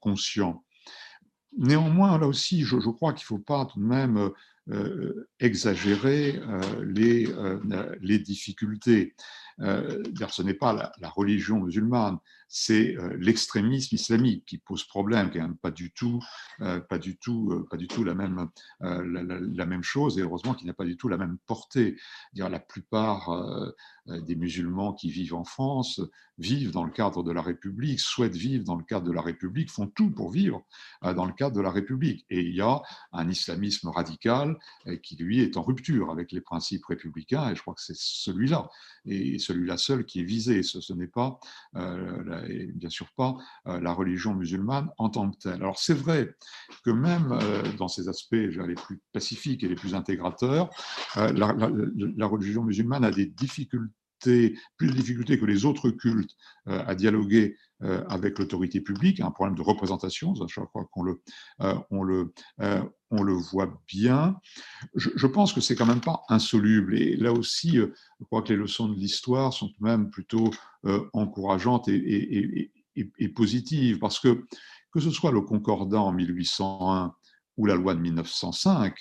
conscient. 0.00 0.64
Néanmoins, 1.56 2.18
là 2.18 2.26
aussi, 2.26 2.62
je 2.62 2.76
crois 2.90 3.12
qu'il 3.12 3.24
ne 3.24 3.38
faut 3.38 3.44
pas 3.44 3.64
tout 3.66 3.78
de 3.78 3.84
même 3.84 4.30
exagérer 5.40 6.40
les, 6.82 7.28
les 8.00 8.18
difficultés. 8.18 9.14
ce 9.58 10.42
n'est 10.42 10.54
pas 10.54 10.72
la, 10.72 11.08
religion 11.08 11.60
musulmane, 11.60 12.18
c'est 12.48 12.96
euh, 12.96 13.14
l'extrémisme 13.20 13.94
islamique 13.94 14.46
qui 14.46 14.56
pose 14.56 14.84
problème, 14.84 15.30
qui 15.30 15.38
n'est 15.38 15.48
pas 15.60 15.70
du 15.70 15.92
tout, 15.92 16.20
euh, 16.60 16.80
pas 16.80 16.98
du 16.98 17.18
tout, 17.18 17.50
euh, 17.52 17.66
pas 17.70 17.76
du 17.76 17.86
tout 17.86 18.04
la 18.04 18.14
même, 18.14 18.48
la, 18.80 19.66
même 19.66 19.82
chose, 19.82 20.18
et 20.18 20.22
heureusement 20.22 20.54
qu'il 20.54 20.66
n'a 20.66 20.72
pas 20.72 20.86
du 20.86 20.96
tout 20.96 21.08
la 21.08 21.18
même 21.18 21.36
portée. 21.46 21.96
Dire 22.32 22.48
la 22.48 22.58
plupart 22.58 23.30
des 24.06 24.36
musulmans 24.36 24.94
qui 24.94 25.10
vivent 25.10 25.34
en 25.34 25.44
France 25.44 26.00
vivent 26.38 26.70
dans 26.70 26.84
le 26.84 26.90
cadre 26.90 27.22
de 27.22 27.32
la 27.32 27.42
République, 27.42 28.00
souhaitent 28.00 28.36
vivre 28.36 28.64
dans 28.64 28.76
le 28.76 28.84
cadre 28.84 29.06
de 29.06 29.12
la 29.12 29.20
République, 29.20 29.70
font 29.70 29.86
tout 29.88 30.10
pour 30.10 30.30
vivre 30.30 30.64
dans 31.02 31.26
le 31.26 31.32
cadre 31.32 31.56
de 31.56 31.60
la 31.60 31.70
République. 31.70 32.24
Et 32.30 32.40
il 32.40 32.54
y 32.54 32.60
a 32.60 32.80
un 33.12 33.28
islamisme 33.28 33.88
radical 33.88 34.56
qui, 35.02 35.16
lui, 35.16 35.40
est 35.40 35.56
en 35.56 35.62
rupture 35.62 36.10
avec 36.10 36.32
les 36.32 36.40
principes 36.40 36.86
républicains, 36.86 37.50
et 37.50 37.56
je 37.56 37.60
crois 37.60 37.74
que 37.74 37.82
c'est 37.82 37.96
celui-là, 37.96 38.70
et 39.04 39.38
celui-là 39.38 39.76
seul 39.76 40.06
qui 40.06 40.20
est 40.20 40.24
visé. 40.24 40.62
Ce, 40.62 40.92
n'est 40.92 41.08
pas 41.08 41.38
et 42.48 42.66
bien 42.66 42.90
sûr 42.90 43.08
pas 43.16 43.36
euh, 43.66 43.80
la 43.80 43.92
religion 43.92 44.34
musulmane 44.34 44.90
en 44.98 45.08
tant 45.08 45.30
que 45.30 45.38
telle. 45.38 45.54
Alors 45.54 45.78
c'est 45.78 45.94
vrai 45.94 46.34
que 46.84 46.90
même 46.90 47.32
euh, 47.32 47.62
dans 47.78 47.88
ces 47.88 48.08
aspects 48.08 48.32
les 48.32 48.74
plus 48.74 49.00
pacifiques 49.12 49.64
et 49.64 49.68
les 49.68 49.74
plus 49.74 49.94
intégrateurs, 49.94 50.70
euh, 51.16 51.32
la, 51.32 52.26
religion 52.26 52.62
musulmane 52.62 53.04
a 53.04 53.10
des 53.10 53.26
difficultés 53.26 53.94
plus 54.20 54.88
de 54.88 54.92
difficultés 54.92 55.38
que 55.38 55.44
les 55.44 55.64
autres 55.64 55.90
cultes 55.90 56.36
à 56.66 56.94
dialoguer 56.94 57.56
avec 57.80 58.38
l'autorité 58.38 58.80
publique, 58.80 59.20
un 59.20 59.30
problème 59.30 59.56
de 59.56 59.62
représentation, 59.62 60.34
je 60.34 60.60
crois 60.60 60.88
qu'on 60.90 61.02
le, 61.02 61.22
le 61.60 63.32
voit 63.32 63.82
bien. 63.86 64.36
Je, 64.94 65.26
pense 65.26 65.52
que 65.52 65.60
c'est 65.60 65.76
quand 65.76 65.86
même 65.86 66.00
pas 66.00 66.22
insoluble. 66.28 66.98
Et 66.98 67.16
là 67.16 67.32
aussi, 67.32 67.76
je 67.76 68.24
crois 68.24 68.42
que 68.42 68.52
les 68.52 68.58
leçons 68.58 68.88
de 68.88 68.94
l'histoire 68.94 69.52
sont 69.52 69.70
même 69.80 70.10
plutôt 70.10 70.50
encourageantes 71.12 71.88
et, 71.88 72.72
et, 72.96 73.28
positives, 73.28 73.98
parce 73.98 74.18
que 74.18 74.44
que 74.92 75.00
ce 75.00 75.10
soit 75.10 75.32
le 75.32 75.42
Concordat 75.42 76.00
en 76.00 76.12
1801 76.12 77.14
ou 77.56 77.66
la 77.66 77.74
loi 77.74 77.94
de 77.94 78.00
1905, 78.00 78.94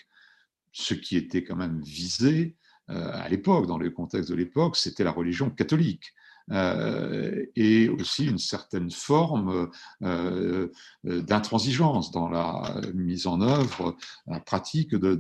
ce 0.72 0.94
qui 0.94 1.16
était 1.16 1.44
quand 1.44 1.56
même 1.56 1.82
visé 1.82 2.56
à 2.90 3.28
l'époque, 3.30 3.68
dans 3.68 3.78
le 3.78 3.90
contexte 3.90 4.30
de 4.30 4.36
l'époque, 4.36 4.78
c'était 4.78 5.04
la 5.04 5.12
religion 5.12 5.50
catholique. 5.50 6.14
Euh, 6.50 7.46
et 7.58 7.90
aussi 7.90 8.26
une 8.26 8.38
certaine 8.38 8.90
forme 8.90 9.70
euh, 10.02 10.70
euh, 11.06 11.22
d'intransigeance 11.22 12.12
dans 12.12 12.30
la 12.30 12.80
mise 12.94 13.28
en 13.28 13.42
œuvre, 13.42 13.98
la 14.28 14.40
pratique 14.40 14.96
de, 14.96 15.20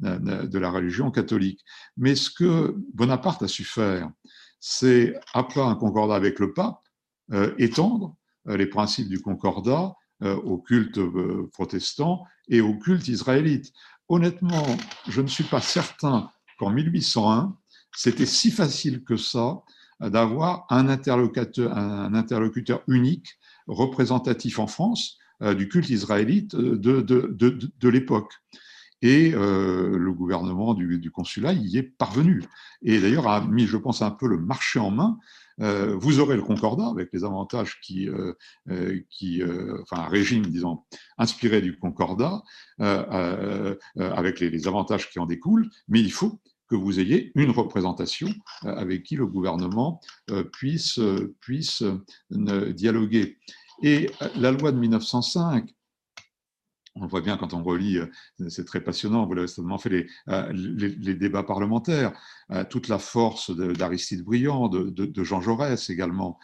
la 0.00 0.70
religion 0.70 1.12
catholique. 1.12 1.64
Mais 1.96 2.16
ce 2.16 2.28
que 2.30 2.74
Bonaparte 2.92 3.42
a 3.42 3.48
su 3.48 3.62
faire, 3.62 4.10
c'est, 4.58 5.14
après 5.32 5.60
un 5.60 5.76
concordat 5.76 6.16
avec 6.16 6.40
le 6.40 6.52
pape, 6.52 6.80
étendre 7.58 8.16
les 8.46 8.66
principes 8.66 9.08
du 9.08 9.20
concordat 9.20 9.94
au 10.20 10.58
culte 10.58 10.98
protestant 11.52 12.24
et 12.48 12.60
au 12.60 12.76
culte 12.76 13.06
israélite. 13.06 13.72
Honnêtement, 14.08 14.66
je 15.08 15.22
ne 15.22 15.28
suis 15.28 15.44
pas 15.44 15.60
certain 15.60 16.32
qu'en 16.60 16.70
1801, 16.70 17.56
c'était 17.96 18.26
si 18.26 18.50
facile 18.50 19.02
que 19.02 19.16
ça 19.16 19.62
d'avoir 20.00 20.66
un 20.68 20.88
interlocuteur, 20.88 21.76
un 21.76 22.14
interlocuteur 22.14 22.82
unique, 22.86 23.38
représentatif 23.66 24.58
en 24.58 24.66
France 24.66 25.16
euh, 25.42 25.54
du 25.54 25.68
culte 25.68 25.88
israélite 25.88 26.54
de, 26.54 27.00
de 27.00 27.88
l'époque. 27.88 28.32
Et 29.02 29.32
euh, 29.34 29.96
le 29.96 30.12
gouvernement 30.12 30.74
du, 30.74 30.98
du, 30.98 31.10
consulat 31.10 31.52
y 31.52 31.78
est 31.78 31.82
parvenu. 31.82 32.44
Et 32.82 33.00
d'ailleurs 33.00 33.28
a 33.28 33.40
mis, 33.40 33.66
je 33.66 33.76
pense, 33.76 34.02
un 34.02 34.10
peu 34.10 34.26
le 34.26 34.38
marché 34.38 34.78
en 34.78 34.90
main. 34.90 35.18
Euh, 35.60 35.94
vous 35.96 36.20
aurez 36.20 36.36
le 36.36 36.42
concordat 36.42 36.88
avec 36.88 37.10
les 37.12 37.24
avantages 37.24 37.80
qui, 37.80 38.08
euh, 38.08 38.32
euh 38.70 38.98
qui 39.10 39.42
enfin 39.82 40.04
un 40.04 40.08
régime, 40.08 40.46
disons, 40.46 40.82
inspiré 41.18 41.60
du 41.60 41.78
concordat, 41.78 42.42
avec 42.78 44.40
les, 44.40 44.50
les, 44.50 44.68
avantages 44.68 45.10
qui 45.10 45.18
en 45.18 45.26
découlent, 45.26 45.68
mais 45.88 46.00
il 46.00 46.12
faut 46.12 46.40
que 46.70 46.76
vous 46.76 47.00
ayez 47.00 47.32
une 47.34 47.50
représentation 47.50 48.28
euh, 48.64 48.74
avec 48.76 49.02
qui 49.02 49.16
le 49.16 49.26
gouvernement 49.26 50.00
euh, 50.30 50.44
puisse, 50.44 50.98
euh, 50.98 51.34
puisse 51.40 51.82
dialoguer. 52.30 53.38
Et 53.82 54.10
la 54.36 54.52
loi 54.52 54.72
de 54.72 54.78
1905, 54.78 55.68
on 57.00 57.04
le 57.04 57.08
voit 57.08 57.20
bien 57.20 57.36
quand 57.36 57.54
on 57.54 57.62
relit, 57.62 57.98
c'est 58.48 58.64
très 58.64 58.80
passionnant, 58.80 59.26
vous 59.26 59.34
l'avez 59.34 59.48
certainement 59.48 59.78
fait 59.78 59.88
les, 59.88 60.06
les, 60.52 61.14
débats 61.14 61.42
parlementaires, 61.42 62.12
toute 62.68 62.88
la 62.88 62.98
force 62.98 63.50
d'Aristide 63.50 64.22
Briand, 64.22 64.68
de, 64.68 64.90
de, 64.90 65.24
Jean 65.24 65.40
Jaurès 65.40 65.90
également, 65.90 66.38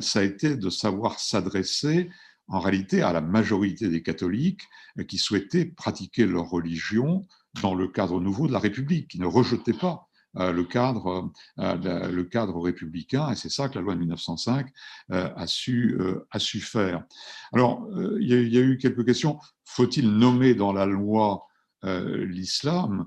ça 0.00 0.20
a 0.20 0.22
été 0.22 0.56
de 0.56 0.70
savoir 0.70 1.20
s'adresser 1.20 2.10
en 2.48 2.60
réalité 2.60 3.02
à 3.02 3.12
la 3.12 3.20
majorité 3.20 3.88
des 3.88 4.02
catholiques 4.02 4.62
qui 5.06 5.18
souhaitaient 5.18 5.66
pratiquer 5.66 6.26
leur 6.26 6.50
religion 6.50 7.26
dans 7.62 7.74
le 7.74 7.88
cadre 7.88 8.20
nouveau 8.20 8.46
de 8.46 8.52
la 8.52 8.58
République, 8.58 9.08
qui 9.08 9.20
ne 9.20 9.26
rejetait 9.26 9.72
pas 9.72 10.09
euh, 10.09 10.09
le 10.34 10.62
cadre, 10.62 11.30
euh, 11.58 12.08
le 12.08 12.22
cadre 12.24 12.60
républicain, 12.60 13.30
et 13.30 13.36
c'est 13.36 13.48
ça 13.48 13.68
que 13.68 13.76
la 13.76 13.80
loi 13.82 13.94
de 13.94 14.00
1905 14.00 14.68
euh, 15.12 15.28
a, 15.34 15.46
su, 15.46 15.98
a 16.30 16.38
su 16.38 16.60
faire. 16.60 17.04
Alors, 17.52 17.88
il 18.20 18.28
y, 18.28 18.58
a, 18.58 18.60
eu 18.60 18.78
quelques 18.78 19.04
questions. 19.04 19.38
Faut-il 19.64 20.10
nommer 20.10 20.54
dans 20.54 20.72
la 20.72 20.86
loi 20.86 21.46
l'islam? 21.82 23.06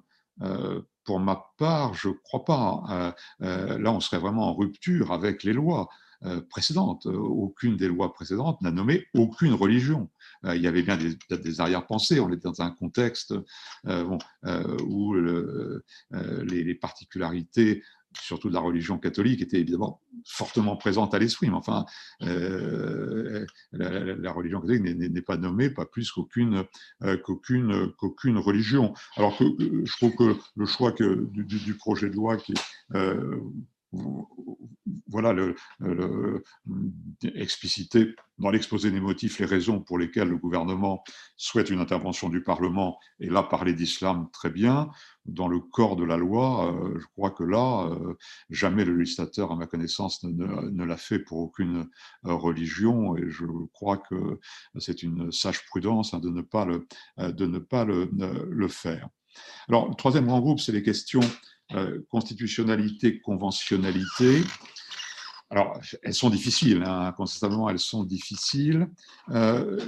Pour 1.05 1.19
ma 1.19 1.45
part, 1.57 1.93
je 1.93 2.09
ne 2.09 2.13
crois 2.13 2.45
pas. 2.45 3.15
là, 3.39 3.91
on 3.91 3.99
serait 3.99 4.19
vraiment 4.19 4.49
en 4.49 4.53
rupture 4.53 5.11
avec 5.11 5.43
les 5.43 5.53
lois. 5.53 5.89
Euh, 6.25 6.39
précédentes. 6.39 7.05
Aucune 7.05 7.75
des 7.75 7.89
lois 7.89 8.13
précédentes 8.13 8.61
n'a 8.61 8.71
nommé 8.71 9.07
aucune 9.13 9.53
religion. 9.53 10.09
Euh, 10.45 10.55
il 10.55 10.61
y 10.61 10.67
avait 10.67 10.81
bien 10.81 10.95
des, 10.95 11.17
des 11.37 11.59
arrière-pensées. 11.59 12.21
On 12.21 12.31
était 12.31 12.43
dans 12.43 12.61
un 12.61 12.71
contexte 12.71 13.33
euh, 13.87 14.17
où 14.85 15.13
le, 15.13 15.83
les, 16.11 16.75
particularités 16.75 17.83
surtout 18.21 18.47
de 18.47 18.53
la 18.53 18.59
religion 18.59 18.99
catholique, 18.99 19.41
étaient 19.41 19.59
évidemment 19.59 19.99
fortement 20.25 20.77
présentes 20.77 21.15
à 21.15 21.19
l'esprit. 21.19 21.49
Mais 21.49 21.55
enfin, 21.55 21.85
la, 22.21 24.31
religion 24.31 24.61
catholique 24.61 24.83
n'est 24.83 25.21
pas 25.21 25.35
nommée, 25.35 25.71
pas 25.71 25.85
plus 25.85 26.11
qu'aucune 26.11 26.63
qu'aucune 27.23 27.91
qu'aucune 27.97 28.37
religion. 28.37 28.93
Alors 29.17 29.37
que 29.37 29.43
je 29.59 29.91
trouve 29.97 30.15
que 30.15 30.37
le 30.55 30.65
choix 30.67 30.91
du, 30.91 31.73
projet 31.73 32.09
de 32.09 32.15
loi 32.15 32.37
qui 32.37 32.53
est 32.53 32.61
voilà 35.07 35.33
le, 35.33 35.55
explicité 37.35 38.15
dans 38.39 38.49
l'exposé 38.49 38.91
des 38.91 38.99
motifs 38.99 39.39
les 39.39 39.45
raisons 39.45 39.79
pour 39.79 39.97
lesquelles 39.97 40.27
le 40.27 40.37
gouvernement 40.37 41.03
souhaite 41.37 41.69
une 41.69 41.79
intervention 41.79 42.29
du 42.29 42.41
Parlement, 42.41 42.97
et 43.19 43.29
là 43.29 43.43
parler 43.43 43.73
d'islam 43.73 44.27
très 44.33 44.49
bien. 44.49 44.89
Dans 45.25 45.47
le 45.47 45.59
corps 45.59 45.95
de 45.95 46.03
la 46.03 46.17
loi, 46.17 46.73
euh, 46.73 46.99
je 46.99 47.05
crois 47.15 47.31
que 47.31 47.43
là, 47.43 47.87
euh, 47.91 48.15
jamais 48.49 48.83
le 48.83 48.95
législateur, 48.95 49.51
à 49.51 49.55
ma 49.55 49.67
connaissance, 49.67 50.23
ne, 50.23 50.83
l'a 50.83 50.97
fait 50.97 51.19
pour 51.19 51.37
aucune 51.37 51.87
euh, 52.25 52.33
religion, 52.33 53.15
et 53.15 53.29
je 53.29 53.45
crois 53.71 53.97
que 53.97 54.39
c'est 54.79 55.03
une 55.03 55.31
sage 55.31 55.65
prudence 55.67 56.13
hein, 56.13 56.19
de 56.19 56.29
ne 56.29 56.41
pas 56.41 56.65
le, 56.65 56.87
le, 58.49 58.67
faire. 58.67 59.07
Alors, 59.69 59.87
le 59.87 59.95
troisième 59.95 60.25
grand 60.25 60.41
groupe, 60.41 60.59
c'est 60.59 60.71
les 60.71 60.83
questions 60.83 61.21
constitutionnalité, 62.09 63.19
conventionnalité. 63.19 64.43
Alors, 65.53 65.79
elles 66.01 66.15
sont 66.15 66.31
difficiles, 66.31 66.83
hein, 66.83 67.13
constamment 67.15 67.69
elles 67.69 67.77
sont 67.77 68.03
difficiles. 68.03 68.87
Euh, 69.29 69.79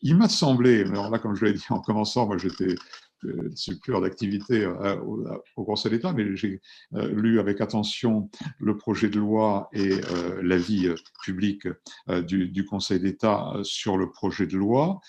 il 0.00 0.16
m'a 0.16 0.28
semblé, 0.28 0.82
alors 0.82 1.10
là, 1.10 1.18
comme 1.18 1.34
je 1.34 1.44
l'ai 1.44 1.54
dit 1.54 1.64
en 1.70 1.80
commençant, 1.80 2.26
moi 2.26 2.38
j'étais 2.38 2.76
euh, 3.24 3.50
suppléant 3.56 4.00
d'activité 4.00 4.64
au, 4.66 5.64
Conseil 5.64 5.90
d'État, 5.90 6.12
mais 6.12 6.36
j'ai 6.36 6.60
lu 6.92 7.40
avec 7.40 7.60
attention 7.60 8.30
le 8.58 8.76
projet 8.76 9.08
de 9.08 9.18
loi 9.18 9.68
et 9.72 10.00
l'avis 10.40 10.88
public 11.24 11.66
du, 12.08 12.64
Conseil 12.64 13.00
d'État 13.00 13.54
sur 13.64 13.96
le 13.96 14.10
projet 14.10 14.46
de 14.46 14.56
loi. 14.56 15.00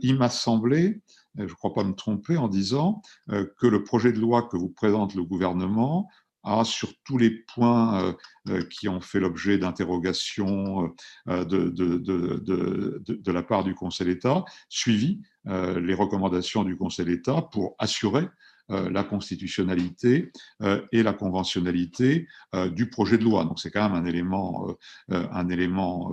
il 0.00 0.16
m'a 0.16 0.30
semblé 0.30 1.00
je 1.38 1.52
ne 1.52 1.56
crois 1.56 1.72
pas 1.72 1.84
me 1.84 1.94
tromper 1.94 2.36
en 2.36 2.48
disant 2.48 3.02
euh, 3.30 3.46
que 3.58 3.66
le 3.66 3.84
projet 3.84 4.12
de 4.12 4.18
loi 4.18 4.42
que 4.42 4.56
vous 4.56 4.68
présente 4.68 5.14
le 5.14 5.22
gouvernement 5.22 6.08
a, 6.42 6.64
sur 6.64 6.90
tous 7.04 7.18
les 7.18 7.30
points 7.30 8.02
euh, 8.02 8.12
euh, 8.48 8.64
qui 8.64 8.88
ont 8.88 9.00
fait 9.00 9.20
l'objet 9.20 9.58
d'interrogations 9.58 10.92
de, 11.26 11.72
la 13.32 13.42
part 13.42 13.64
du 13.64 13.74
Conseil 13.74 14.06
d'État, 14.06 14.44
suivi 14.68 15.20
les 15.44 15.94
recommandations 15.94 16.62
du 16.62 16.76
Conseil 16.76 17.06
d'État 17.06 17.40
pour 17.40 17.74
assurer 17.78 18.28
la 18.68 19.04
constitutionnalité 19.04 20.30
euh, 20.62 20.82
et 20.92 21.02
la 21.02 21.12
conventionnalité 21.12 22.26
euh, 22.54 22.68
du 22.68 22.90
projet 22.90 23.18
de 23.18 23.24
loi. 23.24 23.44
Donc 23.44 23.58
c'est 23.60 23.70
quand 23.70 23.88
même 23.88 24.00
un 24.00 24.06
élément, 24.06 24.74
un 25.08 25.48
élément 25.48 26.12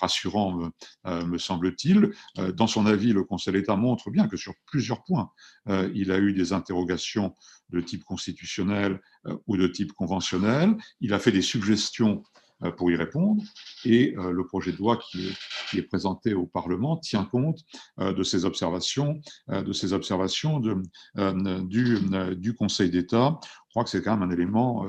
rassurant, 0.00 0.70
me, 1.04 1.38
semble-t-il. 1.38 2.10
Dans 2.54 2.66
son 2.66 2.86
avis, 2.86 3.12
le 3.12 3.24
Conseil 3.24 3.54
d'État 3.54 3.76
montre 3.76 4.10
bien 4.10 4.28
que 4.28 4.36
sur 4.36 4.54
plusieurs 4.66 5.04
points, 5.04 5.30
il 5.68 6.10
a 6.10 6.18
eu 6.18 6.32
des 6.32 6.52
interrogations 6.52 7.34
de 7.70 7.80
type 7.80 8.04
constitutionnel 8.04 9.00
ou 9.46 9.56
de 9.56 9.66
type 9.66 9.92
conventionnel. 9.92 10.76
Il 11.00 11.12
a 11.12 11.18
fait 11.18 11.32
des 11.32 11.42
suggestions 11.42 12.22
euh, 12.24 12.45
pour 12.76 12.90
y 12.90 12.96
répondre. 12.96 13.42
Et 13.84 14.14
euh, 14.16 14.30
le 14.30 14.46
projet 14.46 14.72
de 14.72 14.78
loi 14.78 14.96
qui 14.96 15.28
est, 15.76 15.82
présenté 15.82 16.34
au 16.34 16.46
Parlement 16.46 16.96
tient 16.96 17.24
compte 17.24 17.60
euh, 18.00 18.12
de 18.12 18.22
ces 18.22 18.44
observations, 18.44 19.20
de 19.48 19.72
ces 19.72 19.92
observations 19.92 20.60
du, 20.60 22.54
Conseil 22.58 22.90
d'État. 22.90 23.38
Je 23.42 23.70
crois 23.70 23.84
que 23.84 23.90
c'est 23.90 24.02
quand 24.02 24.16
même 24.16 24.30
un 24.30 24.32
élément 24.32 24.86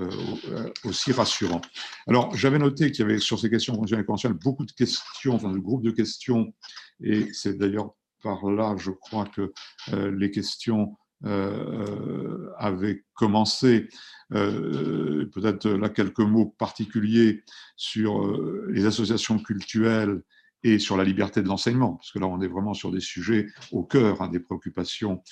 aussi 0.86 1.12
rassurant. 1.12 1.60
Alors, 2.08 2.34
j'avais 2.36 2.58
noté 2.58 2.92
qu'il 2.92 3.06
y 3.06 3.10
avait 3.10 3.20
sur 3.20 3.38
ces 3.38 3.50
questions 3.50 3.76
conventionnelles 3.76 4.38
beaucoup 4.42 4.66
de 4.66 4.72
questions, 4.72 5.36
enfin, 5.36 5.52
de 5.52 5.60
groupes 5.60 5.84
de 5.84 5.92
questions, 5.92 6.54
et 7.02 7.34
c'est 7.34 7.58
d'ailleurs 7.58 7.94
par 8.24 8.50
là, 8.50 8.76
je 8.78 8.92
crois 8.92 9.26
que 9.26 9.52
les 9.92 10.32
questions 10.32 10.96
euh, 11.26 12.52
avait 12.58 13.04
commencé, 13.16 13.90
euh, 14.34 15.26
peut-être 15.34 15.68
là 15.68 15.90
quelques 15.90 16.20
mots 16.20 16.54
particuliers 16.60 17.44
sur 17.76 18.24
euh, 18.24 18.68
les 18.70 18.86
associations 18.86 19.40
culturelles 19.40 20.22
et 20.62 20.78
sur 20.78 20.96
la 20.96 21.04
liberté 21.04 21.42
de 21.42 21.48
l'enseignement, 21.48 21.96
parce 21.96 22.12
que 22.12 22.20
là, 22.20 22.28
on 22.28 22.42
est 22.42 22.48
vraiment 22.48 22.76
sur 22.76 22.92
des 22.92 23.00
sujets 23.00 23.48
au 23.72 23.84
cœur 23.84 24.22
hein, 24.22 24.28
des 24.28 24.40
préoccupations 24.40 25.24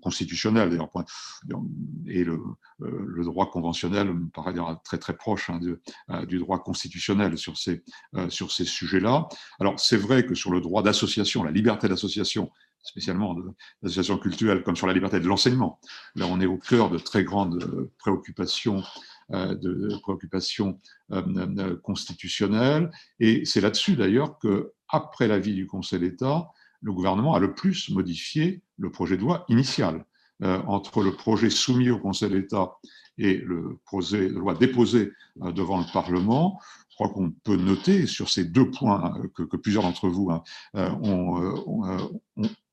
constitutionnelles, 0.00 0.78
et 2.06 2.24
le, 2.24 2.40
le, 2.78 3.24
droit 3.24 3.50
conventionnel 3.50 4.12
me 4.14 4.28
paraît 4.28 4.54
très 4.84 4.98
très 4.98 5.16
proche 5.16 5.50
hein, 5.50 5.60
du 6.24 6.38
droit 6.38 6.62
constitutionnel 6.62 7.36
sur 7.36 7.58
ces, 7.58 7.82
sur 8.28 8.52
ces 8.52 8.64
sujets-là. 8.64 9.28
Alors, 9.58 9.78
c'est 9.80 9.96
vrai 9.96 10.24
que 10.24 10.36
sur 10.36 10.52
le 10.52 10.60
droit 10.60 10.84
d'association, 10.84 11.42
la 11.42 11.50
liberté 11.50 11.88
d'association, 11.88 12.50
spécialement 12.82 13.36
d'associations 13.82 14.18
culturelles, 14.18 14.62
comme 14.62 14.76
sur 14.76 14.86
la 14.86 14.92
liberté 14.92 15.20
de 15.20 15.26
l'enseignement. 15.26 15.78
Là, 16.16 16.26
on 16.26 16.40
est 16.40 16.46
au 16.46 16.56
cœur 16.56 16.90
de 16.90 16.98
très 16.98 17.24
grandes 17.24 17.62
euh, 17.62 17.90
préoccupations, 17.98 18.82
euh, 19.32 19.54
de 19.54 19.96
préoccupations 20.02 20.80
euh, 21.12 21.76
constitutionnelles. 21.82 22.90
Et 23.18 23.44
c'est 23.44 23.60
là-dessus, 23.60 23.96
d'ailleurs, 23.96 24.38
que, 24.38 24.72
après 24.88 25.28
l'avis 25.28 25.54
du 25.54 25.66
Conseil 25.66 26.00
d'État, 26.00 26.48
le 26.82 26.92
gouvernement 26.92 27.34
a 27.34 27.38
le 27.38 27.54
plus 27.54 27.90
modifié 27.90 28.62
le 28.78 28.90
projet 28.90 29.16
de 29.16 29.22
loi 29.22 29.44
initial. 29.48 30.04
entre 30.42 31.02
le 31.02 31.12
projet 31.12 31.50
soumis 31.50 31.90
au 31.90 31.98
Conseil 31.98 32.30
d'État 32.30 32.78
et 33.18 33.34
le 33.36 33.78
projet 33.84 34.30
de 34.30 34.38
loi 34.38 34.54
déposé 34.54 35.12
devant 35.36 35.78
le 35.78 35.84
Parlement, 35.92 36.58
crois 37.00 37.14
qu'on 37.14 37.30
peut 37.30 37.56
noter 37.56 38.06
sur 38.06 38.28
ces 38.28 38.44
deux 38.44 38.70
points 38.70 39.14
que, 39.34 39.56
plusieurs 39.56 39.82
d'entre 39.82 40.08
vous 40.08 40.30
hein, 40.30 40.42
ont, 41.02 41.56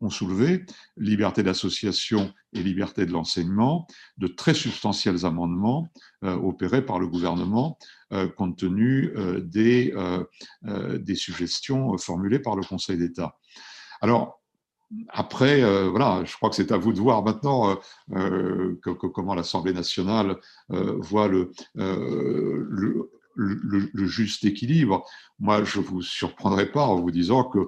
soulevé, 0.10 0.66
liberté 0.96 1.44
d'association 1.44 2.34
et 2.54 2.64
liberté 2.64 3.06
de 3.06 3.12
l'enseignement, 3.12 3.88
de 4.18 4.28
très 4.28 4.54
substantiels 4.54 5.26
amendements 5.26 5.88
opérés 6.22 6.86
par 6.86 7.00
le 7.00 7.08
gouvernement 7.08 7.78
compte 8.36 8.58
tenu 8.58 9.12
des, 9.40 9.94
des 10.64 11.16
suggestions 11.16 11.98
formulées 11.98 12.40
par 12.40 12.56
le 12.56 12.64
Conseil 12.64 12.98
d'État. 12.98 13.38
Alors, 14.02 14.42
après, 15.10 15.62
voilà, 15.90 16.24
je 16.26 16.34
crois 16.36 16.50
que 16.50 16.56
c'est 16.56 16.72
à 16.72 16.78
vous 16.78 16.94
de 16.94 17.00
voir 17.00 17.24
maintenant 17.24 17.78
comment 18.92 19.36
l'Assemblée 19.36 19.74
nationale 19.74 20.38
voit 20.70 21.28
le, 21.28 21.52
le, 21.76 23.10
le, 23.36 24.08
juste 24.08 24.46
équilibre. 24.46 25.06
Moi, 25.40 25.64
je 25.64 25.80
ne 25.80 25.84
vous 25.84 26.02
surprendrai 26.02 26.72
pas 26.72 26.86
en 26.86 27.02
vous 27.02 27.12
disant 27.12 27.44
que, 27.44 27.68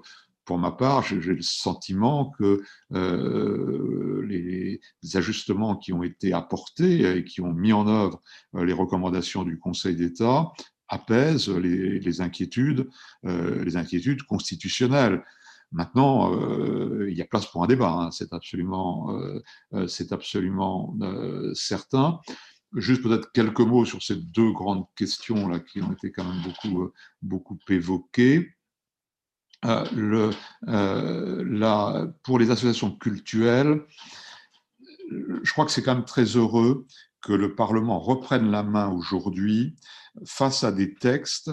pour 0.49 0.57
ma 0.57 0.71
part, 0.71 1.03
j'ai 1.03 1.17
le 1.17 1.43
sentiment 1.43 2.31
que 2.31 2.63
euh, 2.93 4.25
les, 4.27 4.81
ajustements 5.13 5.75
qui 5.75 5.93
ont 5.93 6.01
été 6.01 6.33
apportés 6.33 7.17
et 7.17 7.23
qui 7.23 7.39
ont 7.41 7.53
mis 7.53 7.71
en 7.71 7.87
œuvre 7.87 8.19
euh, 8.55 8.65
les 8.65 8.73
recommandations 8.73 9.43
du 9.43 9.59
Conseil 9.59 9.95
d'État 9.95 10.47
apaisent 10.87 11.49
les, 11.49 12.21
inquiétudes, 12.21 12.89
euh, 13.25 13.63
les 13.63 13.77
inquiétudes 13.77 14.23
constitutionnelles. 14.23 15.23
Maintenant, 15.71 16.33
il 17.05 17.15
y 17.15 17.21
a 17.21 17.25
place 17.25 17.45
pour 17.45 17.63
un 17.63 17.67
débat, 17.67 17.91
hein. 17.91 18.09
c'est 18.09 18.33
absolument, 18.33 19.21
c'est 19.85 20.11
absolument 20.11 20.97
certain. 21.53 22.19
Juste 22.73 23.03
peut-être 23.03 23.31
quelques 23.33 23.59
mots 23.59 23.85
sur 23.85 24.01
ces 24.01 24.15
deux 24.15 24.51
grandes 24.51 24.85
questions 24.95 25.47
là 25.47 25.59
qui 25.59 25.83
ont 25.83 25.91
été 25.91 26.11
quand 26.11 26.23
même 26.23 26.41
beaucoup, 26.41 26.91
beaucoup 27.21 27.59
évoquées. 27.69 28.49
Euh, 29.65 30.31
euh, 30.69 32.07
pour 32.23 32.39
les 32.39 32.49
associations 32.49 32.91
culturelles, 32.91 33.81
je 35.11 35.51
crois 35.51 35.65
que 35.65 35.71
c'est 35.71 35.83
quand 35.83 35.95
même 35.95 36.05
très 36.05 36.23
heureux 36.23 36.85
que 37.21 37.33
le 37.33 37.55
Parlement 37.55 37.99
reprenne 37.99 38.51
la 38.51 38.63
main 38.63 38.87
aujourd'hui 38.89 39.75
face 40.25 40.63
à 40.63 40.71
des 40.71 40.93
textes 40.93 41.51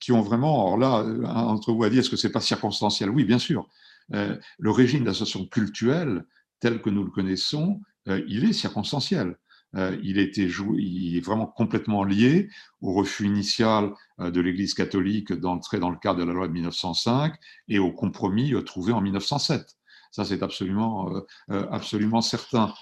qui 0.00 0.12
ont 0.12 0.22
vraiment, 0.22 0.74
alors 0.74 0.78
là, 0.78 1.44
entre 1.46 1.72
vous 1.72 1.84
à 1.84 1.90
dire, 1.90 2.00
est-ce 2.00 2.10
que 2.10 2.16
c'est 2.16 2.32
pas 2.32 2.40
circonstanciel? 2.40 3.10
Oui, 3.10 3.24
bien 3.24 3.38
sûr. 3.38 3.68
le 4.10 4.70
régime 4.70 5.04
d'association 5.04 5.46
culturelle, 5.46 6.24
tel 6.60 6.80
que 6.80 6.90
nous 6.90 7.04
le 7.04 7.10
connaissons, 7.10 7.80
il 8.06 8.44
est 8.44 8.52
circonstanciel. 8.52 9.36
Euh, 9.76 9.96
il, 10.02 10.18
était 10.18 10.48
joué, 10.48 10.82
il 10.82 11.16
est 11.16 11.20
vraiment 11.20 11.46
complètement 11.46 12.04
lié 12.04 12.50
au 12.82 12.92
refus 12.92 13.26
initial 13.26 13.92
euh, 14.20 14.30
de 14.30 14.40
l'Église 14.40 14.74
catholique 14.74 15.32
d'entrer 15.32 15.78
dans 15.78 15.88
le 15.88 15.96
cadre 15.96 16.18
de 16.20 16.24
la 16.24 16.34
loi 16.34 16.46
de 16.46 16.52
1905 16.52 17.34
et 17.68 17.78
au 17.78 17.90
compromis 17.90 18.52
euh, 18.52 18.62
trouvé 18.62 18.92
en 18.92 19.00
1907. 19.00 19.66
Ça, 20.10 20.26
c'est 20.26 20.42
absolument, 20.42 21.10
absolument 21.48 22.20
certain. 22.20 22.74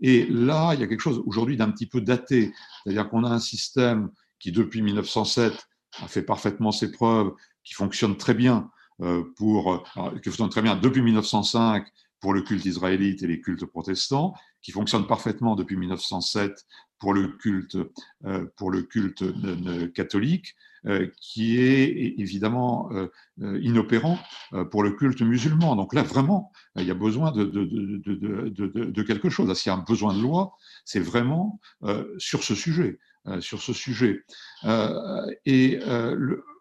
Et 0.00 0.24
là, 0.24 0.72
il 0.72 0.80
y 0.80 0.82
a 0.82 0.86
quelque 0.86 1.02
chose 1.02 1.22
aujourd'hui 1.26 1.58
d'un 1.58 1.70
petit 1.70 1.86
peu 1.86 2.00
daté, 2.00 2.54
c'est-à-dire 2.82 3.10
qu'on 3.10 3.24
a 3.24 3.28
un 3.28 3.40
système 3.40 4.08
qui, 4.38 4.52
depuis 4.52 4.80
1907, 4.80 5.52
a 6.00 6.08
fait 6.08 6.22
parfaitement 6.22 6.72
ses 6.72 6.90
preuves, 6.90 7.34
qui 7.62 7.74
fonctionne 7.74 8.16
très 8.16 8.32
bien 8.32 8.70
pour, 9.36 9.84
qui 10.22 10.30
fonctionne 10.30 10.48
très 10.48 10.62
bien 10.62 10.76
depuis 10.76 11.02
1905 11.02 11.86
pour 12.20 12.34
le 12.34 12.42
culte 12.42 12.64
israélite 12.64 13.22
et 13.22 13.26
les 13.26 13.40
cultes 13.40 13.64
protestants, 13.66 14.34
qui 14.62 14.72
fonctionne 14.72 15.06
parfaitement 15.06 15.54
depuis 15.54 15.76
1907 15.76 16.66
pour 16.98 17.14
le 17.14 17.28
culte, 17.28 17.76
euh, 18.24 18.46
pour 18.56 18.70
le 18.70 18.82
culte 18.82 19.24
catholique, 19.92 20.56
euh, 20.86 21.08
qui 21.20 21.60
est 21.60 22.14
évidemment 22.18 22.90
euh, 22.92 23.08
inopérant 23.60 24.18
pour 24.70 24.82
le 24.82 24.92
culte 24.92 25.22
musulman. 25.22 25.76
Donc 25.76 25.94
là, 25.94 26.02
vraiment, 26.02 26.52
il 26.76 26.84
y 26.84 26.90
a 26.90 26.94
besoin 26.94 27.30
de, 27.32 27.44
de, 27.44 27.64
de, 27.64 28.84
de 28.84 29.02
quelque 29.02 29.28
chose. 29.28 29.52
S'il 29.56 29.70
y 29.70 29.74
a 29.74 29.78
un 29.78 29.84
besoin 29.84 30.14
de 30.14 30.20
loi, 30.20 30.56
c'est 30.84 31.00
vraiment 31.00 31.60
sur 32.18 32.42
ce 32.42 32.54
sujet. 32.54 32.98
sur 33.40 33.60
ce 33.62 33.72
sujet. 33.72 34.24
et 35.46 35.80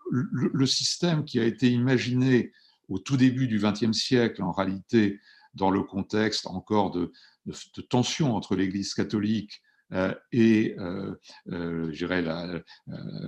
le, 0.10 0.66
système 0.66 1.26
qui 1.26 1.40
a 1.40 1.46
été 1.46 1.70
imaginé 1.70 2.52
au 2.90 3.00
tout 3.00 3.18
début 3.18 3.48
du 3.48 3.60
XXe 3.60 3.92
siècle, 3.92 4.42
en 4.44 4.52
réalité, 4.52 5.20
dans 5.58 5.72
le 5.72 5.84
contexte 5.84 6.48
encore 6.48 6.92
de, 6.92 7.12
de, 7.46 7.82
tensions 7.82 8.36
entre 8.36 8.56
l'Église 8.56 8.94
catholique 8.94 9.62
euh, 9.94 10.14
et 10.34 10.76
euh, 10.80 11.16
euh, 11.52 12.64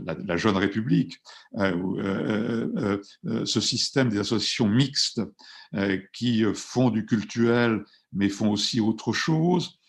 la, 0.03 0.13
la, 0.13 0.37
jeune 0.37 0.57
République, 0.57 1.21
ce 1.55 3.59
système 3.61 4.09
des 4.09 4.19
associations 4.19 4.67
mixtes 4.67 5.21
qui 6.13 6.43
font 6.53 6.89
du 6.89 7.05
cultuel 7.05 7.85
mais 8.11 8.27
font 8.27 8.51
aussi 8.51 8.81
autre 8.81 9.13
chose, 9.13 9.79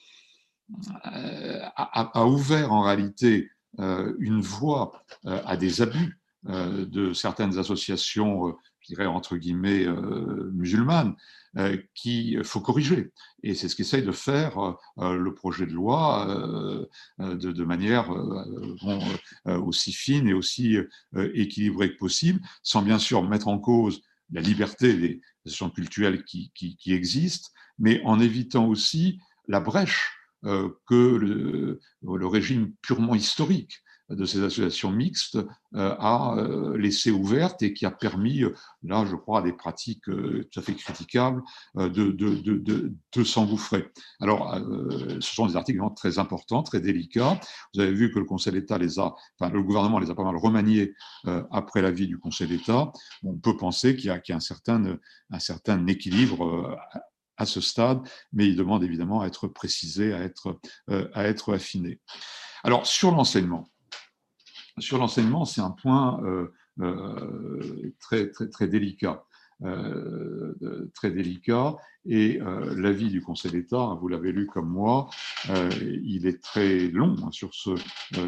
a, 1.03 2.27
ouvert 2.27 2.73
en 2.73 2.83
réalité 2.83 3.51
une 3.79 4.41
voie 4.41 5.05
à 5.25 5.57
des 5.57 5.83
abus 5.83 6.21
de 6.45 7.13
certaines 7.13 7.59
associations 7.59 8.53
je 8.53 8.70
dirais, 8.91 9.07
entre 9.07 9.37
guillemets, 9.37 9.87
euh, 9.87 10.51
musulmane, 10.53 11.15
euh, 11.57 11.77
qu'il 11.95 12.43
faut 12.45 12.61
corriger. 12.61 13.13
Et 13.43 13.55
c'est 13.55 13.69
ce 13.69 13.77
qu'essaye 13.77 14.03
de 14.03 14.13
faire 14.13 14.77
euh, 14.99 15.17
le 15.17 15.35
projet 15.35 15.67
de 15.67 15.73
loi 15.73 16.27
de, 17.19 17.65
manière 17.65 18.11
aussi 19.47 19.93
fine 19.93 20.29
et 20.29 20.33
aussi 20.33 20.77
équilibrée 21.35 21.93
que 21.93 21.99
possible, 21.99 22.41
sans 22.63 22.83
bien 22.83 22.99
sûr 22.99 23.23
mettre 23.29 23.49
en 23.49 23.59
cause 23.59 24.03
la 24.33 24.41
liberté 24.41 24.95
des 24.95 25.21
associations 25.45 25.71
culturelles 25.71 26.25
qui, 26.25 26.51
qui, 26.55 26.93
existent, 26.93 27.51
mais 27.79 28.01
en 28.05 28.19
évitant 28.21 28.67
aussi 28.67 29.21
la 29.47 29.61
brèche 29.61 30.13
que 30.43 31.17
le, 31.17 32.27
régime 32.27 32.73
purement 32.83 33.15
historique 33.15 33.83
de 34.11 34.25
ces 34.25 34.43
associations 34.43 34.91
mixtes 34.91 35.39
euh, 35.77 35.95
a 35.99 36.37
euh, 36.37 36.77
laissé 36.77 37.11
ouverte 37.11 37.63
et 37.63 37.73
qui 37.73 37.87
a 37.87 37.91
permis, 37.91 38.43
euh, 38.43 38.55
là, 38.83 39.05
je 39.09 39.15
crois, 39.15 39.39
à 39.39 39.43
des 39.43 39.53
pratiques 39.53 40.05
tout 40.05 40.61
à 40.61 40.63
fait 40.63 40.75
critiquables 40.75 41.43
de, 41.77 41.89
de, 41.89 42.35
de, 42.35 42.93
de 43.15 43.25
s'engouffrer. 43.25 43.89
Alors, 44.21 44.59
ce 45.21 45.35
sont 45.35 45.47
des 45.47 45.57
articles 45.57 45.81
très 45.95 46.19
importants, 46.19 46.63
très 46.63 46.81
délicats. 46.81 47.39
Vous 47.75 47.81
avez 47.81 47.93
vu 47.93 48.13
que 48.13 48.19
le 48.19 48.25
Conseil 48.25 48.53
d'État 48.53 48.79
les 48.79 48.99
a, 48.99 49.15
enfin, 49.39 49.53
le 49.53 49.63
gouvernement 49.63 49.99
les 49.99 50.11
a 50.11 50.15
pas 50.15 50.25
mal 50.25 50.37
remaniés 50.37 50.95
après 51.51 51.83
l'avis 51.83 52.07
du 52.07 52.19
Conseil 52.19 52.49
d'État. 52.49 52.93
On 53.23 53.35
peut 53.37 53.57
penser 53.57 53.97
qu'il 53.97 54.07
y, 54.07 54.11
a 54.11 54.37
un 54.37 54.41
certain, 54.41 54.99
un 55.31 55.39
certain 55.39 55.87
équilibre 55.87 56.77
à 57.37 57.47
ce 57.47 57.61
stade, 57.61 58.01
mais 58.33 58.47
il 58.47 58.57
demande 58.57 58.83
évidemment 58.83 59.21
à 59.21 59.27
être 59.27 59.47
précisé, 59.49 60.13
à 60.13 60.23
être, 60.23 60.59
à 60.89 61.25
être 61.25 61.55
affiné. 61.55 62.01
Alors, 62.65 62.87
sur 62.87 63.13
l'enseignement, 63.13 63.71
sur 64.81 64.99
l'enseignement, 64.99 65.45
c'est 65.45 65.61
un 65.61 65.71
point 65.71 66.21
euh, 66.25 66.53
euh, 66.81 67.93
très, 68.01 68.31
très, 68.31 68.49
très 68.49 68.69
délicat. 68.69 69.25
Euh, 69.63 70.91
très 70.95 71.11
délicat 71.11 71.77
et 72.07 72.41
l'avis 72.77 73.09
du 73.09 73.21
Conseil 73.21 73.53
d'État, 73.53 73.97
vous 74.01 74.09
l'avez 74.09 74.33
lu 74.33 74.47
comme 74.47 74.69
moi, 74.69 75.11
il 75.81 76.27
est 76.27 76.43
très 76.43 76.89
long 76.89 77.15
hein, 77.23 77.31
sur, 77.31 77.53
ce, 77.53 77.71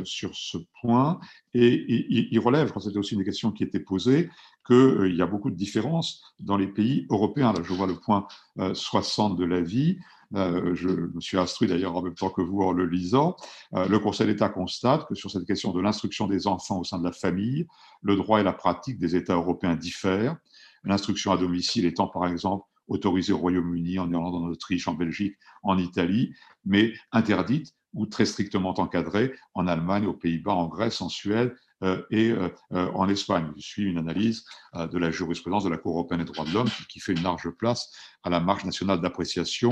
sur 0.05 0.35
ce 0.35 0.59
point 0.81 1.19
et, 1.55 1.85
il 2.31 2.39
relève, 2.39 2.71
je 2.75 2.81
c'était 2.81 2.99
aussi 2.99 3.15
une 3.15 3.25
question 3.25 3.51
qui 3.51 3.65
était 3.65 3.81
posée, 3.81 4.29
qu'il 4.67 5.15
y 5.17 5.23
a 5.23 5.27
beaucoup 5.27 5.51
de 5.51 5.57
différences 5.57 6.23
dans 6.39 6.59
les 6.59 6.67
pays 6.67 7.07
européens. 7.11 7.53
Là, 7.53 7.61
je 7.63 7.73
vois 7.73 7.87
le 7.87 7.97
point 7.97 8.27
60 8.75 9.39
de 9.39 9.45
l'avis. 9.45 9.99
Euh, 10.35 10.75
je 10.75 10.89
me 10.89 11.21
suis 11.21 11.37
instruit 11.39 11.69
d'ailleurs 11.69 11.97
en 11.97 12.03
même 12.03 12.15
temps 12.15 12.31
que 12.31 12.41
vous 12.41 12.63
en 12.63 12.73
le 12.73 12.87
lisant, 12.87 13.37
euh, 13.75 13.87
le 13.87 13.99
Conseil 13.99 14.27
d'État 14.27 14.49
constate 14.49 15.07
que 15.07 15.15
sur 15.15 15.31
cette 15.31 15.45
question 15.45 15.73
de 15.73 15.81
l'instruction 15.81 16.27
des 16.27 16.47
enfants 16.47 16.81
au 16.81 16.85
sein 16.85 16.99
de 16.99 17.05
la 17.05 17.13
famille, 17.13 17.67
le 18.01 18.17
droit 18.17 18.41
et 18.41 18.43
la 18.43 18.55
pratique 18.55 18.99
des 18.99 19.15
États 19.15 19.35
européens 19.35 19.77
diffèrent. 19.77 20.37
L'instruction 20.85 21.33
à 21.33 21.37
domicile 21.37 21.85
étant 21.85 22.09
par 22.09 22.27
exemple 22.27 22.65
autorisée 22.89 23.33
au 23.33 23.39
Royaume-Uni, 23.39 23.99
en 23.99 24.11
Irlande, 24.11 24.35
en 24.35 24.49
Autriche, 24.49 24.89
en 24.89 24.95
Belgique, 24.95 25.37
en 25.63 25.79
Italie, 25.79 26.35
mais 26.65 26.93
interdite 27.13 27.75
ou 27.95 28.07
très 28.07 28.25
strictement 28.25 28.79
encadrée 28.81 29.33
en 29.55 29.67
Allemagne, 29.67 30.07
aux 30.07 30.15
Pays-Bas, 30.15 30.53
en 30.53 30.69
Grèce, 30.69 31.01
en 31.01 31.09
Suède 31.09 31.55
euh, 31.83 32.01
et 32.11 32.31
euh, 32.31 32.49
euh, 32.73 32.91
en 32.95 33.09
Espagne. 33.09 33.51
Je 33.57 33.67
suis 33.67 33.83
une 33.83 33.99
analyse 33.99 34.45
de 34.75 34.99
la 34.99 35.11
jurisprudence 35.11 35.65
de 35.65 35.69
la 35.69 35.77
Cour 35.77 35.95
européenne 35.95 36.25
des 36.25 36.33
droits 36.33 36.45
de 36.45 36.53
l'homme 36.53 36.69
qui 36.89 37.01
fait 37.01 37.13
une 37.13 37.23
large 37.23 37.51
place 37.51 37.93
à 38.23 38.31
la 38.31 38.41
marge 38.41 38.65
nationale 38.65 39.01
d'appréciation 39.01 39.71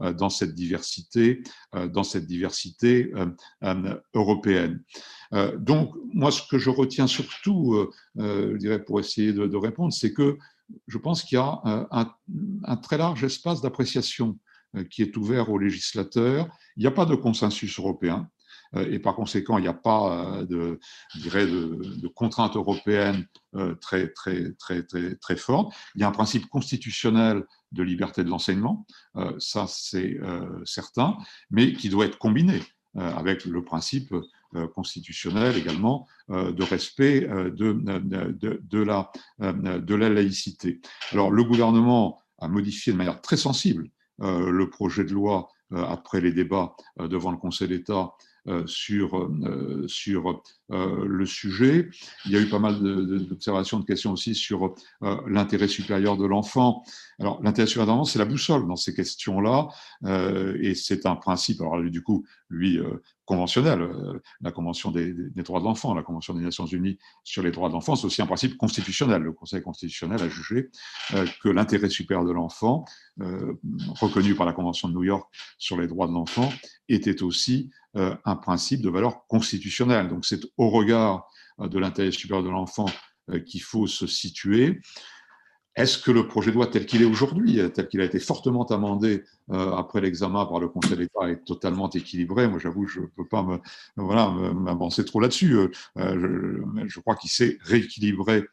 dans 0.00 0.30
cette 0.30 0.54
diversité, 0.54 1.42
dans 1.72 2.02
cette 2.02 2.26
diversité 2.26 3.12
européenne. 4.12 4.82
Donc, 5.58 5.94
moi, 6.12 6.32
ce 6.32 6.42
que 6.48 6.58
je 6.58 6.70
retiens 6.70 7.06
surtout, 7.06 7.88
je 8.16 8.56
dirais, 8.56 8.82
pour 8.82 8.98
essayer 8.98 9.32
de, 9.32 9.56
répondre, 9.56 9.92
c'est 9.92 10.12
que 10.12 10.36
je 10.88 10.98
pense 10.98 11.22
qu'il 11.22 11.36
y 11.36 11.40
a 11.40 11.60
un 11.62 12.76
très 12.78 12.98
large 12.98 13.22
espace 13.22 13.60
d'appréciation 13.60 14.36
qui 14.90 15.02
est 15.02 15.16
ouvert 15.16 15.50
aux 15.50 15.58
législateurs. 15.58 16.48
Il 16.76 16.80
n'y 16.80 16.86
a 16.86 16.92
pas 16.92 17.06
de 17.06 17.14
consensus 17.14 17.78
européen. 17.78 18.28
Euh, 18.76 18.90
et 18.90 18.98
par 18.98 19.14
conséquent, 19.14 19.58
il 19.58 19.62
n'y 19.62 19.68
a 19.68 19.74
pas 19.74 20.38
euh, 20.38 20.46
de, 20.46 20.80
je 21.14 21.20
dirais, 21.20 21.44
euh, 21.44 21.78
très, 23.80 24.08
très, 24.08 24.52
très, 24.52 24.82
très, 24.82 25.14
très 25.16 25.36
fortes. 25.36 25.74
Il 25.94 26.00
y 26.00 26.04
a 26.04 26.08
un 26.08 26.12
principe 26.12 26.46
constitutionnel 26.48 27.44
de 27.72 27.82
liberté 27.82 28.24
de 28.24 28.28
l'enseignement, 28.28 28.84
ça 29.38 29.66
c'est 29.68 30.18
certain, 30.64 31.16
mais 31.52 31.72
qui 31.72 31.88
doit 31.88 32.06
être 32.06 32.18
combiné 32.18 32.60
avec 32.96 33.44
le 33.44 33.62
principe 33.62 34.12
constitutionnel 34.74 35.56
également 35.56 36.08
de 36.28 36.62
respect 36.64 37.20
de, 37.20 38.82
la, 38.82 39.12
de 39.38 39.94
la 39.94 40.08
laïcité. 40.08 40.80
Alors 41.12 41.30
le 41.30 41.44
gouvernement 41.44 42.20
a 42.38 42.48
modifié 42.48 42.92
de 42.92 42.98
manière 42.98 43.20
très 43.20 43.36
sensible 43.36 43.88
le 44.20 44.68
projet 44.70 45.04
de 45.04 45.12
loi 45.12 45.48
après 45.72 46.20
les 46.20 46.32
débats 46.32 46.74
devant 46.98 47.30
le 47.30 47.36
Conseil 47.36 47.68
d'État 47.68 48.12
euh, 48.48 48.66
sur, 48.66 49.18
euh, 49.18 49.84
sur 49.86 50.42
euh, 50.72 51.04
le 51.06 51.26
sujet. 51.26 51.90
Il 52.24 52.32
y 52.32 52.36
a 52.36 52.40
eu 52.40 52.48
pas 52.48 52.58
mal 52.58 52.80
d'observations, 52.80 53.80
de, 53.80 53.84
questions 53.84 54.12
aussi 54.12 54.34
sur 54.34 54.74
l'intérêt 55.26 55.68
supérieur 55.68 56.16
de 56.16 56.24
l'enfant. 56.24 56.82
Alors, 57.18 57.42
l'intérêt 57.42 57.66
supérieur 57.66 57.88
de 57.88 57.98
l'enfant, 57.98 58.10
c'est 58.10 58.18
la 58.18 58.24
boussole 58.24 58.66
dans 58.66 58.76
ces 58.76 58.94
questions-là, 58.94 59.68
et 60.58 60.74
c'est 60.74 61.04
un 61.04 61.16
principe, 61.16 61.60
alors 61.60 61.82
du 61.82 62.02
coup, 62.02 62.24
lui, 62.48 62.80
conventionnel, 63.30 63.88
la 64.40 64.50
Convention 64.50 64.90
des, 64.90 65.14
droits 65.36 65.60
de 65.60 65.64
l'enfant, 65.64 65.94
la 65.94 66.02
Convention 66.02 66.34
des 66.34 66.42
Nations 66.42 66.66
Unies 66.66 66.98
sur 67.22 67.42
les 67.42 67.52
droits 67.52 67.68
de 67.68 67.74
l'enfant, 67.74 67.94
c'est 67.94 68.06
aussi 68.06 68.20
un 68.20 68.26
principe 68.26 68.56
constitutionnel. 68.56 69.22
Le 69.22 69.32
Conseil 69.32 69.62
constitutionnel 69.62 70.20
a 70.20 70.28
jugé 70.28 70.70
que 71.42 71.48
l'intérêt 71.48 71.88
supérieur 71.88 72.24
de 72.26 72.32
l'enfant, 72.32 72.84
reconnu 74.00 74.34
par 74.34 74.46
la 74.46 74.52
Convention 74.52 74.88
de 74.88 74.94
New 74.94 75.04
York 75.04 75.32
sur 75.58 75.80
les 75.80 75.86
droits 75.86 76.08
de 76.08 76.12
l'enfant, 76.12 76.52
était 76.88 77.22
aussi 77.22 77.70
euh, 77.96 78.14
un 78.24 78.36
principe 78.36 78.82
de 78.82 78.88
valeur 78.88 79.26
constitutionnelle. 79.26 80.08
Donc 80.08 80.24
c'est 80.24 80.42
au 80.56 80.70
regard 80.70 81.28
euh, 81.58 81.66
de 81.66 81.76
l'intérêt 81.76 82.12
supérieur 82.12 82.44
de 82.44 82.50
l'enfant 82.50 82.86
euh, 83.30 83.40
qu'il 83.40 83.62
faut 83.62 83.88
se 83.88 84.06
situer. 84.06 84.80
Est-ce 85.76 85.98
que 85.98 86.10
le 86.10 86.26
projet 86.26 86.50
de 86.50 86.56
loi 86.56 86.66
tel 86.66 86.84
qu'il 86.84 87.00
est 87.02 87.06
aujourd'hui, 87.06 87.60
tel 87.72 87.88
qu'il 87.88 88.00
a 88.00 88.04
été 88.04 88.18
fortement 88.18 88.64
amendé 88.66 89.24
après 89.48 90.00
l'examen 90.00 90.44
par 90.46 90.60
le 90.60 90.68
Conseil 90.68 90.96
d'État, 90.96 91.30
est 91.30 91.44
totalement 91.44 91.88
équilibré? 91.90 92.48
Moi, 92.48 92.58
j'avoue, 92.58 92.86
je 92.86 93.00
ne 93.00 93.06
peux 93.06 93.26
pas 93.26 93.42
me, 93.42 93.58
voilà, 93.96 94.30
m'avancer 94.30 95.04
trop 95.04 95.20
là-dessus. 95.20 95.56
je, 95.96 96.62
je, 96.86 97.00
crois 97.00 97.14
qu'il 97.16 97.30
s'est 97.30 97.58
rééquilibré 97.62 98.44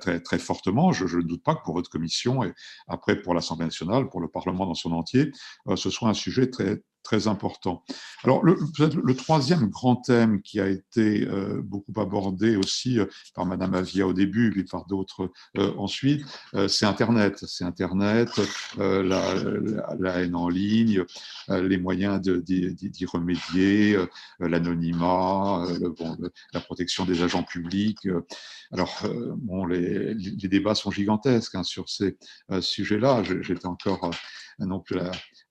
très, 0.00 0.20
très 0.20 0.38
fortement. 0.38 0.92
Je 0.92 1.16
ne 1.16 1.22
doute 1.22 1.42
pas 1.42 1.54
que 1.54 1.62
pour 1.64 1.74
votre 1.74 1.90
commission 1.90 2.42
et 2.42 2.52
après 2.88 3.22
pour 3.22 3.34
l'Assemblée 3.34 3.66
nationale, 3.66 4.08
pour 4.08 4.20
le 4.20 4.28
Parlement 4.28 4.66
dans 4.66 4.74
son 4.74 4.92
entier, 4.92 5.30
ce 5.76 5.90
soit 5.90 6.08
un 6.08 6.14
sujet 6.14 6.50
très, 6.50 6.82
très 7.04 7.28
important. 7.28 7.84
Alors, 8.24 8.42
le, 8.44 8.56
le 8.78 9.14
troisième 9.14 9.68
grand 9.68 9.96
thème 9.96 10.40
qui 10.42 10.58
a 10.58 10.66
été 10.66 11.28
euh, 11.28 11.60
beaucoup 11.62 12.00
abordé 12.00 12.56
aussi 12.56 12.98
euh, 12.98 13.06
par 13.34 13.44
Madame 13.44 13.74
Avia 13.74 14.06
au 14.06 14.14
début, 14.14 14.50
puis 14.50 14.64
par 14.64 14.86
d'autres 14.86 15.30
euh, 15.58 15.72
ensuite, 15.76 16.24
c'est 16.68 16.86
Internet. 16.86 17.44
C'est 17.46 17.64
Internet, 17.64 18.30
la, 18.78 20.20
haine 20.20 20.34
en 20.34 20.48
ligne, 20.48 21.04
les 21.48 21.76
moyens 21.76 22.20
d'y 22.20 23.06
remédier, 23.06 23.98
l'anonymat, 24.40 25.66
la 26.52 26.60
protection 26.60 27.04
des 27.04 27.22
agents 27.22 27.42
publics. 27.42 28.08
Alors, 28.72 29.02
bon, 29.36 29.66
les, 29.66 30.14
débats 30.14 30.74
sont 30.74 30.90
gigantesques 30.90 31.54
hein, 31.54 31.62
sur 31.62 31.88
ces 31.88 32.16
sujets-là. 32.60 33.22
J'étais 33.42 33.66
encore 33.66 34.10
non 34.58 34.80
plus 34.80 34.98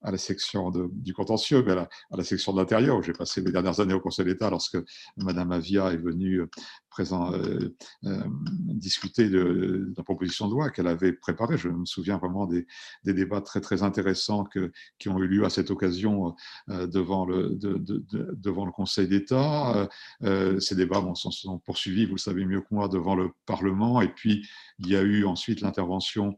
à 0.04 0.12
la 0.12 0.18
section 0.18 0.72
du 0.72 1.14
contentieux, 1.14 1.64
mais 1.66 1.72
à 1.74 1.88
la, 2.12 2.24
section 2.24 2.54
de 2.54 2.60
l'intérieur, 2.60 2.98
où 2.98 3.02
j'ai 3.02 3.14
passé 3.14 3.42
les 3.42 3.52
dernières 3.52 3.80
années 3.80 3.94
au 3.94 4.00
Conseil 4.00 4.26
d'État 4.26 4.50
lorsque 4.50 4.78
Madame 5.18 5.52
Avia 5.52 5.92
est 5.94 5.98
venue 5.98 6.42
présent, 6.94 7.32
discuter 8.04 9.28
de, 9.28 9.92
la 9.98 10.04
proposition 10.04 10.48
de 10.48 10.52
loi 10.52 10.70
qu'elle 10.70 10.86
avait 10.86 11.12
préparée. 11.12 11.58
Je 11.58 11.68
me 11.68 11.86
souviens 11.86 12.18
vraiment 12.18 12.46
des, 12.46 12.68
débats 13.04 13.42
très 13.42 13.62
très 13.62 13.82
intéressants 13.82 14.46
qui 15.00 15.10
ont 15.10 15.18
eu 15.18 15.28
lieu 15.28 15.44
à 15.44 15.50
cette 15.50 15.72
occasion 15.72 16.36
devant 16.68 17.26
le, 17.26 17.58
devant 17.58 18.66
le 18.66 18.72
Conseil 18.72 19.08
d'État. 19.08 19.90
ces 20.22 20.76
débats 20.76 21.02
bon, 21.02 21.16
sont, 21.16 21.32
sont, 21.32 21.58
poursuivis, 21.58 22.06
vous 22.06 22.16
le 22.16 22.20
savez 22.20 22.46
mieux 22.46 22.62
que 22.62 22.68
moi, 22.70 22.88
devant 22.88 23.16
le 23.16 23.32
Parlement. 23.48 24.00
Et 24.02 24.10
puis, 24.10 24.48
il 24.78 24.88
y 24.88 24.96
a 24.96 25.02
eu 25.02 25.26
ensuite 25.26 25.62
l'intervention 25.62 26.38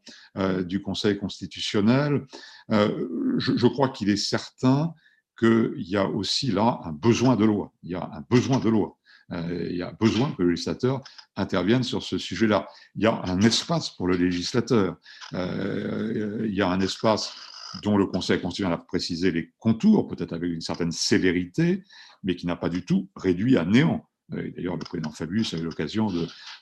du 0.64 0.82
Conseil 0.82 1.18
constitutionnel. 1.18 2.26
Je, 2.70 3.36
je 3.38 3.68
crois 3.68 3.90
qu'il 3.90 4.10
est 4.10 4.16
certain 4.16 4.94
qu'il 5.38 5.74
y 5.78 5.98
a 5.98 6.08
aussi 6.08 6.52
là 6.52 6.80
un 6.84 6.94
besoin 6.94 7.36
de 7.36 7.46
loi. 7.46 7.74
Il 7.84 7.92
y 7.92 7.96
a 7.96 8.10
un 8.14 8.24
besoin 8.30 8.60
de 8.60 8.70
loi. 8.70 8.98
Euh, 9.32 9.68
il 9.70 9.78
y 9.78 9.82
a 9.82 9.92
besoin 9.92 10.32
que 10.32 10.44
le 10.44 10.52
législateur 10.52 11.02
intervienne 11.36 11.84
sur 11.84 12.04
ce 12.04 12.18
sujet-là. 12.18 12.68
Il 12.96 13.04
y 13.04 13.08
a 13.08 13.22
un 13.26 13.42
espace 13.42 13.90
pour 13.90 14.08
le 14.08 14.16
législateur. 14.18 14.96
Euh, 15.34 16.46
il 16.48 16.54
y 16.54 16.62
a 16.62 16.70
un 16.70 16.80
espace 16.80 17.34
dont 17.82 17.98
le 17.98 18.06
Conseil 18.06 18.40
constitutionnel 18.40 18.80
a 18.80 18.82
précisé 18.82 19.32
les 19.32 19.52
contours, 19.60 20.08
peut-être 20.08 20.34
avec 20.34 20.52
une 20.52 20.62
certaine 20.62 20.92
sévérité, 20.92 21.84
mais 22.24 22.36
qui 22.36 22.46
n'a 22.48 22.56
pas 22.56 22.70
du 22.70 22.86
tout 22.86 23.10
réduit 23.16 23.58
à 23.58 23.66
néant 23.66 24.08
D'ailleurs, 24.30 24.76
le 24.76 24.84
président 24.84 25.12
Fabius 25.12 25.54
a 25.54 25.58
eu 25.58 25.64
l'occasion 25.64 26.08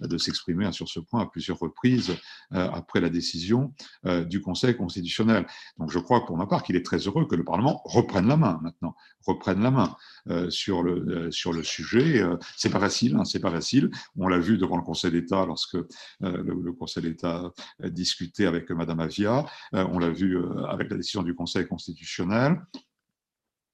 de, 0.02 0.18
s'exprimer 0.18 0.72
sur 0.72 0.90
ce 0.90 1.00
point 1.00 1.22
à 1.22 1.26
plusieurs 1.26 1.60
reprises 1.60 2.12
euh, 2.54 2.70
après 2.72 3.00
la 3.00 3.10
décision 3.10 3.74
euh, 4.06 4.26
du 4.26 4.42
Conseil 4.42 4.76
constitutionnel. 4.76 5.46
Donc, 5.78 5.92
je 5.92 6.00
crois 6.00 6.26
pour 6.26 6.38
ma 6.38 6.46
part 6.46 6.64
qu'il 6.64 6.76
est 6.76 6.86
très 6.86 6.98
heureux 6.98 7.26
que 7.26 7.36
le 7.36 7.44
Parlement 7.44 7.82
reprenne 7.86 8.28
la 8.28 8.38
main 8.38 8.60
maintenant, 8.62 8.96
reprenne 9.26 9.62
la 9.62 9.72
main 9.72 9.96
euh, 10.30 10.50
sur, 10.50 10.84
le, 10.84 11.30
le 11.30 11.64
sujet. 11.64 12.24
c'est 12.58 12.70
pas 12.70 12.80
facile, 12.80 13.16
hein, 13.16 13.26
c'est 13.26 13.40
pas 13.40 13.52
facile. 13.52 13.90
On 14.18 14.28
l'a 14.28 14.40
vu 14.40 14.58
devant 14.58 14.78
le 14.78 14.84
Conseil 14.84 15.12
d'État 15.12 15.46
lorsque 15.46 15.78
le, 16.22 16.72
Conseil 16.74 17.04
d'État 17.04 17.52
discutait 17.84 18.46
avec 18.46 18.70
Madame 18.72 19.00
Avia. 19.00 19.46
on 19.72 20.00
l'a 20.00 20.10
vu 20.10 20.38
avec 20.68 20.90
la 20.90 20.98
décision 20.98 21.24
du 21.24 21.36
Conseil 21.36 21.68
constitutionnel 21.68 22.60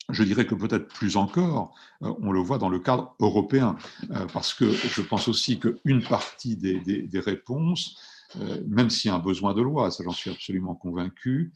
je 0.10 0.24
dirais 0.24 0.46
que 0.46 0.56
peut-être 0.56 0.88
plus 0.88 1.18
encore, 1.18 1.74
euh, 2.04 2.14
on 2.22 2.32
le 2.32 2.40
voit 2.40 2.58
dans 2.58 2.70
le 2.70 2.80
cadre 2.80 3.16
européen, 3.20 3.78
euh, 4.12 4.26
parce 4.34 4.54
que 4.54 4.72
je 4.72 5.02
pense 5.02 5.28
aussi 5.28 5.60
qu'une 5.60 6.04
partie 6.04 6.56
des, 6.58 7.20
réponses, 7.20 7.98
euh, 8.40 8.62
même 8.68 8.90
s'il 8.90 9.10
y 9.10 9.12
a 9.12 9.16
un 9.16 9.20
besoin 9.20 9.54
de 9.54 9.62
loi, 9.62 9.92
ça 9.92 10.04
j'en 10.04 10.12
suis 10.12 10.30
absolument 10.30 10.76
convaincu, 10.76 11.54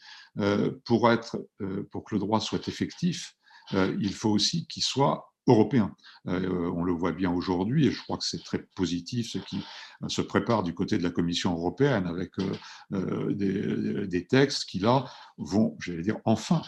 pour, 0.85 1.11
être, 1.11 1.37
pour 1.91 2.03
que 2.03 2.15
le 2.15 2.19
droit 2.19 2.39
soit 2.39 2.67
effectif, 2.67 3.35
il 3.71 4.13
faut 4.13 4.31
aussi 4.31 4.65
qu'il 4.67 4.83
soit 4.83 5.32
européen. 5.47 5.93
Euh, 6.27 6.71
on 6.73 6.83
le 6.83 6.93
voit 6.93 7.11
bien 7.11 7.31
aujourd'hui 7.31 7.87
et 7.87 7.91
je 7.91 8.01
crois 8.01 8.17
que 8.17 8.23
c'est 8.23 8.43
très 8.43 8.59
positif 8.59 9.29
ce 9.29 9.37
qui 9.39 9.61
euh, 10.03 10.07
se 10.07 10.21
prépare 10.21 10.63
du 10.63 10.73
côté 10.73 10.97
de 10.97 11.03
la 11.03 11.09
Commission 11.09 11.53
européenne 11.53 12.07
avec 12.07 12.31
euh, 12.93 13.33
des, 13.33 14.25
textes 14.27 14.69
qui 14.69 14.79
là 14.79 15.05
vont, 15.37 15.75
j'allais 15.79 16.01
dire, 16.01 16.17
enfin 16.23 16.61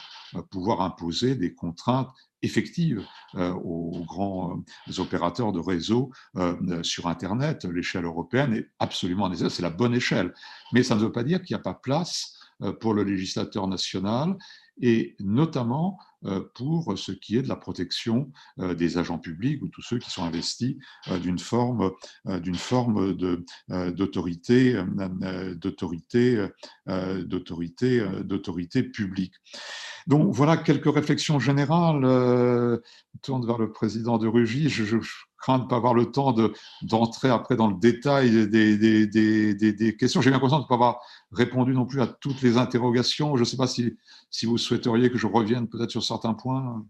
pouvoir 0.51 0.81
imposer 0.81 1.35
des 1.35 1.53
contraintes 1.53 2.09
effectives 2.41 3.03
aux 3.33 4.03
grands 4.05 4.61
opérateurs 4.97 5.51
de 5.51 5.59
réseau 5.59 6.11
sur 6.83 7.07
Internet. 7.07 7.63
L'échelle 7.65 8.03
européenne 8.03 8.53
est 8.53 8.69
absolument 8.77 9.29
nécessaire, 9.29 9.51
c'est 9.51 9.63
la 9.63 9.69
bonne 9.69 9.95
échelle. 9.95 10.33
Mais 10.73 10.83
ça 10.83 10.95
ne 10.95 10.99
veut 10.99 11.11
pas 11.11 11.23
dire 11.23 11.41
qu'il 11.41 11.55
n'y 11.55 11.59
a 11.59 11.63
pas 11.63 11.73
place 11.73 12.37
pour 12.81 12.93
le 12.93 13.03
législateur 13.03 13.67
national 13.67 14.35
et 14.81 15.15
notamment 15.19 15.97
euh, 16.25 16.41
pour 16.55 16.97
ce 16.97 17.11
qui 17.11 17.37
est 17.37 17.41
de 17.41 17.47
la 17.47 17.55
protection 17.55 18.31
euh, 18.59 18.73
des 18.73 18.97
agents 18.97 19.19
publics 19.19 19.61
ou 19.61 19.67
tous 19.67 19.81
ceux 19.81 19.99
qui 19.99 20.09
sont 20.09 20.23
investis 20.23 20.75
euh, 21.09 21.19
d'une 21.19 21.39
forme, 21.39 21.91
d'une 22.25 22.55
forme 22.55 23.13
d'autorité, 23.13 24.83
d'autorité, 25.55 26.47
d'autorité, 26.87 28.05
d'autorité 28.23 28.83
publique. 28.83 29.33
Donc 30.07 30.33
voilà 30.33 30.57
quelques 30.57 30.93
réflexions 30.93 31.39
générales. 31.39 32.01
Je 32.03 32.79
tourne 33.21 33.45
vers 33.45 33.57
le 33.57 33.71
président 33.71 34.17
de 34.17 34.27
Rugy. 34.27 34.69
De 35.47 35.63
ne 35.63 35.67
pas 35.67 35.77
avoir 35.77 35.93
le 35.93 36.11
temps 36.11 36.35
d'entrer 36.81 37.29
après 37.29 37.55
dans 37.55 37.67
le 37.67 37.75
détail 37.75 38.47
des, 38.49 39.95
questions. 39.97 40.21
J'ai 40.21 40.29
bien 40.29 40.39
conscience 40.39 40.61
de 40.61 40.65
ne 40.65 40.69
pas 40.69 40.75
avoir 40.75 40.99
répondu 41.31 41.73
non 41.73 41.85
plus 41.85 42.01
à 42.01 42.07
toutes 42.07 42.41
les 42.41 42.57
interrogations. 42.57 43.35
Je 43.35 43.41
ne 43.41 43.45
sais 43.45 43.57
pas 43.57 43.67
si 43.67 43.95
vous 44.45 44.57
souhaiteriez 44.57 45.09
que 45.11 45.17
je 45.17 45.27
revienne 45.27 45.67
peut-être 45.67 45.91
sur 45.91 46.03
certains 46.03 46.33
points. 46.33 46.85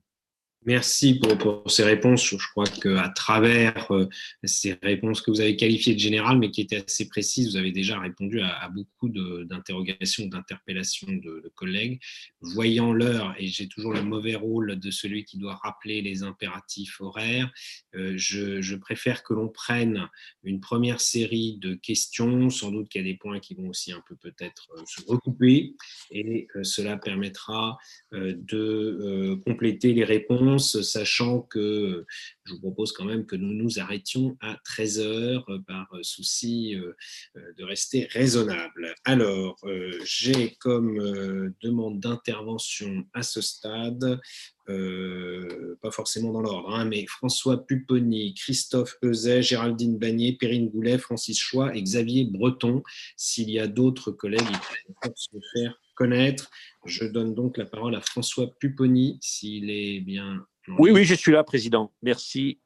Merci 0.68 1.20
pour, 1.20 1.70
ces 1.70 1.84
réponses. 1.84 2.28
Je 2.28 2.50
crois 2.50 2.66
qu'à 2.66 3.10
travers 3.10 3.92
euh, 3.92 4.10
ces 4.44 4.74
réponses 4.82 5.22
que 5.22 5.30
vous 5.30 5.40
avez 5.40 5.56
qualifiées 5.56 5.94
de 5.94 6.00
générales, 6.00 6.40
mais 6.40 6.50
qui 6.50 6.62
étaient 6.62 6.84
assez 6.84 7.08
précises, 7.08 7.52
vous 7.52 7.58
avez 7.58 7.72
déjà 7.72 8.00
répondu 8.00 8.42
à, 8.42 8.68
beaucoup 8.70 9.10
d'interrogations, 9.10 10.26
d'interpellations 10.26 11.12
de, 11.12 11.52
collègues. 11.54 12.00
Voyant 12.42 12.94
l'heure, 12.94 13.36
et 13.38 13.46
j'ai 13.46 13.68
toujours 13.68 13.94
le 13.94 14.02
mauvais 14.02 14.34
rôle 14.34 14.80
de 14.80 14.90
celui 14.90 15.24
qui 15.24 15.38
doit 15.38 15.54
rappeler 15.54 16.02
les 16.02 16.24
impératifs 16.24 17.00
horaires, 17.00 17.52
euh, 17.96 18.14
je, 18.18 18.76
préfère 18.76 19.24
que 19.24 19.34
l'on 19.36 19.50
prenne 19.50 20.10
une 20.44 20.60
première 20.60 21.00
série 21.00 21.58
de 21.62 21.76
questions. 21.76 22.50
Sans 22.50 22.72
doute 22.72 22.90
qu'il 22.90 23.02
y 23.02 23.08
a 23.08 23.12
des 23.12 23.18
points 23.18 23.40
qui 23.40 23.54
vont 23.54 23.70
aussi 23.70 23.92
un 23.92 24.02
peu 24.08 24.16
peut-être 24.16 24.68
euh, 24.78 24.82
se 24.88 25.02
recouper, 25.08 25.76
et 26.10 26.48
cela 26.64 26.98
permettra 26.98 27.78
de 28.12 29.40
compléter 29.46 29.94
les 29.94 30.04
réponses 30.04 30.55
sachant 30.60 31.42
que 31.42 32.06
je 32.46 32.54
vous 32.54 32.60
propose 32.60 32.92
quand 32.92 33.06
même 33.06 33.26
que 33.26 33.36
nous 33.36 33.54
nous 33.54 33.80
arrêtions 33.80 34.38
à 34.42 34.58
13 34.64 35.00
heures 35.00 35.46
euh, 35.50 35.60
par 35.68 35.88
souci 36.02 36.76
euh, 36.76 36.94
euh, 37.38 37.54
de 37.58 37.64
rester 37.64 38.08
raisonnable. 38.12 38.94
Alors, 39.04 39.58
j'ai 40.04 40.56
comme 40.56 41.54
demande 41.62 42.00
d'intervention 42.00 43.06
à 43.14 43.24
ce 43.24 43.42
stade 43.42 44.20
pas 44.68 45.92
forcément 45.92 46.32
dans 46.32 46.42
l'ordre, 46.42 46.74
hein, 46.74 46.86
mais 46.86 47.06
François 47.06 47.68
Pupponi, 47.68 48.34
Christophe 48.34 48.98
Euzet, 49.04 49.44
Géraldine 49.44 50.00
Bagné, 50.00 50.34
Perrine 50.34 50.70
Goulet, 50.70 50.98
Francis 50.98 51.40
Choix 51.40 51.76
et 51.76 51.82
Xavier 51.84 52.26
Breton. 52.26 52.82
S'il 53.16 53.52
y 53.52 53.60
a 53.60 53.68
d'autres 53.68 54.12
collègues 54.12 54.42
qui 54.42 54.94
peuvent 55.02 55.14
se 55.16 55.38
faire 55.54 55.80
connaître, 55.96 56.50
je 56.86 57.06
donne 57.06 57.34
donc 57.34 57.58
la 57.58 57.66
parole 57.66 57.96
à 57.96 58.02
François 58.02 58.48
Pupponi, 58.60 59.18
s'il 59.22 59.70
est 59.70 60.00
bien. 60.02 60.46
Oui, 60.80 60.92
oui, 60.92 61.06
je 61.06 61.16
suis 61.16 61.32
là, 61.32 61.44
Président. 61.44 61.92
Merci. 62.02 62.60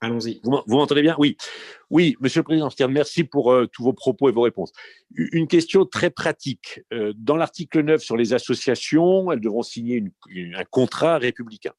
Allons-y. 0.00 0.40
Vous, 0.42 0.62
m'entendez 0.66 1.02
bien? 1.02 1.14
Oui. 1.18 1.36
Oui, 1.90 2.16
Monsieur 2.20 2.40
le 2.40 2.44
Président, 2.44 2.68
merci 2.88 3.24
pour 3.24 3.52
euh, 3.52 3.66
tous 3.66 3.84
vos 3.84 3.92
propos 3.92 4.28
et 4.28 4.32
vos 4.32 4.42
réponses. 4.42 4.72
Une 5.14 5.46
question 5.46 5.84
très 5.84 6.10
pratique. 6.10 6.80
Euh, 6.92 7.12
dans 7.16 7.36
l'article 7.36 7.82
9 7.82 8.02
sur 8.02 8.16
les 8.16 8.32
associations, 8.32 9.30
elles 9.30 9.40
devront 9.40 9.62
signer 9.62 10.02
un 10.56 10.64
contrat 10.64 11.18
républicain. 11.18 11.72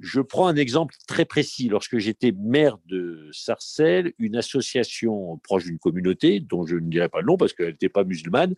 Je 0.00 0.20
prends 0.20 0.46
un 0.46 0.56
exemple 0.56 0.94
très 1.06 1.24
précis. 1.24 1.68
Lorsque 1.68 1.98
j'étais 1.98 2.32
maire 2.32 2.78
de 2.86 3.28
Sarcelles, 3.32 4.12
une 4.18 4.36
association 4.36 5.38
proche 5.38 5.64
d'une 5.64 5.78
communauté, 5.78 6.40
dont 6.40 6.66
je 6.66 6.76
ne 6.76 6.88
dirai 6.88 7.08
pas 7.08 7.20
le 7.20 7.26
nom 7.26 7.36
parce 7.36 7.52
qu'elle 7.52 7.70
n'était 7.70 7.88
pas 7.88 8.04
musulmane, 8.04 8.54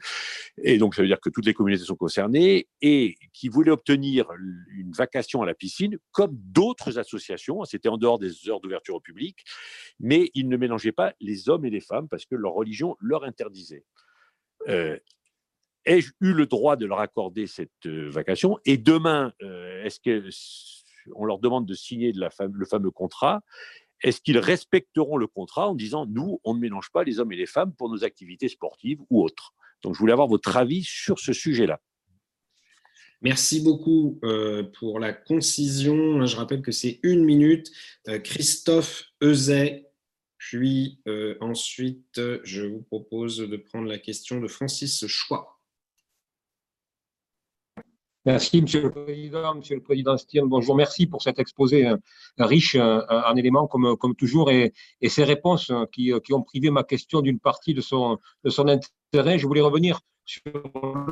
et 0.63 0.79
donc 0.79 0.95
ça 0.95 1.03
veut 1.03 1.09
dire 1.09 1.21
que 1.21 1.31
toutes 1.31 1.47
les 1.47 1.55
communautés 1.55 1.85
sont 1.85 1.97
concernées, 1.97 2.69
et 2.83 3.17
qui 3.33 3.49
voulait 3.49 3.71
obtenir 3.71 4.27
une 4.77 4.93
vacation 4.93 5.43
à 5.43 5.47
la 5.47 5.55
piscine, 5.55 5.99
comme 6.13 6.33
d'autres 6.35 6.99
associations, 6.99 7.65
c'était 7.65 7.89
en 7.89 7.97
dehors 7.97 8.19
des 8.19 8.49
heures 8.49 8.61
d'ouverture 8.61 8.97
au 8.97 9.01
public, 9.01 9.39
mais 9.99 10.31
ils 10.35 10.49
ne 10.49 10.57
mélangeaient 10.57 10.93
pas 10.93 11.15
les 11.21 11.49
hommes 11.49 11.65
et 11.65 11.71
les 11.71 11.81
femmes 11.81 12.09
parce 12.09 12.27
que 12.27 12.35
leur 12.35 12.53
religion 12.53 12.97
leur 13.01 13.25
interdisait. 13.25 13.85
Euh, 14.69 14.99
ai-je 15.85 16.13
eu 16.21 16.33
le 16.33 16.47
droit 16.47 16.77
de 16.77 16.87
leur 16.87 17.01
accorder 17.01 17.47
cette 17.47 17.71
euh, 17.87 18.11
vacation? 18.11 18.59
Et 18.65 18.77
demain, 18.77 19.33
euh, 19.43 19.83
est-ce 19.85 20.01
que 20.01 20.29
on 21.15 21.25
leur 21.25 21.39
demande 21.39 21.67
de 21.67 21.75
signer 21.75 22.13
le 22.13 22.65
fameux 22.67 22.91
contrat, 22.91 23.43
est-ce 24.03 24.21
qu'ils 24.21 24.39
respecteront 24.39 25.17
le 25.17 25.27
contrat 25.27 25.69
en 25.69 25.75
disant 25.75 26.07
nous, 26.07 26.41
on 26.45 26.55
ne 26.55 26.61
mélange 26.61 26.91
pas 26.91 27.05
les 27.05 27.21
hommes 27.21 27.33
et 27.33 27.37
les 27.37 27.47
femmes 27.47 27.75
pour 27.75 27.91
nos 27.91 28.05
activités 28.05 28.49
sportives 28.49 29.01
ou 29.11 29.23
autres? 29.23 29.55
Donc, 29.83 29.95
je 29.95 29.99
voulais 29.99 30.13
avoir 30.13 30.29
votre 30.29 30.57
avis 30.57 30.83
sur 30.83 31.19
ce 31.19 31.33
sujet-là. 31.33 31.81
Merci 33.23 33.61
beaucoup 33.61 34.19
euh, 34.25 34.63
pour 34.79 34.99
la 34.99 35.13
concision. 35.13 36.25
Je 36.25 36.37
rappelle 36.37 36.63
que 36.63 36.73
c'est 36.73 37.01
une 37.03 37.25
minute. 37.25 37.71
Euh, 38.09 38.19
Christophe 38.19 39.05
Euzet, 39.23 39.91
puis 40.39 41.01
euh, 41.07 41.37
ensuite, 41.41 42.21
je 42.45 42.63
vous 42.63 42.81
propose 42.81 43.37
de 43.37 43.57
prendre 43.59 43.89
la 43.89 43.99
question 43.99 44.41
de 44.41 44.49
Francis 44.49 45.07
Choix. 45.07 45.60
Merci, 48.27 48.61
Monsieur 48.61 48.83
le 48.83 48.91
Président. 48.91 49.55
Monsieur 49.55 49.77
le 49.77 49.83
Président 49.83 50.19
Stier, 50.19 50.43
bonjour. 50.45 50.77
Merci 50.77 51.07
pour 51.07 51.23
cet 51.23 51.39
exposé 51.39 51.87
euh, 51.87 51.97
riche 52.39 52.75
euh, 52.75 53.01
en 53.09 53.35
éléments, 53.35 53.67
comme, 53.67 53.97
comme 53.97 54.15
toujours, 54.15 54.51
et, 54.51 54.75
ces 55.09 55.25
réponses 55.25 55.71
euh, 55.71 55.87
qui, 55.91 56.13
qui, 56.23 56.35
ont 56.35 56.43
privé 56.43 56.71
ma 56.71 56.85
question 56.85 57.23
d'une 57.23 57.39
partie 57.39 57.73
de 57.73 57.81
son, 57.81 58.19
de 58.45 58.51
son 58.51 58.69
intérêt. 58.69 59.39
Je 59.39 59.47
voulais 59.47 59.63
revenir 59.63 60.01
sur 60.27 60.43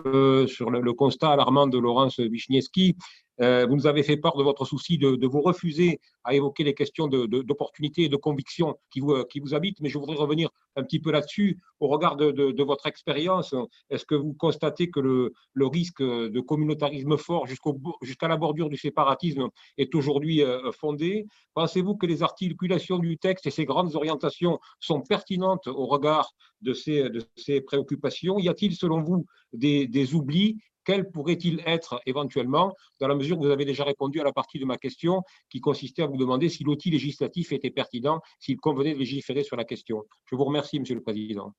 le, 0.05 0.47
sur 0.47 0.70
le, 0.70 0.93
constat 0.93 1.30
alarmant 1.30 1.66
de 1.66 1.78
Laurence 1.78 2.18
Wichniewski. 2.18 2.97
Euh, 3.40 3.66
vous 3.66 3.77
nous 3.77 3.86
avez 3.86 4.02
fait 4.02 4.16
part 4.16 4.36
de 4.36 4.43
votre 4.43 4.65
souci 4.65 4.98
de, 4.98 5.27
vous 5.27 5.40
refuser 5.40 6.01
à 6.24 6.35
évoquer 6.35 6.65
les 6.65 6.74
questions 6.74 7.06
d'opportunité 7.06 8.05
et 8.05 8.09
de 8.09 8.16
conviction 8.16 8.77
qui 8.90 9.01
vous, 9.01 9.24
qui 9.24 9.40
vous 9.40 9.55
habitent, 9.55 9.81
mais 9.81 9.89
je 9.89 9.98
voudrais 9.98 10.16
revenir 10.16 10.51
un 10.77 10.82
petit 10.82 11.01
peu 11.01 11.10
là-dessus. 11.10 11.60
Au 11.81 11.89
regard 11.89 12.16
de, 12.16 12.62
votre 12.62 12.86
expérience, 12.86 13.55
est-ce 13.90 14.05
que 14.05 14.15
vous 14.15 14.35
constatez 14.35 14.90
que 14.90 15.01
le, 15.01 15.32
le 15.55 15.66
risque 15.66 16.02
de 16.02 16.40
communautarisme 16.40 17.16
fort 17.16 17.47
jusqu'à 17.47 18.28
la 18.28 18.36
bordure 18.36 18.69
du 18.69 18.77
séparatisme 18.77 19.48
est 19.77 19.94
aujourd'hui 19.94 20.43
euh, 20.43 20.73
fondé? 20.73 21.27
Pensez-vous 21.55 21.97
que 21.97 22.06
les 22.06 22.23
articulations 22.23 22.98
du 22.98 23.19
texte 23.19 23.47
et 23.47 23.51
ses 23.51 23.65
grandes 23.65 23.94
orientations 23.94 24.59
sont 24.81 25.01
pertinentes 25.01 25.66
au 25.66 25.86
regard 25.86 26.32
de 26.62 26.73
ces, 26.73 27.09
de 27.10 27.23
ces 27.36 27.60
préoccupations? 27.60 28.39
Y 28.39 28.48
a-t-il, 28.48 28.74
selon 28.74 29.02
vous, 29.02 29.27
des, 29.52 29.86
des 29.86 30.15
oublis 30.15 30.59
quel 30.89 31.10
pourrait-il 31.10 31.60
être 31.66 32.01
éventuellement, 32.06 32.74
dans 32.98 33.09
la 33.09 33.15
mesure 33.15 33.39
où 33.39 33.43
vous 33.43 33.51
avez 33.51 33.66
déjà 33.66 33.85
répondu 33.85 34.23
à 34.23 34.24
la 34.24 34.32
partie 34.32 34.59
de 34.59 34.65
ma 34.65 34.78
question 34.78 35.23
qui 35.51 35.60
consistait 35.60 36.01
à 36.01 36.06
vous 36.06 36.16
demander 36.16 36.48
si 36.48 36.65
l'outil 36.65 36.90
législatif 36.90 37.52
était 37.52 37.69
pertinent, 37.69 38.23
s'il 38.40 38.56
convenait 38.56 38.94
de 38.94 38.98
légiférer 38.98 39.44
sur 39.44 39.55
la 39.56 39.65
question. 39.65 40.06
Je 40.24 40.35
vous 40.35 40.44
remercie, 40.44 40.81
Monsieur 40.81 40.94
le 40.94 41.02
Président. 41.02 41.52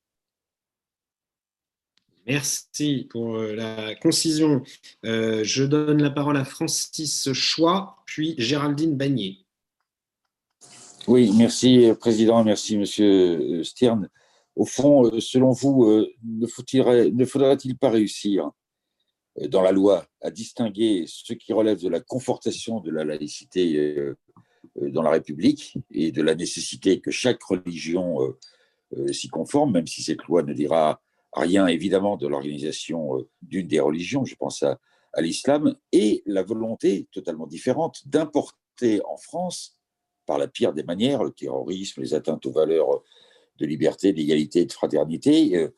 Merci 2.26 3.06
pour 3.08 3.36
euh, 3.36 3.54
la 3.54 3.94
concision. 3.94 4.62
Euh, 5.04 5.44
je 5.44 5.62
donne 5.62 6.02
la 6.02 6.10
parole 6.10 6.36
à 6.36 6.44
Francis 6.44 7.32
Choix, 7.32 8.02
puis 8.06 8.34
Géraldine 8.36 8.96
Bagné. 8.96 9.46
Oui, 11.06 11.30
merci 11.36 11.92
Président, 12.00 12.42
merci 12.42 12.76
Monsieur 12.76 13.62
Stern. 13.62 14.08
Au 14.56 14.64
fond, 14.64 15.06
euh, 15.06 15.20
selon 15.20 15.52
vous, 15.52 16.04
ne 16.24 16.46
faudrait-il 17.24 17.78
pas 17.78 17.90
réussir 17.90 18.50
euh, 18.50 18.50
dans 19.48 19.62
la 19.62 19.72
loi 19.72 20.06
à 20.20 20.30
distinguer 20.30 21.04
ce 21.06 21.32
qui 21.32 21.52
relève 21.52 21.80
de 21.80 21.88
la 21.88 22.00
confortation 22.00 22.80
de 22.80 22.90
la 22.90 23.04
laïcité 23.04 23.76
euh, 23.76 24.16
euh, 24.80 24.90
dans 24.90 25.02
la 25.02 25.10
République 25.10 25.78
et 25.90 26.12
de 26.12 26.22
la 26.22 26.34
nécessité 26.34 27.00
que 27.00 27.10
chaque 27.10 27.42
religion 27.42 28.18
s'y 29.12 29.28
conforme, 29.28 29.72
même 29.72 29.86
si 29.86 30.02
cette 30.02 30.24
loi 30.24 30.42
ne 30.42 30.52
dira 30.52 31.00
rien 31.32 31.68
évidemment 31.68 32.16
de 32.16 32.26
l'organisation 32.26 33.24
d'une 33.40 33.68
des 33.68 33.78
religions, 33.78 34.24
je 34.24 34.34
pense 34.34 34.64
à, 34.64 34.80
l'islam, 35.18 35.76
et 35.92 36.24
la 36.26 36.42
volonté 36.42 37.06
totalement 37.12 37.46
différente 37.46 38.08
d'importer 38.08 39.00
en 39.08 39.16
France, 39.16 39.78
par 40.26 40.38
la 40.38 40.48
pire 40.48 40.72
des 40.72 40.82
manières, 40.82 41.22
le 41.22 41.30
terrorisme, 41.30 42.00
les 42.00 42.14
atteintes 42.14 42.46
aux 42.46 42.52
valeurs 42.52 43.04
de 43.58 43.66
liberté, 43.66 44.12
d'égalité 44.12 44.62
et 44.62 44.66
de 44.66 44.72
fraternité, 44.72 45.68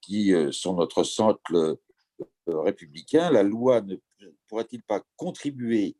qui 0.00 0.32
sont 0.52 0.74
notre 0.74 1.02
centre 1.02 1.40
euh, 1.52 1.74
républicain, 2.54 3.30
la 3.30 3.42
loi 3.42 3.80
ne 3.80 3.96
pourrait-il 4.48 4.82
pas 4.82 5.02
contribuer, 5.16 5.96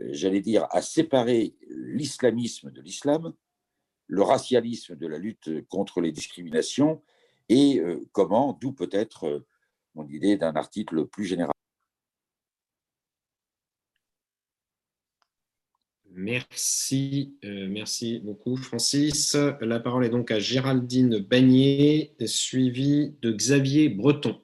euh, 0.00 0.08
j'allais 0.12 0.40
dire, 0.40 0.66
à 0.70 0.82
séparer 0.82 1.56
l'islamisme 1.68 2.70
de 2.70 2.80
l'islam, 2.80 3.34
le 4.06 4.22
racialisme 4.22 4.96
de 4.96 5.06
la 5.06 5.18
lutte 5.18 5.66
contre 5.68 6.00
les 6.00 6.12
discriminations, 6.12 7.02
et 7.48 7.80
euh, 7.80 8.08
comment, 8.12 8.58
d'où 8.60 8.72
peut-être 8.72 9.44
mon 9.94 10.06
idée 10.06 10.36
d'un 10.36 10.54
article 10.54 11.06
plus 11.06 11.24
général? 11.24 11.52
Merci, 16.12 17.38
merci 17.42 18.18
beaucoup 18.18 18.56
Francis. 18.56 19.36
La 19.60 19.80
parole 19.80 20.04
est 20.04 20.10
donc 20.10 20.30
à 20.30 20.38
Géraldine 20.38 21.18
Bagné, 21.18 22.14
suivie 22.26 23.14
de 23.22 23.32
Xavier 23.32 23.88
Breton. 23.88 24.42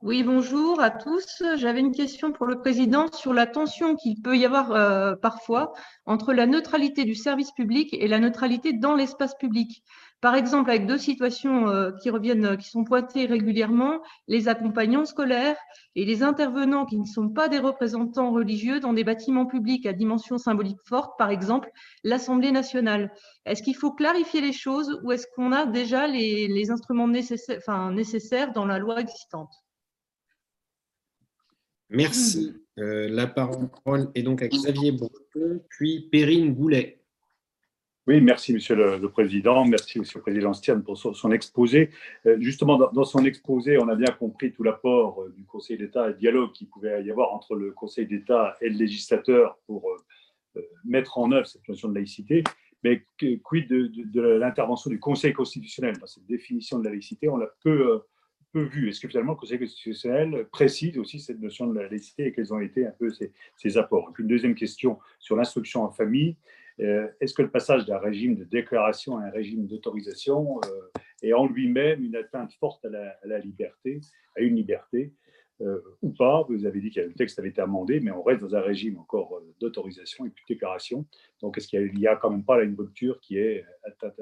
Oui, 0.00 0.22
bonjour 0.22 0.80
à 0.80 0.90
tous. 0.90 1.42
J'avais 1.56 1.80
une 1.80 1.90
question 1.90 2.30
pour 2.30 2.46
le 2.46 2.60
président 2.60 3.10
sur 3.12 3.34
la 3.34 3.46
tension 3.46 3.96
qu'il 3.96 4.22
peut 4.22 4.36
y 4.36 4.44
avoir 4.44 4.70
euh, 4.70 5.16
parfois 5.16 5.72
entre 6.06 6.32
la 6.32 6.46
neutralité 6.46 7.04
du 7.04 7.16
service 7.16 7.50
public 7.50 7.92
et 7.92 8.06
la 8.06 8.20
neutralité 8.20 8.72
dans 8.72 8.94
l'espace 8.94 9.34
public. 9.34 9.82
Par 10.20 10.36
exemple, 10.36 10.70
avec 10.70 10.86
deux 10.86 10.98
situations 10.98 11.68
euh, 11.68 11.90
qui 12.00 12.10
reviennent, 12.10 12.56
qui 12.56 12.68
sont 12.70 12.84
pointées 12.84 13.26
régulièrement, 13.26 14.00
les 14.28 14.46
accompagnants 14.46 15.04
scolaires 15.04 15.56
et 15.96 16.04
les 16.04 16.22
intervenants 16.22 16.86
qui 16.86 16.96
ne 16.96 17.04
sont 17.04 17.28
pas 17.28 17.48
des 17.48 17.58
représentants 17.58 18.30
religieux 18.30 18.78
dans 18.78 18.92
des 18.92 19.02
bâtiments 19.02 19.46
publics 19.46 19.84
à 19.84 19.92
dimension 19.92 20.38
symbolique 20.38 20.78
forte, 20.84 21.18
par 21.18 21.30
exemple 21.30 21.70
l'Assemblée 22.04 22.52
nationale. 22.52 23.12
Est-ce 23.46 23.64
qu'il 23.64 23.76
faut 23.76 23.92
clarifier 23.92 24.40
les 24.40 24.52
choses 24.52 25.00
ou 25.02 25.10
est-ce 25.10 25.26
qu'on 25.34 25.50
a 25.50 25.66
déjà 25.66 26.06
les, 26.06 26.70
instruments 26.70 27.08
nécessaires 27.08 28.52
dans 28.52 28.66
la 28.66 28.78
loi 28.78 29.00
existante? 29.00 29.50
Merci. 31.90 32.54
Euh, 32.78 33.08
la 33.08 33.26
parole 33.26 33.68
est 34.14 34.22
donc 34.22 34.42
à 34.42 34.48
Xavier 34.48 34.92
Breton, 34.92 35.62
puis 35.68 36.08
Perrine 36.10 36.54
Goulet. 36.54 37.00
Oui, 38.06 38.20
merci 38.22 38.54
Monsieur 38.54 38.74
le, 38.74 39.08
Président, 39.10 39.66
merci 39.66 39.98
Monsieur 39.98 40.18
le 40.18 40.22
Président 40.22 40.54
Stian 40.54 40.80
pour 40.80 40.96
son, 40.96 41.30
exposé. 41.30 41.90
Euh, 42.24 42.38
justement, 42.40 42.78
dans, 42.78 43.04
son 43.04 43.24
exposé, 43.24 43.78
on 43.78 43.88
a 43.88 43.96
bien 43.96 44.12
compris 44.12 44.52
tout 44.52 44.62
l'apport 44.62 45.22
euh, 45.22 45.34
du 45.36 45.44
Conseil 45.44 45.76
d'État 45.76 46.06
et 46.06 46.12
le 46.12 46.18
dialogue 46.18 46.52
qu'il 46.52 46.68
pouvait 46.68 47.04
y 47.04 47.10
avoir 47.10 47.34
entre 47.34 47.54
le 47.54 47.72
Conseil 47.72 48.06
d'État 48.06 48.56
et 48.62 48.68
le 48.70 48.78
législateur 48.78 49.58
pour 49.66 49.90
mettre 50.84 51.18
en 51.18 51.30
œuvre 51.32 51.46
cette 51.46 51.68
notion 51.68 51.88
de 51.88 51.94
laïcité. 51.94 52.44
Mais 52.82 53.04
quid 53.18 53.68
de, 53.68 53.90
de 54.04 54.20
l'intervention 54.20 54.90
du 54.90 55.00
Conseil 55.00 55.32
constitutionnel? 55.32 55.98
Dans 55.98 56.06
cette 56.06 56.26
définition 56.26 56.78
de 56.78 56.84
la 56.84 56.90
laïcité 56.90 57.28
On 57.28 57.36
l'a 57.36 57.50
peu 57.62 58.02
peu 58.52 58.62
vu. 58.62 58.88
Est-ce 58.88 59.00
que 59.00 59.08
finalement 59.08 59.32
le 59.32 59.38
Conseil 59.38 59.58
constitutionnel 59.58 60.46
précise 60.50 60.98
aussi 60.98 61.20
cette 61.20 61.40
notion 61.40 61.66
de 61.66 61.78
la 61.78 61.88
laïcité 61.88 62.26
et 62.26 62.32
quels 62.32 62.52
ont 62.52 62.60
été 62.60 62.86
un 62.86 62.92
peu 62.92 63.10
ses, 63.10 63.78
apports? 63.78 64.12
Une 64.18 64.26
deuxième 64.26 64.54
question 64.54 64.98
sur 65.18 65.36
l'instruction 65.36 65.82
en 65.82 65.90
famille. 65.90 66.36
Euh, 66.80 67.08
est-ce 67.20 67.34
que 67.34 67.42
le 67.42 67.50
passage 67.50 67.86
d'un 67.86 67.98
régime 67.98 68.36
de 68.36 68.44
déclaration 68.44 69.18
à 69.18 69.24
un 69.24 69.30
régime 69.30 69.66
d'autorisation 69.66 70.60
euh, 70.64 71.00
est 71.22 71.32
en 71.32 71.46
lui-même 71.46 72.04
une 72.04 72.16
atteinte 72.16 72.52
forte 72.54 72.84
à 72.84 72.88
la, 73.24 73.38
liberté, 73.40 74.00
à 74.36 74.40
une 74.40 74.54
liberté 74.54 75.12
euh, 75.60 75.80
ou 76.02 76.10
pas? 76.10 76.44
Vous 76.48 76.66
avez 76.66 76.80
dit 76.80 76.90
que 76.90 77.00
le 77.00 77.14
texte 77.14 77.38
avait 77.40 77.48
été 77.48 77.60
amendé, 77.60 77.98
mais 78.00 78.12
on 78.12 78.22
reste 78.22 78.42
dans 78.42 78.54
un 78.54 78.60
régime 78.60 78.98
encore 78.98 79.42
d'autorisation 79.60 80.24
et 80.24 80.30
plus 80.30 80.44
de 80.48 80.54
déclaration. 80.54 81.04
Donc, 81.42 81.58
est-ce 81.58 81.66
qu'il 81.66 81.92
n'y 81.94 82.06
a, 82.06 82.14
quand 82.14 82.30
même 82.30 82.44
pas 82.44 82.56
là, 82.56 82.62
une 82.62 82.76
rupture 82.76 83.20
qui 83.20 83.38
est 83.38 83.64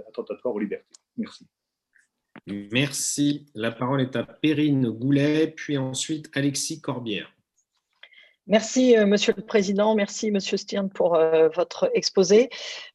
attentatoire 0.09 0.55
aux 0.55 0.59
libertés? 0.59 0.87
Merci. 1.19 1.47
Merci. 2.47 3.47
La 3.55 3.73
parole 3.73 4.01
est 4.01 4.17
à 4.17 4.23
Perrine 4.23 4.89
Goulet, 4.89 5.49
puis 5.49 5.79
ensuite 5.79 6.31
Alexis 6.35 6.81
Corbière. 6.81 7.33
Merci, 8.47 8.97
euh, 8.97 9.07
Monsieur 9.07 9.35
le 9.37 9.43
Président. 9.43 9.97
Merci, 9.97 10.31
Monsieur 10.31 10.57
Stern, 10.57 10.89
pour 10.89 11.17
euh, 11.17 11.49
votre 11.49 11.91
exposé. 11.95 12.49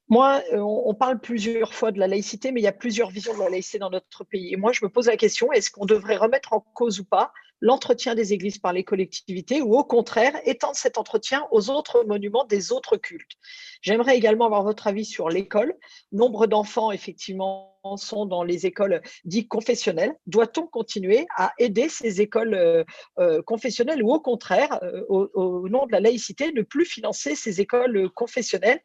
Moi, 0.07 0.41
euh, 0.53 0.59
on 0.59 0.93
parle 0.93 1.19
plusieurs 1.19 1.73
fois 1.73 1.91
de 1.91 1.99
la 1.99 2.07
laïcité, 2.07 2.53
mais 2.53 2.61
il 2.61 2.63
y 2.63 2.67
a 2.67 2.71
plusieurs 2.71 3.09
visions 3.09 3.33
de 3.33 3.39
la 3.39 3.49
laïcité 3.49 3.77
dans 3.77 3.89
notre 3.89 4.23
pays. 4.23 4.53
Et 4.53 4.55
moi, 4.55 4.71
je 4.71 4.79
me 4.85 4.89
pose 4.89 5.07
la 5.07 5.17
question, 5.17 5.51
est-ce 5.51 5.69
qu'on 5.69 5.85
devrait 5.85 6.15
remettre 6.15 6.53
en 6.53 6.61
cause 6.61 7.01
ou 7.01 7.03
pas 7.03 7.33
l'entretien 7.61 8.15
des 8.15 8.33
églises 8.33 8.57
par 8.57 8.73
les 8.73 8.83
collectivités 8.83 9.61
ou 9.61 9.77
au 9.77 9.83
contraire 9.83 10.33
étendre 10.45 10.75
cet 10.75 10.97
entretien 10.97 11.47
aux 11.51 11.69
autres 11.69 12.03
monuments 12.03 12.45
des 12.45 12.71
autres 12.71 12.97
cultes 12.97 13.37
J'aimerais 13.81 14.15
également 14.15 14.45
avoir 14.45 14.63
votre 14.63 14.87
avis 14.87 15.05
sur 15.05 15.29
l'école. 15.29 15.75
Nombre 16.11 16.45
d'enfants, 16.45 16.91
effectivement, 16.91 17.79
sont 17.95 18.27
dans 18.27 18.43
les 18.43 18.67
écoles 18.67 19.01
dites 19.25 19.47
confessionnelles. 19.47 20.13
Doit-on 20.27 20.67
continuer 20.67 21.25
à 21.35 21.51
aider 21.57 21.89
ces 21.89 22.21
écoles 22.21 22.53
euh, 22.53 22.83
euh, 23.17 23.41
confessionnelles 23.41 24.03
ou 24.03 24.13
au 24.13 24.19
contraire, 24.19 24.79
euh, 24.83 25.03
au, 25.09 25.67
nom 25.67 25.87
de 25.87 25.91
la 25.91 25.99
laïcité, 25.99 26.51
ne 26.51 26.61
plus 26.61 26.85
financer 26.85 27.33
ces 27.33 27.59
écoles 27.59 28.11
confessionnelles? 28.11 28.81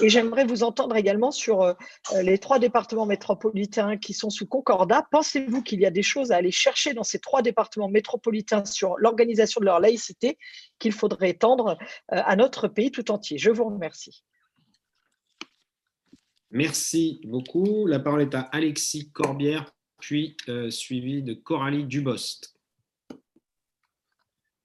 Et 0.00 0.08
j'aimerais 0.08 0.44
vous 0.44 0.64
entendre 0.64 0.96
également 0.96 1.30
sur 1.30 1.76
les 2.22 2.38
trois 2.38 2.58
départements 2.58 3.06
métropolitains 3.06 3.98
qui 3.98 4.14
sont 4.14 4.30
sous 4.30 4.46
concordat. 4.46 5.06
Pensez-vous 5.12 5.62
qu'il 5.62 5.80
y 5.80 5.86
a 5.86 5.90
des 5.90 6.02
choses 6.02 6.32
à 6.32 6.36
aller 6.36 6.50
chercher 6.50 6.94
dans 6.94 7.04
ces 7.04 7.18
trois 7.18 7.42
départements 7.42 7.88
métropolitains 7.88 8.11
sur 8.64 8.96
l'organisation 8.98 9.60
de 9.60 9.66
leur 9.66 9.80
laïcité 9.80 10.38
qu'il 10.78 10.92
faudrait 10.92 11.30
étendre 11.30 11.78
à 12.08 12.36
notre 12.36 12.68
pays 12.68 12.90
tout 12.90 13.10
entier 13.10 13.38
Je 13.38 13.50
vous 13.50 13.64
remercie. 13.64 14.24
Merci 16.52 17.22
beaucoup. 17.24 17.86
La 17.86 17.98
parole 17.98 18.20
est 18.20 18.34
à 18.34 18.42
Alexis 18.42 19.10
Corbière, 19.10 19.72
puis 19.98 20.36
euh, 20.50 20.70
suivi 20.70 21.22
de 21.22 21.32
Coralie 21.32 21.84
Dubost. 21.84 22.54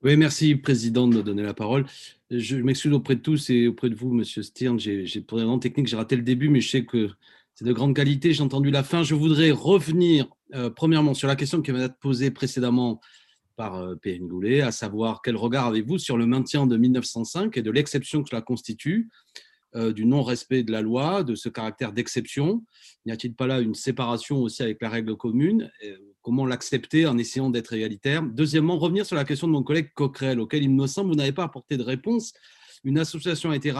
Oui, 0.03 0.18
merci, 0.18 0.56
Président, 0.56 1.07
de 1.07 1.15
me 1.15 1.24
donner 1.24 1.44
la 1.44 1.53
parole. 1.53 1.86
Je 2.30 2.57
m'excuse 2.57 2.91
auprès 2.91 3.15
de 3.15 3.22
tous 3.22 3.49
et 3.49 3.68
auprès 3.68 3.90
de 3.90 3.95
vous, 3.95 4.14
Monsieur 4.14 4.44
Stern. 4.44 4.78
J'ai 4.78 5.22
pour 5.22 5.40
une 5.40 5.60
technique, 5.61 5.88
j'ai 5.88 5.95
raté 5.95 6.18
le 6.18 6.24
début, 6.24 6.49
mais 6.49 6.60
je 6.60 6.69
sais 6.69 6.86
que 6.86 7.10
c'est 7.56 7.65
de 7.65 7.72
grande 7.72 7.95
qualité. 7.95 8.34
J'ai 8.34 8.44
entendu 8.44 8.69
la 8.69 8.84
fin. 8.84 9.03
Je 9.03 9.15
voudrais 9.15 9.52
revenir, 9.52 10.28
euh, 10.56 10.69
premièrement, 10.69 11.14
sur 11.14 11.30
la 11.30 11.38
question 11.38 11.61
qui 11.61 11.72
m'a 11.72 11.86
été 11.86 11.95
posée 12.02 12.32
précédemment 12.32 12.99
par 13.57 13.75
euh, 13.75 13.95
Goulet, 14.21 14.61
à 14.61 14.71
savoir 14.71 15.21
quel 15.21 15.35
regard 15.35 15.65
avez-vous 15.65 15.97
sur 15.97 16.15
le 16.15 16.25
maintien 16.25 16.65
de 16.65 16.77
1905 16.77 17.57
et 17.57 17.61
de 17.61 17.71
l'exception 17.71 18.23
que 18.23 18.29
cela 18.29 18.41
constitue 18.41 19.09
euh, 19.75 19.91
du 19.91 20.05
non-respect 20.05 20.63
de 20.63 20.71
la 20.71 20.81
loi, 20.81 21.23
de 21.23 21.35
ce 21.35 21.49
caractère 21.49 21.91
d'exception? 21.91 22.63
N'y 23.05 23.11
a-t-il 23.11 23.35
pas 23.35 23.47
là 23.47 23.59
une 23.59 23.75
séparation 23.75 24.38
aussi 24.41 24.63
avec 24.63 24.81
la 24.81 24.89
règle 24.89 25.17
commune? 25.17 25.69
Comment 26.21 26.45
l'accepter 26.45 27.07
en 27.07 27.17
essayant 27.17 27.49
d'être 27.49 27.73
égalitaire? 27.73 28.23
Deuxièmement, 28.23 28.77
revenir 28.77 29.05
sur 29.05 29.15
la 29.15 29.25
question 29.25 29.47
de 29.47 29.53
mon 29.53 29.63
collègue 29.63 29.89
Coquerel, 29.95 30.39
auquel 30.39 30.63
il 30.63 30.69
me 30.69 30.88
semble 30.88 31.09
vous 31.09 31.15
n'avez 31.15 31.34
pas 31.34 31.43
apporté 31.43 31.75
de 31.77 31.84
réponse. 31.84 32.31
Une 32.84 32.99
association 32.99 33.49
a 33.49 33.55
été 33.55 33.73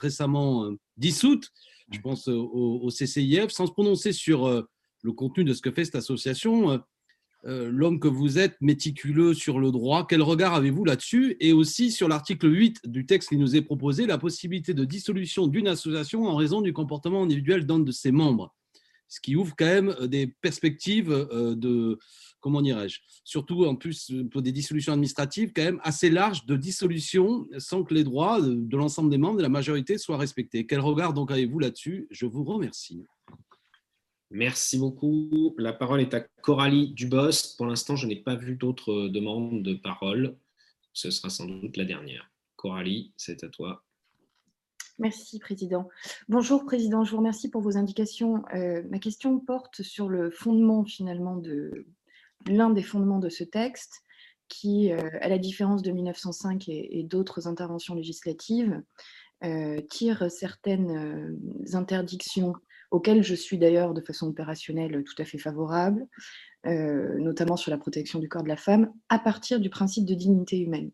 récemment 0.00 0.68
dissoute, 0.96 1.48
je 1.92 2.00
pense 2.00 2.28
au, 2.28 2.88
CCIF, 2.90 3.50
sans 3.50 3.66
se 3.66 3.72
prononcer 3.72 4.12
sur 4.12 4.66
le 5.02 5.12
contenu 5.12 5.44
de 5.44 5.54
ce 5.54 5.62
que 5.62 5.70
fait 5.70 5.84
cette 5.84 5.94
association. 5.94 6.82
L'homme 7.44 7.98
que 7.98 8.06
vous 8.06 8.38
êtes, 8.38 8.56
méticuleux 8.60 9.34
sur 9.34 9.58
le 9.58 9.72
droit, 9.72 10.06
quel 10.08 10.22
regard 10.22 10.54
avez-vous 10.54 10.84
là-dessus? 10.84 11.36
Et 11.40 11.52
aussi 11.52 11.90
sur 11.90 12.08
l'article 12.08 12.52
8 12.52 12.82
du 12.88 13.04
texte 13.04 13.30
qui 13.30 13.36
nous 13.36 13.56
est 13.56 13.62
proposé, 13.62 14.06
la 14.06 14.18
possibilité 14.18 14.74
de 14.74 14.84
dissolution 14.84 15.48
d'une 15.48 15.66
association 15.66 16.26
en 16.26 16.36
raison 16.36 16.60
du 16.60 16.72
comportement 16.72 17.24
individuel 17.24 17.66
d'un 17.66 17.80
de 17.80 17.90
ses 17.90 18.12
membres 18.12 18.54
ce 19.12 19.20
qui 19.20 19.36
ouvre 19.36 19.54
quand 19.56 19.66
même 19.66 19.94
euh, 20.00 20.06
des 20.06 20.26
perspectives 20.26 21.12
euh, 21.12 21.54
de, 21.54 21.98
comment 22.40 22.62
dirais-je, 22.62 23.00
surtout 23.24 23.66
en 23.66 23.76
plus 23.76 24.10
euh, 24.10 24.26
pour 24.26 24.40
des 24.40 24.52
dissolutions 24.52 24.94
administratives 24.94 25.52
quand 25.54 25.64
même 25.64 25.80
assez 25.82 26.08
larges 26.08 26.46
de 26.46 26.56
dissolution 26.56 27.46
sans 27.58 27.84
que 27.84 27.92
les 27.92 28.04
droits 28.04 28.40
de 28.40 28.76
l'ensemble 28.76 29.10
des 29.10 29.18
membres 29.18 29.36
de 29.36 29.42
la 29.42 29.50
majorité 29.50 29.98
soient 29.98 30.16
respectés. 30.16 30.66
Quel 30.66 30.80
regard 30.80 31.12
donc 31.12 31.30
avez-vous 31.30 31.58
là-dessus? 31.58 32.06
Je 32.10 32.24
vous 32.24 32.42
remercie. 32.42 33.04
Merci 34.34 34.78
beaucoup. 34.78 35.54
La 35.58 35.74
parole 35.74 36.00
est 36.00 36.14
à 36.14 36.20
Coralie 36.40 36.88
Dubos. 36.94 37.54
Pour 37.58 37.66
l'instant, 37.66 37.96
je 37.96 38.06
n'ai 38.06 38.16
pas 38.16 38.34
vu 38.34 38.56
d'autres 38.56 39.08
demandes 39.08 39.62
de 39.62 39.74
parole. 39.74 40.38
Ce 40.94 41.10
sera 41.10 41.28
sans 41.28 41.44
doute 41.44 41.76
la 41.76 41.84
dernière. 41.84 42.30
Coralie, 42.56 43.12
c'est 43.18 43.44
à 43.44 43.48
toi. 43.48 43.84
Merci, 44.98 45.38
Président. 45.38 45.86
Bonjour, 46.30 46.64
Président. 46.64 47.04
Je 47.04 47.10
vous 47.10 47.18
remercie 47.18 47.50
pour 47.50 47.60
vos 47.60 47.76
indications. 47.76 48.42
Euh, 48.54 48.82
ma 48.88 48.98
question 48.98 49.38
porte 49.38 49.82
sur 49.82 50.08
le 50.08 50.30
fondement, 50.30 50.86
finalement, 50.86 51.36
de 51.36 51.86
l'un 52.46 52.70
des 52.70 52.82
fondements 52.82 53.18
de 53.18 53.28
ce 53.28 53.44
texte, 53.44 54.02
qui, 54.48 54.92
euh, 54.92 55.10
à 55.20 55.28
la 55.28 55.38
différence 55.38 55.82
de 55.82 55.90
1905 55.90 56.70
et, 56.70 57.02
d'autres 57.02 57.48
interventions 57.48 57.94
législatives, 57.94 58.82
euh, 59.44 59.82
tire 59.90 60.30
certaines 60.30 61.38
interdictions 61.74 62.54
auxquelles 62.92 63.22
je 63.22 63.34
suis 63.34 63.58
d'ailleurs 63.58 63.94
de 63.94 64.00
façon 64.00 64.28
opérationnelle 64.28 65.02
tout 65.04 65.20
à 65.20 65.24
fait 65.24 65.38
favorable, 65.38 66.06
notamment 66.64 67.56
sur 67.56 67.72
la 67.72 67.78
protection 67.78 68.20
du 68.20 68.28
corps 68.28 68.44
de 68.44 68.48
la 68.48 68.56
femme, 68.56 68.92
à 69.08 69.18
partir 69.18 69.58
du 69.58 69.68
principe 69.68 70.04
de 70.04 70.14
dignité 70.14 70.60
humaine. 70.60 70.92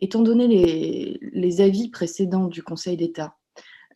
Étant 0.00 0.22
donné 0.22 1.18
les, 1.32 1.60
avis 1.60 1.90
précédents 1.90 2.46
du 2.46 2.62
Conseil 2.62 2.96
d'État 2.96 3.36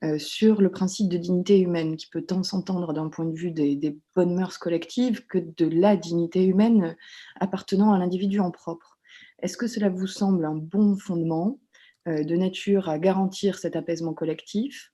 euh, 0.02 0.18
sur 0.18 0.60
le 0.60 0.70
principe 0.70 1.08
de 1.08 1.16
dignité 1.16 1.60
humaine, 1.60 1.96
qui 1.96 2.08
peut 2.08 2.22
tant 2.22 2.42
s'entendre 2.42 2.92
d'un 2.92 3.08
point 3.08 3.24
de 3.24 3.36
vue 3.36 3.52
des, 3.52 3.96
bonnes 4.16 4.34
mœurs 4.34 4.58
collectives 4.58 5.26
que 5.26 5.38
de 5.38 5.66
la 5.66 5.96
dignité 5.96 6.44
humaine 6.44 6.96
appartenant 7.38 7.92
à 7.92 7.98
l'individu 7.98 8.40
en 8.40 8.50
propre. 8.50 8.98
Est-ce 9.42 9.56
que 9.56 9.68
cela 9.68 9.90
vous 9.90 10.08
semble 10.08 10.44
un 10.44 10.56
bon 10.56 10.96
fondement 10.96 11.60
euh, 12.08 12.24
de 12.24 12.34
nature 12.34 12.88
à 12.88 12.98
garantir 12.98 13.58
cet 13.58 13.76
apaisement 13.76 14.12
collectif, 14.12 14.90
euh, 14.90 14.91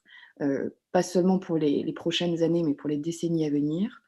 pas 0.92 1.02
seulement 1.02 1.38
pour 1.38 1.58
les, 1.58 1.92
prochaines 1.92 2.42
années, 2.42 2.62
mais 2.62 2.74
pour 2.74 2.88
les 2.88 2.98
décennies 2.98 3.46
à 3.46 3.50
venir 3.50 4.02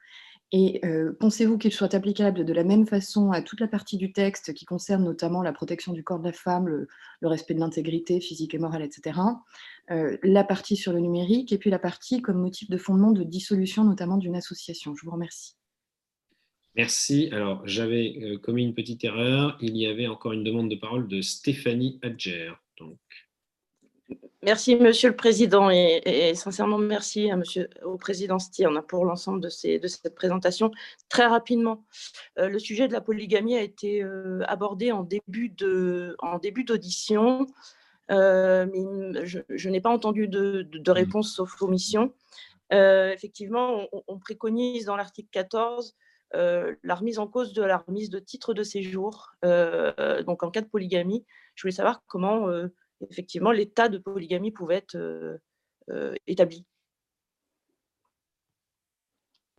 et 0.53 0.81
euh, 0.85 1.13
pensez-vous 1.21 1.59
qu'il 1.59 1.73
soit 1.73 1.95
applicable 1.95 2.45
de 2.45 2.53
la 2.53 2.65
même 2.65 2.85
façon 2.85 3.31
à 3.31 3.41
toute 3.41 3.61
la 3.61 3.69
partie 3.69 3.97
du 3.97 4.13
texte 4.13 4.53
qui 4.53 4.65
concerne 4.65 5.05
notamment 5.05 5.43
la 5.43 5.53
protection 5.53 5.93
du 5.93 6.03
corps 6.03 6.19
de 6.19 6.25
la 6.25 6.33
femme, 6.33 6.67
le, 6.67 6.89
respect 7.23 7.55
de 7.55 7.61
l'intégrité 7.61 8.21
physique 8.21 8.55
et 8.55 8.59
morale, 8.59 8.83
etc. 8.83 9.21
Euh, 9.91 10.17
la 10.25 10.43
partie 10.43 10.77
sur 10.77 10.93
le 10.93 10.99
numérique 10.99 11.53
et 11.53 11.59
puis 11.59 11.71
la 11.71 11.79
partie 11.79 12.21
comme 12.21 12.41
motif 12.41 12.69
de 12.69 12.79
fondement 12.79 13.13
de 13.13 13.23
dissolution 13.23 13.85
notamment 13.85 14.17
d'une 14.17 14.35
association? 14.35 14.95
Je 14.97 15.05
vous 15.05 15.13
remercie. 15.13 15.55
Merci. 16.75 17.29
Alors, 17.31 17.63
j'avais 17.67 18.19
euh, 18.21 18.39
commis 18.39 18.65
une 18.65 18.75
petite 18.75 19.05
erreur. 19.05 19.57
Il 19.61 19.77
y 19.77 19.87
avait 19.87 20.09
encore 20.09 20.33
une 20.33 20.45
demande 20.45 20.69
de 20.69 20.77
parole 20.77 21.07
de 21.07 21.21
Stéphanie 21.21 22.01
Adger. 22.03 22.53
Donc. 22.79 22.99
Merci, 24.43 24.75
Monsieur 24.75 25.11
le 25.11 25.17
Président, 25.17 25.69
et, 25.69 26.35
sincèrement 26.35 26.79
merci 26.79 27.31
au 27.85 27.99
Président 27.99 28.39
Stirn 28.39 28.81
pour 28.89 29.05
l'ensemble 29.05 29.39
de, 29.43 29.79
de 29.79 29.87
cette 29.87 30.15
présentation. 30.15 30.71
Très 31.11 31.27
rapidement, 31.27 31.85
euh, 32.39 32.49
le 32.49 32.59
sujet 32.59 32.89
de 32.89 32.95
la 32.95 33.03
polygamie 33.03 33.57
a 33.57 33.61
été 33.61 34.03
euh, 34.03 34.43
abordé 34.47 34.93
en 34.93 35.03
début 35.03 35.51
d'audition, 35.51 37.47
euh, 38.11 38.67
je, 39.25 39.69
n'ai 39.69 39.83
pas 39.83 39.91
entendu 39.91 40.27
de, 40.27 40.91
réponse 40.91 41.35
sauf 41.35 41.61
omission. 41.61 42.15
effectivement, 42.71 43.89
on, 44.09 44.19
préconise 44.19 44.87
dans 44.87 44.97
l'article 44.97 45.29
14 45.33 45.95
la 46.33 46.95
remise 46.95 47.19
en 47.19 47.27
cause 47.27 47.53
de 47.53 47.63
la 47.63 47.77
remise 47.77 48.09
de 48.09 48.19
titre 48.19 48.55
de 48.55 48.63
séjour, 48.63 49.33
donc 49.43 50.43
en 50.43 50.51
cas 50.51 50.63
de 50.63 50.69
polygamie. 50.69 51.27
Je 51.57 51.63
voulais 51.65 51.73
savoir 51.73 52.03
comment 52.07 52.49
effectivement, 53.09 53.53
l'état 53.53 53.89
de 53.89 53.99
polygamie 53.99 54.51
pouvait 54.51 54.77
être 54.77 54.97
euh, 54.97 55.39
euh, 55.91 56.15
établi. 56.27 56.65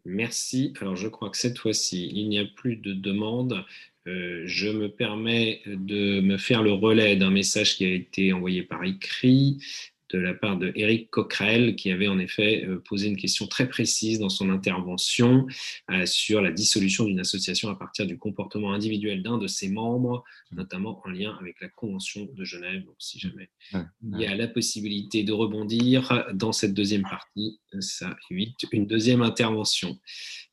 Merci. 0.05 0.73
Alors, 0.81 0.95
je 0.95 1.07
crois 1.07 1.29
que 1.29 1.37
cette 1.37 1.59
fois-ci, 1.59 2.09
il 2.13 2.29
n'y 2.29 2.39
a 2.39 2.45
plus 2.45 2.75
de 2.75 2.93
demandes. 2.93 3.63
Euh, 4.07 4.41
je 4.45 4.67
me 4.67 4.89
permets 4.89 5.61
de 5.67 6.21
me 6.21 6.37
faire 6.37 6.63
le 6.63 6.73
relais 6.73 7.15
d'un 7.15 7.29
message 7.29 7.75
qui 7.75 7.85
a 7.85 7.93
été 7.93 8.33
envoyé 8.33 8.63
par 8.63 8.83
écrit 8.83 9.63
de 10.11 10.19
la 10.19 10.33
part 10.33 10.57
de 10.57 10.71
Eric 10.75 11.09
Coquerel, 11.09 11.75
qui 11.75 11.91
avait 11.91 12.07
en 12.07 12.19
effet 12.19 12.65
euh, 12.65 12.81
posé 12.83 13.07
une 13.07 13.17
question 13.17 13.47
très 13.47 13.67
précise 13.67 14.19
dans 14.19 14.29
son 14.29 14.49
intervention 14.49 15.47
euh, 15.89 16.05
sur 16.05 16.41
la 16.41 16.51
dissolution 16.51 17.05
d'une 17.05 17.19
association 17.19 17.69
à 17.69 17.75
partir 17.75 18.05
du 18.05 18.17
comportement 18.17 18.73
individuel 18.73 19.23
d'un 19.23 19.37
de 19.37 19.47
ses 19.47 19.69
membres, 19.69 20.23
notamment 20.51 21.01
en 21.05 21.09
lien 21.09 21.37
avec 21.39 21.61
la 21.61 21.69
Convention 21.69 22.27
de 22.33 22.43
Genève. 22.43 22.83
Donc, 22.85 22.95
si 22.99 23.19
jamais 23.19 23.49
il 23.73 24.19
y 24.19 24.25
a 24.25 24.35
la 24.35 24.47
possibilité 24.47 25.23
de 25.23 25.31
rebondir 25.31 26.25
dans 26.33 26.51
cette 26.51 26.73
deuxième 26.73 27.03
partie, 27.03 27.59
ça 27.79 28.15
évite 28.29 28.65
une 28.71 28.87
deuxième 28.87 29.21
intervention. 29.21 29.99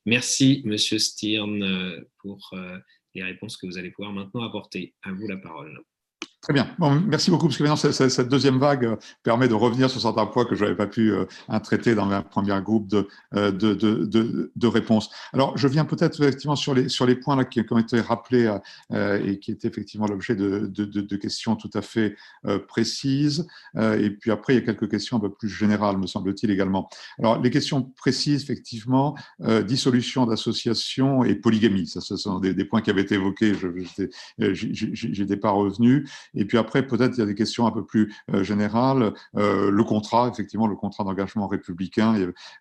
Merci, 0.06 0.62
Monsieur 0.64 0.98
Stirn, 0.98 1.62
euh, 1.62 2.00
pour 2.18 2.54
les 3.14 3.22
réponses 3.22 3.56
que 3.56 3.66
vous 3.66 3.78
allez 3.78 3.90
pouvoir 3.90 4.12
maintenant 4.12 4.42
apporter. 4.42 4.94
À 5.02 5.12
vous 5.12 5.26
la 5.26 5.36
parole. 5.36 5.82
Très 6.40 6.52
bien. 6.52 6.68
merci 7.04 7.32
beaucoup, 7.32 7.46
parce 7.46 7.56
que 7.58 7.64
maintenant, 7.64 7.76
cette 7.76 8.28
deuxième 8.28 8.58
vague 8.58 8.84
euh, 8.84 8.96
permet 9.24 9.48
de 9.48 9.54
revenir 9.54 9.90
sur 9.90 10.00
certains 10.00 10.24
points 10.24 10.44
que 10.44 10.54
je 10.54 10.62
n'avais 10.62 10.76
pas 10.76 10.86
pu 10.86 11.10
euh, 11.12 11.24
traiter 11.64 11.96
dans 11.96 12.08
un 12.10 12.22
premier 12.22 12.58
groupe 12.62 12.94
euh, 13.34 13.50
de, 13.50 13.74
de, 13.74 14.04
de, 14.04 14.52
de, 14.54 14.66
réponses. 14.68 15.10
Alors, 15.32 15.58
je 15.58 15.66
viens 15.66 15.84
peut-être 15.84 16.22
effectivement 16.22 16.54
sur 16.54 16.74
les, 16.74 16.88
sur 16.88 17.06
les 17.06 17.16
points 17.16 17.34
là, 17.34 17.44
qui, 17.44 17.60
ont 17.70 17.78
été 17.78 18.00
rappelés 18.00 18.56
et 18.94 19.38
qui 19.40 19.50
étaient 19.50 19.66
effectivement 19.66 20.06
l'objet 20.06 20.36
de, 20.36 21.16
questions 21.16 21.56
tout 21.56 21.70
à 21.74 21.82
fait 21.82 22.16
précises. 22.68 23.46
et 23.76 24.10
puis 24.10 24.30
après, 24.30 24.54
il 24.54 24.56
y 24.56 24.62
a 24.62 24.64
quelques 24.64 24.88
questions 24.88 25.16
un 25.16 25.20
peu 25.20 25.30
plus 25.30 25.48
générales, 25.48 25.98
me 25.98 26.06
semble-t-il 26.06 26.50
également. 26.50 26.88
Alors, 27.18 27.40
les 27.42 27.50
questions 27.50 27.82
précises, 27.82 28.42
effectivement, 28.42 29.16
dissolution 29.66 30.26
d'associations 30.26 31.24
et 31.24 31.34
polygamie. 31.34 31.88
Ça, 31.88 32.00
ce 32.00 32.16
sont 32.16 32.38
des, 32.38 32.54
des, 32.54 32.64
points 32.64 32.80
qui 32.80 32.90
avaient 32.90 33.02
été 33.02 33.16
évoqués, 33.16 33.54
je 33.54 35.22
n'étais 35.22 35.36
pas 35.36 35.50
revenu. 35.50 36.06
Et 36.38 36.44
puis 36.44 36.56
après, 36.56 36.86
peut-être 36.86 37.16
il 37.16 37.18
y 37.18 37.22
a 37.22 37.26
des 37.26 37.34
questions 37.34 37.66
un 37.66 37.72
peu 37.72 37.84
plus 37.84 38.14
euh, 38.32 38.44
générales. 38.44 39.12
Euh, 39.36 39.70
le 39.70 39.84
contrat, 39.84 40.30
effectivement, 40.32 40.68
le 40.68 40.76
contrat 40.76 41.02
d'engagement 41.02 41.48
républicain, 41.48 42.14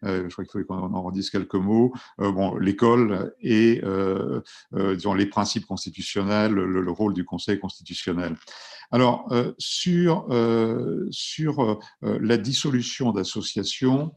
euh, 0.04 0.24
je 0.28 0.34
crois 0.34 0.44
qu'il 0.44 0.62
faut 0.62 0.68
qu'on 0.68 0.94
en 0.94 1.12
dise 1.12 1.30
quelques 1.30 1.54
mots. 1.54 1.94
bon, 2.18 2.56
l'école 2.58 3.34
et 3.42 3.82
disons, 4.74 5.14
les 5.14 5.28
principes 5.28 5.68
constitutionnels, 5.68 6.54
le, 6.54 6.92
rôle 6.92 7.14
du 7.14 7.24
Conseil 7.24 7.60
constitutionnel. 7.60 8.36
Alors, 8.92 9.32
sur, 9.60 10.28
sur 11.12 11.80
la 12.02 12.38
dissolution 12.38 13.12
d'associations, 13.12 14.14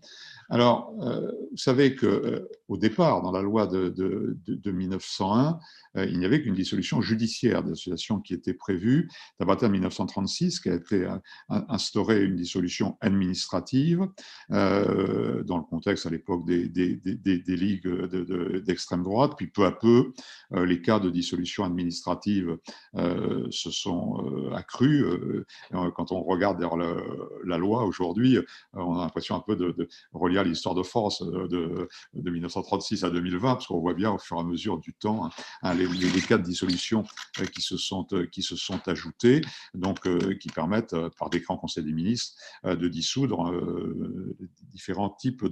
alors, 0.51 0.93
vous 0.99 1.57
savez 1.57 1.95
qu'au 1.95 2.77
départ, 2.77 3.23
dans 3.23 3.33
la 3.33 3.43
loi 3.43 3.67
de, 3.67 3.89
de, 3.89 4.37
de 4.47 4.71
1901, 4.71 5.59
euh, 5.97 6.07
il 6.07 6.19
n'y 6.19 6.25
avait 6.25 6.43
qu'une 6.43 6.55
dissolution 6.55 7.01
judiciaire 7.01 7.63
d'association 7.63 8.21
qui 8.21 8.35
était 8.35 8.55
prévue. 8.55 9.09
À 9.41 9.47
partir 9.47 9.69
de 9.69 9.73
1936, 9.73 10.61
qui 10.61 10.69
a 10.69 10.75
été 10.75 11.05
euh, 11.05 11.17
instaurée 11.49 12.23
une 12.23 12.37
dissolution 12.37 12.97
administrative 13.01 14.07
euh, 14.53 15.43
dans 15.45 15.57
le 15.57 15.65
contexte 15.65 16.07
à 16.07 16.11
l'époque 16.11 16.45
des, 16.47 16.69
des, 16.69 16.97
des, 16.97 17.17
des, 17.17 17.57
ligues 17.57 17.89
d'extrême 18.65 19.03
droite. 19.03 19.33
Puis 19.37 19.49
peu 19.49 19.67
à 19.67 19.73
peu, 19.73 20.13
les 20.53 20.81
cas 20.81 20.99
de 20.99 21.11
dissolution 21.11 21.65
administrative 21.65 22.57
se 22.97 23.71
sont 23.71 24.51
accrus. 24.55 25.05
quand 25.71 26.13
on 26.13 26.23
regarde 26.23 26.61
la, 27.45 27.59
loi 27.59 27.85
aujourd'hui, 27.85 28.39
on 28.73 28.97
a 28.97 29.03
l'impression 29.03 29.37
un 29.37 29.41
peu 29.41 29.57
de, 29.57 29.73
de 29.73 29.89
l'histoire 30.43 30.75
de 30.75 30.83
France 30.83 31.23
de, 31.23 31.89
de, 32.15 32.31
1936 32.31 33.05
à 33.05 33.11
2020, 33.11 33.55
parce 33.55 33.67
qu'on 33.67 33.81
voit 33.81 33.95
bien 33.95 34.11
au 34.11 34.19
fur 34.19 34.37
et 34.37 34.41
à 34.41 34.45
mesure 34.45 34.79
du 34.79 34.93
temps 34.95 35.31
hein, 35.63 35.75
les, 35.75 36.21
cas 36.23 36.39
de 36.39 36.43
dissolution 36.43 37.05
euh, 37.41 37.47
qui 37.47 37.63
se 37.63 37.77
sont, 37.77 38.07
euh, 38.13 38.27
qui 38.27 38.43
se 38.43 38.57
sont 38.57 38.81
ajoutés, 38.89 39.41
donc 39.75 40.07
euh, 40.07 40.35
qui 40.35 40.49
permettent, 40.49 40.97
par 41.19 41.31
décret 41.31 41.55
en 41.55 41.57
Conseil 41.57 41.85
des 41.85 41.93
ministres, 41.93 42.37
de 42.65 42.89
dissoudre 42.89 43.53
différents 44.73 45.11
types 45.11 45.45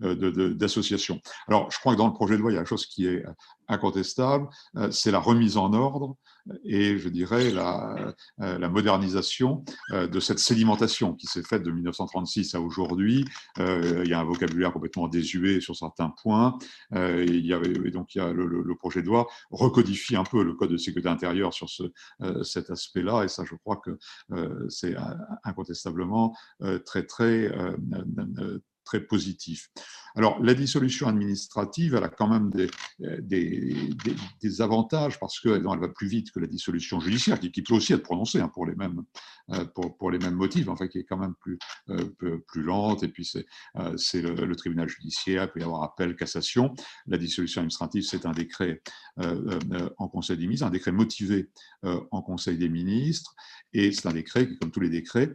d'associations. 0.00 1.16
De, 1.16 1.20
Alors, 1.48 1.70
je 1.70 1.78
crois 1.78 1.94
que 1.94 1.98
dans 1.98 2.06
le 2.06 2.12
projet 2.12 2.36
de 2.36 2.40
loi, 2.40 2.50
il 2.50 2.54
y 2.54 2.58
a 2.58 2.60
une 2.60 2.66
chose 2.66 2.86
qui 2.86 3.06
est 3.06 3.24
incontestable, 3.68 4.48
c'est 4.90 5.10
la 5.10 5.18
remise 5.18 5.56
en 5.56 5.72
ordre 5.72 6.16
et 6.64 6.98
je 6.98 7.08
dirais 7.08 7.50
la, 7.50 8.14
la 8.38 8.68
modernisation 8.68 9.64
de 9.90 10.20
cette 10.20 10.38
sédimentation 10.38 11.14
qui 11.14 11.26
s'est 11.26 11.42
faite 11.42 11.62
de 11.62 11.70
1936 11.70 12.54
à 12.54 12.60
aujourd'hui. 12.60 13.24
Il 13.58 14.06
y 14.06 14.12
a 14.12 14.20
un 14.20 14.24
vocabulaire 14.24 14.72
complètement 14.72 15.08
désuet 15.08 15.60
sur 15.60 15.76
certains 15.76 16.12
points. 16.22 16.58
Il 16.94 17.46
y 17.46 17.52
avait, 17.52 17.90
donc 17.90 18.14
il 18.14 18.18
y 18.18 18.20
a 18.20 18.32
le, 18.32 18.74
projet 18.74 19.02
de 19.02 19.06
loi 19.06 19.28
recodifie 19.50 20.16
un 20.16 20.24
peu 20.24 20.42
le 20.42 20.54
code 20.54 20.70
de 20.70 20.76
sécurité 20.76 21.08
intérieure 21.08 21.54
sur 21.54 21.68
ce, 21.68 21.84
cet 22.42 22.70
aspect-là 22.70 23.24
et 23.24 23.28
ça 23.28 23.44
je 23.44 23.54
crois 23.54 23.76
que 23.76 23.98
c'est 24.68 24.96
incontestablement 25.44 26.36
très 26.84 27.04
très 27.04 27.52
très 28.84 29.00
positif. 29.00 29.68
Alors, 30.14 30.42
la 30.42 30.54
dissolution 30.54 31.06
administrative, 31.06 31.94
elle 31.94 32.04
a 32.04 32.08
quand 32.08 32.28
même 32.28 32.50
des, 32.50 32.68
des, 34.42 34.60
avantages 34.60 35.18
parce 35.18 35.40
qu'elle 35.40 35.62
va 35.62 35.88
plus 35.88 36.06
vite 36.06 36.30
que 36.32 36.40
la 36.40 36.46
dissolution 36.46 37.00
judiciaire, 37.00 37.40
qui, 37.40 37.62
peut 37.62 37.74
aussi 37.74 37.94
être 37.94 38.02
prononcée 38.02 38.40
hein, 38.40 38.48
pour, 38.48 38.66
les 38.66 38.74
mêmes, 38.74 39.02
euh, 39.50 39.64
pour, 39.64 40.10
les 40.10 40.18
mêmes 40.18 40.34
motifs, 40.34 40.68
enfin, 40.68 40.86
qui 40.88 40.98
est 40.98 41.04
quand 41.04 41.16
même 41.16 41.34
plus, 41.40 41.58
euh, 41.88 42.38
plus 42.46 42.62
lente. 42.62 43.02
Et 43.02 43.08
puis, 43.08 43.24
c'est 43.24 43.46
euh, 43.76 43.96
le, 44.14 44.44
le, 44.44 44.56
tribunal 44.56 44.88
judiciaire, 44.88 45.44
il 45.44 45.48
peut 45.48 45.60
y 45.60 45.64
avoir 45.64 45.82
appel, 45.82 46.14
cassation. 46.14 46.74
La 47.06 47.16
dissolution 47.16 47.60
administrative, 47.60 48.02
c'est 48.02 48.26
un 48.26 48.32
décret 48.32 48.82
en 49.16 50.08
Conseil 50.08 50.36
des 50.36 50.44
ministres, 50.44 50.66
un 50.66 50.70
décret 50.70 50.92
motivé 50.92 51.50
en 51.82 52.22
Conseil 52.22 52.58
des 52.58 52.68
ministres. 52.68 53.34
Et 53.72 53.92
c'est 53.92 54.06
un 54.06 54.12
décret 54.12 54.46
qui, 54.46 54.58
comme 54.58 54.70
tous 54.70 54.80
les 54.80 54.90
décrets, 54.90 55.34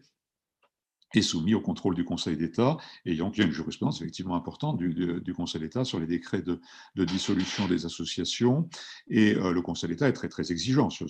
est 1.13 1.21
soumis 1.21 1.53
au 1.53 1.61
contrôle 1.61 1.95
du 1.95 2.03
Conseil 2.03 2.37
d'État. 2.37 2.77
Et 3.05 3.13
une 3.17 3.51
jurisprudence 3.51 4.01
effectivement 4.01 4.35
importante 4.35 4.77
du, 4.77 5.33
Conseil 5.33 5.61
d'État 5.61 5.85
sur 5.85 5.99
les 5.99 6.07
décrets 6.07 6.41
de, 6.41 6.59
dissolution 7.05 7.67
des 7.67 7.85
associations. 7.85 8.69
Et 9.09 9.35
euh, 9.35 9.53
le 9.53 9.61
Conseil 9.61 9.89
d'État 9.89 10.07
est 10.07 10.13
très, 10.13 10.29
très 10.29 10.51
exigeant 10.51 10.89
sur, 10.89 11.07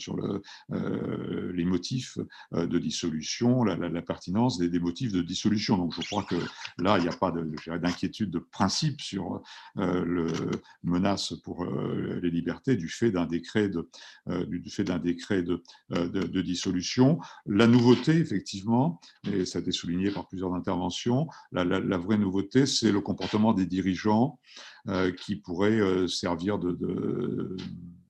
euh, 0.71 1.51
les 1.53 1.65
motifs 1.65 2.17
euh, 2.53 2.67
de 2.67 2.77
dissolution, 2.77 3.63
la, 3.63 4.01
pertinence 4.01 4.57
des, 4.57 4.79
motifs 4.79 5.11
de 5.11 5.21
dissolution. 5.21 5.77
Donc, 5.77 5.93
je 5.95 6.05
crois 6.05 6.23
que 6.23 6.35
là, 6.77 6.97
il 6.97 7.03
n'y 7.03 7.09
a 7.09 7.15
pas 7.15 7.31
d'inquiétude 7.31 8.31
de, 8.31 8.39
principe 8.39 9.01
sur 9.01 9.41
euh, 9.77 10.03
le 10.05 10.27
menace 10.83 11.33
pour 11.43 11.65
les 11.65 12.29
libertés 12.29 12.75
du 12.75 12.87
fait 12.89 13.11
d'un 13.11 13.25
décret 13.25 13.69
de, 13.69 13.87
dissolution. 16.41 17.19
La 17.45 17.67
nouveauté, 17.67 18.13
effectivement, 18.13 18.99
et 19.31 19.45
ça 19.45 19.61
par 20.13 20.27
plusieurs 20.27 20.53
interventions. 20.53 21.27
La, 21.51 21.97
vraie 21.97 22.17
nouveauté, 22.17 22.65
c'est 22.65 22.91
le 22.91 23.01
comportement 23.01 23.53
des 23.53 23.65
dirigeants 23.65 24.39
euh, 24.87 25.11
qui 25.11 25.35
pourrait 25.35 25.79
euh, 25.79 26.07
servir 26.07 26.59
de, 26.59 26.71
de 26.71 27.57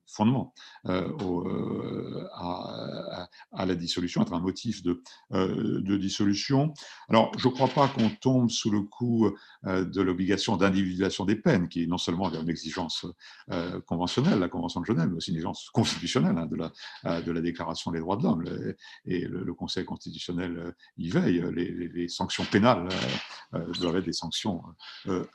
fondement 0.07 0.53
euh, 0.87 1.09
euh, 1.21 2.27
à, 2.33 3.65
la 3.65 3.75
dissolution, 3.75 4.21
être 4.21 4.33
un 4.33 4.39
motif 4.39 4.81
de, 4.81 5.03
euh, 5.33 5.97
dissolution. 5.97 6.73
Alors, 7.09 7.31
je 7.37 7.47
ne 7.47 7.53
crois 7.53 7.67
pas 7.67 7.87
qu'on 7.87 8.09
tombe 8.09 8.49
sous 8.49 8.71
le 8.71 8.81
coup 8.81 9.29
de 9.63 10.01
l'obligation 10.01 10.55
d'individualisation 10.57 11.25
des 11.25 11.35
peines, 11.35 11.67
qui 11.67 11.83
est 11.83 11.87
non 11.87 11.97
seulement 11.97 12.31
une 12.33 12.49
exigence 12.49 13.05
conventionnelle, 13.85 14.39
la 14.39 14.49
Convention 14.49 14.81
de 14.81 14.85
Genève, 14.85 15.09
mais 15.09 15.17
aussi 15.17 15.31
une 15.31 15.37
exigence 15.37 15.69
constitutionnelle 15.71 16.37
hein, 16.37 16.45
de, 16.45 16.55
la, 16.55 17.21
de 17.21 17.31
la 17.31 17.41
Déclaration 17.41 17.91
des 17.91 17.99
droits 17.99 18.17
de 18.17 18.23
l'homme. 18.23 18.45
Et 19.05 19.21
le, 19.25 19.53
Conseil 19.53 19.85
constitutionnel 19.85 20.75
y 20.97 21.09
veille. 21.09 21.43
Les 21.51 22.07
sanctions 22.07 22.45
pénales 22.45 22.87
doivent 23.79 23.97
être 23.97 24.05
des 24.05 24.13
sanctions 24.13 24.61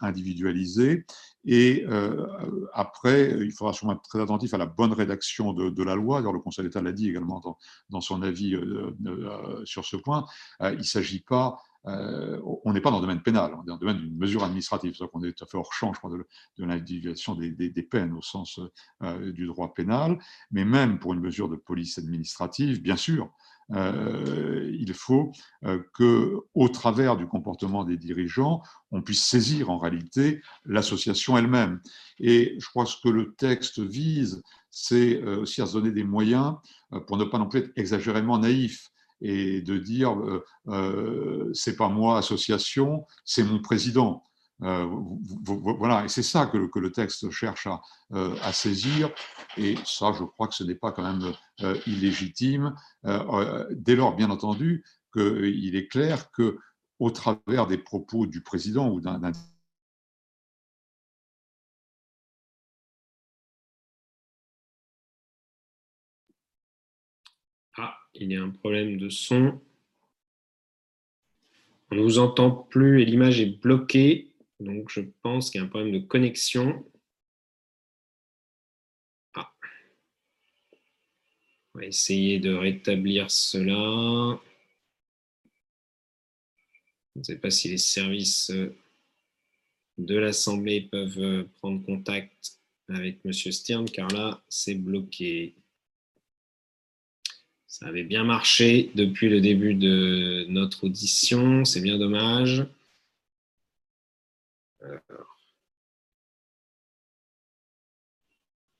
individualisées. 0.00 1.04
Et 1.44 1.84
euh, 1.88 2.26
après, 2.72 3.30
il 3.40 3.52
faudra 3.52 3.72
sûrement 3.72 3.94
être 3.94 4.02
très 4.02 4.20
attentif 4.20 4.54
à 4.54 4.58
la 4.58 4.66
bonne 4.66 4.92
rédaction 4.92 5.52
de, 5.52 5.82
la 5.82 5.94
loi. 5.94 6.18
Alors, 6.18 6.32
le 6.32 6.38
Conseil 6.38 6.64
d'État 6.64 6.80
l'a 6.80 6.92
dit 6.92 7.08
également 7.08 7.42
dans, 7.90 8.00
son 8.00 8.22
avis 8.22 8.54
euh, 8.54 8.94
euh, 9.06 9.64
sur 9.64 9.84
ce 9.84 9.96
point. 9.96 10.24
il 10.60 10.78
ne 10.78 10.82
s'agit 10.82 11.20
pas 11.20 11.58
on 11.84 12.72
n'est 12.72 12.80
pas 12.80 12.92
dans 12.92 12.98
le 12.98 13.02
domaine 13.02 13.22
pénal, 13.22 13.54
on 13.56 13.64
est 13.64 13.66
dans 13.66 13.74
le 13.74 13.80
domaine 13.80 13.98
d'une 13.98 14.16
mesure 14.16 14.44
administrative, 14.44 14.94
c'est-à-dire 14.94 15.10
qu'on 15.10 15.24
est 15.24 15.32
tout 15.32 15.42
à 15.42 15.48
fait 15.48 15.56
hors 15.56 15.72
champ, 15.72 15.92
de, 16.04 16.24
l'individualisation 16.58 17.34
des, 17.34 17.50
des, 17.50 17.82
peines 17.82 18.12
au 18.12 18.22
sens 18.22 18.60
du 19.00 19.48
droit 19.48 19.74
pénal, 19.74 20.16
mais 20.52 20.64
même 20.64 21.00
pour 21.00 21.12
une 21.12 21.18
mesure 21.18 21.48
de 21.48 21.56
police 21.56 21.98
administrative, 21.98 22.80
bien 22.80 22.96
sûr, 22.96 23.32
euh, 23.74 24.70
il 24.78 24.92
faut 24.94 25.32
euh, 25.64 25.82
que, 25.94 26.36
au 26.54 26.68
travers 26.68 27.16
du 27.16 27.26
comportement 27.26 27.84
des 27.84 27.96
dirigeants, 27.96 28.62
on 28.90 29.02
puisse 29.02 29.24
saisir 29.24 29.70
en 29.70 29.78
réalité 29.78 30.42
l'association 30.64 31.36
elle-même. 31.38 31.80
Et 32.18 32.56
je 32.58 32.66
crois 32.68 32.84
que 32.84 32.90
ce 32.90 33.00
que 33.02 33.08
le 33.08 33.34
texte 33.34 33.80
vise, 33.80 34.42
c'est 34.70 35.22
euh, 35.22 35.40
aussi 35.40 35.62
à 35.62 35.66
se 35.66 35.72
donner 35.74 35.92
des 35.92 36.04
moyens 36.04 36.56
pour 37.06 37.16
ne 37.16 37.24
pas 37.24 37.38
non 37.38 37.48
plus 37.48 37.60
être 37.60 37.72
exagérément 37.76 38.38
naïf 38.38 38.90
et 39.22 39.62
de 39.62 39.78
dire 39.78 40.16
euh, 40.68 41.50
c'est 41.54 41.76
pas 41.76 41.88
moi 41.88 42.18
association, 42.18 43.06
c'est 43.24 43.44
mon 43.44 43.60
président. 43.60 44.24
Euh, 44.62 44.86
voilà, 45.44 46.04
et 46.04 46.08
c'est 46.08 46.22
ça 46.22 46.46
que, 46.46 46.78
le 46.78 46.92
texte 46.92 47.30
cherche 47.30 47.66
à, 47.66 47.80
euh, 48.12 48.36
à, 48.42 48.52
saisir, 48.52 49.10
et 49.56 49.76
ça, 49.84 50.12
je 50.12 50.24
crois 50.24 50.46
que 50.48 50.54
ce 50.54 50.62
n'est 50.64 50.76
pas 50.76 50.92
quand 50.92 51.02
même 51.02 51.32
euh, 51.62 51.76
illégitime, 51.86 52.74
dès 53.70 53.96
lors, 53.96 54.14
bien 54.14 54.30
entendu, 54.30 54.84
qu'il 55.12 55.76
est 55.76 55.88
clair 55.88 56.30
que 56.30 56.58
au 56.98 57.10
travers 57.10 57.66
des 57.66 57.78
propos 57.78 58.26
du 58.26 58.42
président 58.42 58.88
ou 58.90 59.00
d'un 59.00 59.20
Ah, 67.76 67.98
il 68.14 68.30
y 68.30 68.36
a 68.36 68.42
un 68.42 68.50
problème 68.50 68.98
de 68.98 69.08
son. 69.08 69.60
On 71.90 71.96
ne 71.96 72.02
vous 72.02 72.18
entend 72.18 72.50
plus 72.50 73.02
et 73.02 73.04
l'image 73.04 73.40
est 73.40 73.60
bloquée. 73.60 74.31
Donc, 74.64 74.90
je 74.90 75.00
pense 75.22 75.50
qu'il 75.50 75.60
y 75.60 75.62
a 75.62 75.66
un 75.66 75.68
problème 75.68 75.92
de 75.92 75.98
connexion. 75.98 76.84
Ah. 79.34 79.52
On 81.74 81.80
va 81.80 81.86
essayer 81.86 82.38
de 82.38 82.52
rétablir 82.52 83.30
cela. 83.30 84.40
Je 87.14 87.20
ne 87.20 87.24
sais 87.24 87.38
pas 87.38 87.50
si 87.50 87.68
les 87.68 87.78
services 87.78 88.50
de 89.98 90.16
l'Assemblée 90.16 90.82
peuvent 90.82 91.46
prendre 91.58 91.84
contact 91.84 92.60
avec 92.88 93.20
M. 93.24 93.32
Stern, 93.32 93.88
car 93.88 94.08
là, 94.08 94.42
c'est 94.48 94.74
bloqué. 94.74 95.54
Ça 97.66 97.86
avait 97.86 98.04
bien 98.04 98.24
marché 98.24 98.90
depuis 98.94 99.28
le 99.28 99.40
début 99.40 99.74
de 99.74 100.44
notre 100.48 100.84
audition, 100.84 101.64
c'est 101.64 101.80
bien 101.80 101.98
dommage. 101.98 102.66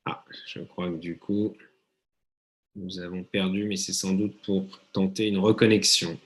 Ah, 0.04 0.24
je 0.46 0.60
crois 0.60 0.90
que 0.90 0.96
du 0.96 1.18
coup, 1.18 1.54
nous 2.74 2.98
avons 2.98 3.22
perdu, 3.22 3.64
mais 3.64 3.76
c'est 3.76 3.92
sans 3.92 4.12
doute 4.12 4.40
pour 4.42 4.80
tenter 4.92 5.28
une 5.28 5.38
reconnexion. 5.38 6.18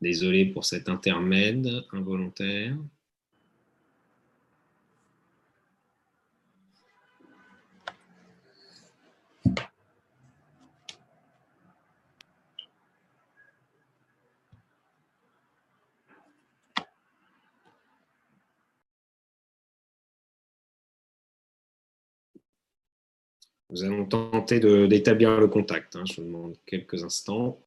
désolé 0.00 0.46
pour 0.46 0.64
cet 0.64 0.88
intermède 0.88 1.68
involontaire. 1.92 2.76
Nous 23.70 23.84
allons 23.84 24.04
tenter 24.04 24.60
d'établir 24.88 25.38
le 25.38 25.48
contact. 25.48 25.96
Hein. 25.96 26.04
Je 26.04 26.20
vous 26.20 26.26
demande 26.26 26.56
quelques 26.66 27.04
instants. 27.04 27.60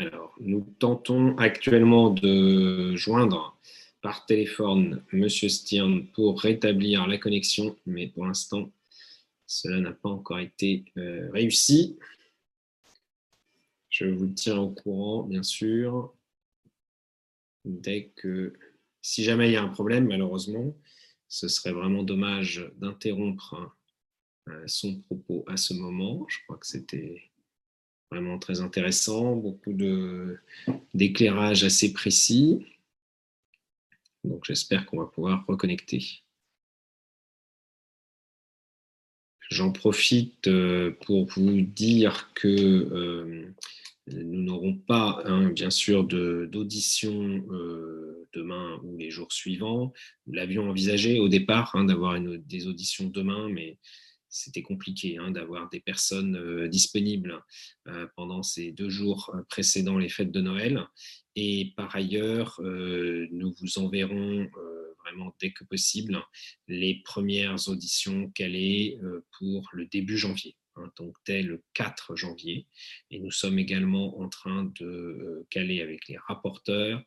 Alors, 0.00 0.34
nous 0.40 0.62
tentons 0.78 1.36
actuellement 1.36 2.08
de 2.08 2.96
joindre 2.96 3.60
par 4.00 4.24
téléphone 4.24 5.04
M. 5.12 5.28
Stirn 5.28 6.06
pour 6.14 6.40
rétablir 6.40 7.06
la 7.06 7.18
connexion, 7.18 7.76
mais 7.84 8.06
pour 8.06 8.24
l'instant, 8.24 8.72
cela 9.46 9.78
n'a 9.78 9.92
pas 9.92 10.08
encore 10.08 10.38
été 10.38 10.86
euh, 10.96 11.28
réussi. 11.32 11.98
Je 13.90 14.06
vous 14.06 14.28
tiens 14.28 14.56
au 14.56 14.70
courant, 14.70 15.24
bien 15.24 15.42
sûr, 15.42 16.14
dès 17.66 18.06
que, 18.16 18.54
si 19.02 19.22
jamais 19.22 19.50
il 19.50 19.52
y 19.52 19.56
a 19.56 19.62
un 19.62 19.68
problème, 19.68 20.06
malheureusement, 20.06 20.74
ce 21.28 21.46
serait 21.46 21.72
vraiment 21.72 22.04
dommage 22.04 22.66
d'interrompre 22.78 23.76
euh, 24.48 24.64
son 24.66 24.98
propos 25.02 25.44
à 25.46 25.58
ce 25.58 25.74
moment. 25.74 26.24
Je 26.30 26.38
crois 26.44 26.56
que 26.56 26.66
c'était 26.66 27.29
vraiment 28.10 28.38
très 28.38 28.60
intéressant, 28.60 29.36
beaucoup 29.36 29.72
d'éclairage 30.94 31.64
assez 31.64 31.92
précis. 31.92 32.66
Donc 34.24 34.44
j'espère 34.44 34.84
qu'on 34.86 34.98
va 34.98 35.06
pouvoir 35.06 35.44
reconnecter. 35.46 36.22
J'en 39.50 39.72
profite 39.72 40.46
euh, 40.46 40.92
pour 41.06 41.26
vous 41.26 41.60
dire 41.60 42.30
que 42.34 42.48
euh, 42.48 43.52
nous 44.06 44.42
n'aurons 44.42 44.74
pas, 44.74 45.22
hein, 45.24 45.50
bien 45.50 45.70
sûr, 45.70 46.04
d'audition 46.04 47.44
euh, 47.50 48.28
demain 48.32 48.80
ou 48.84 48.96
les 48.96 49.10
jours 49.10 49.32
suivants. 49.32 49.92
Nous 50.26 50.34
l'avions 50.34 50.68
envisagé 50.68 51.18
au 51.18 51.28
départ 51.28 51.74
hein, 51.74 51.84
d'avoir 51.84 52.20
des 52.20 52.66
auditions 52.68 53.08
demain, 53.08 53.48
mais 53.48 53.78
c'était 54.30 54.62
compliqué 54.62 55.18
hein, 55.18 55.30
d'avoir 55.30 55.68
des 55.68 55.80
personnes 55.80 56.68
disponibles 56.68 57.42
pendant 58.16 58.42
ces 58.42 58.72
deux 58.72 58.88
jours 58.88 59.34
précédant 59.48 59.98
les 59.98 60.08
fêtes 60.08 60.32
de 60.32 60.40
Noël. 60.40 60.86
Et 61.36 61.72
par 61.76 61.94
ailleurs, 61.94 62.60
nous 62.60 63.54
vous 63.60 63.78
enverrons 63.78 64.48
vraiment 65.04 65.34
dès 65.40 65.52
que 65.52 65.64
possible 65.64 66.22
les 66.68 67.02
premières 67.04 67.68
auditions 67.68 68.30
calées 68.30 68.98
pour 69.38 69.68
le 69.72 69.86
début 69.86 70.16
janvier. 70.16 70.56
Hein, 70.76 70.90
donc 70.96 71.16
dès 71.26 71.42
le 71.42 71.62
4 71.74 72.16
janvier. 72.16 72.66
Et 73.10 73.18
nous 73.18 73.30
sommes 73.30 73.58
également 73.58 74.20
en 74.20 74.28
train 74.28 74.70
de 74.78 75.46
caler 75.50 75.80
avec 75.80 76.06
les 76.08 76.16
rapporteurs 76.16 77.02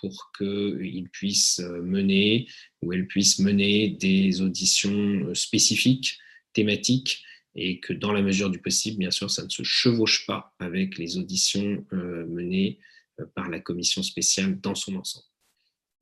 pour 0.00 0.32
qu'ils 0.36 1.08
puissent 1.10 1.60
mener 1.60 2.48
ou 2.82 2.92
elles 2.92 3.06
puissent 3.06 3.38
mener 3.38 3.90
des 3.90 4.40
auditions 4.40 5.34
spécifiques 5.34 6.18
thématique 6.52 7.24
et 7.54 7.80
que 7.80 7.92
dans 7.92 8.12
la 8.12 8.22
mesure 8.22 8.50
du 8.50 8.58
possible, 8.58 8.98
bien 8.98 9.10
sûr, 9.10 9.30
ça 9.30 9.44
ne 9.44 9.50
se 9.50 9.62
chevauche 9.62 10.26
pas 10.26 10.54
avec 10.58 10.96
les 10.96 11.18
auditions 11.18 11.84
euh, 11.92 12.26
menées 12.26 12.78
euh, 13.20 13.26
par 13.34 13.50
la 13.50 13.60
commission 13.60 14.02
spéciale 14.02 14.60
dans 14.60 14.74
son 14.74 14.96
ensemble. 14.96 15.26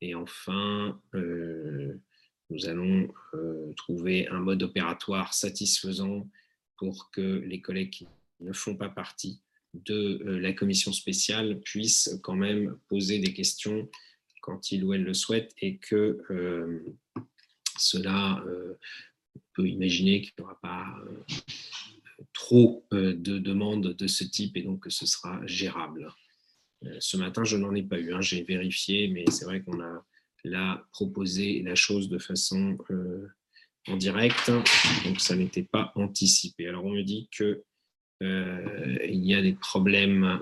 Et 0.01 0.15
enfin, 0.15 1.01
euh, 1.15 2.01
nous 2.51 2.67
allons 2.67 3.13
trouver 3.77 4.27
un 4.29 4.41
mode 4.41 4.63
opératoire 4.63 5.35
satisfaisant 5.35 6.29
pour 6.79 7.11
que 7.11 7.21
les 7.21 7.61
collègues 7.61 7.91
qui 7.91 8.09
ne 8.41 8.53
font 8.53 8.77
pas 8.77 8.89
partie 8.89 9.43
de 9.75 10.19
la 10.25 10.53
commission 10.53 10.93
spéciale 10.93 11.61
puissent 11.61 12.19
quand 12.23 12.35
même 12.35 12.77
poser 12.89 13.19
des 13.19 13.33
questions 13.33 13.89
quand 14.41 14.73
ils 14.73 14.83
ou 14.83 14.95
elles 14.95 15.05
le 15.05 15.15
souhaitent 15.15 15.55
et 15.61 15.77
que 15.77 16.19
cela 17.79 18.43
peut 19.55 19.69
imaginer 19.69 20.21
qu'il 20.21 20.33
n'y 20.39 20.45
aura 20.45 20.59
pas 20.61 20.87
euh, 21.07 21.25
trop 22.33 22.87
euh, 22.93 23.15
de 23.15 23.39
demandes 23.39 23.95
de 23.95 24.07
ce 24.07 24.25
type 24.25 24.57
et 24.57 24.63
donc 24.63 24.85
que 24.85 24.91
ce 24.91 25.07
sera 25.07 25.41
gérable. 25.47 26.13
Euh, 26.85 26.97
ce 27.01 27.17
matin, 27.17 27.45
je 27.45 27.57
n'en 27.57 27.75
ai 27.75 27.83
pas 27.83 27.99
eu, 27.99 28.13
hein, 28.13 28.21
j'ai 28.21 28.43
vérifié, 28.43 29.09
mais 29.09 29.25
c'est 29.31 29.45
vrai 29.45 29.63
qu'on 29.63 29.81
a 29.83 30.87
proposé 30.93 31.63
la 31.63 31.75
chose 31.75 32.09
de 32.09 32.19
façon 32.19 32.79
en 33.89 33.97
direct, 33.97 34.51
donc 35.05 35.21
ça 35.21 35.37
n'était 35.37 35.65
pas 35.65 35.93
anticipé. 35.97 36.67
Alors 36.67 36.87
on 36.87 36.93
me 36.93 37.03
dit 37.03 37.29
qu'il 37.31 37.61
il 38.23 39.27
y 39.27 39.35
a 39.35 39.43
des 39.43 39.53
problèmes 39.53 40.41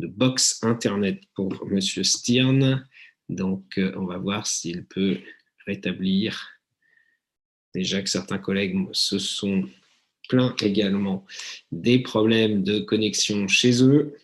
de 0.00 0.06
box 0.06 0.62
Internet 0.62 1.22
pour 1.34 1.50
M. 1.70 1.80
Stirn, 1.80 2.86
donc 3.30 3.78
on 3.78 4.04
va 4.04 4.18
voir 4.18 4.46
s'il 4.46 4.84
peut 4.84 5.18
rétablir 5.66 6.55
déjà 7.76 8.00
que 8.00 8.08
certains 8.08 8.38
collègues 8.38 8.88
se 8.92 9.18
sont 9.18 9.68
plaints 10.30 10.56
également 10.62 11.26
des 11.70 11.98
problèmes 11.98 12.62
de 12.62 12.80
connexion 12.80 13.46
chez 13.48 13.84
eux, 13.84 14.16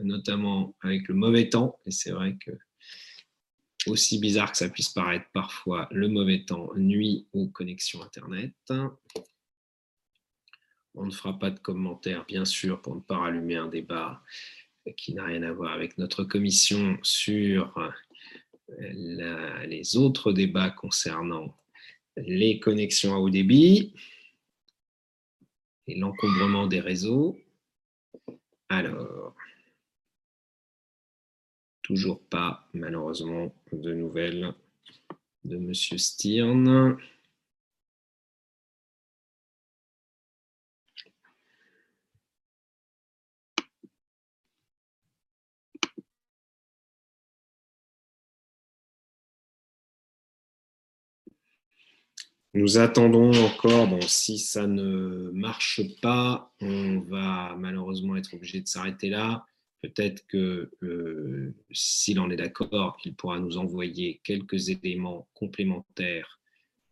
notamment 0.00 0.74
avec 0.80 1.06
le 1.08 1.14
mauvais 1.14 1.50
temps. 1.50 1.78
Et 1.84 1.90
c'est 1.90 2.12
vrai 2.12 2.36
que, 2.40 2.50
aussi 3.86 4.18
bizarre 4.18 4.52
que 4.52 4.56
ça 4.56 4.70
puisse 4.70 4.88
paraître 4.88 5.26
parfois, 5.34 5.86
le 5.90 6.08
mauvais 6.08 6.44
temps 6.46 6.70
nuit 6.76 7.26
aux 7.34 7.48
connexions 7.48 8.02
Internet. 8.02 8.54
On 10.94 11.04
ne 11.04 11.10
fera 11.10 11.38
pas 11.38 11.50
de 11.50 11.58
commentaires, 11.58 12.24
bien 12.24 12.46
sûr, 12.46 12.80
pour 12.80 12.96
ne 12.96 13.02
pas 13.02 13.18
rallumer 13.18 13.56
un 13.56 13.68
débat 13.68 14.22
qui 14.96 15.12
n'a 15.12 15.24
rien 15.24 15.42
à 15.42 15.52
voir 15.52 15.72
avec 15.72 15.98
notre 15.98 16.24
commission 16.24 16.96
sur 17.02 17.78
les 18.68 19.96
autres 19.96 20.32
débats 20.32 20.70
concernant 20.70 21.54
les 22.16 22.60
connexions 22.60 23.14
à 23.14 23.18
haut 23.18 23.30
débit 23.30 23.94
et 25.86 25.94
l'encombrement 25.96 26.66
des 26.66 26.80
réseaux. 26.80 27.36
Alors, 28.68 29.34
toujours 31.82 32.20
pas, 32.20 32.68
malheureusement, 32.72 33.54
de 33.72 33.92
nouvelles 33.92 34.54
de 35.44 35.56
M. 35.56 35.74
Stirn. 35.74 36.96
Nous 52.56 52.78
attendons 52.78 53.32
encore, 53.44 53.88
bon, 53.88 54.00
si 54.02 54.38
ça 54.38 54.68
ne 54.68 55.28
marche 55.32 55.80
pas, 56.00 56.54
on 56.60 57.00
va 57.00 57.56
malheureusement 57.58 58.14
être 58.16 58.32
obligé 58.34 58.60
de 58.60 58.68
s'arrêter 58.68 59.08
là. 59.08 59.44
Peut-être 59.82 60.24
que 60.28 60.70
euh, 60.84 61.52
s'il 61.72 62.20
en 62.20 62.30
est 62.30 62.36
d'accord, 62.36 62.96
il 63.04 63.16
pourra 63.16 63.40
nous 63.40 63.58
envoyer 63.58 64.20
quelques 64.22 64.68
éléments 64.68 65.28
complémentaires 65.34 66.38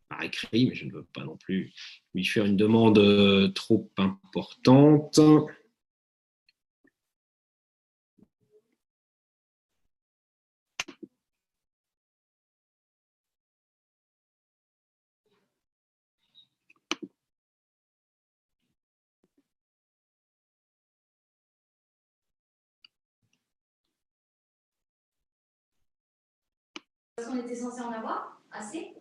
par 0.09 0.25
écrit, 0.25 0.67
mais 0.67 0.75
je 0.75 0.85
ne 0.85 0.93
veux 0.93 1.07
pas 1.15 1.25
non 1.25 1.37
plus 1.37 1.73
lui 2.13 2.25
faire 2.25 2.45
une 2.45 2.57
demande 2.57 2.99
euh, 2.99 3.47
trop 3.49 3.89
importante. 3.97 5.21
On 27.29 27.37
était 27.37 27.55
censé 27.55 27.81
en 27.81 27.93
avoir 27.93 28.41
assez. 28.51 28.95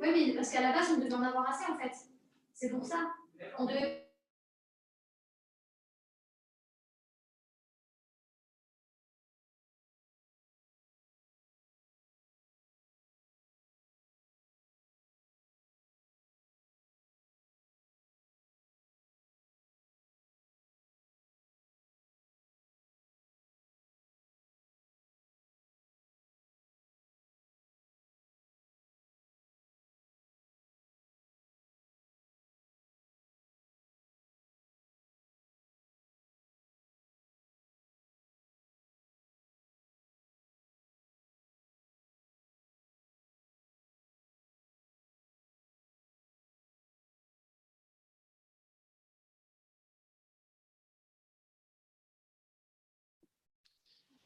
Oui, 0.00 0.26
mais 0.26 0.34
parce 0.34 0.50
qu'à 0.50 0.60
la 0.60 0.72
base, 0.72 0.88
on 0.94 0.98
devait 0.98 1.14
en 1.14 1.22
avoir 1.22 1.48
assez, 1.48 1.70
en 1.70 1.76
fait. 1.78 1.92
C'est 2.54 2.70
pour 2.70 2.84
ça. 2.84 3.14
On 3.58 3.66
devait 3.66 4.07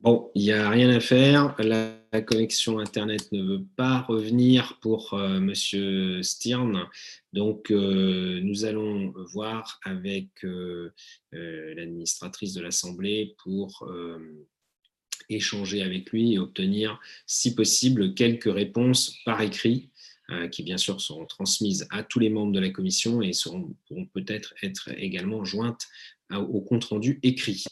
Bon, 0.03 0.33
il 0.35 0.43
n'y 0.43 0.51
a 0.51 0.69
rien 0.69 0.91
à 0.91 0.99
faire. 0.99 1.55
La, 1.61 1.97
connexion 2.27 2.81
Internet 2.81 3.31
ne 3.31 3.41
veut 3.41 3.65
pas 3.77 4.01
revenir 4.01 4.79
pour 4.83 5.15
euh, 5.15 5.39
Monsieur 5.39 6.23
Stirn. 6.25 6.89
Donc, 7.33 7.71
euh, 7.71 8.41
nous 8.43 8.65
allons 8.65 9.15
voir 9.33 9.81
avec 9.85 10.45
euh, 10.45 10.93
l'administratrice 11.31 12.53
de 12.53 12.61
l'Assemblée 12.61 13.37
pour 13.45 13.89
échanger 15.29 15.83
avec 15.83 16.11
lui 16.11 16.35
et 16.35 16.39
obtenir, 16.39 17.01
si 17.27 17.55
possible, 17.55 18.13
quelques 18.15 18.53
réponses 18.53 19.17
par 19.25 19.41
écrit 19.41 19.89
qui 20.51 20.63
bien 20.63 20.79
sûr 20.79 21.01
seront 21.01 21.27
transmises 21.27 21.87
à 21.91 22.03
tous 22.03 22.19
les 22.19 22.31
membres 22.31 22.53
de 22.53 22.61
la 22.61 22.71
commission 22.71 23.21
et 23.21 23.35
seront, 23.35 23.75
pourront 23.87 24.07
peut-être 24.07 24.55
être 24.63 24.89
également 24.97 25.45
jointes 25.45 25.87
au 26.31 26.61
compte 26.61 26.85
rendu 26.85 27.21
écrit. 27.23 27.65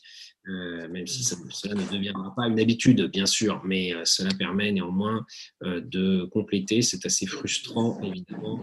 Euh, 0.50 0.88
même 0.88 1.06
si 1.06 1.22
cela 1.24 1.74
ne 1.74 1.92
deviendra 1.92 2.34
pas 2.34 2.48
une 2.48 2.58
habitude, 2.58 3.10
bien 3.10 3.26
sûr, 3.26 3.60
mais 3.64 3.94
euh, 3.94 4.02
cela 4.04 4.30
permet 4.36 4.72
néanmoins 4.72 5.24
euh, 5.62 5.80
de 5.80 6.24
compléter. 6.24 6.82
C'est 6.82 7.06
assez 7.06 7.26
frustrant, 7.26 8.00
évidemment, 8.02 8.58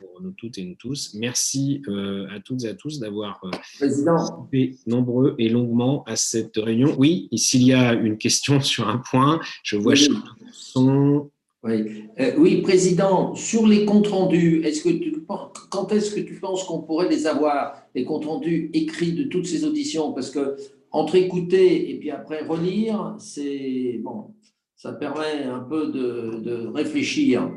pour 0.00 0.20
nous 0.22 0.32
toutes 0.32 0.58
et 0.58 0.64
nous 0.64 0.76
tous. 0.76 1.14
Merci 1.14 1.82
à 2.30 2.40
toutes 2.40 2.64
et 2.64 2.68
à 2.68 2.74
tous 2.74 3.00
d'avoir 3.00 3.40
participé 3.40 4.76
nombreux 4.86 5.34
et 5.38 5.48
longuement 5.48 6.04
à 6.04 6.16
cette 6.16 6.56
réunion. 6.56 6.94
Oui, 6.98 7.28
s'il 7.34 7.62
y 7.64 7.72
a 7.72 7.94
une 7.94 8.18
question 8.18 8.60
sur 8.60 8.88
un 8.88 8.98
point, 8.98 9.40
je 9.62 9.76
vois 9.76 9.94
oui. 9.94 10.08
son. 10.52 11.30
Oui. 11.62 12.04
oui, 12.38 12.62
Président, 12.62 13.34
sur 13.34 13.66
les 13.66 13.84
comptes 13.84 14.06
rendus, 14.06 14.62
est-ce 14.64 14.82
que 14.82 14.88
tu, 14.88 15.26
quand 15.68 15.92
est-ce 15.92 16.14
que 16.14 16.20
tu 16.20 16.40
penses 16.40 16.64
qu'on 16.64 16.80
pourrait 16.80 17.10
les 17.10 17.26
avoir, 17.26 17.74
les 17.94 18.04
comptes 18.04 18.24
rendus 18.24 18.70
écrits 18.72 19.12
de 19.12 19.24
toutes 19.24 19.44
ces 19.44 19.66
auditions? 19.66 20.14
Parce 20.14 20.30
que 20.30 20.56
entre 20.90 21.14
écouter 21.16 21.90
et 21.90 21.98
puis 21.98 22.10
après 22.10 22.42
relire, 22.42 23.16
c'est 23.18 24.00
bon, 24.02 24.34
ça 24.76 24.92
permet 24.92 25.44
un 25.44 25.60
peu 25.60 25.88
de, 25.88 26.40
de 26.40 26.66
réfléchir. 26.66 27.50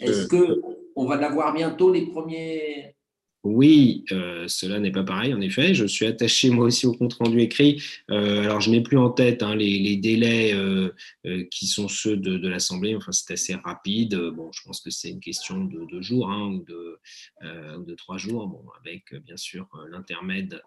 Est-ce 0.00 0.26
que 0.26 0.60
on 0.96 1.06
va 1.06 1.16
l'avoir 1.16 1.54
bientôt 1.54 1.92
les 1.92 2.06
premiers 2.06 2.96
oui, 3.42 4.04
euh, 4.12 4.46
cela 4.48 4.80
n'est 4.80 4.90
pas 4.90 5.02
pareil, 5.02 5.32
en 5.32 5.40
effet. 5.40 5.74
Je 5.74 5.86
suis 5.86 6.04
attaché 6.04 6.50
moi 6.50 6.66
aussi 6.66 6.86
au 6.86 6.92
compte-rendu 6.92 7.40
écrit. 7.40 7.82
Euh, 8.10 8.42
alors, 8.42 8.60
je 8.60 8.70
n'ai 8.70 8.82
plus 8.82 8.98
en 8.98 9.08
tête 9.08 9.42
hein, 9.42 9.56
les, 9.56 9.96
délais 9.96 10.52
euh, 10.52 10.92
qui 11.50 11.66
sont 11.66 11.88
ceux 11.88 12.18
de, 12.18 12.46
l'Assemblée. 12.46 12.94
Enfin, 12.94 13.12
c'est 13.12 13.32
assez 13.32 13.54
rapide. 13.54 14.14
Bon, 14.14 14.52
je 14.52 14.62
pense 14.62 14.82
que 14.82 14.90
c'est 14.90 15.08
une 15.08 15.20
question 15.20 15.64
de 15.64 15.86
deux 15.86 16.02
jours 16.02 16.30
hein, 16.30 16.48
ou, 16.48 16.64
de, 16.66 17.94
trois 17.94 18.18
jours, 18.18 18.62
avec 18.84 19.14
bien 19.24 19.36
sûr 19.36 19.66
l'intermède 19.90 20.62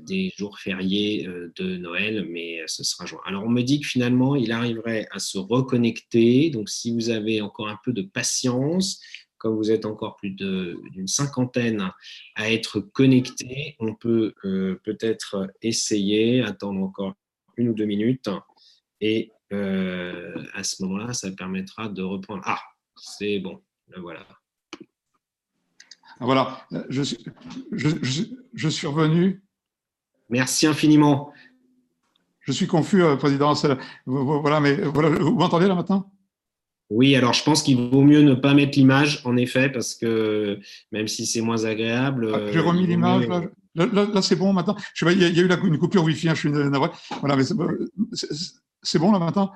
des 0.00 0.32
jours 0.36 0.58
fériés 0.58 1.26
de 1.56 1.76
Noël, 1.76 2.26
mais 2.28 2.60
ce 2.66 2.84
sera 2.84 3.06
joint. 3.06 3.22
Alors, 3.24 3.44
on 3.44 3.48
me 3.48 3.62
dit 3.62 3.80
que 3.80 3.86
finalement, 3.86 4.36
il 4.36 4.52
arriverait 4.52 5.06
à 5.12 5.18
se 5.18 5.38
reconnecter. 5.38 6.50
Donc, 6.50 6.68
si 6.68 6.92
vous 6.92 7.08
avez 7.08 7.40
encore 7.40 7.68
un 7.68 7.78
peu 7.82 7.92
de 7.92 8.02
patience, 8.02 9.00
comme 9.42 9.56
vous 9.56 9.72
êtes 9.72 9.86
encore 9.86 10.14
plus 10.14 10.30
d'une 10.30 11.08
cinquantaine 11.08 11.90
à 12.36 12.52
être 12.52 12.78
connectés, 12.78 13.74
on 13.80 13.92
peut 13.92 14.34
euh, 14.44 14.80
peut-être 14.84 15.50
essayer, 15.62 16.42
attendre 16.42 16.80
encore 16.80 17.14
une 17.56 17.70
ou 17.70 17.74
deux 17.74 17.84
minutes, 17.84 18.30
et 19.00 19.32
euh, 19.52 20.46
à 20.54 20.62
ce 20.62 20.84
moment-là, 20.84 21.12
ça 21.12 21.32
permettra 21.32 21.88
de 21.88 22.02
reprendre. 22.02 22.42
Ah, 22.46 22.60
c'est 22.94 23.40
bon, 23.40 23.60
voilà. 23.96 24.24
Ah, 26.20 26.24
voilà, 26.24 26.64
je, 26.88 27.02
je, 27.72 28.68
suis 28.68 28.86
revenu. 28.86 29.42
Merci 30.28 30.68
infiniment. 30.68 31.32
Je 32.42 32.52
suis 32.52 32.68
confus, 32.68 33.02
euh, 33.02 33.16
Président. 33.16 33.54
Voilà, 34.06 34.60
mais 34.60 34.74
voilà, 34.76 35.08
vous 35.08 35.34
m'entendez 35.34 35.66
là 35.66 35.74
maintenant? 35.74 36.12
Oui, 36.92 37.16
alors 37.16 37.32
je 37.32 37.42
pense 37.42 37.62
qu'il 37.62 37.76
vaut 37.76 38.02
mieux 38.02 38.20
ne 38.22 38.34
pas 38.34 38.52
mettre 38.54 38.78
l'image, 38.78 39.22
en 39.24 39.36
effet, 39.36 39.70
parce 39.70 39.94
que 39.94 40.58
même 40.92 41.08
si 41.08 41.24
c'est 41.26 41.40
moins 41.40 41.64
agréable. 41.64 42.30
Ah, 42.34 42.52
j'ai 42.52 42.60
remis 42.60 42.86
l'image, 42.86 43.26
là, 43.74 44.22
c'est 44.22 44.36
bon 44.36 44.52
maintenant. 44.52 44.76
Je 44.94 45.06
il, 45.06 45.22
y 45.22 45.24
a, 45.24 45.28
eu 45.28 45.48
une 45.66 45.78
coupure 45.78 46.04
Wi-Fi, 46.04 46.28
hein, 46.28 46.34
je 46.34 46.40
suis 46.40 46.50
navré. 46.50 46.90
Voilà, 47.20 47.36
mais 47.36 47.44
c'est 47.44 48.98
bon 48.98 49.12
là 49.12 49.18
maintenant? 49.18 49.52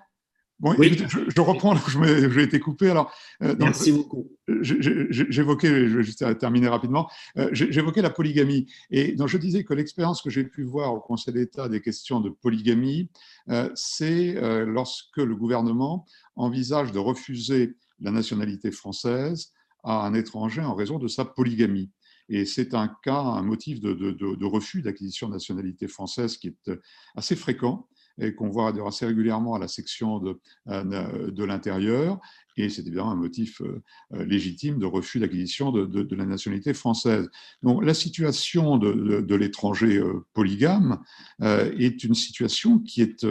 Bon, 0.59 0.73
je, 0.73 1.41
reprends, 1.41 1.77
j'ai 1.77 2.43
été 2.43 2.59
coupé. 2.61 2.89
Alors, 2.89 3.13
euh, 3.43 3.55
Merci 3.59 3.93
beaucoup. 3.93 4.31
J'évoquais, 4.63 5.89
je 5.89 5.99
vais 5.99 6.03
juste 6.03 6.39
terminer 6.39 6.69
rapidement, 6.69 7.11
euh, 7.37 7.51
j'évoquais 7.53 8.01
la 8.01 8.09
polygamie. 8.09 8.67
Et 8.91 9.13
donc, 9.13 9.29
je 9.29 9.37
disais 9.37 9.65
que 9.65 9.75
l'expérience 9.75 10.23
que 10.23 10.31
j'ai 10.31 10.45
pu 10.45 10.63
voir 10.63 10.95
au 10.95 11.01
Conseil 11.01 11.35
d'État 11.35 11.69
des 11.69 11.83
questions 11.83 12.21
de 12.21 12.31
polygamie, 12.31 13.11
euh, 13.51 13.69
c'est 13.75 14.35
lorsque 14.67 15.19
le 15.19 15.37
gouvernement 15.37 16.07
envisage 16.37 16.91
de 16.91 16.99
refuser 16.99 17.77
la 18.01 18.11
nationalité 18.11 18.71
française 18.71 19.53
à 19.85 20.07
un 20.07 20.15
étranger 20.15 20.63
en 20.63 20.75
raison 20.75 20.99
de 20.99 21.09
sa 21.09 21.27
polygamie. 21.27 21.91
Et 22.29 22.45
c'est 22.45 22.75
un 22.75 22.89
cas, 23.05 23.21
un 23.21 23.43
motif 23.43 23.81
de, 23.81 23.93
de 23.93 24.45
refus 24.47 24.83
d'acquisition 24.83 25.29
de 25.29 25.35
nationalité 25.35 25.87
française 25.87 26.39
qui 26.39 26.49
est 26.49 26.71
assez 27.15 27.37
fréquent 27.37 27.87
et 28.19 28.35
qu'on 28.35 28.49
voit 28.49 28.73
assez 28.87 29.07
régulièrement 29.07 29.55
à 29.55 29.59
la 29.59 29.69
section 29.69 30.19
de, 30.19 30.41
euh, 30.69 31.31
de 31.31 31.45
l'intérieur. 31.45 32.19
Et 32.57 32.71
c'est 32.71 32.87
évidemment 32.87 33.11
un 33.11 33.17
motif 33.17 33.61
euh, 33.61 33.83
euh, 34.15 34.25
légitime 34.25 34.79
de 34.79 34.87
refus 34.87 35.19
d'acquisition 35.21 35.71
de, 35.73 35.85
de, 35.85 36.17
la 36.17 36.25
nationalité 36.25 36.73
française. 36.73 37.29
Donc 37.63 37.85
la 37.85 37.95
situation 37.95 38.79
de, 38.79 39.35
l'étranger 39.35 40.03
polygame 40.33 41.03
est 41.43 42.03
une 42.05 42.15
situation 42.15 42.79
qui 42.79 43.03
est 43.03 43.27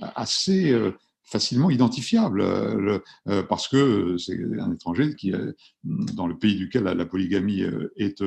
assez 0.00 0.74
facilement 1.26 1.70
identifiable 1.70 2.40
euh, 2.40 2.98
euh, 3.28 3.42
parce 3.42 3.68
que 3.68 4.16
c'est 4.16 4.38
un 4.60 4.72
étranger 4.72 5.14
qui 5.16 5.30
est 5.30 5.56
dans 5.82 6.26
le 6.26 6.38
pays 6.38 6.56
duquel 6.56 6.84
la, 6.84 7.06
polygamie 7.06 7.62
euh, 7.62 7.92
est, 7.96 8.22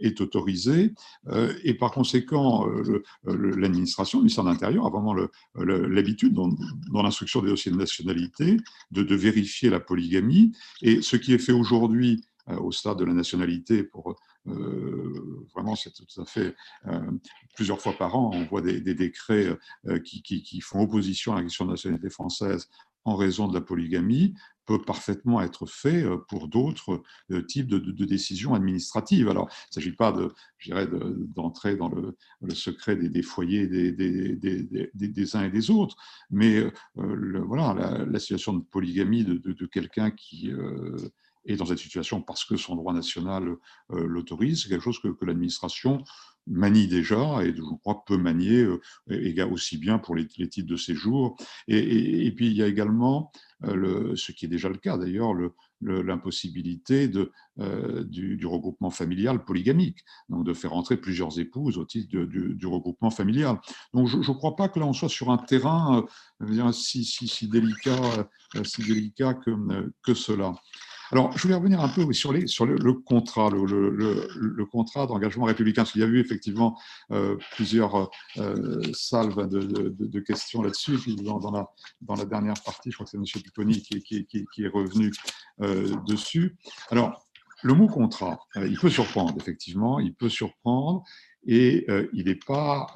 est 0.00 0.20
autorisée 0.20 0.92
et 1.64 1.74
par 1.74 1.90
conséquent 1.92 2.66
l'administration, 3.24 4.18
le 4.18 4.24
ministère 4.24 4.44
de 4.44 4.50
l'Intérieur 4.50 4.86
a 4.86 4.90
vraiment 4.90 5.14
l'habitude 5.54 6.34
dans, 6.34 6.48
dans 6.92 7.02
l'instruction 7.02 7.40
des 7.42 7.48
dossiers 7.48 7.72
de 7.72 7.76
nationalité 7.76 8.58
de, 8.90 9.02
de, 9.02 9.14
vérifier 9.14 9.70
la 9.70 9.80
polygamie. 9.80 10.52
Et 10.82 11.02
ce 11.02 11.16
qui 11.16 11.32
est 11.32 11.38
fait 11.38 11.52
aujourd'hui 11.52 12.22
au 12.48 12.72
stade 12.72 12.98
de 12.98 13.04
la 13.04 13.12
nationalité 13.12 13.82
pour 13.82 14.10
euh, 14.10 14.14
vraiment, 14.46 15.74
c'est 15.76 15.92
tout 15.92 16.20
à 16.20 16.24
fait 16.24 16.54
euh, 16.86 17.00
plusieurs 17.54 17.80
fois 17.80 17.92
par 17.92 18.16
an, 18.16 18.30
on 18.34 18.44
voit 18.44 18.62
des, 18.62 18.80
décrets 18.80 19.56
euh, 19.86 19.98
qui, 19.98 20.60
font 20.60 20.82
opposition 20.82 21.32
à 21.32 21.36
la 21.36 21.42
question 21.42 21.64
de 21.64 21.70
la 21.70 21.74
nationalité 21.74 22.10
française 22.10 22.68
en 23.04 23.16
raison 23.16 23.48
de 23.48 23.54
la 23.54 23.60
polygamie 23.60 24.34
peut 24.64 24.82
parfaitement 24.82 25.40
être 25.40 25.64
fait 25.64 26.04
pour 26.28 26.48
d'autres 26.48 27.04
types 27.46 27.68
de, 27.68 28.04
décisions 28.04 28.52
administratives. 28.52 29.28
Alors, 29.28 29.48
il 29.48 29.78
ne 29.78 29.80
s'agit 29.80 29.94
pas 29.94 30.10
de, 30.10 30.34
d'entrer 31.36 31.76
dans 31.76 31.88
le, 31.88 32.16
secret 32.52 32.96
des, 32.96 33.22
foyers 33.22 33.68
des, 33.68 35.36
uns 35.36 35.44
et 35.44 35.50
des 35.50 35.70
autres, 35.70 35.96
mais 36.30 36.64
voilà, 36.96 38.04
la, 38.10 38.18
situation 38.18 38.54
de 38.54 38.64
polygamie 38.64 39.22
de, 39.22 39.66
quelqu'un 39.66 40.10
qui 40.10 40.50
et 41.46 41.56
dans 41.56 41.66
cette 41.66 41.78
situation 41.78 42.20
parce 42.20 42.44
que 42.44 42.56
son 42.56 42.76
droit 42.76 42.92
national 42.92 43.56
euh, 43.92 44.06
l'autorise. 44.06 44.62
C'est 44.62 44.68
quelque 44.68 44.82
chose 44.82 45.00
que, 45.00 45.08
l'administration 45.24 46.04
manie 46.48 46.86
déjà 46.86 47.42
et 47.42 47.52
je 47.56 47.60
crois 47.80 48.04
peut 48.04 48.16
manier 48.16 48.62
euh, 48.62 49.50
aussi 49.50 49.78
bien 49.78 49.98
pour 49.98 50.14
les, 50.14 50.26
titres 50.26 50.68
de 50.68 50.76
séjour. 50.76 51.36
Et, 51.66 52.30
puis 52.36 52.46
il 52.46 52.52
y 52.52 52.62
a 52.62 52.68
également, 52.68 53.32
euh, 53.64 54.14
ce 54.14 54.30
qui 54.30 54.44
est 54.44 54.48
déjà 54.48 54.68
le 54.68 54.76
cas 54.76 54.96
d'ailleurs, 54.96 55.32
l'impossibilité 55.80 57.08
de, 57.08 57.32
du, 58.04 58.46
regroupement 58.46 58.90
familial 58.90 59.44
polygamique, 59.44 60.04
donc 60.28 60.44
de 60.44 60.54
faire 60.54 60.72
entrer 60.72 60.96
plusieurs 60.96 61.38
épouses 61.40 61.78
au 61.78 61.84
titre 61.84 62.24
du, 62.24 62.66
regroupement 62.66 63.10
familial. 63.10 63.58
Donc 63.92 64.06
je 64.06 64.18
ne 64.18 64.36
crois 64.36 64.54
pas 64.54 64.68
que 64.68 64.78
là 64.78 64.86
on 64.86 64.92
soit 64.92 65.08
sur 65.08 65.30
un 65.30 65.38
terrain 65.38 66.06
si, 66.72 67.48
délicat, 67.48 68.20
que 69.34 70.14
cela. 70.14 70.54
Alors, 71.12 71.36
je 71.36 71.42
voulais 71.42 71.54
revenir 71.54 71.80
un 71.80 71.88
peu 71.88 72.12
sur, 72.12 72.32
le, 72.32 72.92
contrat, 72.92 73.50
le, 73.50 74.64
contrat 74.64 75.06
d'engagement 75.06 75.44
républicain, 75.44 75.82
parce 75.82 75.92
qu'il 75.92 76.00
y 76.00 76.04
a 76.04 76.08
eu 76.08 76.20
effectivement 76.20 76.78
euh, 77.12 77.36
plusieurs 77.54 78.10
euh, 78.38 78.82
salves 78.92 79.48
de, 79.48 80.20
questions 80.20 80.62
là-dessus. 80.62 80.98
Dans, 81.22 81.38
dans, 81.38 82.14
la, 82.16 82.24
dernière 82.24 82.60
partie, 82.64 82.90
je 82.90 82.96
crois 82.96 83.04
que 83.04 83.10
c'est 83.10 83.18
M. 83.18 83.42
Pipponi 83.42 83.82
qui, 83.82 84.26
qui, 84.26 84.64
est 84.64 84.68
revenu 84.68 85.12
euh, 85.62 85.94
dessus. 86.06 86.56
Alors, 86.90 87.24
le 87.62 87.74
mot 87.74 87.86
contrat, 87.86 88.38
il 88.56 88.78
peut 88.78 88.90
surprendre, 88.90 89.34
effectivement, 89.38 89.98
il 89.98 90.14
peut 90.14 90.28
surprendre. 90.28 91.04
Et 91.46 91.86
il 92.12 92.26
n'est 92.26 92.34
pas 92.34 92.92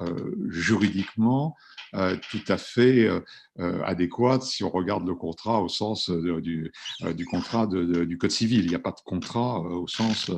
juridiquement 0.49 1.55
tout 1.93 2.43
à 2.47 2.57
fait 2.57 3.09
adéquat 3.57 4.39
si 4.41 4.63
on 4.63 4.69
regarde 4.69 5.07
le 5.07 5.15
contrat 5.15 5.61
au 5.61 5.67
sens 5.67 6.09
du, 6.09 6.71
du, 7.15 7.25
contrat 7.25 7.67
du 7.67 8.17
Code 8.17 8.31
civil. 8.31 8.63
Il 8.63 8.69
n'y 8.69 8.75
a 8.75 8.79
pas 8.79 8.91
de 8.91 9.01
contrat 9.03 9.59
au 9.59 9.87
sens 9.87 10.31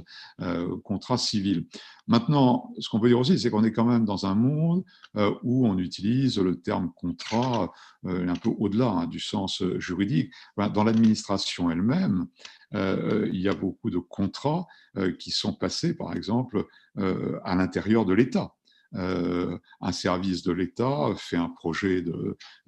contrat 0.84 1.18
civil. 1.18 1.66
Maintenant, 2.08 2.74
ce 2.80 2.90
qu'on 2.90 3.00
peut 3.00 3.08
dire 3.08 3.20
aussi, 3.20 3.40
c'est 3.40 3.50
qu'on 3.50 3.64
est 3.64 3.72
quand 3.72 3.86
même 3.86 4.06
dans 4.06 4.26
un 4.26 4.36
monde 4.36 4.84
où 5.44 5.68
on 5.68 5.78
utilise 5.78 6.38
le 6.40 6.60
terme 6.60 6.92
contrat 6.96 7.72
un 8.06 8.36
peu 8.36 8.50
au-delà 8.58 8.90
hein, 8.90 9.08
du 9.08 9.20
sens 9.20 9.64
juridique. 9.78 10.32
Dans 10.58 10.84
l'administration 10.84 11.72
elle-même, 11.72 12.28
il 12.74 13.40
y 13.40 13.48
a 13.48 13.54
beaucoup 13.54 13.90
de 13.90 14.00
contrats 14.00 14.66
qui 15.20 15.32
sont 15.32 15.54
passés, 15.54 15.96
par 15.96 16.16
exemple, 16.16 16.66
à 16.98 17.56
l'intérieur 17.56 18.06
de 18.06 18.14
l'État. 18.14 18.54
Euh, 18.96 19.58
un 19.82 19.92
service 19.92 20.44
de 20.44 20.52
l'État 20.52 21.14
fait 21.18 21.38
un 21.38 21.50
projet 21.50 22.04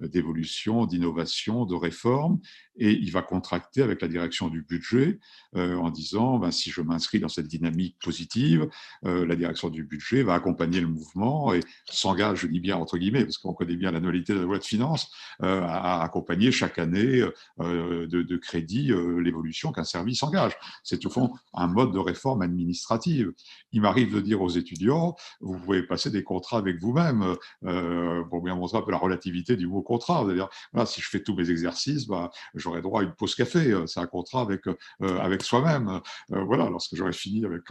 d'évolution, 0.00 0.86
d'innovation, 0.86 1.66
de 1.66 1.74
réforme, 1.74 2.40
et 2.78 2.92
il 2.92 3.10
va 3.12 3.22
contracter 3.22 3.82
avec 3.82 4.02
la 4.02 4.08
direction 4.08 4.48
du 4.48 4.62
budget 4.62 5.18
euh, 5.56 5.76
en 5.76 5.90
disant 5.90 6.38
ben, 6.38 6.50
si 6.50 6.70
je 6.70 6.80
m'inscris 6.80 7.20
dans 7.20 7.28
cette 7.28 7.46
dynamique 7.46 7.96
positive, 8.02 8.68
euh, 9.04 9.26
la 9.26 9.36
direction 9.36 9.68
du 9.68 9.84
budget 9.84 10.22
va 10.22 10.34
accompagner 10.34 10.80
le 10.80 10.88
mouvement 10.88 11.52
et 11.52 11.60
s'engage, 11.86 12.40
je 12.40 12.46
dis 12.46 12.60
bien 12.60 12.76
entre 12.76 12.98
guillemets, 12.98 13.24
parce 13.24 13.38
qu'on 13.38 13.54
connaît 13.54 13.76
bien 13.76 13.90
l'annualité 13.90 14.32
de 14.32 14.38
la 14.38 14.44
loi 14.44 14.58
de 14.58 14.64
finances, 14.64 15.10
à 15.40 16.02
accompagner 16.02 16.50
chaque 16.50 16.78
année 16.78 17.24
de, 17.58 18.36
crédit 18.36 18.92
l'évolution 19.20 19.72
qu'un 19.72 19.84
service 19.84 20.22
engage. 20.22 20.52
C'est 20.82 21.04
au 21.06 21.10
fond 21.10 21.32
un 21.54 21.66
mode 21.66 21.92
de 21.92 21.98
réforme 21.98 22.42
administrative. 22.42 23.32
Il 23.72 23.80
m'arrive 23.80 24.14
de 24.14 24.20
dire 24.20 24.40
aux 24.42 24.48
étudiants 24.48 25.16
vous 25.40 25.58
pouvez 25.58 25.82
passer 25.82 26.10
des 26.10 26.22
contrats 26.22 26.58
avec 26.58 26.80
vous-même 26.80 27.36
euh, 27.64 28.24
pour 28.24 28.42
bien 28.42 28.54
montrer 28.54 28.78
un 28.78 28.82
peu 28.82 28.90
la 28.90 28.98
relativité 28.98 29.56
du 29.56 29.66
mot 29.66 29.82
contrat. 29.82 30.22
C'est-à-dire, 30.24 30.48
voilà, 30.72 30.86
si 30.86 31.00
je 31.00 31.08
fais 31.08 31.22
tous 31.22 31.34
mes 31.34 31.50
exercices, 31.50 32.06
bah, 32.06 32.30
j'aurai 32.66 32.82
droit 32.82 33.00
à 33.00 33.04
une 33.04 33.12
pause 33.12 33.34
café. 33.34 33.74
C'est 33.86 34.00
un 34.00 34.06
contrat 34.06 34.40
avec, 34.40 34.66
euh, 34.66 34.74
avec 35.00 35.42
soi-même. 35.42 36.00
Euh, 36.32 36.44
voilà, 36.44 36.68
lorsque 36.68 36.96
j'aurai 36.96 37.12
fini 37.12 37.44
avec 37.44 37.62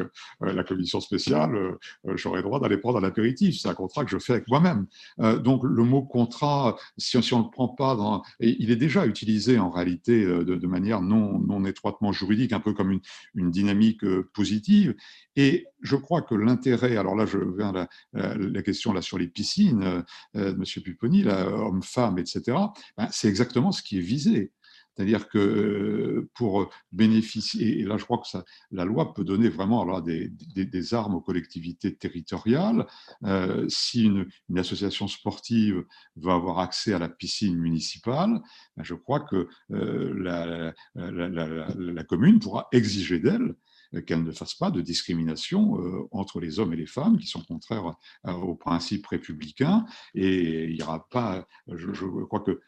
la 0.42 0.64
commission 0.64 1.02
spéciale, 1.02 1.78
j'aurai 2.16 2.42
droit 2.42 2.60
d'aller 2.60 2.78
prendre 2.78 3.00
un 3.00 3.04
apéritif. 3.04 3.60
C'est 3.60 3.68
un 3.68 3.74
contrat 3.74 4.06
que 4.06 4.12
je 4.12 4.20
fais 4.20 4.34
avec 4.34 4.48
moi-même. 4.48 4.88
donc, 5.18 5.64
le 5.64 5.84
mot 5.84 6.02
contrat, 6.02 6.78
si, 6.98 7.18
on 7.34 7.40
ne 7.40 7.44
le 7.44 7.50
prend 7.50 7.68
pas 7.68 7.96
il 8.40 8.72
est 8.72 8.76
déjà 8.76 9.06
utilisé 9.06 9.60
en 9.60 9.70
réalité 9.70 10.26
de, 10.26 10.44
de 10.44 10.68
manière 10.68 11.02
non, 11.02 11.40
non 11.40 11.66
étroitement 11.66 12.12
juridique, 12.12 12.54
un 12.54 12.60
peu 12.60 12.74
comme 12.74 12.92
une, 12.92 13.02
une 13.36 13.52
dynamique 13.52 14.06
positive. 14.34 14.96
Et 15.36 15.68
je 15.82 15.96
crois 15.96 16.22
que 16.22 16.36
l'intérêt, 16.36 16.98
alors 16.98 17.16
là, 17.16 17.26
je 17.26 17.38
viens 17.38 17.74
à 17.74 17.88
la, 18.14 18.36
la, 18.36 18.62
question 18.62 18.94
là 18.94 19.02
sur 19.02 19.18
les 19.18 19.28
piscines, 19.28 19.84
euh, 19.84 20.02
euh 20.36 20.56
Monsieur 20.56 20.82
Pupponi, 20.82 21.26
hommes-femmes, 21.26 22.18
etc., 22.18 22.58
ben, 22.98 23.08
c'est 23.12 23.28
exactement 23.28 23.72
ce 23.72 23.84
qui 23.84 23.98
est 23.98 24.02
visé. 24.02 24.52
C'est-à-dire 24.96 25.28
que 25.28 25.38
euh, 25.38 26.30
pour 26.36 26.70
bénéficier, 26.92 27.80
et 27.80 27.84
là 27.84 27.98
je 27.98 28.06
crois 28.06 28.20
que 28.20 28.38
la 28.72 28.86
loi 28.86 29.14
peut 29.14 29.24
donner 29.24 29.50
vraiment 29.50 29.82
alors, 29.82 30.02
des, 30.02 30.30
des, 30.30 30.94
armes 30.94 31.16
aux 31.16 31.22
collectivités 31.22 31.96
territoriales. 31.96 32.86
Euh, 33.24 33.66
si 33.68 34.06
une, 34.06 34.28
association 34.58 35.08
sportive 35.08 35.84
veut 36.16 36.32
avoir 36.32 36.60
accès 36.60 36.94
à 36.94 37.00
la 37.00 37.10
piscine 37.10 37.58
municipale, 37.58 38.42
ben, 38.78 38.84
je 38.84 38.94
crois 38.94 39.20
que 39.20 39.50
euh, 39.72 40.74
la, 40.96 42.04
commune 42.04 42.40
pourra 42.40 42.68
exiger 42.72 43.20
d'elle 43.20 43.56
qu'elle 44.02 44.24
ne 44.24 44.32
fasse 44.32 44.54
pas 44.54 44.72
de 44.72 44.82
discrimination 44.82 45.80
euh, 45.80 46.08
entre 46.12 46.40
les 46.40 46.60
hommes 46.60 46.74
et 46.74 46.78
les 46.78 46.86
femmes 46.86 47.18
qui 47.18 47.28
sont 47.28 47.42
contraires 47.42 47.94
euh, 48.28 48.32
aux 48.32 48.56
principes 48.56 49.08
républicains. 49.08 49.86
Et 50.14 50.66
il 50.66 50.76
n'y 50.76 50.84
aura 50.84 51.08
pas, 51.10 51.48
je, 51.72 51.92
crois 52.26 52.42
que 52.42 52.62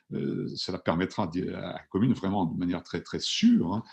cela 0.56 0.80
permettra 0.80 1.24
à 1.24 1.40
la 1.52 1.82
commune 1.90 2.14
vraiment 2.14 2.46
de 2.46 2.58
manière 2.58 2.84
très 2.84 3.02
très 3.02 3.20
sûre 3.20 3.74
hein, 3.74 3.84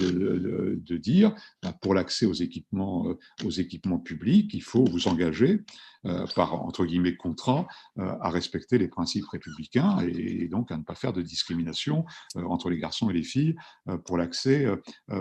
de, 0.00 0.76
de, 0.82 0.96
dire 0.96 1.34
bah, 1.62 1.74
pour 1.80 1.94
l'accès 1.94 2.26
aux 2.26 2.32
équipements, 2.32 3.14
aux 3.44 3.50
équipements 3.50 3.98
publics, 3.98 4.52
il 4.54 4.62
faut 4.62 4.84
vous 4.84 5.08
engager 5.08 5.60
par 6.34 6.54
entre 6.54 6.84
guillemets 6.84 7.16
contrat 7.16 7.66
à 7.96 8.30
respecter 8.30 8.78
les 8.78 8.88
principes 8.88 9.26
républicains 9.28 9.98
et, 10.00 10.48
donc 10.48 10.70
à 10.70 10.76
ne 10.76 10.82
pas 10.82 10.94
faire 10.94 11.12
de 11.12 11.22
discrimination 11.22 12.04
entre 12.36 12.70
les 12.70 12.78
garçons 12.78 13.10
et 13.10 13.12
les 13.12 13.22
filles 13.22 13.56
pour 14.04 14.16
l'accès 14.16 14.66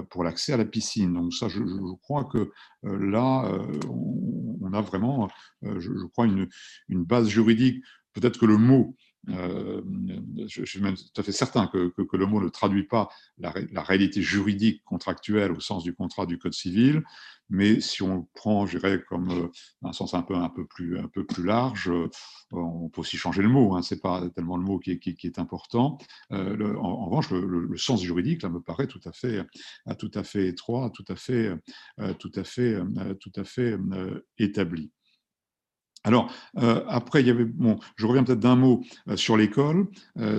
pour 0.09 0.23
l'accès 0.23 0.53
à 0.53 0.57
la 0.57 0.65
piscine. 0.65 1.13
Donc 1.13 1.33
ça, 1.33 1.47
je, 1.47 1.59
crois 2.01 2.25
que 2.25 2.51
euh, 2.85 3.11
là, 3.11 3.45
euh, 3.45 3.79
on, 3.89 4.73
a 4.73 4.81
vraiment, 4.81 5.27
euh, 5.63 5.79
je, 5.79 5.91
crois, 6.07 6.25
une, 6.25 6.47
une 6.89 7.03
base 7.03 7.27
juridique. 7.27 7.83
Peut-être 8.13 8.39
que 8.39 8.45
le 8.45 8.57
mot 8.57 8.95
je, 9.27 10.63
suis 10.65 10.81
même 10.81 10.95
tout 10.95 11.21
à 11.21 11.23
fait 11.23 11.31
certain 11.31 11.67
que, 11.67 11.91
le 12.13 12.25
mot 12.25 12.41
ne 12.41 12.49
traduit 12.49 12.85
pas 12.85 13.09
la, 13.37 13.53
réalité 13.83 14.21
juridique 14.21 14.83
contractuelle 14.83 15.51
au 15.51 15.59
sens 15.59 15.83
du 15.83 15.93
contrat 15.93 16.25
du 16.25 16.37
Code 16.37 16.53
civil, 16.53 17.03
mais 17.49 17.79
si 17.79 18.01
on 18.03 18.17
le 18.17 18.23
prend, 18.33 18.65
je 18.65 18.77
dirais, 18.77 19.01
comme 19.07 19.31
euh, 19.31 19.47
un 19.83 19.93
sens 19.93 20.13
un 20.13 20.21
peu, 20.21 20.35
un 20.35 20.49
peu, 20.49 20.65
plus, 20.65 20.99
un 20.99 21.07
peu 21.07 21.25
plus 21.25 21.43
large, 21.43 21.89
euh, 21.89 22.09
on 22.51 22.89
peut 22.89 23.01
aussi 23.01 23.17
changer 23.17 23.41
le 23.41 23.47
mot, 23.47 23.75
hein, 23.75 23.81
ce 23.81 23.95
n'est 23.95 24.01
pas 24.01 24.27
tellement 24.31 24.57
le 24.57 24.63
mot 24.63 24.79
qui 24.79 24.91
est, 24.91 25.39
important. 25.39 25.97
Euh, 26.31 26.75
en, 26.75 27.05
revanche, 27.05 27.29
le, 27.31 27.77
sens 27.77 28.01
juridique 28.01 28.43
là, 28.43 28.49
me 28.49 28.59
paraît 28.59 28.87
tout 28.87 29.01
à 29.05 29.11
fait, 29.11 29.45
tout 29.99 30.11
à 30.13 30.23
fait 30.23 30.47
étroit, 30.47 30.89
tout 30.89 31.05
à 31.07 31.15
fait, 31.15 31.53
tout 32.19 32.31
à 32.35 32.43
fait, 32.43 32.79
tout 33.19 33.31
à 33.35 33.43
fait 33.43 33.77
établi. 34.37 34.91
Alors, 36.07 36.31
après, 36.87 37.21
il 37.21 37.27
y 37.27 37.29
avait, 37.29 37.45
bon, 37.45 37.79
je 37.95 38.05
reviens 38.05 38.23
peut-être 38.23 38.39
d'un 38.39 38.55
mot 38.55 38.83
sur 39.15 39.37
l'école. 39.37 39.87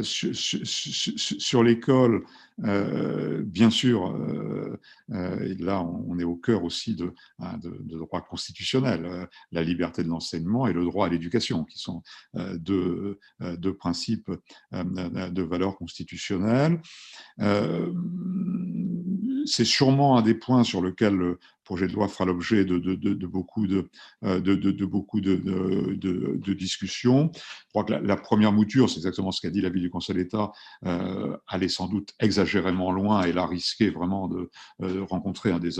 sur 0.03 1.63
l'école, 1.63 2.25
euh, 2.65 3.43
bien 3.45 3.71
sûr, 3.71 4.11
euh, 4.11 4.81
euh, 5.13 5.55
là, 5.61 5.83
on, 5.83 6.19
est 6.19 6.25
au 6.25 6.35
cœur 6.35 6.65
aussi 6.65 6.95
de, 6.95 7.15
hein, 7.39 7.59
droits 7.85 8.23
constitutionnels, 8.23 9.29
la 9.53 9.63
liberté 9.63 10.03
de 10.03 10.09
l'enseignement 10.09 10.67
et 10.67 10.73
le 10.73 10.85
droit 10.85 11.07
à 11.07 11.09
l'éducation, 11.09 11.65
qui 11.65 11.79
sont 11.79 12.03
deux, 12.55 13.19
deux, 13.41 13.75
principes 13.75 14.31
de 14.73 15.43
valeur 15.43 15.77
constitutionnelle. 15.77 16.81
C'est 19.51 19.65
sûrement 19.65 20.19
un 20.19 20.23
des 20.23 20.35
points 20.35 20.65
sur 20.65 20.81
lequel 20.81 21.15
le 21.15 21.39
projet 21.65 21.87
de 21.87 21.93
loi 21.93 22.09
fera 22.09 22.25
l'objet 22.25 22.65
de, 22.65 22.79
beaucoup 23.27 23.67
de, 23.67 23.91
discussions. 26.55 27.31
Je 27.35 27.41
crois 27.71 27.85
que 27.85 27.93
la, 27.93 28.01
la 28.01 28.17
première 28.17 28.53
mouture, 28.53 28.89
c'est 28.89 28.97
exactement 28.97 29.33
ce 29.33 29.43
qu'a 29.43 29.51
dit 29.51 29.61
l'avis 29.61 29.81
du 29.81 29.91
Conseil 29.91 30.17
d'État, 30.17 30.51
allait 31.47 31.69
sans 31.69 31.89
doute 31.89 32.15
exagérément 32.21 32.91
loin 32.91 33.23
et 33.25 33.33
là 33.33 33.47
risquer 33.47 33.91
vraiment 33.91 34.29
de, 34.29 34.51
euh, 34.83 35.05
rencontrer 35.05 35.53
euh, 35.53 35.59
des 35.59 35.79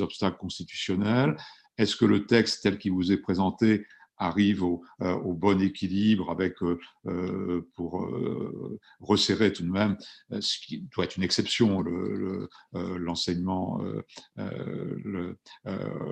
obstacles 0.00 0.36
constitutionnels. 0.38 1.36
Est-ce 1.78 1.96
que 1.96 2.04
le 2.04 2.26
texte 2.26 2.62
tel 2.62 2.78
qu'il 2.78 2.92
vous 2.92 3.12
est 3.12 3.16
présenté 3.16 3.86
arrive 4.20 4.62
au, 4.62 4.84
euh, 5.02 5.14
au, 5.14 5.32
bon 5.34 5.60
équilibre 5.60 6.30
avec, 6.30 6.62
euh, 6.62 6.78
euh 7.06 7.66
pour 7.74 8.08
resserrer 9.00 9.52
tout 9.52 9.62
de 9.62 9.70
même 9.70 9.96
ce 10.40 10.58
qui 10.58 10.86
doit 10.94 11.04
être 11.04 11.16
une 11.16 11.22
exception, 11.22 11.82
l'enseignement 12.72 13.80
le, 14.36 15.38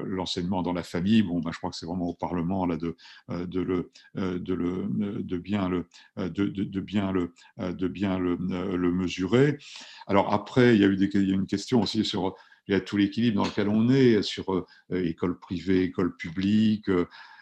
l'enseignement 0.05 0.63
dans 0.63 0.73
la 0.73 0.83
famille. 0.83 1.23
Bon, 1.23 1.41
ben, 1.41 1.53
je 1.53 1.59
crois 1.59 1.71
que 1.71 1.77
c'est 1.77 1.87
vraiment 1.87 2.09
au 2.09 2.15
Parlement 2.15 2.65
là, 2.65 2.77
de, 2.77 2.97
de, 3.29 3.61
le, 3.61 3.91
de, 4.15 4.55
le, 4.55 5.23
de 5.23 5.37
bien 5.37 5.69
le, 5.69 5.87
de, 6.17 6.47
de, 6.47 6.81
bien 6.81 7.13
le, 7.13 7.35
de 7.59 7.89
bien 7.89 8.19
le, 8.19 8.37
le 8.39 8.93
mesurer. 8.93 9.59
Alors 10.07 10.33
après, 10.33 10.75
il 10.75 10.81
y 10.81 10.85
a 10.85 10.89
eu 10.89 11.33
une 11.33 11.47
question 11.47 11.83
aussi 11.83 12.05
sur 12.05 12.35
il 12.69 12.73
y 12.73 12.75
a 12.75 12.81
tout 12.81 12.97
l'équilibre 12.97 13.43
dans 13.43 13.49
lequel 13.49 13.69
on 13.69 13.89
est, 13.89 14.23
sur 14.23 14.67
école 14.91 15.39
privée, 15.39 15.85
école 15.85 16.17
publique, 16.17 16.91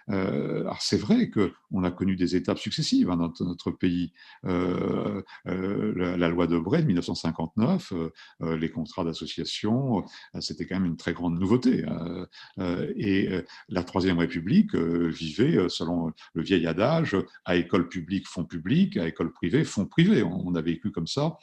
alors 0.08 0.80
c'est 0.80 0.96
vrai 0.96 1.30
qu'on 1.30 1.84
a 1.84 1.90
connu 1.90 2.16
des 2.16 2.36
étapes 2.36 2.58
successives 2.58 3.10
hein, 3.10 3.16
dans 3.16 3.32
notre 3.40 3.70
pays. 3.70 4.12
Euh, 4.44 5.22
euh, 5.48 6.16
la, 6.16 6.28
loi 6.28 6.46
de 6.46 6.58
Bray 6.58 6.82
de 6.82 6.86
1959, 6.86 7.92
les 8.40 8.70
contrats 8.70 9.04
d'association, 9.04 10.04
c'était 10.40 10.66
quand 10.66 10.76
même 10.76 10.86
une 10.86 10.96
très 10.96 11.12
grande 11.12 11.38
nouveauté. 11.38 11.84
Hein. 11.86 12.26
et 12.96 13.28
la 13.68 13.82
Troisième 13.82 14.18
République 14.18 14.74
vivait 14.74 15.68
selon 15.68 16.12
le 16.34 16.42
vieil 16.42 16.66
adage 16.66 17.16
à 17.44 17.56
école 17.56 17.88
publique, 17.88 18.28
fonds 18.28 18.44
public, 18.44 18.96
à 18.96 19.06
école 19.06 19.32
privée, 19.32 19.64
fonds 19.64 19.86
privé. 19.86 20.22
On, 20.22 20.54
a 20.54 20.62
vécu 20.62 20.90
comme 20.90 21.06
ça 21.06 21.36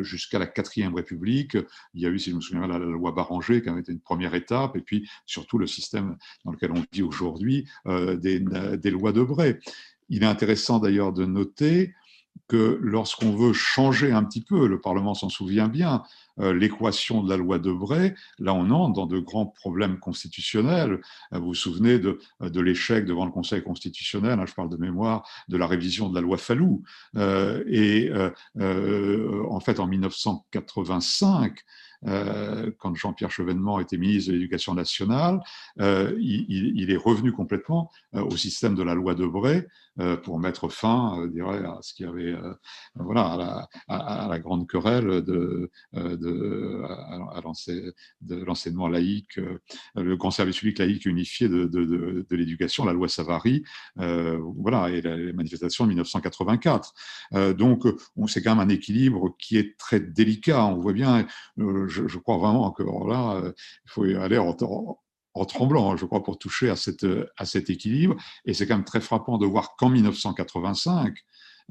jusqu'à 0.00 0.38
la 0.38 0.46
Quatrième 0.46 0.94
République. 0.94 1.56
Il 1.94 2.02
y 2.02 2.06
a 2.06 2.10
eu, 2.10 2.18
si 2.18 2.30
je 2.30 2.36
me 2.36 2.40
souviens, 2.40 2.66
la, 2.66 2.78
la 2.78 2.86
loi 2.86 3.12
Barranger 3.12 3.62
qui 3.62 3.68
avait 3.68 3.80
été 3.80 3.92
une 3.92 4.00
première 4.00 4.34
étape, 4.34 4.76
et 4.76 4.80
puis 4.80 5.08
surtout 5.26 5.58
le 5.58 5.66
système 5.66 6.16
dans 6.44 6.52
lequel 6.52 6.72
on 6.72 6.84
vit 6.92 7.02
aujourd'hui 7.02 7.59
euh, 7.86 8.16
des, 8.16 8.90
lois 8.90 9.12
de 9.12 9.22
Bray. 9.22 9.56
Il 10.08 10.22
est 10.22 10.26
intéressant 10.26 10.78
d'ailleurs 10.78 11.12
de 11.12 11.24
noter 11.24 11.94
que 12.48 12.78
lorsqu'on 12.82 13.36
veut 13.36 13.52
changer 13.52 14.10
un 14.10 14.24
petit 14.24 14.40
peu, 14.40 14.66
le 14.66 14.80
Parlement 14.80 15.14
s'en 15.14 15.28
souvient 15.28 15.68
bien, 15.68 16.02
euh, 16.40 16.52
l'équation 16.52 17.22
de 17.22 17.30
la 17.30 17.36
loi 17.36 17.58
de 17.60 17.72
Bray, 17.72 18.14
là 18.40 18.54
on 18.54 18.70
entre 18.70 18.94
dans 18.94 19.06
de 19.06 19.20
grands 19.20 19.46
problèmes 19.46 20.00
constitutionnels. 20.00 21.00
Euh, 21.32 21.38
vous 21.38 21.48
vous 21.48 21.54
souvenez 21.54 22.00
de, 22.00 22.18
de 22.40 22.60
l'échec 22.60 23.04
devant 23.04 23.24
le 23.24 23.30
Conseil 23.30 23.62
constitutionnel, 23.62 24.40
hein, 24.40 24.46
je 24.46 24.54
parle 24.54 24.68
de 24.68 24.76
mémoire, 24.76 25.28
de 25.48 25.56
la 25.56 25.66
révision 25.66 26.08
de 26.08 26.14
la 26.14 26.20
loi 26.20 26.38
Fallou. 26.38 26.82
Et 27.16 28.10
en 28.60 29.60
fait, 29.60 29.78
en 29.78 29.86
1985, 29.86 31.64
euh, 32.06 32.70
quand 32.78 32.94
Jean-Pierre 32.94 33.30
Chevènement 33.30 33.80
était 33.80 33.98
ministre 33.98 34.30
de 34.30 34.36
l'Éducation 34.36 34.74
nationale, 34.74 35.40
euh, 35.80 36.16
il, 36.20 36.90
est 36.90 36.96
revenu 36.96 37.32
complètement 37.32 37.90
euh, 38.14 38.22
au 38.22 38.36
système 38.36 38.74
de 38.74 38.82
la 38.82 38.94
loi 38.94 39.14
de 39.14 39.26
Bray 39.26 39.66
pour 40.22 40.38
mettre 40.38 40.70
fin, 40.70 41.26
dirais, 41.26 41.58
à 41.58 41.78
ce 41.82 41.92
qui 41.92 42.04
avait, 42.06 42.34
voilà, 42.94 43.68
à 43.86 44.28
la, 44.30 44.38
grande 44.38 44.66
querelle 44.66 45.20
de, 45.22 45.70
l'enseignement 48.26 48.88
laïque, 48.88 49.38
le 49.94 50.16
grand 50.16 50.30
service 50.30 50.56
public 50.58 50.78
laïque 50.78 51.04
unifié 51.04 51.50
de, 51.50 51.66
de, 51.66 52.24
l'éducation, 52.30 52.86
la 52.86 52.94
loi 52.94 53.08
Savary, 53.08 53.62
voilà, 53.96 54.88
et 54.88 55.02
les 55.02 55.34
manifestations 55.34 55.84
de 55.84 55.90
1984. 55.90 56.94
donc, 57.58 57.84
c'est 58.26 58.42
quand 58.42 58.56
même 58.56 58.66
un 58.66 58.72
équilibre 58.72 59.36
qui 59.38 59.58
est 59.58 59.76
très 59.76 60.00
délicat. 60.00 60.64
On 60.64 60.78
voit 60.78 60.94
bien, 60.94 61.26
je, 61.90 62.18
crois 62.18 62.38
vraiment 62.38 62.70
que 62.70 62.82
là, 62.82 63.36
euh, 63.36 63.52
il 63.84 63.90
faut 63.90 64.06
y 64.06 64.14
aller 64.14 64.38
en, 64.38 64.54
tremblant, 65.44 65.92
hein, 65.92 65.96
je 65.96 66.04
crois, 66.06 66.22
pour 66.22 66.38
toucher 66.38 66.70
à, 66.70 66.76
cet 66.76 67.70
équilibre. 67.70 68.16
Et 68.44 68.54
c'est 68.54 68.66
quand 68.66 68.76
même 68.76 68.84
très 68.84 69.00
frappant 69.00 69.38
de 69.38 69.46
voir 69.46 69.76
qu'en 69.76 69.90
1985, 69.90 71.14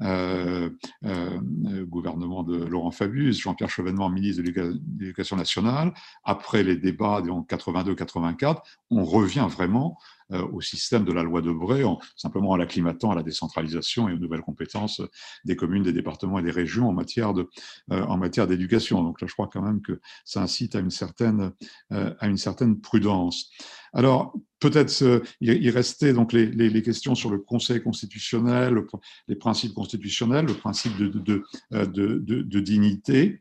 euh, 0.02 0.70
euh, 1.04 1.84
gouvernement 1.84 2.42
de 2.42 2.64
Laurent 2.64 2.90
Fabius, 2.90 3.38
Jean-Pierre 3.38 3.68
Chevènement, 3.68 4.08
ministre 4.08 4.42
de 4.42 4.80
l'Éducation 4.98 5.36
nationale, 5.36 5.92
après 6.24 6.62
les 6.62 6.76
débats 6.76 7.20
en 7.22 7.42
82-84, 7.42 8.62
on 8.90 9.04
revient 9.04 9.46
vraiment 9.50 9.98
au 10.30 10.60
système 10.60 11.04
de 11.04 11.12
la 11.12 11.22
loi 11.22 11.42
de 11.42 11.50
Bray, 11.50 11.84
en, 11.84 11.98
simplement 12.16 12.50
en 12.50 12.56
l'acclimatant 12.56 13.10
à 13.10 13.14
la 13.14 13.22
décentralisation 13.22 14.08
et 14.08 14.12
aux 14.12 14.18
nouvelles 14.18 14.42
compétences 14.42 15.02
des 15.44 15.56
communes, 15.56 15.82
des 15.82 15.92
départements 15.92 16.38
et 16.38 16.42
des 16.42 16.50
régions 16.50 16.88
en 16.88 16.92
matière 16.92 17.34
de, 17.34 17.48
euh, 17.92 18.02
en 18.04 18.16
matière 18.16 18.46
d'éducation. 18.46 19.02
Donc 19.02 19.20
là, 19.20 19.26
je 19.26 19.32
crois 19.32 19.48
quand 19.52 19.62
même 19.62 19.82
que 19.82 20.00
ça 20.24 20.42
incite 20.42 20.74
à 20.74 20.80
une 20.80 20.90
certaine, 20.90 21.52
euh, 21.92 22.14
à 22.18 22.28
une 22.28 22.36
certaine 22.36 22.80
prudence. 22.80 23.50
Alors, 23.92 24.34
peut-être 24.60 25.22
il 25.40 25.70
restait 25.70 26.12
donc 26.12 26.32
les, 26.32 26.46
les, 26.46 26.82
questions 26.82 27.16
sur 27.16 27.30
le 27.30 27.38
Conseil 27.38 27.82
constitutionnel, 27.82 28.80
les 29.26 29.34
principes 29.34 29.74
constitutionnels, 29.74 30.46
le 30.46 30.54
principe 30.54 30.96
de, 30.96 31.08
de, 31.08 31.44
de, 31.72 32.18
de 32.18 32.60
dignité. 32.60 33.40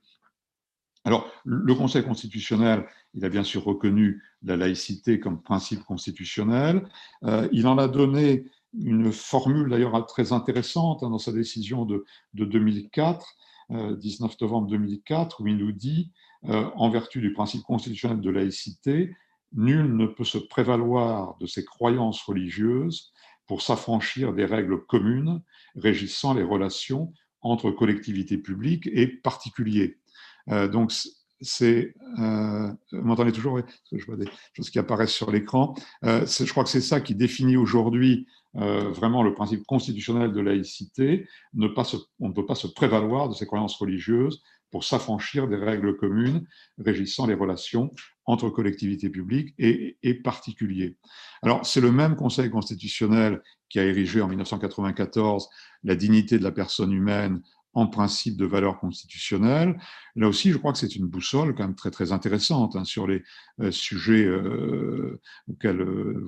Alors, 1.06 1.32
le 1.46 1.76
Conseil 1.76 2.04
constitutionnel, 2.04 2.86
il 3.14 3.26
a 3.26 3.30
bien 3.30 3.44
sûr 3.44 3.64
reconnu 3.64 4.24
la 4.44 4.56
laïcité 4.56 5.20
comme 5.20 5.42
principe 5.42 5.84
constitutionnel. 5.84 6.88
Euh, 7.24 7.48
il 7.52 7.68
en 7.68 7.78
a 7.78 7.88
donné 7.88 8.46
une 8.74 9.12
formule 9.12 9.70
d'ailleurs 9.70 10.06
très 10.06 10.32
intéressante 10.32 11.04
hein, 11.04 11.10
dans 11.10 11.18
sa 11.18 11.32
décision 11.32 11.86
de, 11.86 12.06
2004, 12.34 13.36
19 13.70 14.32
euh, 14.32 14.36
novembre 14.42 14.68
2004, 14.68 15.42
où 15.42 15.48
il 15.48 15.58
nous 15.58 15.72
dit, 15.72 16.12
euh, 16.46 16.70
en 16.76 16.90
vertu 16.90 17.20
du 17.20 17.34
principe 17.34 17.64
constitutionnel 17.64 18.22
de 18.22 18.30
laïcité, 18.30 19.16
nul 19.54 19.96
ne 19.96 20.06
peut 20.06 20.24
se 20.24 20.38
prévaloir 20.38 21.36
de 21.40 21.48
ses 21.48 21.66
croyances 21.66 22.22
religieuses 22.22 23.12
pour 23.48 23.64
s'affranchir 23.64 24.34
des 24.34 24.46
règles 24.46 24.86
communes 24.86 25.42
régissant 25.76 26.36
les 26.36 26.44
relations 26.44 27.12
entre 27.42 27.72
collectivités 27.72 28.38
publiques 28.38 28.88
et 28.94 29.08
particuliers. 29.08 29.98
donc, 30.72 30.92
c'est, 31.42 31.94
euh, 32.20 32.72
vous 32.92 33.02
m'entendez 33.02 33.32
toujours, 33.32 33.54
oui, 33.54 33.62
je 33.92 34.06
vois 34.06 34.18
des 34.18 34.28
choses 34.54 34.70
qui 34.70 34.80
apparaissent 34.80 35.14
sur 35.14 35.32
l'écran. 35.32 35.76
Euh, 36.04 36.26
je 36.26 36.52
crois 36.52 36.64
que 36.64 36.70
c'est 36.70 36.82
ça 36.82 37.02
qui 37.02 37.16
définit 37.16 37.58
aujourd'hui 37.58 38.28
euh, 38.56 38.90
vraiment 38.92 39.24
le 39.24 39.34
principe 39.34 39.64
constitutionnel 39.66 40.34
de 40.34 40.42
laïcité. 40.42 41.28
Ne 41.54 41.68
pas 41.68 41.84
on 42.20 42.30
ne 42.30 42.34
peut 42.34 42.46
pas 42.46 42.56
se 42.56 42.68
prévaloir 42.68 43.30
de 43.30 43.36
ses 43.36 43.46
croyances 43.46 43.78
religieuses 43.78 44.42
pour 44.72 44.84
s'affranchir 44.84 45.48
des 45.48 45.56
règles 45.56 45.98
communes 45.98 46.46
régissant 46.78 47.26
les 47.26 47.34
relations 47.34 47.90
entre 48.26 48.50
collectivités 48.50 49.10
publiques 49.10 49.56
et, 49.58 49.98
et 50.04 50.14
particuliers. 50.14 50.98
Alors, 51.42 51.66
c'est 51.66 51.82
le 51.82 51.92
même 51.92 52.16
Conseil 52.16 52.52
constitutionnel 52.52 53.42
qui 53.70 53.80
a 53.80 53.86
érigé 53.86 54.22
en 54.22 54.28
1994 54.28 55.50
la 55.84 55.96
dignité 55.96 56.38
de 56.38 56.44
la 56.44 56.52
personne 56.52 56.92
humaine 56.92 57.42
en 57.80 57.88
principe 57.88 58.38
de 58.38 58.46
valeur 58.46 58.80
constitutionnelle. 58.80 59.80
Là 60.16 60.28
aussi, 60.28 60.52
je 60.52 60.58
crois 60.58 60.74
que 60.74 60.78
c'est 60.78 60.96
une 60.96 61.08
boussole 61.08 61.56
quand 61.56 61.64
même 61.64 61.76
très 61.76 61.92
très 61.92 62.12
intéressante 62.12 62.76
hein, 62.76 62.84
sur 62.84 63.08
les 63.08 63.24
euh, 63.62 63.72
sujets 63.72 64.26
euh, 64.26 65.20
auxquels 65.48 65.82
euh, 65.82 66.22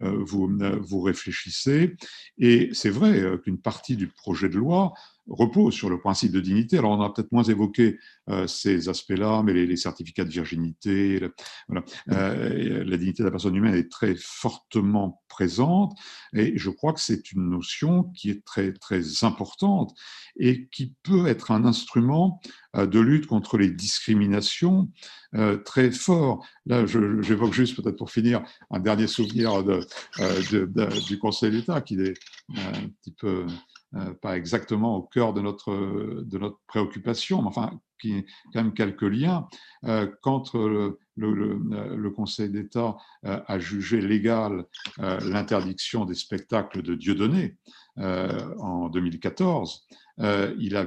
vous, 0.00 1.00
réfléchissez. 1.00 1.96
Et 2.38 2.70
c'est 2.72 2.90
vrai 2.90 3.38
qu'une 3.42 3.58
partie 3.58 3.96
du 3.96 4.08
projet 4.08 4.48
de 4.48 4.56
loi 4.56 4.92
repose 5.28 5.74
sur 5.74 5.90
le 5.90 5.98
principe 5.98 6.32
de 6.32 6.40
dignité. 6.40 6.78
Alors, 6.78 6.92
on 6.92 7.02
a 7.02 7.10
peut-être 7.12 7.32
moins 7.32 7.42
évoqué 7.44 7.98
ces 8.46 8.88
aspects-là, 8.88 9.42
mais 9.42 9.52
les, 9.52 9.76
certificats 9.76 10.24
de 10.24 10.30
virginité, 10.30 11.20
voilà. 11.68 11.84
la 12.06 12.96
dignité 12.96 13.22
de 13.22 13.24
la 13.24 13.30
personne 13.30 13.56
humaine 13.56 13.74
est 13.74 13.90
très 13.90 14.14
fortement 14.16 15.22
présente. 15.28 15.96
Et 16.34 16.58
je 16.58 16.70
crois 16.70 16.92
que 16.92 17.00
c'est 17.00 17.32
une 17.32 17.48
notion 17.48 18.04
qui 18.14 18.30
est 18.30 18.44
très, 18.44 18.72
très 18.72 19.24
importante 19.24 19.94
et 20.38 20.68
qui 20.68 20.94
peut 21.02 21.26
être 21.26 21.50
un 21.50 21.64
instrument 21.64 22.40
euh, 22.76 22.86
de 22.86 23.00
lutte 23.00 23.26
contre 23.26 23.58
les 23.58 23.70
discriminations 23.70 24.90
euh, 25.34 25.56
très 25.58 25.90
fort. 25.90 26.44
Là, 26.66 26.86
j'évoque 26.86 27.52
juste 27.52 27.80
peut-être 27.80 27.96
pour 27.96 28.10
finir 28.10 28.42
un 28.70 28.80
dernier 28.80 29.06
souvenir 29.06 29.54
euh, 29.54 29.82
du 31.08 31.18
Conseil 31.18 31.50
d'État 31.50 31.80
qui 31.80 32.00
est 32.00 32.14
un 32.56 32.88
petit 33.00 33.12
peu 33.12 33.46
pas 34.20 34.36
exactement 34.36 34.96
au 34.96 35.02
cœur 35.02 35.32
de 35.32 35.40
notre, 35.40 35.72
de 36.22 36.38
notre 36.38 36.58
préoccupation, 36.66 37.42
mais 37.42 37.48
enfin, 37.48 37.70
qui 38.00 38.18
a 38.18 38.22
quand 38.52 38.62
même 38.62 38.74
quelques 38.74 39.02
liens. 39.02 39.48
quand 40.22 40.54
le, 40.54 40.98
le, 41.16 42.10
Conseil 42.10 42.50
d'État 42.50 42.96
a 43.24 43.58
jugé 43.58 44.00
légal 44.00 44.66
l'interdiction 44.98 46.04
des 46.04 46.14
spectacles 46.14 46.82
de 46.82 46.94
Dieudonné 46.94 47.56
en 47.96 48.88
2014, 48.88 49.86
euh, 50.20 50.54
il 50.58 50.76
a, 50.76 50.84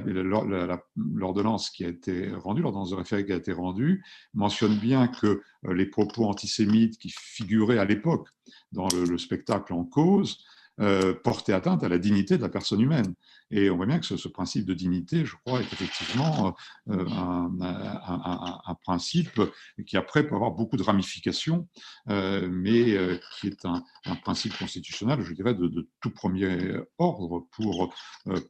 l'ordonnance 0.96 1.70
qui 1.70 1.84
a 1.84 1.88
été 1.88 2.30
rendue, 2.34 2.62
l'ordonnance 2.62 2.90
de 2.90 2.96
référé 2.96 3.24
qui 3.24 3.32
a 3.32 3.36
été 3.36 3.52
rendue, 3.52 4.04
mentionne 4.34 4.76
bien 4.76 5.08
que 5.08 5.42
euh, 5.66 5.74
les 5.74 5.86
propos 5.86 6.26
antisémites 6.26 6.98
qui 6.98 7.10
figuraient 7.10 7.78
à 7.78 7.84
l'époque 7.84 8.28
dans 8.72 8.88
le, 8.88 9.16
spectacle 9.18 9.72
en 9.72 9.84
cause 9.84 10.44
euh, 10.80 11.14
portaient 11.22 11.52
atteinte 11.52 11.84
à 11.84 11.88
la 11.88 11.98
dignité 11.98 12.36
de 12.36 12.42
la 12.42 12.48
personne 12.48 12.80
humaine. 12.80 13.14
Et 13.52 13.68
on 13.68 13.76
voit 13.76 13.86
bien 13.86 13.98
que 13.98 14.06
ce, 14.06 14.28
principe 14.28 14.64
de 14.64 14.72
dignité, 14.72 15.26
je 15.26 15.36
crois, 15.44 15.60
est 15.60 15.72
effectivement 15.72 16.56
euh, 16.88 17.06
un, 17.06 18.74
principe 18.82 19.40
qui 19.86 19.98
après 19.98 20.26
peut 20.26 20.34
avoir 20.34 20.52
beaucoup 20.52 20.78
de 20.78 20.82
ramifications, 20.82 21.68
euh, 22.08 22.48
mais 22.50 22.96
euh, 22.96 23.18
qui 23.38 23.48
est 23.48 23.66
un, 23.66 23.84
principe 24.22 24.56
constitutionnel, 24.56 25.20
je 25.20 25.34
dirais, 25.34 25.54
de, 25.54 25.88
tout 26.00 26.10
premier 26.10 26.74
ordre 26.98 27.46
pour 27.52 27.94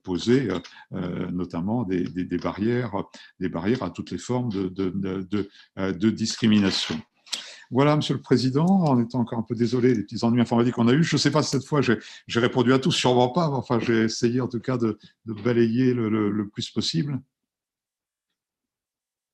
poser 0.05 0.49
notamment 0.91 1.83
des, 1.83 2.05
barrières, 2.39 2.93
des 3.41 3.49
barrières 3.49 3.83
à 3.83 3.91
toutes 3.91 4.13
les 4.13 4.19
formes 4.19 4.51
de 4.51 6.11
discrimination. 6.11 7.01
Voilà, 7.73 7.97
Monsieur 7.97 8.15
le 8.15 8.21
Président, 8.21 8.67
en 8.67 9.01
étant 9.01 9.21
encore 9.21 9.39
un 9.39 9.43
peu 9.43 9.55
désolé 9.55 9.95
des 9.95 10.03
petits 10.03 10.23
ennuis 10.25 10.43
informatiques 10.43 10.75
qu'on 10.75 10.89
a 10.89 10.93
eus. 10.93 11.03
Je 11.03 11.17
ne 11.17 11.19
sais 11.19 11.31
pas 11.31 11.43
si 11.43 11.51
cette 11.51 11.65
fois 11.65 11.81
j'ai 11.81 11.99
répondu 12.41 12.73
à 12.73 12.79
tous, 12.79 12.93
sûrement 12.93 13.31
pas, 13.31 13.49
enfin 13.49 13.81
j'ai 13.81 14.03
essayé 14.03 14.41
en 14.43 14.49
tout 14.49 14.61
cas 14.61 14.77
de, 14.77 14.99
balayer 15.27 15.95
le 15.95 16.49
plus 16.53 16.71
possible. 16.71 17.19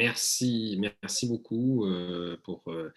Merci, 0.00 0.78
merci 1.02 1.26
beaucoup 1.26 1.84
euh, 1.84 2.36
pour 2.44 2.62
euh, 2.68 2.92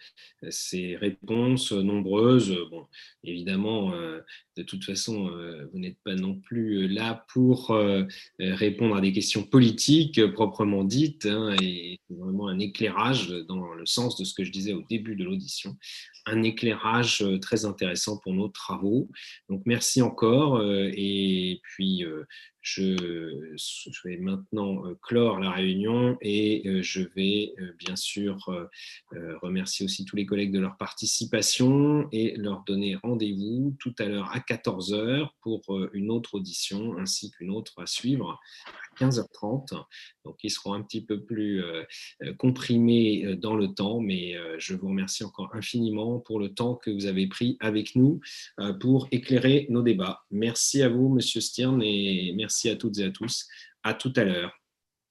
ces 0.50 0.94
réponses 0.94 1.72
nombreuses. 1.72 2.56
Bon, 2.70 2.86
évidemment, 3.24 3.92
euh, 3.92 4.20
de 4.56 4.62
toute 4.62 4.84
façon, 4.84 5.28
vous 5.72 5.78
n'êtes 5.80 5.98
pas 6.04 6.14
non 6.14 6.36
plus 6.36 6.86
là 6.86 7.26
pour 7.32 7.76
répondre 8.38 8.94
à 8.94 9.00
des 9.00 9.12
questions 9.12 9.42
politiques 9.42 10.24
proprement 10.32 10.84
dites, 10.84 11.26
hein, 11.26 11.56
et 11.60 11.98
vraiment 12.10 12.48
un 12.48 12.58
éclairage 12.58 13.30
dans 13.48 13.72
le 13.72 13.86
sens 13.86 14.16
de 14.16 14.24
ce 14.24 14.34
que 14.34 14.44
je 14.44 14.52
disais 14.52 14.74
au 14.74 14.82
début 14.88 15.16
de 15.16 15.24
l'audition, 15.24 15.76
un 16.26 16.42
éclairage 16.42 17.24
très 17.40 17.64
intéressant 17.64 18.18
pour 18.18 18.34
nos 18.34 18.48
travaux. 18.48 19.08
Donc, 19.48 19.62
merci 19.66 20.02
encore, 20.02 20.62
et 20.62 21.60
puis 21.62 22.04
je, 22.60 23.54
je, 23.56 24.08
vais 24.08 24.18
maintenant 24.18 24.82
clore 25.02 25.40
la 25.40 25.50
réunion 25.50 26.16
et 26.20 26.62
je 26.82 27.02
vais 27.16 27.54
bien 27.78 27.96
sûr 27.96 28.38
remercier 29.42 29.84
aussi 29.84 30.04
tous 30.04 30.16
les 30.16 30.26
collègues 30.26 30.52
de 30.52 30.60
leur 30.60 30.76
participation 30.76 32.08
et 32.12 32.36
leur 32.36 32.62
donner 32.64 32.96
rendez-vous 32.96 33.76
tout 33.80 33.94
à 33.98 34.04
l'heure 34.04 34.30
à 34.32 34.38
14h 34.38 35.28
pour 35.40 35.62
une 35.92 36.10
autre 36.10 36.34
audition 36.34 36.96
ainsi 36.98 37.30
qu'une 37.30 37.50
autre 37.50 37.80
à 37.82 37.86
suivre 37.86 38.40
15h30. 39.02 39.84
Donc, 40.24 40.36
ils 40.42 40.50
seront 40.50 40.74
un 40.74 40.82
petit 40.82 41.04
peu 41.04 41.22
plus 41.24 41.62
euh, 41.62 41.82
euh, 42.22 42.34
comprimés 42.34 43.24
euh, 43.24 43.36
dans 43.36 43.56
le 43.56 43.68
temps, 43.68 44.00
mais 44.00 44.34
je 44.58 44.74
vous 44.74 44.88
remercie 44.88 45.24
encore 45.24 45.54
infiniment 45.54 46.20
pour 46.20 46.38
le 46.38 46.54
temps 46.54 46.76
que 46.76 46.90
vous 46.90 47.06
avez 47.06 47.26
pris 47.26 47.56
avec 47.60 47.96
nous 47.96 48.20
pour 48.80 49.08
éclairer 49.10 49.66
nos 49.70 49.82
débats. 49.82 50.22
Merci 50.30 50.82
à 50.82 50.88
vous, 50.88 51.08
Monsieur 51.08 51.40
Stern, 51.40 51.82
et 51.82 52.32
merci 52.36 52.68
à 52.70 52.76
toutes 52.76 52.98
et 52.98 53.04
à 53.04 53.10
tous. 53.10 53.46
À 53.82 53.94
tout 53.94 54.12
à 54.16 54.24
l'heure. 54.24 54.52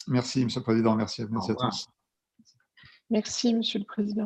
Merci, 0.08 0.44
Monsieur 0.44 0.62
le 0.62 0.64
Président. 0.64 0.96
Merci, 0.96 1.24
merci 1.30 1.52
à 1.52 1.56
tous. 1.56 1.88
Merci, 3.10 3.54
Monsieur 3.54 3.80
le 3.80 3.86
Président. 3.86 4.20